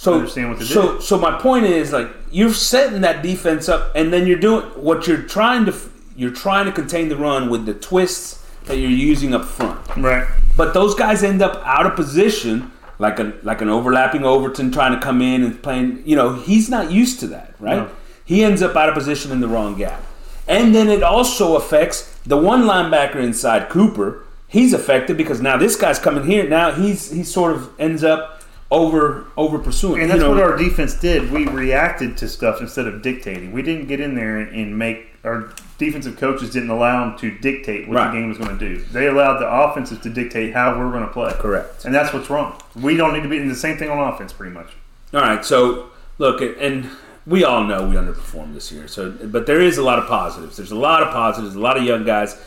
so, 0.00 0.14
understand 0.14 0.48
what 0.48 0.58
to 0.60 0.64
so. 0.64 0.98
So 0.98 1.18
my 1.18 1.38
point 1.38 1.66
is, 1.66 1.92
like, 1.92 2.08
you're 2.30 2.54
setting 2.54 3.02
that 3.02 3.22
defense 3.22 3.68
up, 3.68 3.92
and 3.94 4.10
then 4.10 4.26
you're 4.26 4.38
doing 4.38 4.64
what 4.70 5.06
you're 5.06 5.20
trying 5.20 5.66
to 5.66 5.74
you're 6.16 6.30
trying 6.30 6.64
to 6.64 6.72
contain 6.72 7.10
the 7.10 7.16
run 7.16 7.50
with 7.50 7.66
the 7.66 7.74
twists 7.74 8.42
that 8.64 8.78
you're 8.78 8.90
using 8.90 9.34
up 9.34 9.44
front. 9.44 9.78
right. 9.98 10.26
But 10.56 10.72
those 10.72 10.94
guys 10.94 11.22
end 11.22 11.42
up 11.42 11.62
out 11.66 11.84
of 11.84 11.96
position, 11.96 12.72
like 12.98 13.18
a 13.18 13.34
like 13.42 13.60
an 13.60 13.68
overlapping 13.68 14.24
Overton 14.24 14.72
trying 14.72 14.94
to 14.94 15.00
come 15.00 15.20
in 15.20 15.42
and 15.42 15.62
playing. 15.62 16.02
You 16.06 16.16
know, 16.16 16.32
he's 16.32 16.70
not 16.70 16.90
used 16.90 17.20
to 17.20 17.26
that, 17.26 17.54
right? 17.60 17.86
No. 17.86 17.90
He 18.24 18.42
ends 18.42 18.62
up 18.62 18.74
out 18.76 18.88
of 18.88 18.94
position 18.94 19.32
in 19.32 19.40
the 19.40 19.48
wrong 19.48 19.76
gap, 19.76 20.02
and 20.48 20.74
then 20.74 20.88
it 20.88 21.02
also 21.02 21.56
affects 21.56 22.16
the 22.24 22.38
one 22.38 22.62
linebacker 22.62 23.16
inside 23.16 23.68
Cooper. 23.68 24.24
He's 24.48 24.72
affected 24.72 25.18
because 25.18 25.42
now 25.42 25.58
this 25.58 25.76
guy's 25.76 25.98
coming 25.98 26.24
here. 26.24 26.48
Now 26.48 26.72
he's 26.72 27.10
he 27.10 27.22
sort 27.22 27.52
of 27.54 27.78
ends 27.78 28.02
up 28.02 28.39
over 28.70 29.26
over 29.36 29.58
pursuing. 29.58 30.02
And 30.02 30.10
that's 30.10 30.20
you 30.22 30.28
know, 30.28 30.34
what 30.34 30.42
our 30.42 30.56
defense 30.56 30.94
did. 30.94 31.30
We 31.32 31.46
reacted 31.46 32.16
to 32.18 32.28
stuff 32.28 32.60
instead 32.60 32.86
of 32.86 33.02
dictating. 33.02 33.52
We 33.52 33.62
didn't 33.62 33.86
get 33.88 34.00
in 34.00 34.14
there 34.14 34.38
and, 34.38 34.78
make 34.78 35.08
our 35.24 35.52
defensive 35.76 36.16
coaches 36.16 36.50
didn't 36.50 36.70
allow 36.70 37.04
them 37.08 37.18
to 37.18 37.30
dictate 37.38 37.86
what 37.88 37.96
Right. 37.96 38.06
the 38.12 38.18
game 38.18 38.28
was 38.28 38.38
going 38.38 38.56
to 38.56 38.68
do. 38.68 38.78
They 38.92 39.06
allowed 39.06 39.38
the 39.38 39.48
offenses 39.50 39.98
to 40.00 40.08
dictate 40.08 40.54
how 40.54 40.78
we're 40.78 40.90
going 40.90 41.06
to 41.06 41.12
play. 41.12 41.32
correct. 41.38 41.84
And 41.84 41.94
that's 41.94 42.12
what's 42.14 42.30
wrong. 42.30 42.58
We 42.74 42.96
don't 42.96 43.12
need 43.12 43.22
to 43.24 43.28
be 43.28 43.36
in 43.36 43.48
the 43.48 43.54
same 43.54 43.76
thing 43.76 43.90
on 43.90 43.98
offense, 44.12 44.32
pretty 44.32 44.54
much. 44.54 44.68
All 45.12 45.20
right, 45.20 45.44
so 45.44 45.90
look, 46.18 46.40
and 46.40 46.88
we 47.26 47.44
all 47.44 47.64
know 47.64 47.86
we 47.88 47.96
underperformed 47.96 48.54
this 48.54 48.72
year. 48.72 48.88
So, 48.88 49.10
but 49.10 49.46
there 49.46 49.60
is 49.60 49.76
a 49.76 49.82
lot 49.82 49.98
of 49.98 50.06
positives. 50.06 50.56
There's 50.56 50.70
a 50.70 50.76
lot 50.76 51.02
of 51.02 51.12
positives. 51.12 51.54
A 51.54 51.60
lot 51.60 51.76
of 51.76 51.82
young 51.82 52.04
guys. 52.04 52.40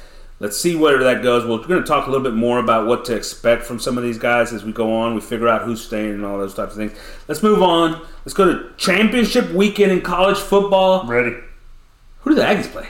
Let's 0.43 0.59
see 0.59 0.75
where 0.75 1.01
that 1.01 1.23
goes. 1.23 1.45
We're 1.45 1.65
going 1.65 1.81
to 1.81 1.87
talk 1.87 2.05
a 2.05 2.11
little 2.11 2.21
bit 2.21 2.33
more 2.33 2.59
about 2.59 2.85
what 2.85 3.05
to 3.05 3.15
expect 3.15 3.63
from 3.63 3.79
some 3.79 3.97
of 3.97 4.03
these 4.03 4.17
guys 4.17 4.51
as 4.51 4.65
we 4.65 4.73
go 4.73 4.93
on. 4.93 5.15
We 5.15 5.21
figure 5.21 5.47
out 5.47 5.61
who's 5.61 5.81
staying 5.81 6.15
and 6.15 6.25
all 6.25 6.37
those 6.37 6.53
types 6.53 6.73
of 6.73 6.79
things. 6.79 6.91
Let's 7.29 7.41
move 7.41 7.63
on. 7.63 8.05
Let's 8.25 8.33
go 8.33 8.51
to 8.51 8.73
championship 8.75 9.51
weekend 9.51 9.93
in 9.93 10.01
college 10.01 10.37
football. 10.37 11.07
Ready? 11.07 11.33
Who 12.19 12.31
do 12.31 12.35
the 12.35 12.41
Aggies 12.41 12.69
play? 12.69 12.89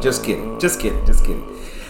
just 0.00 0.22
kidding. 0.22 0.60
Just 0.60 0.78
kidding. 0.78 1.04
Just 1.04 1.24
kidding. 1.24 1.42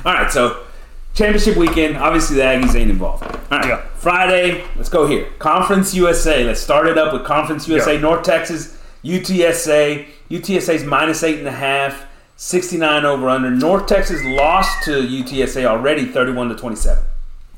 All 0.07 0.14
right, 0.14 0.32
so 0.32 0.64
championship 1.12 1.59
weekend. 1.59 1.99
Obviously, 1.99 2.37
the 2.37 2.43
Aggies 2.43 2.74
ain't 2.74 2.91
involved. 2.91 3.22
All 3.24 3.59
right. 3.59 3.68
Yeah. 3.68 3.82
Friday, 3.97 4.64
let's 4.76 4.89
go 4.89 5.07
here. 5.07 5.28
Conference 5.39 5.93
USA. 5.93 6.43
Let's 6.43 6.62
start 6.62 6.87
it 6.87 6.97
up 6.97 7.12
with 7.12 7.24
Conference 7.24 7.68
USA. 7.68 7.97
Yeah. 7.97 8.01
North 8.01 8.22
Texas, 8.22 8.78
UTSA. 9.05 10.07
UTSA's 10.30 10.84
minus 10.84 11.22
eight 11.22 11.39
and 11.39 11.49
a 11.49 11.53
half. 11.53 12.06
69 12.37 13.05
over 13.05 13.28
under. 13.28 13.51
North 13.51 13.87
Texas 13.87 14.22
lost 14.24 14.84
to 14.84 14.91
UTSA 14.91 15.64
already, 15.64 16.05
31 16.07 16.51
to 16.51 16.55
27. 16.57 17.03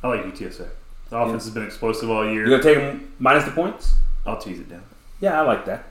I 0.02 0.08
like 0.08 0.24
UTSA. 0.24 0.68
The 1.10 1.16
offense 1.16 1.44
has 1.44 1.54
been 1.54 1.64
explosive 1.64 2.10
all 2.10 2.24
year. 2.24 2.46
You're 2.46 2.58
gonna 2.58 2.62
take 2.62 2.76
them 2.78 3.12
minus 3.18 3.44
the 3.44 3.50
points? 3.50 3.94
I'll 4.26 4.38
tease 4.38 4.60
it 4.60 4.68
down. 4.68 4.82
Yeah, 5.20 5.40
I 5.40 5.44
like 5.44 5.64
that. 5.66 5.84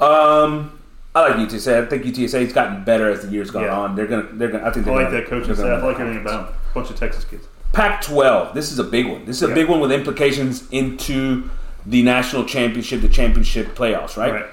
Um, 0.00 0.80
I 1.14 1.20
like 1.28 1.34
UTSA. 1.48 1.84
I 1.84 1.86
think 1.86 2.02
UTSA's 2.04 2.52
gotten 2.52 2.82
better 2.82 3.08
as 3.10 3.22
the 3.24 3.28
years 3.30 3.50
gone 3.50 3.64
Yeah. 3.64 3.78
on. 3.78 3.94
They're 3.94 4.06
gonna, 4.06 4.28
they're 4.32 4.48
gonna. 4.50 4.66
I 4.66 4.70
think 4.72 4.86
I 4.88 4.90
like 4.90 5.06
gonna, 5.06 5.20
that 5.20 5.26
coaching 5.28 5.54
staff. 5.54 5.82
I 5.82 5.86
like 5.86 6.00
everything 6.00 6.22
about 6.22 6.46
them. 6.48 6.56
Bunch 6.74 6.90
of 6.90 6.96
Texas 6.96 7.24
kids. 7.24 7.46
Pac-12. 7.72 8.54
This 8.54 8.72
is 8.72 8.78
a 8.78 8.84
big 8.84 9.06
one. 9.06 9.24
This 9.26 9.36
is 9.36 9.42
a 9.44 9.48
Yeah. 9.48 9.54
big 9.54 9.68
one 9.68 9.80
with 9.80 9.92
implications 9.92 10.64
into 10.70 11.48
the 11.86 12.02
national 12.02 12.44
championship, 12.46 13.00
the 13.02 13.08
championship 13.08 13.76
playoffs, 13.76 14.16
right? 14.16 14.32
Right. 14.32 14.46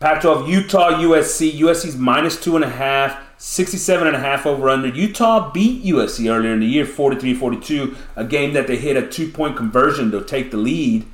Pac-12, 0.00 0.48
Utah, 0.48 0.90
USC. 0.92 1.52
USC's 1.58 1.96
minus 1.96 2.40
two 2.40 2.56
and 2.56 2.64
a 2.64 2.70
half, 2.70 3.18
67 3.38 4.06
and 4.06 4.16
a 4.16 4.18
half 4.18 4.46
over 4.46 4.70
under. 4.70 4.88
Utah 4.88 5.50
beat 5.52 5.84
USC 5.84 6.30
earlier 6.34 6.52
in 6.54 6.60
the 6.60 6.66
year, 6.66 6.86
43-42, 6.86 7.96
a 8.16 8.24
game 8.24 8.54
that 8.54 8.66
they 8.66 8.76
hit 8.76 8.96
a 8.96 9.06
two-point 9.06 9.56
conversion 9.58 10.10
to 10.12 10.22
take 10.24 10.50
the 10.50 10.56
lead. 10.56 11.04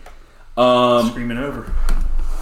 Um, 0.57 1.11
Screaming 1.11 1.37
over. 1.39 1.72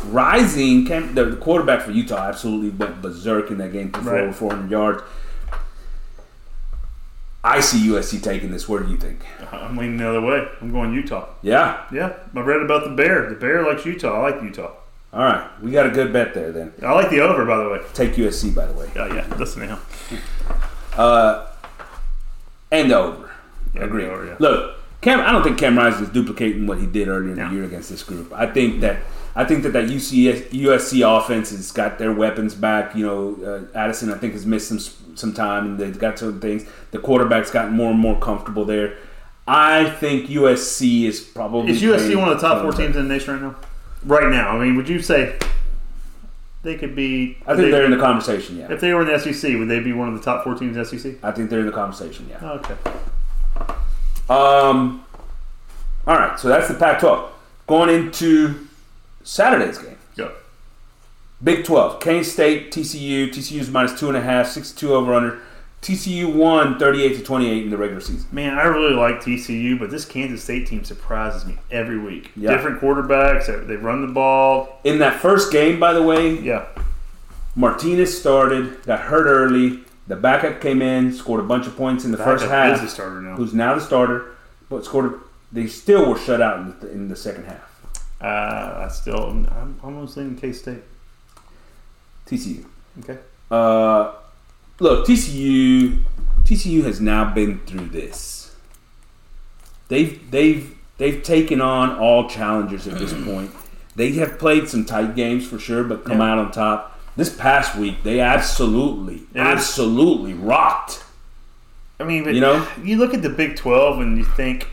Rising, 0.08 0.86
Cam, 0.86 1.14
the, 1.14 1.24
the 1.24 1.36
quarterback 1.36 1.80
for 1.80 1.92
Utah 1.92 2.28
absolutely 2.28 2.68
went 2.68 3.00
berserk 3.00 3.50
in 3.50 3.56
that 3.58 3.72
game, 3.72 3.90
for 3.90 4.00
Right. 4.00 4.20
over 4.24 4.32
400 4.34 4.70
yards. 4.70 5.02
I 7.42 7.60
see 7.60 7.88
USC 7.88 8.22
taking 8.22 8.50
this. 8.50 8.68
Where 8.68 8.82
do 8.82 8.90
you 8.90 8.98
think? 8.98 9.20
I'm 9.50 9.76
leaning 9.78 9.96
the 9.96 10.08
other 10.10 10.20
way. 10.20 10.46
I'm 10.60 10.70
going 10.72 10.92
Utah. 10.92 11.28
Yeah. 11.42 11.84
Yeah, 11.90 12.12
I 12.34 12.40
read 12.40 12.60
about 12.62 12.84
the 12.84 12.90
Bear. 12.90 13.28
The 13.30 13.34
Bear 13.36 13.62
likes 13.66 13.84
Utah. 13.86 14.12
I 14.20 14.30
like 14.30 14.42
Utah. 14.42 14.72
All 15.14 15.20
right, 15.24 15.48
we 15.62 15.70
got 15.70 15.86
a 15.86 15.90
good 15.90 16.12
bet 16.12 16.34
there. 16.34 16.50
Then 16.50 16.72
I 16.82 16.92
like 16.92 17.08
the 17.10 17.20
over, 17.20 17.44
by 17.46 17.56
the 17.58 17.68
way. 17.70 17.80
take 17.94 18.14
USC 18.14 18.52
by 18.54 18.66
the 18.66 18.72
way, 18.72 18.90
Oh 18.96 19.06
yeah. 19.14 19.24
Listen 19.38 19.60
to 19.60 19.66
him. 19.68 19.78
uh, 20.96 21.46
and 22.72 22.90
the 22.90 22.96
over. 22.98 23.30
Yeah, 23.74 23.84
Agree. 23.84 24.04
the 24.04 24.12
over, 24.12 24.26
yeah. 24.26 24.36
Look, 24.40 24.76
Cam. 25.00 25.20
I 25.20 25.30
don't 25.32 25.42
think 25.44 25.58
Cam 25.58 25.76
Rising 25.78 26.04
is 26.04 26.10
duplicating 26.10 26.66
what 26.66 26.78
he 26.78 26.86
did 26.86 27.08
earlier 27.08 27.30
in 27.32 27.36
No. 27.36 27.48
the 27.48 27.54
year 27.54 27.64
against 27.64 27.90
this 27.90 28.02
group. 28.02 28.32
I 28.32 28.46
think 28.46 28.80
that 28.80 28.98
I 29.36 29.44
think 29.44 29.62
that 29.64 29.72
that 29.74 29.84
UCS, 29.88 30.50
USC 30.50 31.02
offense 31.18 31.50
has 31.50 31.70
got 31.72 31.98
their 31.98 32.12
weapons 32.12 32.54
back. 32.54 32.94
You 32.96 33.06
know, 33.06 33.68
uh, 33.74 33.78
Addison 33.78 34.12
I 34.12 34.16
think 34.18 34.32
has 34.32 34.44
missed 34.46 34.68
some 34.68 34.78
some 35.16 35.32
time, 35.32 35.66
and 35.66 35.78
they've 35.78 35.98
got 35.98 36.18
certain 36.18 36.40
things. 36.40 36.64
The 36.90 36.98
quarterback's 36.98 37.50
gotten 37.52 37.72
more 37.72 37.90
and 37.92 38.00
more 38.00 38.18
comfortable 38.18 38.64
there. 38.64 38.96
I 39.46 39.90
think 39.90 40.26
USC 40.28 41.04
is 41.04 41.20
probably 41.20 41.70
Is 41.70 41.82
USC 41.82 42.16
one 42.16 42.28
of 42.30 42.40
the 42.40 42.48
top 42.48 42.62
four 42.62 42.72
teams 42.72 42.96
in 42.96 43.06
the 43.06 43.14
nation 43.14 43.34
right 43.34 43.42
now? 43.42 43.54
Right 44.04 44.28
now, 44.30 44.50
I 44.58 44.64
mean, 44.64 44.76
would 44.76 44.88
you 44.88 45.00
say 45.00 45.36
they 46.62 46.76
could 46.76 46.94
be? 46.94 47.38
I 47.46 47.54
think 47.54 47.66
they- 47.66 47.70
they're 47.70 47.84
in 47.84 47.90
the 47.90 47.96
conversation. 47.98 48.58
Yeah, 48.58 48.70
If 48.72 48.80
they 48.80 48.92
were 48.92 49.00
in 49.02 49.06
the 49.08 49.14
SEC, 49.18 49.56
would 49.56 49.68
they 49.68 49.80
be 49.80 49.92
one 49.92 50.08
of 50.08 50.14
the 50.14 50.20
top 50.20 50.44
four 50.44 50.54
teams 50.54 50.76
in 50.76 50.82
the 50.82 50.86
SEC? 50.88 51.14
I 51.22 51.30
think 51.32 51.48
they're 51.50 51.60
in 51.60 51.66
the 51.66 51.72
conversation. 51.72 52.26
Yeah. 52.30 52.38
Oh, 52.42 52.60
okay. 52.60 52.74
Um. 54.28 55.04
All 56.06 56.16
right, 56.16 56.38
so 56.38 56.48
that's 56.48 56.68
the 56.68 56.74
Pac-12. 56.74 57.28
Going 57.66 57.88
into 57.88 58.66
Saturday's 59.22 59.78
game, 59.78 59.96
Go. 60.18 60.32
Big 61.42 61.64
12, 61.64 61.98
K 62.00 62.22
State, 62.22 62.70
TCU. 62.70 63.30
TCU's 63.30 63.70
minus 63.70 63.98
two 63.98 64.08
and 64.08 64.16
a 64.16 64.20
half, 64.20 64.48
62 64.48 64.92
over 64.92 65.14
under. 65.14 65.38
TCU 65.84 66.32
won 66.34 66.78
38 66.78 67.16
to 67.18 67.22
28 67.22 67.64
in 67.64 67.70
the 67.70 67.76
regular 67.76 68.00
season. 68.00 68.26
Man, 68.32 68.54
I 68.58 68.62
really 68.64 68.94
like 68.94 69.20
TCU, 69.20 69.78
but 69.78 69.90
this 69.90 70.06
Kansas 70.06 70.42
State 70.42 70.66
team 70.66 70.82
surprises 70.82 71.44
me 71.44 71.58
every 71.70 71.98
week. 71.98 72.30
Yeah. 72.36 72.52
Different 72.52 72.80
quarterbacks. 72.80 73.46
they- 73.66 73.76
run 73.76 74.00
the 74.06 74.12
ball. 74.12 74.80
In 74.84 74.98
that 75.00 75.20
first 75.20 75.52
game, 75.52 75.78
by 75.78 75.92
the 75.92 76.02
way, 76.02 76.38
Yeah. 76.40 76.64
Martinez 77.54 78.18
started, 78.18 78.82
got 78.86 78.98
hurt 79.00 79.26
early. 79.26 79.80
The 80.08 80.16
backup 80.16 80.60
came 80.62 80.80
in, 80.80 81.12
scored 81.12 81.40
a 81.40 81.44
bunch 81.44 81.66
of 81.66 81.76
points 81.76 82.04
in 82.06 82.10
the 82.12 82.16
first 82.18 82.44
Backup 82.44 82.56
half. 82.70 82.76
is 82.76 82.80
the 82.82 82.88
starter 82.88 83.20
now. 83.20 83.36
Who's 83.36 83.52
now 83.54 83.74
the 83.74 83.80
starter, 83.82 84.24
but 84.70 84.84
scored. 84.86 85.20
They 85.52 85.66
still 85.66 86.08
were 86.10 86.18
shut 86.18 86.40
out 86.42 86.58
in 86.60 86.74
the, 86.80 86.90
in 86.90 87.08
the 87.08 87.14
second 87.16 87.44
half. 87.44 87.70
Uh, 88.20 88.84
I 88.86 88.88
still, 88.90 89.22
I'm 89.28 89.78
almost 89.84 90.16
leaning 90.16 90.36
K 90.36 90.52
State. 90.52 90.82
TCU. 92.26 92.64
Okay. 93.00 93.18
Uh, 93.50 94.12
look, 94.80 95.06
TCU. 95.06 96.02
TCU 96.44 96.84
has 96.84 97.00
now 97.00 97.32
been 97.32 97.60
through 97.60 97.86
this. 97.86 98.54
They've 99.88 100.30
they've 100.30 100.76
they've 100.98 101.22
taken 101.22 101.60
on 101.60 101.96
all 101.98 102.28
challengers 102.28 102.86
at 102.86 102.98
this 102.98 103.12
point. 103.24 103.50
They 103.96 104.12
have 104.12 104.38
played 104.38 104.68
some 104.68 104.84
tight 104.84 105.14
games 105.14 105.46
for 105.46 105.58
sure, 105.58 105.84
but 105.84 106.04
come 106.04 106.18
Yeah. 106.18 106.32
out 106.32 106.38
on 106.38 106.50
top. 106.52 106.90
This 107.16 107.34
past 107.34 107.76
week, 107.76 108.02
they 108.02 108.18
absolutely, 108.20 109.22
absolutely 109.36 110.34
rocked. 110.34 111.04
I 112.00 112.04
mean, 112.04 112.24
but 112.24 112.34
You 112.34 112.40
know? 112.40 112.66
you 112.82 112.96
look 112.96 113.14
at 113.14 113.22
the 113.22 113.30
Big 113.30 113.54
Twelve 113.56 114.00
and 114.00 114.18
you 114.18 114.24
think, 114.24 114.66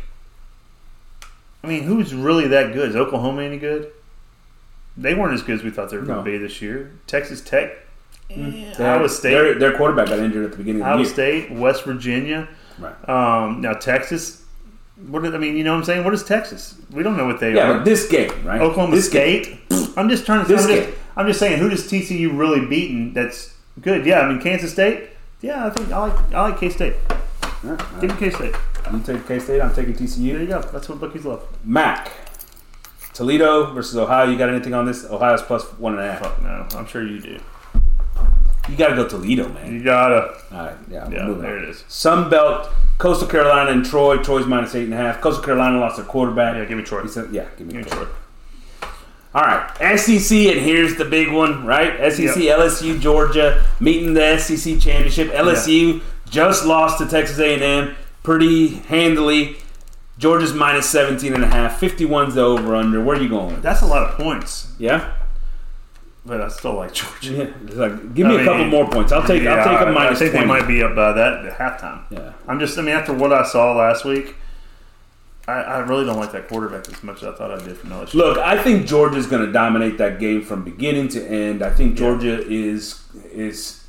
I 1.63 1.67
mean, 1.67 1.83
who's 1.83 2.15
really 2.15 2.47
that 2.47 2.73
good? 2.73 2.89
Is 2.89 2.95
Oklahoma 2.95 3.43
any 3.43 3.59
good? 3.59 3.91
They 4.97 5.13
weren't 5.13 5.35
as 5.35 5.43
good 5.43 5.55
as 5.59 5.63
we 5.63 5.69
thought 5.69 5.91
they 5.91 5.97
were 5.97 6.01
No. 6.03 6.15
going 6.15 6.25
to 6.25 6.31
be 6.31 6.37
this 6.39 6.61
year. 6.63 6.91
Texas 7.05 7.41
Tech, 7.41 7.71
They 8.35 8.85
Iowa 8.85 9.09
State, 9.09 9.31
Their, 9.31 9.53
their 9.59 9.77
quarterback 9.77 10.07
got 10.07 10.19
injured 10.19 10.45
at 10.45 10.51
the 10.51 10.57
beginning 10.57 10.81
of 10.81 10.85
the 10.85 10.89
game. 10.89 10.93
Iowa 10.93 11.01
year. 11.03 11.47
State, 11.49 11.51
West 11.51 11.83
Virginia. 11.83 12.47
Right. 12.79 13.09
Um, 13.09 13.61
now 13.61 13.73
Texas. 13.73 14.43
What 15.07 15.23
did, 15.23 15.33
I 15.33 15.39
mean, 15.39 15.57
you 15.57 15.63
know 15.63 15.71
what 15.71 15.79
I'm 15.79 15.83
saying? 15.85 16.03
What 16.03 16.13
is 16.13 16.23
Texas? 16.23 16.75
We 16.91 17.01
don't 17.01 17.17
know 17.17 17.25
what 17.25 17.39
they 17.39 17.55
Yeah, 17.55 17.71
are. 17.71 17.73
but 17.77 17.85
this 17.85 18.07
game, 18.07 18.31
right? 18.45 18.61
Oklahoma 18.61 18.95
this 18.95 19.09
game- 19.09 19.57
I'm 19.97 20.09
just 20.09 20.25
trying 20.25 20.45
to. 20.45 20.47
This 20.47 20.63
I'm 20.63 20.69
just, 20.75 20.87
game. 20.87 20.95
I'm 21.17 21.27
just 21.27 21.39
saying, 21.39 21.59
who 21.59 21.69
does 21.69 21.89
TCU 21.91 22.37
really 22.37 22.65
beaten? 22.67 23.13
That's 23.13 23.55
good. 23.81 24.05
Yeah, 24.05 24.19
I 24.21 24.29
mean 24.31 24.39
Kansas 24.41 24.71
State. 24.71 25.09
Yeah, 25.41 25.65
I 25.65 25.69
think 25.71 25.91
I 25.91 25.97
like 26.07 26.33
I 26.33 26.41
like 26.49 26.59
K 26.59 26.69
State. 26.69 26.93
All 27.09 27.17
right, 27.71 27.81
all 27.81 28.01
Give 28.01 28.11
right. 28.11 28.21
me 28.21 28.29
K 28.29 28.35
State. 28.35 28.55
You 28.93 28.99
take 28.99 29.27
K 29.27 29.39
State. 29.39 29.61
I'm 29.61 29.73
taking 29.73 29.93
TCU. 29.95 30.33
There 30.33 30.41
you 30.41 30.47
go. 30.47 30.61
That's 30.61 30.87
what 30.87 30.99
bookies 30.99 31.25
love. 31.25 31.43
Mac. 31.65 32.11
Toledo 33.13 33.73
versus 33.73 33.97
Ohio. 33.97 34.29
You 34.29 34.37
got 34.37 34.49
anything 34.49 34.73
on 34.73 34.85
this? 34.85 35.05
Ohio's 35.05 35.41
plus 35.41 35.63
one 35.79 35.93
and 35.97 36.01
a 36.01 36.11
half. 36.11 36.21
Fuck 36.21 36.41
no, 36.43 36.67
I'm 36.77 36.85
sure 36.85 37.05
you 37.05 37.19
do. 37.19 37.39
You 38.69 38.75
got 38.77 38.89
to 38.89 38.95
go 38.95 39.07
Toledo, 39.07 39.49
man. 39.49 39.73
You 39.73 39.83
gotta. 39.83 40.33
All 40.51 40.65
right, 40.67 40.75
yeah, 40.89 41.09
Yeah, 41.09 41.25
moving 41.25 41.41
there 41.41 41.57
on. 41.57 41.63
it 41.63 41.69
is. 41.69 41.83
Sun 41.87 42.29
Belt, 42.29 42.69
Coastal 42.99 43.27
Carolina, 43.27 43.71
and 43.71 43.83
Troy. 43.85 44.17
Troy's 44.17 44.45
minus 44.45 44.75
eight 44.75 44.83
and 44.85 44.93
a 44.93 44.97
half. 44.97 45.19
Coastal 45.19 45.43
Carolina 45.43 45.79
lost 45.79 45.97
their 45.97 46.05
quarterback. 46.05 46.55
Yeah, 46.55 46.65
give 46.65 46.77
me 46.77 46.83
Troy. 46.83 47.01
He 47.01 47.07
said, 47.09 47.29
yeah, 47.31 47.45
give 47.57 47.67
me, 47.67 47.73
Give 47.73 47.87
Troy. 47.87 48.03
Troy. 48.05 48.07
All 49.33 49.41
right, 49.43 49.97
SEC, 49.97 50.37
and 50.37 50.59
here's 50.59 50.95
the 50.97 51.05
big 51.05 51.31
one, 51.31 51.65
right? 51.65 52.11
SEC, 52.11 52.35
Yep. 52.35 52.59
LSU, 52.59 52.99
Georgia 52.99 53.63
meeting 53.79 54.13
the 54.13 54.37
SEC 54.37 54.77
championship. 54.79 55.29
LSU 55.31 56.01
just 56.29 56.65
lost 56.65 56.97
to 56.97 57.05
Texas 57.07 57.39
A&M 57.39 57.95
pretty 58.23 58.67
handily. 58.67 59.55
Georgia's 60.17 60.53
minus 60.53 60.87
17 60.89 61.33
and 61.33 61.43
a 61.45 61.47
half. 61.47 61.79
51's 61.79 62.35
the 62.35 62.41
over 62.41 62.75
under. 62.75 63.01
Where 63.01 63.17
are 63.17 63.21
you 63.21 63.29
going? 63.29 63.61
That's 63.61 63.81
a 63.81 63.85
lot 63.87 64.03
of 64.03 64.17
points, 64.17 64.73
Yeah. 64.77 65.13
But 66.25 66.41
I 66.41 66.47
still 66.49 66.73
like 66.75 66.93
Georgia. 66.93 67.33
Yeah, 67.33 67.43
it's 67.65 67.75
like, 67.75 68.13
give 68.13 68.27
me 68.27 68.37
I 68.37 68.41
a 68.41 68.45
couple 68.45 68.65
more 68.65 68.87
points. 68.89 69.11
I'll 69.11 69.25
take. 69.25 69.43
Yeah, 69.43 69.55
I'll 69.55 69.77
take 69.77 69.87
a 69.87 69.89
I- 69.89 69.91
minus 69.91 70.17
I 70.17 70.19
think 70.29 70.31
20. 70.33 70.45
they 70.45 70.47
might 70.47 70.67
be 70.67 70.83
up 70.83 70.91
uh, 70.91 70.95
by 70.95 71.13
that 71.13 71.45
at 71.45 71.57
halftime. 71.57 72.01
Yeah. 72.09 72.33
I'm 72.47 72.59
just. 72.59 72.77
I 72.77 72.81
mean, 72.81 72.95
after 72.95 73.13
what 73.13 73.33
I 73.33 73.43
saw 73.43 73.73
last 73.75 74.05
week, 74.05 74.35
I, 75.47 75.53
I 75.53 75.79
really 75.79 76.05
don't 76.05 76.17
like 76.19 76.31
that 76.33 76.47
quarterback 76.47 76.87
as 76.89 77.01
much 77.03 77.17
as 77.23 77.33
I 77.33 77.37
thought 77.37 77.51
I 77.51 77.63
did 77.63 77.75
from 77.77 77.89
LSU. 77.89 78.13
Look, 78.13 78.37
I 78.37 78.61
think 78.61 78.85
Georgia's 78.87 79.25
going 79.25 79.45
to 79.45 79.51
dominate 79.51 79.97
that 79.97 80.19
game 80.19 80.43
from 80.43 80.63
beginning 80.63 81.07
to 81.09 81.25
end. 81.27 81.63
I 81.63 81.71
think 81.71 81.95
Georgia 81.97 82.39
is 82.47 83.01
is 83.33 83.83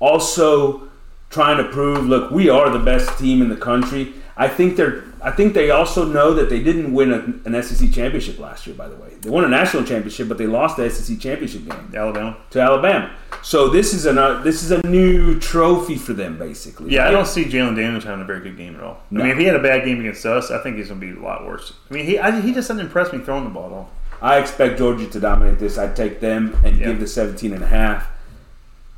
also 0.00 0.88
trying 1.30 1.56
to 1.62 1.70
prove, 1.70 2.06
look, 2.06 2.30
we 2.30 2.48
are 2.48 2.70
the 2.70 2.78
best 2.78 3.18
team 3.18 3.42
in 3.42 3.48
the 3.48 3.56
country. 3.56 4.14
I 4.36 4.48
think 4.48 4.76
they're. 4.76 5.04
I 5.26 5.32
think 5.32 5.54
they 5.54 5.70
also 5.70 6.04
know 6.04 6.32
that 6.34 6.48
they 6.48 6.62
didn't 6.62 6.94
win 6.94 7.12
a, 7.12 7.18
an 7.48 7.60
SEC 7.62 7.90
championship 7.92 8.38
last 8.38 8.64
year. 8.64 8.76
By 8.76 8.86
the 8.86 8.94
way, 8.94 9.08
they 9.20 9.28
won 9.28 9.42
a 9.44 9.48
national 9.48 9.82
championship, 9.82 10.28
but 10.28 10.38
they 10.38 10.46
lost 10.46 10.76
the 10.76 10.88
SEC 10.88 11.18
championship 11.18 11.68
game 11.68 11.92
Alabama. 11.96 12.36
to 12.50 12.60
Alabama. 12.60 13.10
So 13.42 13.68
this 13.68 13.92
is 13.92 14.06
a 14.06 14.12
uh, 14.18 14.42
this 14.44 14.62
is 14.62 14.70
a 14.70 14.80
new 14.86 15.38
trophy 15.40 15.96
for 15.96 16.12
them, 16.12 16.38
basically. 16.38 16.92
Yeah, 16.92 17.08
I 17.08 17.10
don't 17.10 17.26
see 17.26 17.44
Jalen 17.44 17.74
Daniels 17.74 18.04
having 18.04 18.20
a 18.22 18.24
very 18.24 18.40
good 18.40 18.56
game 18.56 18.76
at 18.76 18.82
all. 18.82 18.98
No. 19.10 19.20
I 19.20 19.24
mean, 19.24 19.32
if 19.32 19.38
he 19.38 19.44
had 19.46 19.56
a 19.56 19.62
bad 19.62 19.84
game 19.84 19.98
against 19.98 20.24
us, 20.24 20.52
I 20.52 20.62
think 20.62 20.76
he's 20.76 20.88
going 20.88 21.00
to 21.00 21.12
be 21.14 21.18
a 21.18 21.22
lot 21.22 21.44
worse. 21.44 21.72
I 21.90 21.94
mean, 21.94 22.06
he 22.06 22.18
I, 22.20 22.40
he 22.40 22.52
just 22.52 22.68
doesn't 22.68 22.78
impress 22.86 23.12
me 23.12 23.18
throwing 23.18 23.44
the 23.44 23.50
ball 23.50 23.66
at 23.66 23.72
all. 23.72 23.90
I 24.22 24.38
expect 24.38 24.78
Georgia 24.78 25.06
to 25.08 25.20
dominate 25.20 25.58
this. 25.58 25.76
I'd 25.76 25.96
take 25.96 26.20
them 26.20 26.56
and 26.64 26.78
Yeah. 26.78 26.86
give 26.86 27.00
the 27.00 27.06
17 27.08 27.52
and 27.52 27.62
a 27.64 27.66
half. 27.66 28.08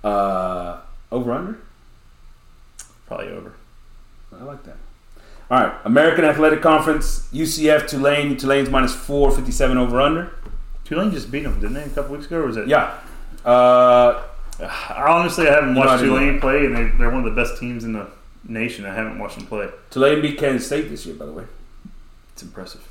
Uh, 0.05 0.79
over 1.11 1.33
under? 1.33 1.59
Probably 3.07 3.29
over. 3.29 3.55
I 4.39 4.45
like 4.45 4.63
that. 4.65 4.77
All 5.51 5.59
right, 5.61 5.75
American 5.85 6.25
Athletic 6.25 6.61
Conference, 6.61 7.27
UCF, 7.33 7.89
Tulane. 7.89 8.37
Tulane's 8.37 8.69
minus 8.69 8.95
four, 8.95 9.31
57 9.31 9.79
over 9.79 10.01
under. 10.01 10.31
Tulane 10.85 11.11
just 11.11 11.31
beat 11.31 11.45
them, 11.45 11.55
didn't 11.55 11.75
they, 11.75 11.85
a 11.85 11.89
couple 11.89 12.13
weeks 12.13 12.27
ago? 12.27 12.41
Or 12.41 12.47
was 12.47 12.57
it? 12.59 12.69
Yeah. 12.69 12.99
Uh, 13.45 14.23
I 14.61 15.05
honestly 15.09 15.49
I 15.49 15.53
haven't 15.53 15.75
No, 15.75 15.83
I 15.83 15.87
watched. 15.87 16.03
Tulane 16.03 16.39
play, 16.41 16.67
and 16.67 16.77
they, 16.77 16.85
they're 16.99 17.09
one 17.11 17.25
of 17.27 17.35
the 17.35 17.41
best 17.41 17.59
teams 17.59 17.85
in 17.85 17.93
the 17.95 18.09
nation. 18.47 18.85
I 18.85 18.95
haven't 18.95 19.19
watched 19.19 19.37
them 19.39 19.47
play. 19.47 19.69
Tulane 19.91 20.21
beat 20.21 20.39
Kansas 20.39 20.67
State 20.67 20.91
this 20.91 21.07
year, 21.07 21.15
by 21.15 21.25
the 21.25 21.33
way. 21.33 21.45
It's 22.35 22.43
impressive. 22.43 22.87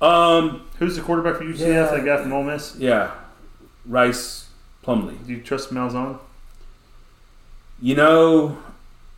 Um, 0.00 0.62
Who's 0.78 0.94
the 0.94 1.02
quarterback 1.02 1.36
for 1.38 1.44
UCF? 1.44 1.58
Yeah. 1.58 1.82
That 1.86 2.04
guy 2.04 2.22
from 2.22 2.32
Ole 2.32 2.44
Miss. 2.44 2.76
yeah, 2.76 3.10
Rhys 3.84 4.46
Plumlee. 4.84 5.26
Do 5.26 5.32
you 5.32 5.40
trust 5.42 5.72
Malzahn? 5.74 6.18
You 7.82 7.96
know, 7.96 8.58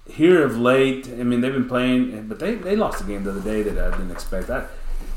here 0.08 0.44
of 0.44 0.58
late, 0.58 1.08
I 1.08 1.22
mean, 1.22 1.40
they've 1.40 1.52
been 1.52 1.68
playing, 1.68 2.26
but 2.28 2.38
they, 2.38 2.54
they 2.54 2.76
lost 2.76 3.00
a 3.00 3.04
game 3.04 3.24
the 3.24 3.30
other 3.30 3.40
day 3.40 3.62
that 3.62 3.92
I 3.92 3.96
didn't 3.96 4.10
expect. 4.10 4.50
I, 4.50 4.66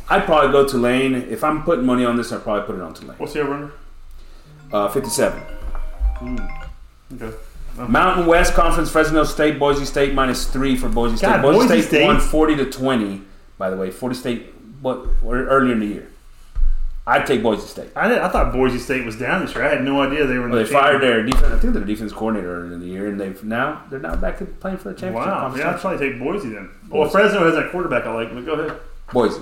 I'd 0.10 0.26
probably 0.26 0.52
go 0.52 0.68
Tulane. 0.68 1.16
If 1.16 1.44
I'm 1.44 1.64
putting 1.64 1.86
money 1.86 2.06
on 2.06 2.18
this, 2.18 2.32
I'd 2.32 2.44
probably 2.44 2.66
put 2.66 2.76
it 2.76 2.82
on 2.82 2.94
Tulane. 2.94 3.18
What's 3.18 3.34
the 3.34 3.42
over? 3.42 3.72
Uh, 4.72 4.90
57. 4.90 5.42
Okay. 7.14 7.38
Mountain 7.78 8.28
West 8.28 8.54
Conference, 8.54 8.92
Fresno 8.92 9.24
State, 9.24 9.58
Boise 9.58 9.86
State 9.86 10.14
minus 10.14 10.46
three 10.46 10.76
for 10.76 10.90
Boise 10.90 11.18
State. 11.18 11.28
God, 11.28 11.42
Boise, 11.42 11.68
Boise 11.68 11.82
State, 11.82 11.88
State. 11.88 12.06
won 12.06 12.20
40 12.20 12.56
to 12.58 12.66
20, 12.70 13.22
by 13.58 13.70
the 13.70 13.78
way. 13.78 13.90
40 13.90 14.16
State, 14.16 14.54
what, 14.82 15.08
earlier 15.26 15.74
in 15.74 15.80
the 15.80 15.86
year. 15.88 16.10
I'd 17.06 17.28
take 17.28 17.44
Boise 17.44 17.68
State. 17.68 17.90
I, 17.98 18.08
did, 18.08 18.20
I 18.20 18.30
thought 18.30 18.54
Boise 18.54 18.80
State 18.80 19.06
was 19.06 19.18
down 19.18 19.46
this 19.46 19.54
year. 19.54 19.66
I 19.66 19.70
had 19.70 19.84
no 19.84 20.02
idea 20.02 20.26
they 20.26 20.38
were 20.38 20.46
in 20.46 20.52
Well, 20.52 20.60
the 20.60 20.66
they 20.66 20.72
fired 20.72 21.02
their 21.02 21.22
defense. 21.24 21.52
I 21.52 21.60
think 21.60 21.74
they're 21.74 21.84
defense 21.84 22.14
coordinator 22.14 22.56
earlier 22.56 22.74
in 22.74 22.80
the 22.80 22.86
year, 22.86 23.08
and 23.08 23.20
they've 23.20 23.44
now 23.44 23.84
they're 23.90 24.00
now 24.00 24.16
back 24.16 24.38
to 24.40 24.46
playing 24.46 24.78
for 24.78 24.94
the 24.94 24.96
championship. 24.96 25.28
Wow. 25.28 25.54
Yeah, 25.56 25.72
I'd 25.72 25.80
probably 25.82 26.10
take 26.10 26.20
Boise 26.20 26.50
then. 26.50 26.70
Well, 26.90 27.04
Boise. 27.04 27.12
Fresno 27.12 27.46
has 27.46 27.56
that 27.56 27.72
quarterback 27.72 28.06
I 28.06 28.14
like, 28.14 28.34
but 28.34 28.46
go 28.46 28.54
ahead. 28.54 28.80
Boise. 29.12 29.42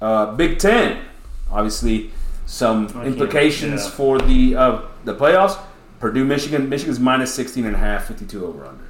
Uh, 0.00 0.34
Big 0.36 0.60
Ten, 0.60 1.02
obviously, 1.50 2.12
some 2.46 2.86
implications 3.04 3.84
yeah. 3.84 3.90
for 3.90 4.18
the 4.18 4.54
uh, 4.54 4.82
the 5.04 5.14
playoffs. 5.14 5.60
Purdue, 5.98 6.24
Michigan. 6.24 6.68
Michigan's 6.68 6.98
minus 7.00 7.34
16 7.34 7.66
and 7.66 7.74
a 7.74 7.78
half, 7.78 8.06
52 8.06 8.46
over 8.46 8.64
under. 8.64 8.84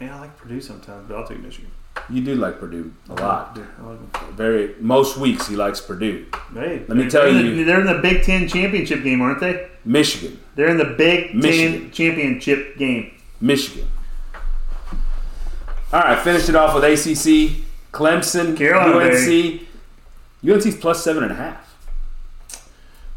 Man, 0.00 0.12
I 0.12 0.20
like 0.20 0.36
Purdue 0.36 0.60
sometimes, 0.60 1.08
but 1.08 1.16
I'll 1.16 1.26
take 1.26 1.40
Michigan. 1.40 1.70
You 2.10 2.20
do 2.22 2.34
like 2.34 2.58
Purdue 2.60 2.92
a 3.08 3.14
lot. 3.14 3.58
I 3.58 3.82
like 3.86 4.12
them. 4.12 4.34
Very 4.36 4.74
most 4.80 5.16
weeks 5.16 5.48
he 5.48 5.56
likes 5.56 5.80
Purdue. 5.80 6.26
Hey, 6.52 6.82
Let 6.86 6.96
me 6.96 7.02
they're 7.02 7.10
tell 7.10 7.26
in 7.26 7.36
the- 7.36 7.42
you- 7.42 7.64
they're 7.64 7.80
in 7.80 7.86
the 7.86 8.00
Big 8.02 8.22
Ten 8.24 8.46
championship 8.48 9.02
game, 9.02 9.22
aren't 9.22 9.40
they? 9.40 9.68
Michigan, 9.84 10.38
They're 10.54 10.68
in 10.68 10.76
the 10.78 10.84
Big 10.96 11.34
Michigan. 11.34 11.80
Ten 11.82 11.90
championship 11.92 12.76
game. 12.78 13.10
Michigan. 13.40 13.88
All 15.92 16.00
right, 16.00 16.18
finished 16.22 16.48
it 16.48 16.56
off 16.56 16.74
with 16.74 16.82
ACC, 16.84 17.62
Clemson, 17.92 18.56
Carolina, 18.56 19.10
UNC. 19.14 19.62
UNC's 20.44 20.76
plus 20.76 21.02
seven 21.04 21.22
and 21.22 21.32
a 21.32 21.36
half. 21.36 21.76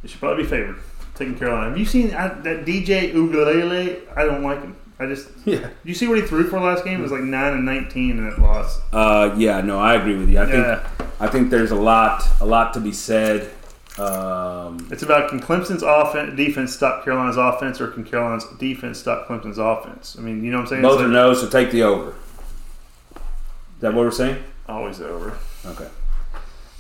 They 0.01 0.09
should 0.09 0.19
probably 0.19 0.43
be 0.43 0.49
favored. 0.49 0.75
Taking 1.15 1.35
Carolina. 1.35 1.69
Have 1.69 1.77
you 1.77 1.85
seen 1.85 2.13
uh, 2.13 2.39
that 2.43 2.65
DJ 2.65 3.11
Uiagalelei? 3.13 4.01
I 4.15 4.23
don't 4.25 4.43
like 4.43 4.61
him. 4.61 4.75
I 4.99 5.05
just. 5.05 5.29
Yeah. 5.45 5.69
You 5.83 5.93
see 5.93 6.07
what 6.07 6.17
he 6.17 6.23
threw 6.25 6.49
for 6.49 6.59
last 6.59 6.83
game? 6.83 6.99
It 6.99 7.03
was 7.03 7.11
like 7.11 7.21
nine 7.21 7.53
and 7.53 7.65
nineteen 7.65 8.17
in 8.17 8.29
that 8.29 8.39
loss. 8.39 8.79
Uh, 8.91 9.33
yeah, 9.37 9.61
no, 9.61 9.79
I 9.79 9.93
agree 9.95 10.17
with 10.17 10.29
you. 10.29 10.39
I 10.39 10.45
think 10.45 11.21
I 11.21 11.27
think 11.27 11.49
there's 11.49 11.71
a 11.71 11.75
lot, 11.75 12.23
a 12.41 12.45
lot 12.45 12.73
to 12.73 12.79
be 12.79 12.91
said. 12.91 13.49
Um, 13.97 14.87
It's 14.91 15.01
about 15.03 15.29
can 15.29 15.39
Clemson's 15.39 15.81
offense 15.83 16.35
defense 16.35 16.73
stop 16.75 17.03
Carolina's 17.03 17.37
offense, 17.37 17.79
or 17.81 17.87
can 17.87 18.03
Carolina's 18.03 18.45
defense 18.59 18.99
stop 18.99 19.27
Clemson's 19.27 19.57
offense? 19.57 20.15
I 20.19 20.21
mean, 20.21 20.43
you 20.43 20.51
know 20.51 20.57
what 20.57 20.63
I'm 20.63 20.67
saying? 20.69 20.81
both 20.83 20.93
It's 20.99 21.01
are 21.01 21.07
like- 21.07 21.13
no, 21.13 21.33
so 21.33 21.47
take 21.49 21.71
the 21.71 21.83
over. 21.83 22.09
Is 22.11 23.81
that 23.81 23.93
what 23.93 24.03
we're 24.05 24.11
saying? 24.11 24.43
always 24.69 24.99
over. 25.01 25.37
Okay. 25.65 25.87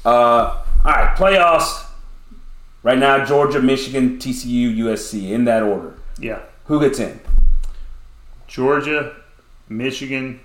Uh, 0.05 0.09
all 0.09 0.63
right, 0.85 1.15
playoffs. 1.17 1.85
Right 2.83 2.97
now, 2.97 3.23
Georgia, 3.25 3.61
Michigan, 3.61 4.17
TCU, 4.19 4.75
USC, 4.77 5.31
in 5.31 5.45
that 5.45 5.63
order. 5.63 5.93
Yeah. 6.19 6.39
Who 6.65 6.79
gets 6.81 6.99
in? 6.99 7.19
Georgia, 8.57 9.13
Michigan, 9.69 10.39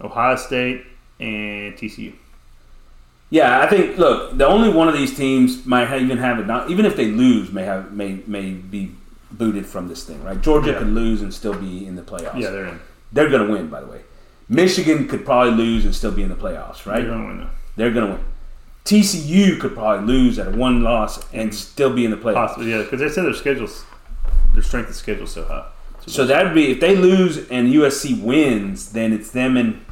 Ohio 0.00 0.34
State, 0.34 0.84
and 1.20 1.72
TCU. 1.74 2.12
Yeah, 3.30 3.60
I 3.60 3.68
think. 3.68 3.96
Look, 3.96 4.36
the 4.36 4.44
only 4.46 4.70
one 4.70 4.88
of 4.88 4.94
these 4.94 5.16
teams 5.16 5.64
might 5.64 6.00
even 6.02 6.18
have 6.18 6.40
it. 6.40 6.46
Not 6.48 6.68
even 6.68 6.84
if 6.84 6.96
they 6.96 7.06
lose, 7.06 7.52
may 7.52 7.62
have 7.62 7.92
may 7.92 8.18
may 8.26 8.50
be 8.50 8.90
booted 9.30 9.66
from 9.66 9.86
this 9.86 10.02
thing. 10.02 10.22
Right? 10.24 10.40
Georgia 10.40 10.72
Yeah. 10.72 10.78
could 10.78 10.88
lose 10.88 11.22
and 11.22 11.32
still 11.32 11.54
be 11.54 11.86
in 11.86 11.94
the 11.94 12.02
playoffs. 12.02 12.40
Yeah, 12.40 12.50
they're 12.50 12.66
in. 12.66 12.80
they're 13.12 13.28
going 13.30 13.46
to 13.46 13.52
win. 13.52 13.68
By 13.68 13.82
the 13.82 13.86
way, 13.86 14.00
Michigan 14.48 15.06
could 15.06 15.24
probably 15.24 15.52
lose 15.52 15.84
and 15.84 15.94
still 15.94 16.10
be 16.10 16.22
in 16.24 16.30
the 16.30 16.34
playoffs. 16.34 16.86
Right? 16.86 17.02
They're 17.02 17.10
gonna 17.10 17.26
win 17.26 17.38
though. 17.38 17.50
They're 17.76 17.92
going 17.92 18.06
to 18.08 18.12
win. 18.14 18.24
TCU 18.84 19.60
could 19.60 19.74
probably 19.74 20.06
lose 20.12 20.38
at 20.40 20.48
a 20.48 20.50
one 20.50 20.82
loss 20.82 21.24
and 21.32 21.54
still 21.54 21.92
be 21.94 22.04
in 22.04 22.10
the 22.10 22.16
playoffs. 22.16 22.34
Possibly, 22.46 22.70
yeah, 22.72 22.82
because 22.82 22.98
they 22.98 23.08
said 23.08 23.24
their 23.26 23.34
schedules, 23.34 23.84
their 24.54 24.62
strength 24.64 24.88
of 24.88 24.96
schedule 24.96 25.26
so 25.26 25.44
high. 25.44 25.66
So 26.06 26.24
that'd 26.24 26.54
be 26.54 26.70
if 26.70 26.80
they 26.80 26.96
lose 26.96 27.48
and 27.48 27.72
USC 27.72 28.22
wins, 28.22 28.92
then 28.92 29.12
it's 29.12 29.30
them 29.30 29.56
and 29.56 29.84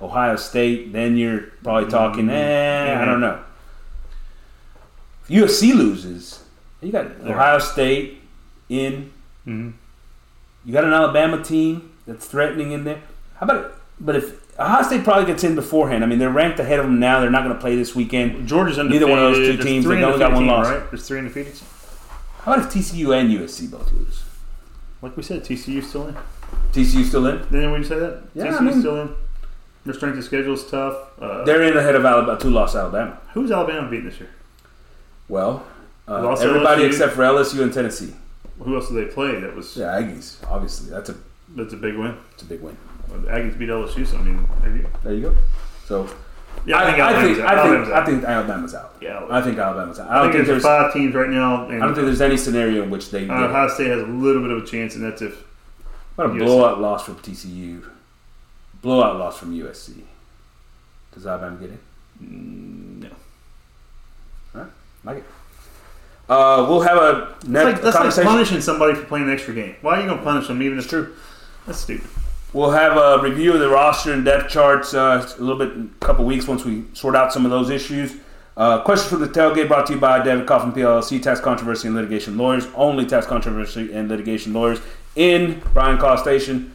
Ohio 0.00 0.36
State. 0.36 0.92
Then 0.92 1.16
you're 1.16 1.40
probably 1.62 1.90
talking, 1.90 2.28
eh, 2.30 2.98
I 3.00 3.04
don't 3.04 3.20
know. 3.20 3.40
If 5.28 5.28
USC 5.28 5.74
loses, 5.74 6.42
you 6.80 6.90
got 6.92 7.06
Ohio 7.26 7.58
State 7.58 8.22
in. 8.68 9.10
Mhm. 9.46 9.72
You 10.64 10.72
got 10.72 10.84
an 10.84 10.92
Alabama 10.92 11.42
team 11.42 11.90
that's 12.06 12.26
threatening 12.26 12.72
in 12.72 12.84
there. 12.84 13.00
How 13.38 13.44
about 13.44 13.64
it? 13.64 13.70
But 14.00 14.16
if 14.16 14.58
Ohio 14.58 14.82
State 14.82 15.04
probably 15.04 15.26
gets 15.26 15.44
in 15.44 15.54
beforehand, 15.54 16.02
I 16.02 16.06
mean 16.06 16.18
they're 16.18 16.30
ranked 16.30 16.58
ahead 16.58 16.78
of 16.78 16.86
them 16.86 16.98
now. 16.98 17.20
They're 17.20 17.30
not 17.30 17.44
going 17.44 17.54
to 17.54 17.60
play 17.60 17.76
this 17.76 17.94
weekend. 17.94 18.46
Georgia's 18.48 18.78
Neither 18.78 18.88
undefeated. 19.06 19.08
one 19.10 19.18
of 19.18 19.24
those 19.24 19.36
two 19.36 19.52
There's 19.54 19.64
teams, 19.64 19.84
they 19.86 20.02
only 20.04 20.18
got 20.18 20.32
one 20.32 20.42
teams, 20.44 20.50
loss. 20.52 20.66
right? 20.68 20.90
There's 20.90 21.06
three 21.06 21.18
undefeated. 21.18 21.54
How 22.42 22.54
about 22.54 22.66
if 22.66 22.72
TCU 22.72 23.12
and 23.18 23.30
USC 23.30 23.70
both 23.70 23.92
lose? 23.92 24.22
Like 25.02 25.16
we 25.16 25.22
said, 25.22 25.42
TCU 25.44 25.82
still 25.82 26.08
in. 26.08 26.16
TCU 26.72 27.04
still 27.04 27.26
in? 27.26 27.38
Didn't 27.50 27.72
we 27.72 27.82
say 27.84 27.98
that? 27.98 28.22
Yeah, 28.34 28.46
TCU's 28.46 28.56
I 28.56 28.60
mean- 28.64 28.80
still 28.80 29.00
in. 29.00 29.14
Their 29.86 29.94
strength 29.94 30.18
of 30.18 30.24
schedule 30.24 30.52
is 30.52 30.64
tough. 30.70 30.94
Uh, 31.18 31.42
They're 31.44 31.62
in 31.62 31.74
ahead 31.74 31.94
of 31.94 32.04
Alabama, 32.04 32.38
two 32.38 32.50
loss 32.50 32.76
Alabama. 32.76 33.18
who's 33.32 33.50
Alabama 33.50 33.88
beating 33.88 34.10
this 34.10 34.20
year? 34.20 34.28
Well, 35.26 35.64
uh, 36.06 36.22
Lost 36.22 36.42
everybody 36.42 36.82
LSU. 36.82 36.86
except 36.88 37.14
for 37.14 37.22
LSU 37.22 37.62
and 37.62 37.72
Tennessee. 37.72 38.12
Who 38.62 38.74
else 38.76 38.88
did 38.90 38.96
they 39.08 39.10
play? 39.10 39.40
That 39.40 39.56
was 39.56 39.74
Yeah, 39.78 39.86
Aggies. 39.98 40.36
Obviously, 40.50 40.90
that's 40.90 41.08
a 41.08 41.14
that's 41.56 41.72
a 41.72 41.76
big 41.78 41.96
win. 41.96 42.14
it's 42.32 42.42
a 42.42 42.44
big 42.44 42.60
win. 42.60 42.76
Well, 43.08 43.20
the 43.20 43.28
Aggies 43.28 43.56
beat 43.58 43.70
LSU, 43.70 44.06
so 44.06 44.18
I 44.18 44.22
mean, 44.22 44.46
there 44.62 44.76
you 44.76 44.82
go. 44.82 44.88
There 45.02 45.14
you 45.14 45.22
go. 45.22 45.34
So 45.86 46.08
Yeah, 46.66 46.76
I, 46.76 46.82
I, 46.82 46.86
think 46.86 46.98
Alabama's 46.98 47.38
I 47.38 47.42
out. 47.44 47.64
think 47.64 47.64
Alabama's 47.64 47.88
I 47.88 47.92
out. 47.98 48.06
think 48.06 48.24
Alabama's 48.24 48.74
out. 48.74 48.94
Yeah, 49.00 49.26
I 49.30 49.42
think 49.42 49.58
Alabama's 49.58 49.98
out. 49.98 50.10
I 50.10 50.12
I 50.12 50.22
don't 50.22 50.32
think 50.32 50.34
think 50.34 50.46
there's 50.48 50.62
five 50.62 50.92
teams 50.92 51.14
right 51.14 51.30
now, 51.30 51.66
and 51.68 51.82
I 51.82 51.86
don't 51.86 51.94
think 51.94 52.06
there's 52.06 52.20
any 52.20 52.36
scenario 52.36 52.82
in 52.82 52.90
which 52.90 53.10
they 53.10 53.26
uh, 53.28 53.44
Ohio 53.46 53.68
State 53.68 53.88
has 53.88 54.02
a 54.02 54.06
little 54.06 54.42
bit 54.42 54.50
of 54.50 54.62
a 54.62 54.66
chance, 54.66 54.94
and 54.94 55.04
that's 55.04 55.22
if 55.22 55.42
what 56.16 56.26
a 56.26 56.28
USC. 56.30 56.38
blowout 56.40 56.80
loss 56.80 57.04
from 57.04 57.16
TCU, 57.16 57.82
blowout 58.82 59.18
loss 59.18 59.38
from 59.38 59.58
USC. 59.58 60.02
Does 61.14 61.26
Alabama 61.26 61.56
get 61.56 61.70
in? 61.70 63.00
no. 63.00 63.08
All 64.54 64.60
right, 64.62 64.70
Like 65.04 65.16
it. 65.18 65.24
Uh, 66.28 66.66
we'll 66.68 66.82
have 66.82 66.96
a 66.98 67.34
That's 67.44 67.64
like, 67.64 67.82
that's 67.82 68.16
like 68.16 68.26
punishing 68.26 68.60
somebody 68.60 68.94
for 68.94 69.04
playing 69.06 69.26
an 69.26 69.32
extra 69.32 69.52
game. 69.54 69.74
Why 69.80 69.96
are 69.96 70.00
you 70.02 70.06
going 70.06 70.18
to 70.18 70.24
punish 70.24 70.46
them 70.46 70.62
even 70.62 70.78
if 70.78 70.86
true? 70.88 71.16
That's 71.66 71.80
stupid. 71.80 72.08
We'll 72.52 72.72
have 72.72 72.96
a 72.96 73.22
review 73.22 73.52
of 73.52 73.60
the 73.60 73.68
roster 73.68 74.12
and 74.12 74.24
depth 74.24 74.50
charts 74.50 74.92
uh, 74.92 75.24
a 75.38 75.40
little 75.40 75.58
bit 75.58 75.72
in 75.76 75.94
a 76.00 76.04
couple 76.04 76.24
weeks 76.24 76.48
once 76.48 76.64
we 76.64 76.84
sort 76.94 77.14
out 77.14 77.32
some 77.32 77.44
of 77.44 77.50
those 77.52 77.70
issues. 77.70 78.16
Uh, 78.56 78.82
question 78.82 79.08
from 79.08 79.20
the 79.20 79.28
tailgate 79.28 79.68
brought 79.68 79.86
to 79.86 79.94
you 79.94 80.00
by 80.00 80.22
David 80.22 80.46
Coffin 80.46 80.72
PLLC, 80.72 81.22
tax 81.22 81.38
controversy 81.40 81.86
and 81.86 81.96
litigation 81.96 82.36
lawyers, 82.36 82.66
only 82.74 83.06
tax 83.06 83.24
controversy 83.24 83.92
and 83.92 84.08
litigation 84.08 84.52
lawyers 84.52 84.80
in 85.14 85.60
Bryan 85.72 85.96
College 85.98 86.20
Station. 86.20 86.74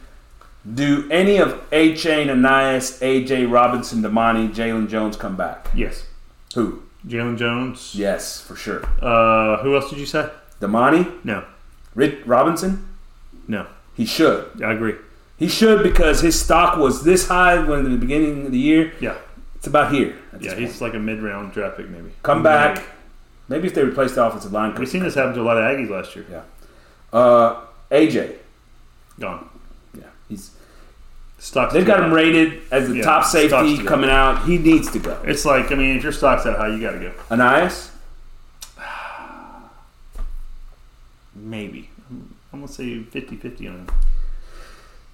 Do 0.74 1.06
any 1.10 1.36
of 1.36 1.62
A 1.70 1.94
Chain, 1.94 2.28
Ainias, 2.28 2.98
AJ 3.00 3.52
Robinson, 3.52 4.02
Demani, 4.02 4.52
Jalen 4.52 4.88
Jones 4.88 5.16
come 5.16 5.36
back? 5.36 5.68
Yes. 5.74 6.06
Who? 6.54 6.82
Jalen 7.06 7.36
Jones. 7.38 7.92
Yes, 7.94 8.40
for 8.40 8.56
sure. 8.56 8.82
Uh, 9.00 9.58
who 9.58 9.76
else 9.76 9.90
did 9.90 9.98
you 9.98 10.06
say? 10.06 10.28
Demani, 10.60 11.22
No. 11.22 11.44
Rick 11.94 12.20
Robinson. 12.26 12.88
No. 13.46 13.66
He 13.94 14.06
should. 14.06 14.60
I 14.62 14.72
agree. 14.72 14.94
He 15.38 15.48
should 15.48 15.82
because 15.82 16.20
his 16.22 16.38
stock 16.40 16.78
was 16.78 17.04
this 17.04 17.28
high 17.28 17.58
when 17.62 17.84
the 17.84 17.96
beginning 17.96 18.46
of 18.46 18.52
the 18.52 18.58
year. 18.58 18.92
Yeah. 19.00 19.16
It's 19.56 19.66
about 19.66 19.92
here. 19.92 20.16
Yeah, 20.40 20.54
point. 20.54 20.60
he's 20.66 20.80
like 20.80 20.94
a 20.94 20.98
mid-round 20.98 21.52
draft 21.52 21.76
pick, 21.76 21.88
maybe. 21.88 22.10
come 22.22 22.42
back. 22.42 22.84
Maybe 23.48 23.68
if 23.68 23.74
they 23.74 23.82
replace 23.82 24.14
the 24.14 24.24
offensive 24.24 24.52
line, 24.52 24.74
We've 24.74 24.88
seen 24.88 25.02
this 25.02 25.14
happen 25.14 25.34
to 25.34 25.40
a 25.40 25.42
lot 25.42 25.56
of 25.56 25.64
Aggies 25.64 25.88
last 25.90 26.16
year. 26.16 26.26
Yeah. 26.30 26.42
Uh, 27.12 27.60
AJ. 27.90 28.36
Gone. 29.20 29.48
Yeah, 29.96 30.04
he's. 30.28 30.50
Stocks. 31.38 31.74
They've 31.74 31.86
got 31.86 32.00
high. 32.00 32.06
him 32.06 32.12
rated 32.14 32.62
as 32.70 32.88
the 32.88 32.96
Yeah, 32.96 33.02
top 33.04 33.24
safety 33.24 33.76
to 33.76 33.84
coming 33.84 34.08
out. 34.10 34.46
He 34.46 34.56
needs 34.58 34.90
to 34.92 34.98
go. 34.98 35.20
It's 35.24 35.44
like 35.44 35.70
I 35.70 35.74
mean, 35.74 35.96
if 35.96 36.02
your 36.02 36.12
stock's 36.12 36.44
that 36.44 36.56
high, 36.56 36.68
you 36.68 36.80
got 36.80 36.92
to 36.92 36.98
go. 36.98 37.12
Ainias. 37.30 37.90
Maybe. 41.34 41.90
I'm 42.10 42.60
gonna 42.60 42.68
say 42.68 43.00
50-50 43.00 43.58
on 43.58 43.64
him. 43.64 43.86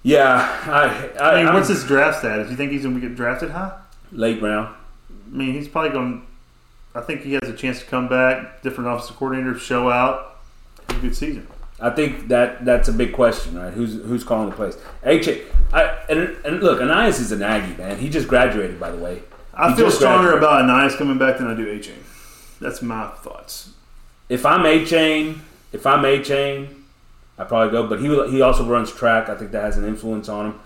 Yeah, 0.03 0.35
I. 0.67 1.19
I, 1.19 1.31
I 1.31 1.35
mean, 1.37 1.45
I'm- 1.47 1.53
what's 1.55 1.69
his 1.69 1.83
draft 1.85 2.19
status? 2.19 2.49
You 2.49 2.55
think 2.57 2.71
he's 2.71 2.83
gonna 2.83 2.99
get 2.99 3.15
drafted 3.15 3.51
high? 3.51 3.71
late 4.11 4.41
round? 4.41 4.75
I 5.09 5.35
mean, 5.35 5.53
he's 5.53 5.67
probably 5.67 5.89
going. 5.91 6.27
I 6.93 7.01
think 7.01 7.21
he 7.21 7.33
has 7.33 7.49
a 7.49 7.53
chance 7.53 7.79
to 7.79 7.85
come 7.85 8.07
back. 8.07 8.61
Different 8.61 8.89
offensive 8.89 9.15
coordinators 9.17 9.59
show 9.59 9.89
out. 9.89 10.37
Have 10.89 10.97
a 10.99 11.01
good 11.01 11.15
season. 11.15 11.47
I 11.79 11.89
think 11.89 12.27
that 12.27 12.63
that's 12.65 12.87
a 12.87 12.93
big 12.93 13.13
question, 13.13 13.57
right? 13.57 13.73
Who's 13.73 13.93
who's 13.95 14.23
calling 14.23 14.49
the 14.49 14.55
plays? 14.55 14.77
H. 15.03 15.27
I 15.73 15.83
and, 16.09 16.35
and 16.45 16.59
look, 16.61 16.79
Ainias 16.81 17.19
is 17.19 17.31
an 17.31 17.41
Aggie 17.41 17.75
man. 17.75 17.97
He 17.97 18.09
just 18.09 18.27
graduated, 18.27 18.79
by 18.79 18.91
the 18.91 18.97
way. 18.97 19.23
I 19.55 19.69
He 19.71 19.75
feel 19.77 19.89
stronger 19.89 20.31
graduated. 20.37 20.43
about 20.67 20.91
Ainias 20.91 20.97
coming 20.97 21.17
back 21.17 21.37
than 21.39 21.47
I 21.47 21.55
do 21.55 21.65
Achane. 21.65 21.93
That's 22.59 22.81
my 22.81 23.07
thoughts. 23.07 23.71
If 24.29 24.45
I'm 24.45 24.61
Achane, 24.61 25.39
if 25.71 25.85
I'm 25.87 26.03
Achane, 26.03 26.67
I 27.37 27.43
probably 27.45 27.71
go. 27.71 27.87
But 27.87 27.99
he 27.99 28.07
he 28.31 28.41
also 28.41 28.65
runs 28.65 28.91
track. 28.91 29.29
I 29.29 29.35
think 29.35 29.51
that 29.51 29.63
has 29.63 29.77
an 29.77 29.85
influence 29.85 30.29
on 30.29 30.47
him. 30.47 30.59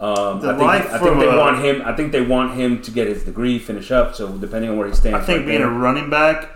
Um, 0.00 0.38
I 0.38 0.56
think, 0.56 0.62
I 0.92 0.98
think 0.98 1.18
they 1.20 1.28
a- 1.28 1.36
want 1.38 1.64
him. 1.64 1.82
I 1.84 1.92
think 1.94 2.10
they 2.12 2.22
want 2.22 2.54
him 2.54 2.82
to 2.82 2.90
get 2.90 3.06
his 3.06 3.22
degree, 3.24 3.58
finish 3.58 3.92
up. 3.92 4.14
So 4.14 4.36
depending 4.36 4.70
on 4.70 4.76
where 4.76 4.88
he 4.88 4.94
stands, 4.94 5.18
I 5.18 5.22
think 5.24 5.40
right 5.40 5.46
being 5.48 5.62
a 5.62 5.70
running 5.70 6.10
back, 6.10 6.48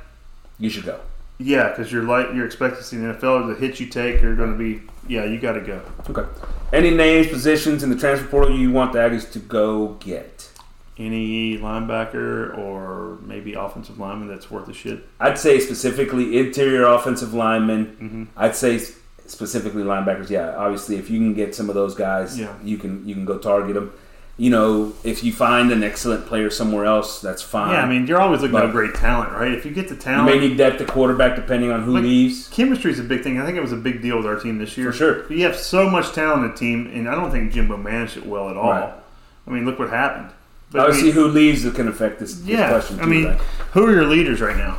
you 0.59 0.69
should 0.69 0.85
go. 0.85 0.99
yeah, 1.39 1.69
because 1.71 1.93
you're 1.93 2.03
like 2.03 2.35
you're 2.35 2.47
expected 2.47 2.79
to 2.79 2.83
see 2.83 2.97
the 2.97 3.15
NFL. 3.15 3.49
The 3.49 3.55
hits 3.55 3.79
you 3.79 3.87
take 3.87 4.23
are 4.25 4.35
going 4.35 4.51
to 4.53 4.59
be, 4.59 4.83
yeah, 5.07 5.25
you 5.25 5.39
got 5.39 5.53
to 5.53 5.61
go. 5.61 5.81
Okay. 6.11 6.29
Any 6.73 6.91
names, 6.91 7.29
positions 7.29 7.85
in 7.85 7.91
the 7.91 7.97
transfer 7.97 8.27
portal 8.27 8.57
you 8.59 8.73
want 8.73 8.93
the 8.93 8.99
Aggies 8.99 9.31
to 9.33 9.39
go 9.39 9.95
get? 10.01 10.51
Any 10.99 11.59
linebacker 11.59 12.57
or 12.59 13.19
maybe 13.23 13.53
offensive 13.55 13.99
lineman 14.01 14.27
that's 14.29 14.51
worth 14.51 14.67
a 14.69 14.73
shit. 14.73 15.07
I'd 15.21 15.39
say 15.39 15.61
specifically 15.61 16.39
interior 16.39 16.85
offensive 16.87 17.35
lineman. 17.35 17.87
Mm-hmm. 17.87 18.25
I'd 18.37 18.57
say 18.57 18.81
specifically 19.31 19.83
linebackers. 19.83 20.31
Yeah, 20.31 20.55
obviously, 20.57 20.97
if 20.97 21.11
you 21.11 21.19
can 21.19 21.35
get 21.35 21.55
some 21.55 21.69
of 21.69 21.75
those 21.75 21.95
guys, 21.95 22.39
Yeah. 22.39 22.49
you 22.65 22.79
can 22.79 23.07
you 23.07 23.15
can 23.15 23.25
go 23.25 23.39
target 23.39 23.75
them. 23.75 23.93
You 24.39 24.51
know, 24.51 24.93
if 25.03 25.25
you 25.25 25.33
find 25.33 25.73
an 25.73 25.83
excellent 25.83 26.27
player 26.27 26.51
somewhere 26.51 26.85
else, 26.85 27.23
that's 27.23 27.41
fine. 27.41 27.71
Yeah, 27.73 27.83
I 27.83 27.89
mean, 27.89 28.07
you're 28.07 28.21
always 28.21 28.43
looking 28.43 28.53
But- 28.53 28.67
at 28.67 28.73
great 28.73 28.95
talent, 28.95 29.33
right? 29.33 29.51
If 29.53 29.65
you 29.65 29.71
get 29.71 29.89
the 29.89 29.95
you 29.95 30.01
talent, 30.01 30.27
may 30.27 30.39
need 30.39 30.59
depth 30.59 30.79
at 30.83 30.89
quarterback 30.89 31.37
depending 31.37 31.71
on 31.73 31.85
who 31.85 31.93
Like- 31.93 32.03
leaves. 32.03 32.49
chemistry 32.53 32.93
is 32.93 32.99
a 32.99 33.03
big 33.03 33.23
thing. 33.23 33.41
I 33.41 33.47
think 33.47 33.57
it 33.57 33.63
was 33.63 33.73
a 33.73 33.77
big 33.77 34.03
deal 34.03 34.19
with 34.19 34.27
our 34.27 34.37
team 34.37 34.59
this 34.59 34.77
year. 34.77 34.93
For 34.93 34.99
sure. 34.99 35.17
You 35.31 35.43
have 35.45 35.57
so 35.57 35.89
much 35.89 36.13
talent 36.13 36.45
in 36.45 36.51
the 36.51 36.57
team, 36.57 36.91
and 36.93 37.09
I 37.09 37.15
don't 37.15 37.31
think 37.31 37.51
Jimbo 37.51 37.79
managed 37.79 38.19
it 38.19 38.27
well 38.27 38.51
at 38.51 38.57
all. 38.59 38.71
Right. 38.71 38.91
I 39.49 39.51
mean, 39.51 39.65
look 39.65 39.79
what 39.79 39.89
happened. 39.89 40.29
But, 40.71 40.81
I 40.81 40.85
Obviously, 40.85 41.05
mean, 41.07 41.15
who 41.15 41.29
leaves 41.29 41.63
that 41.63 41.75
can 41.75 41.89
affect 41.89 42.19
this, 42.19 42.35
this 42.35 42.47
yeah, 42.47 42.69
question. 42.69 42.97
Too, 42.99 43.03
I 43.05 43.07
mean, 43.07 43.25
right? 43.27 43.41
who 43.73 43.87
are 43.87 43.93
your 43.93 44.05
leaders 44.05 44.41
right 44.43 44.57
now? 44.57 44.77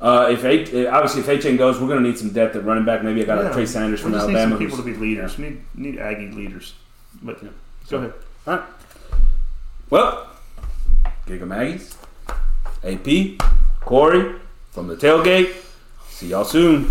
Uh, 0.00 0.28
if 0.30 0.44
H, 0.44 0.72
uh, 0.72 0.88
obviously 0.90 1.20
if 1.20 1.28
H 1.28 1.58
goes, 1.58 1.78
we're 1.78 1.88
going 1.88 2.02
to 2.02 2.08
need 2.08 2.18
some 2.18 2.30
depth 2.30 2.56
at 2.56 2.64
running 2.64 2.84
back. 2.86 3.02
Maybe 3.04 3.22
I 3.22 3.26
got 3.26 3.42
Yeah. 3.44 3.50
a 3.50 3.52
Trey 3.52 3.66
Sanders 3.66 4.00
from 4.00 4.12
just 4.12 4.22
Alabama. 4.24 4.58
need 4.58 4.70
some 4.70 4.78
people 4.78 4.78
to 4.78 4.82
be 4.82 4.94
leaders. 5.06 5.36
We 5.36 5.44
need 5.44 5.60
need 5.74 5.98
Aggie 5.98 6.28
leaders. 6.30 6.74
But 7.22 7.40
go 7.90 7.98
ahead. 7.98 8.12
All 8.46 8.56
right. 8.56 8.64
Well, 9.90 10.26
Gig 11.26 11.42
'em 11.42 11.50
Aggies, 11.50 11.94
AP, 12.82 13.38
Corey 13.80 14.36
from 14.72 14.88
the 14.88 14.96
tailgate. 14.96 15.52
See 16.08 16.28
y'all 16.28 16.44
soon. 16.44 16.90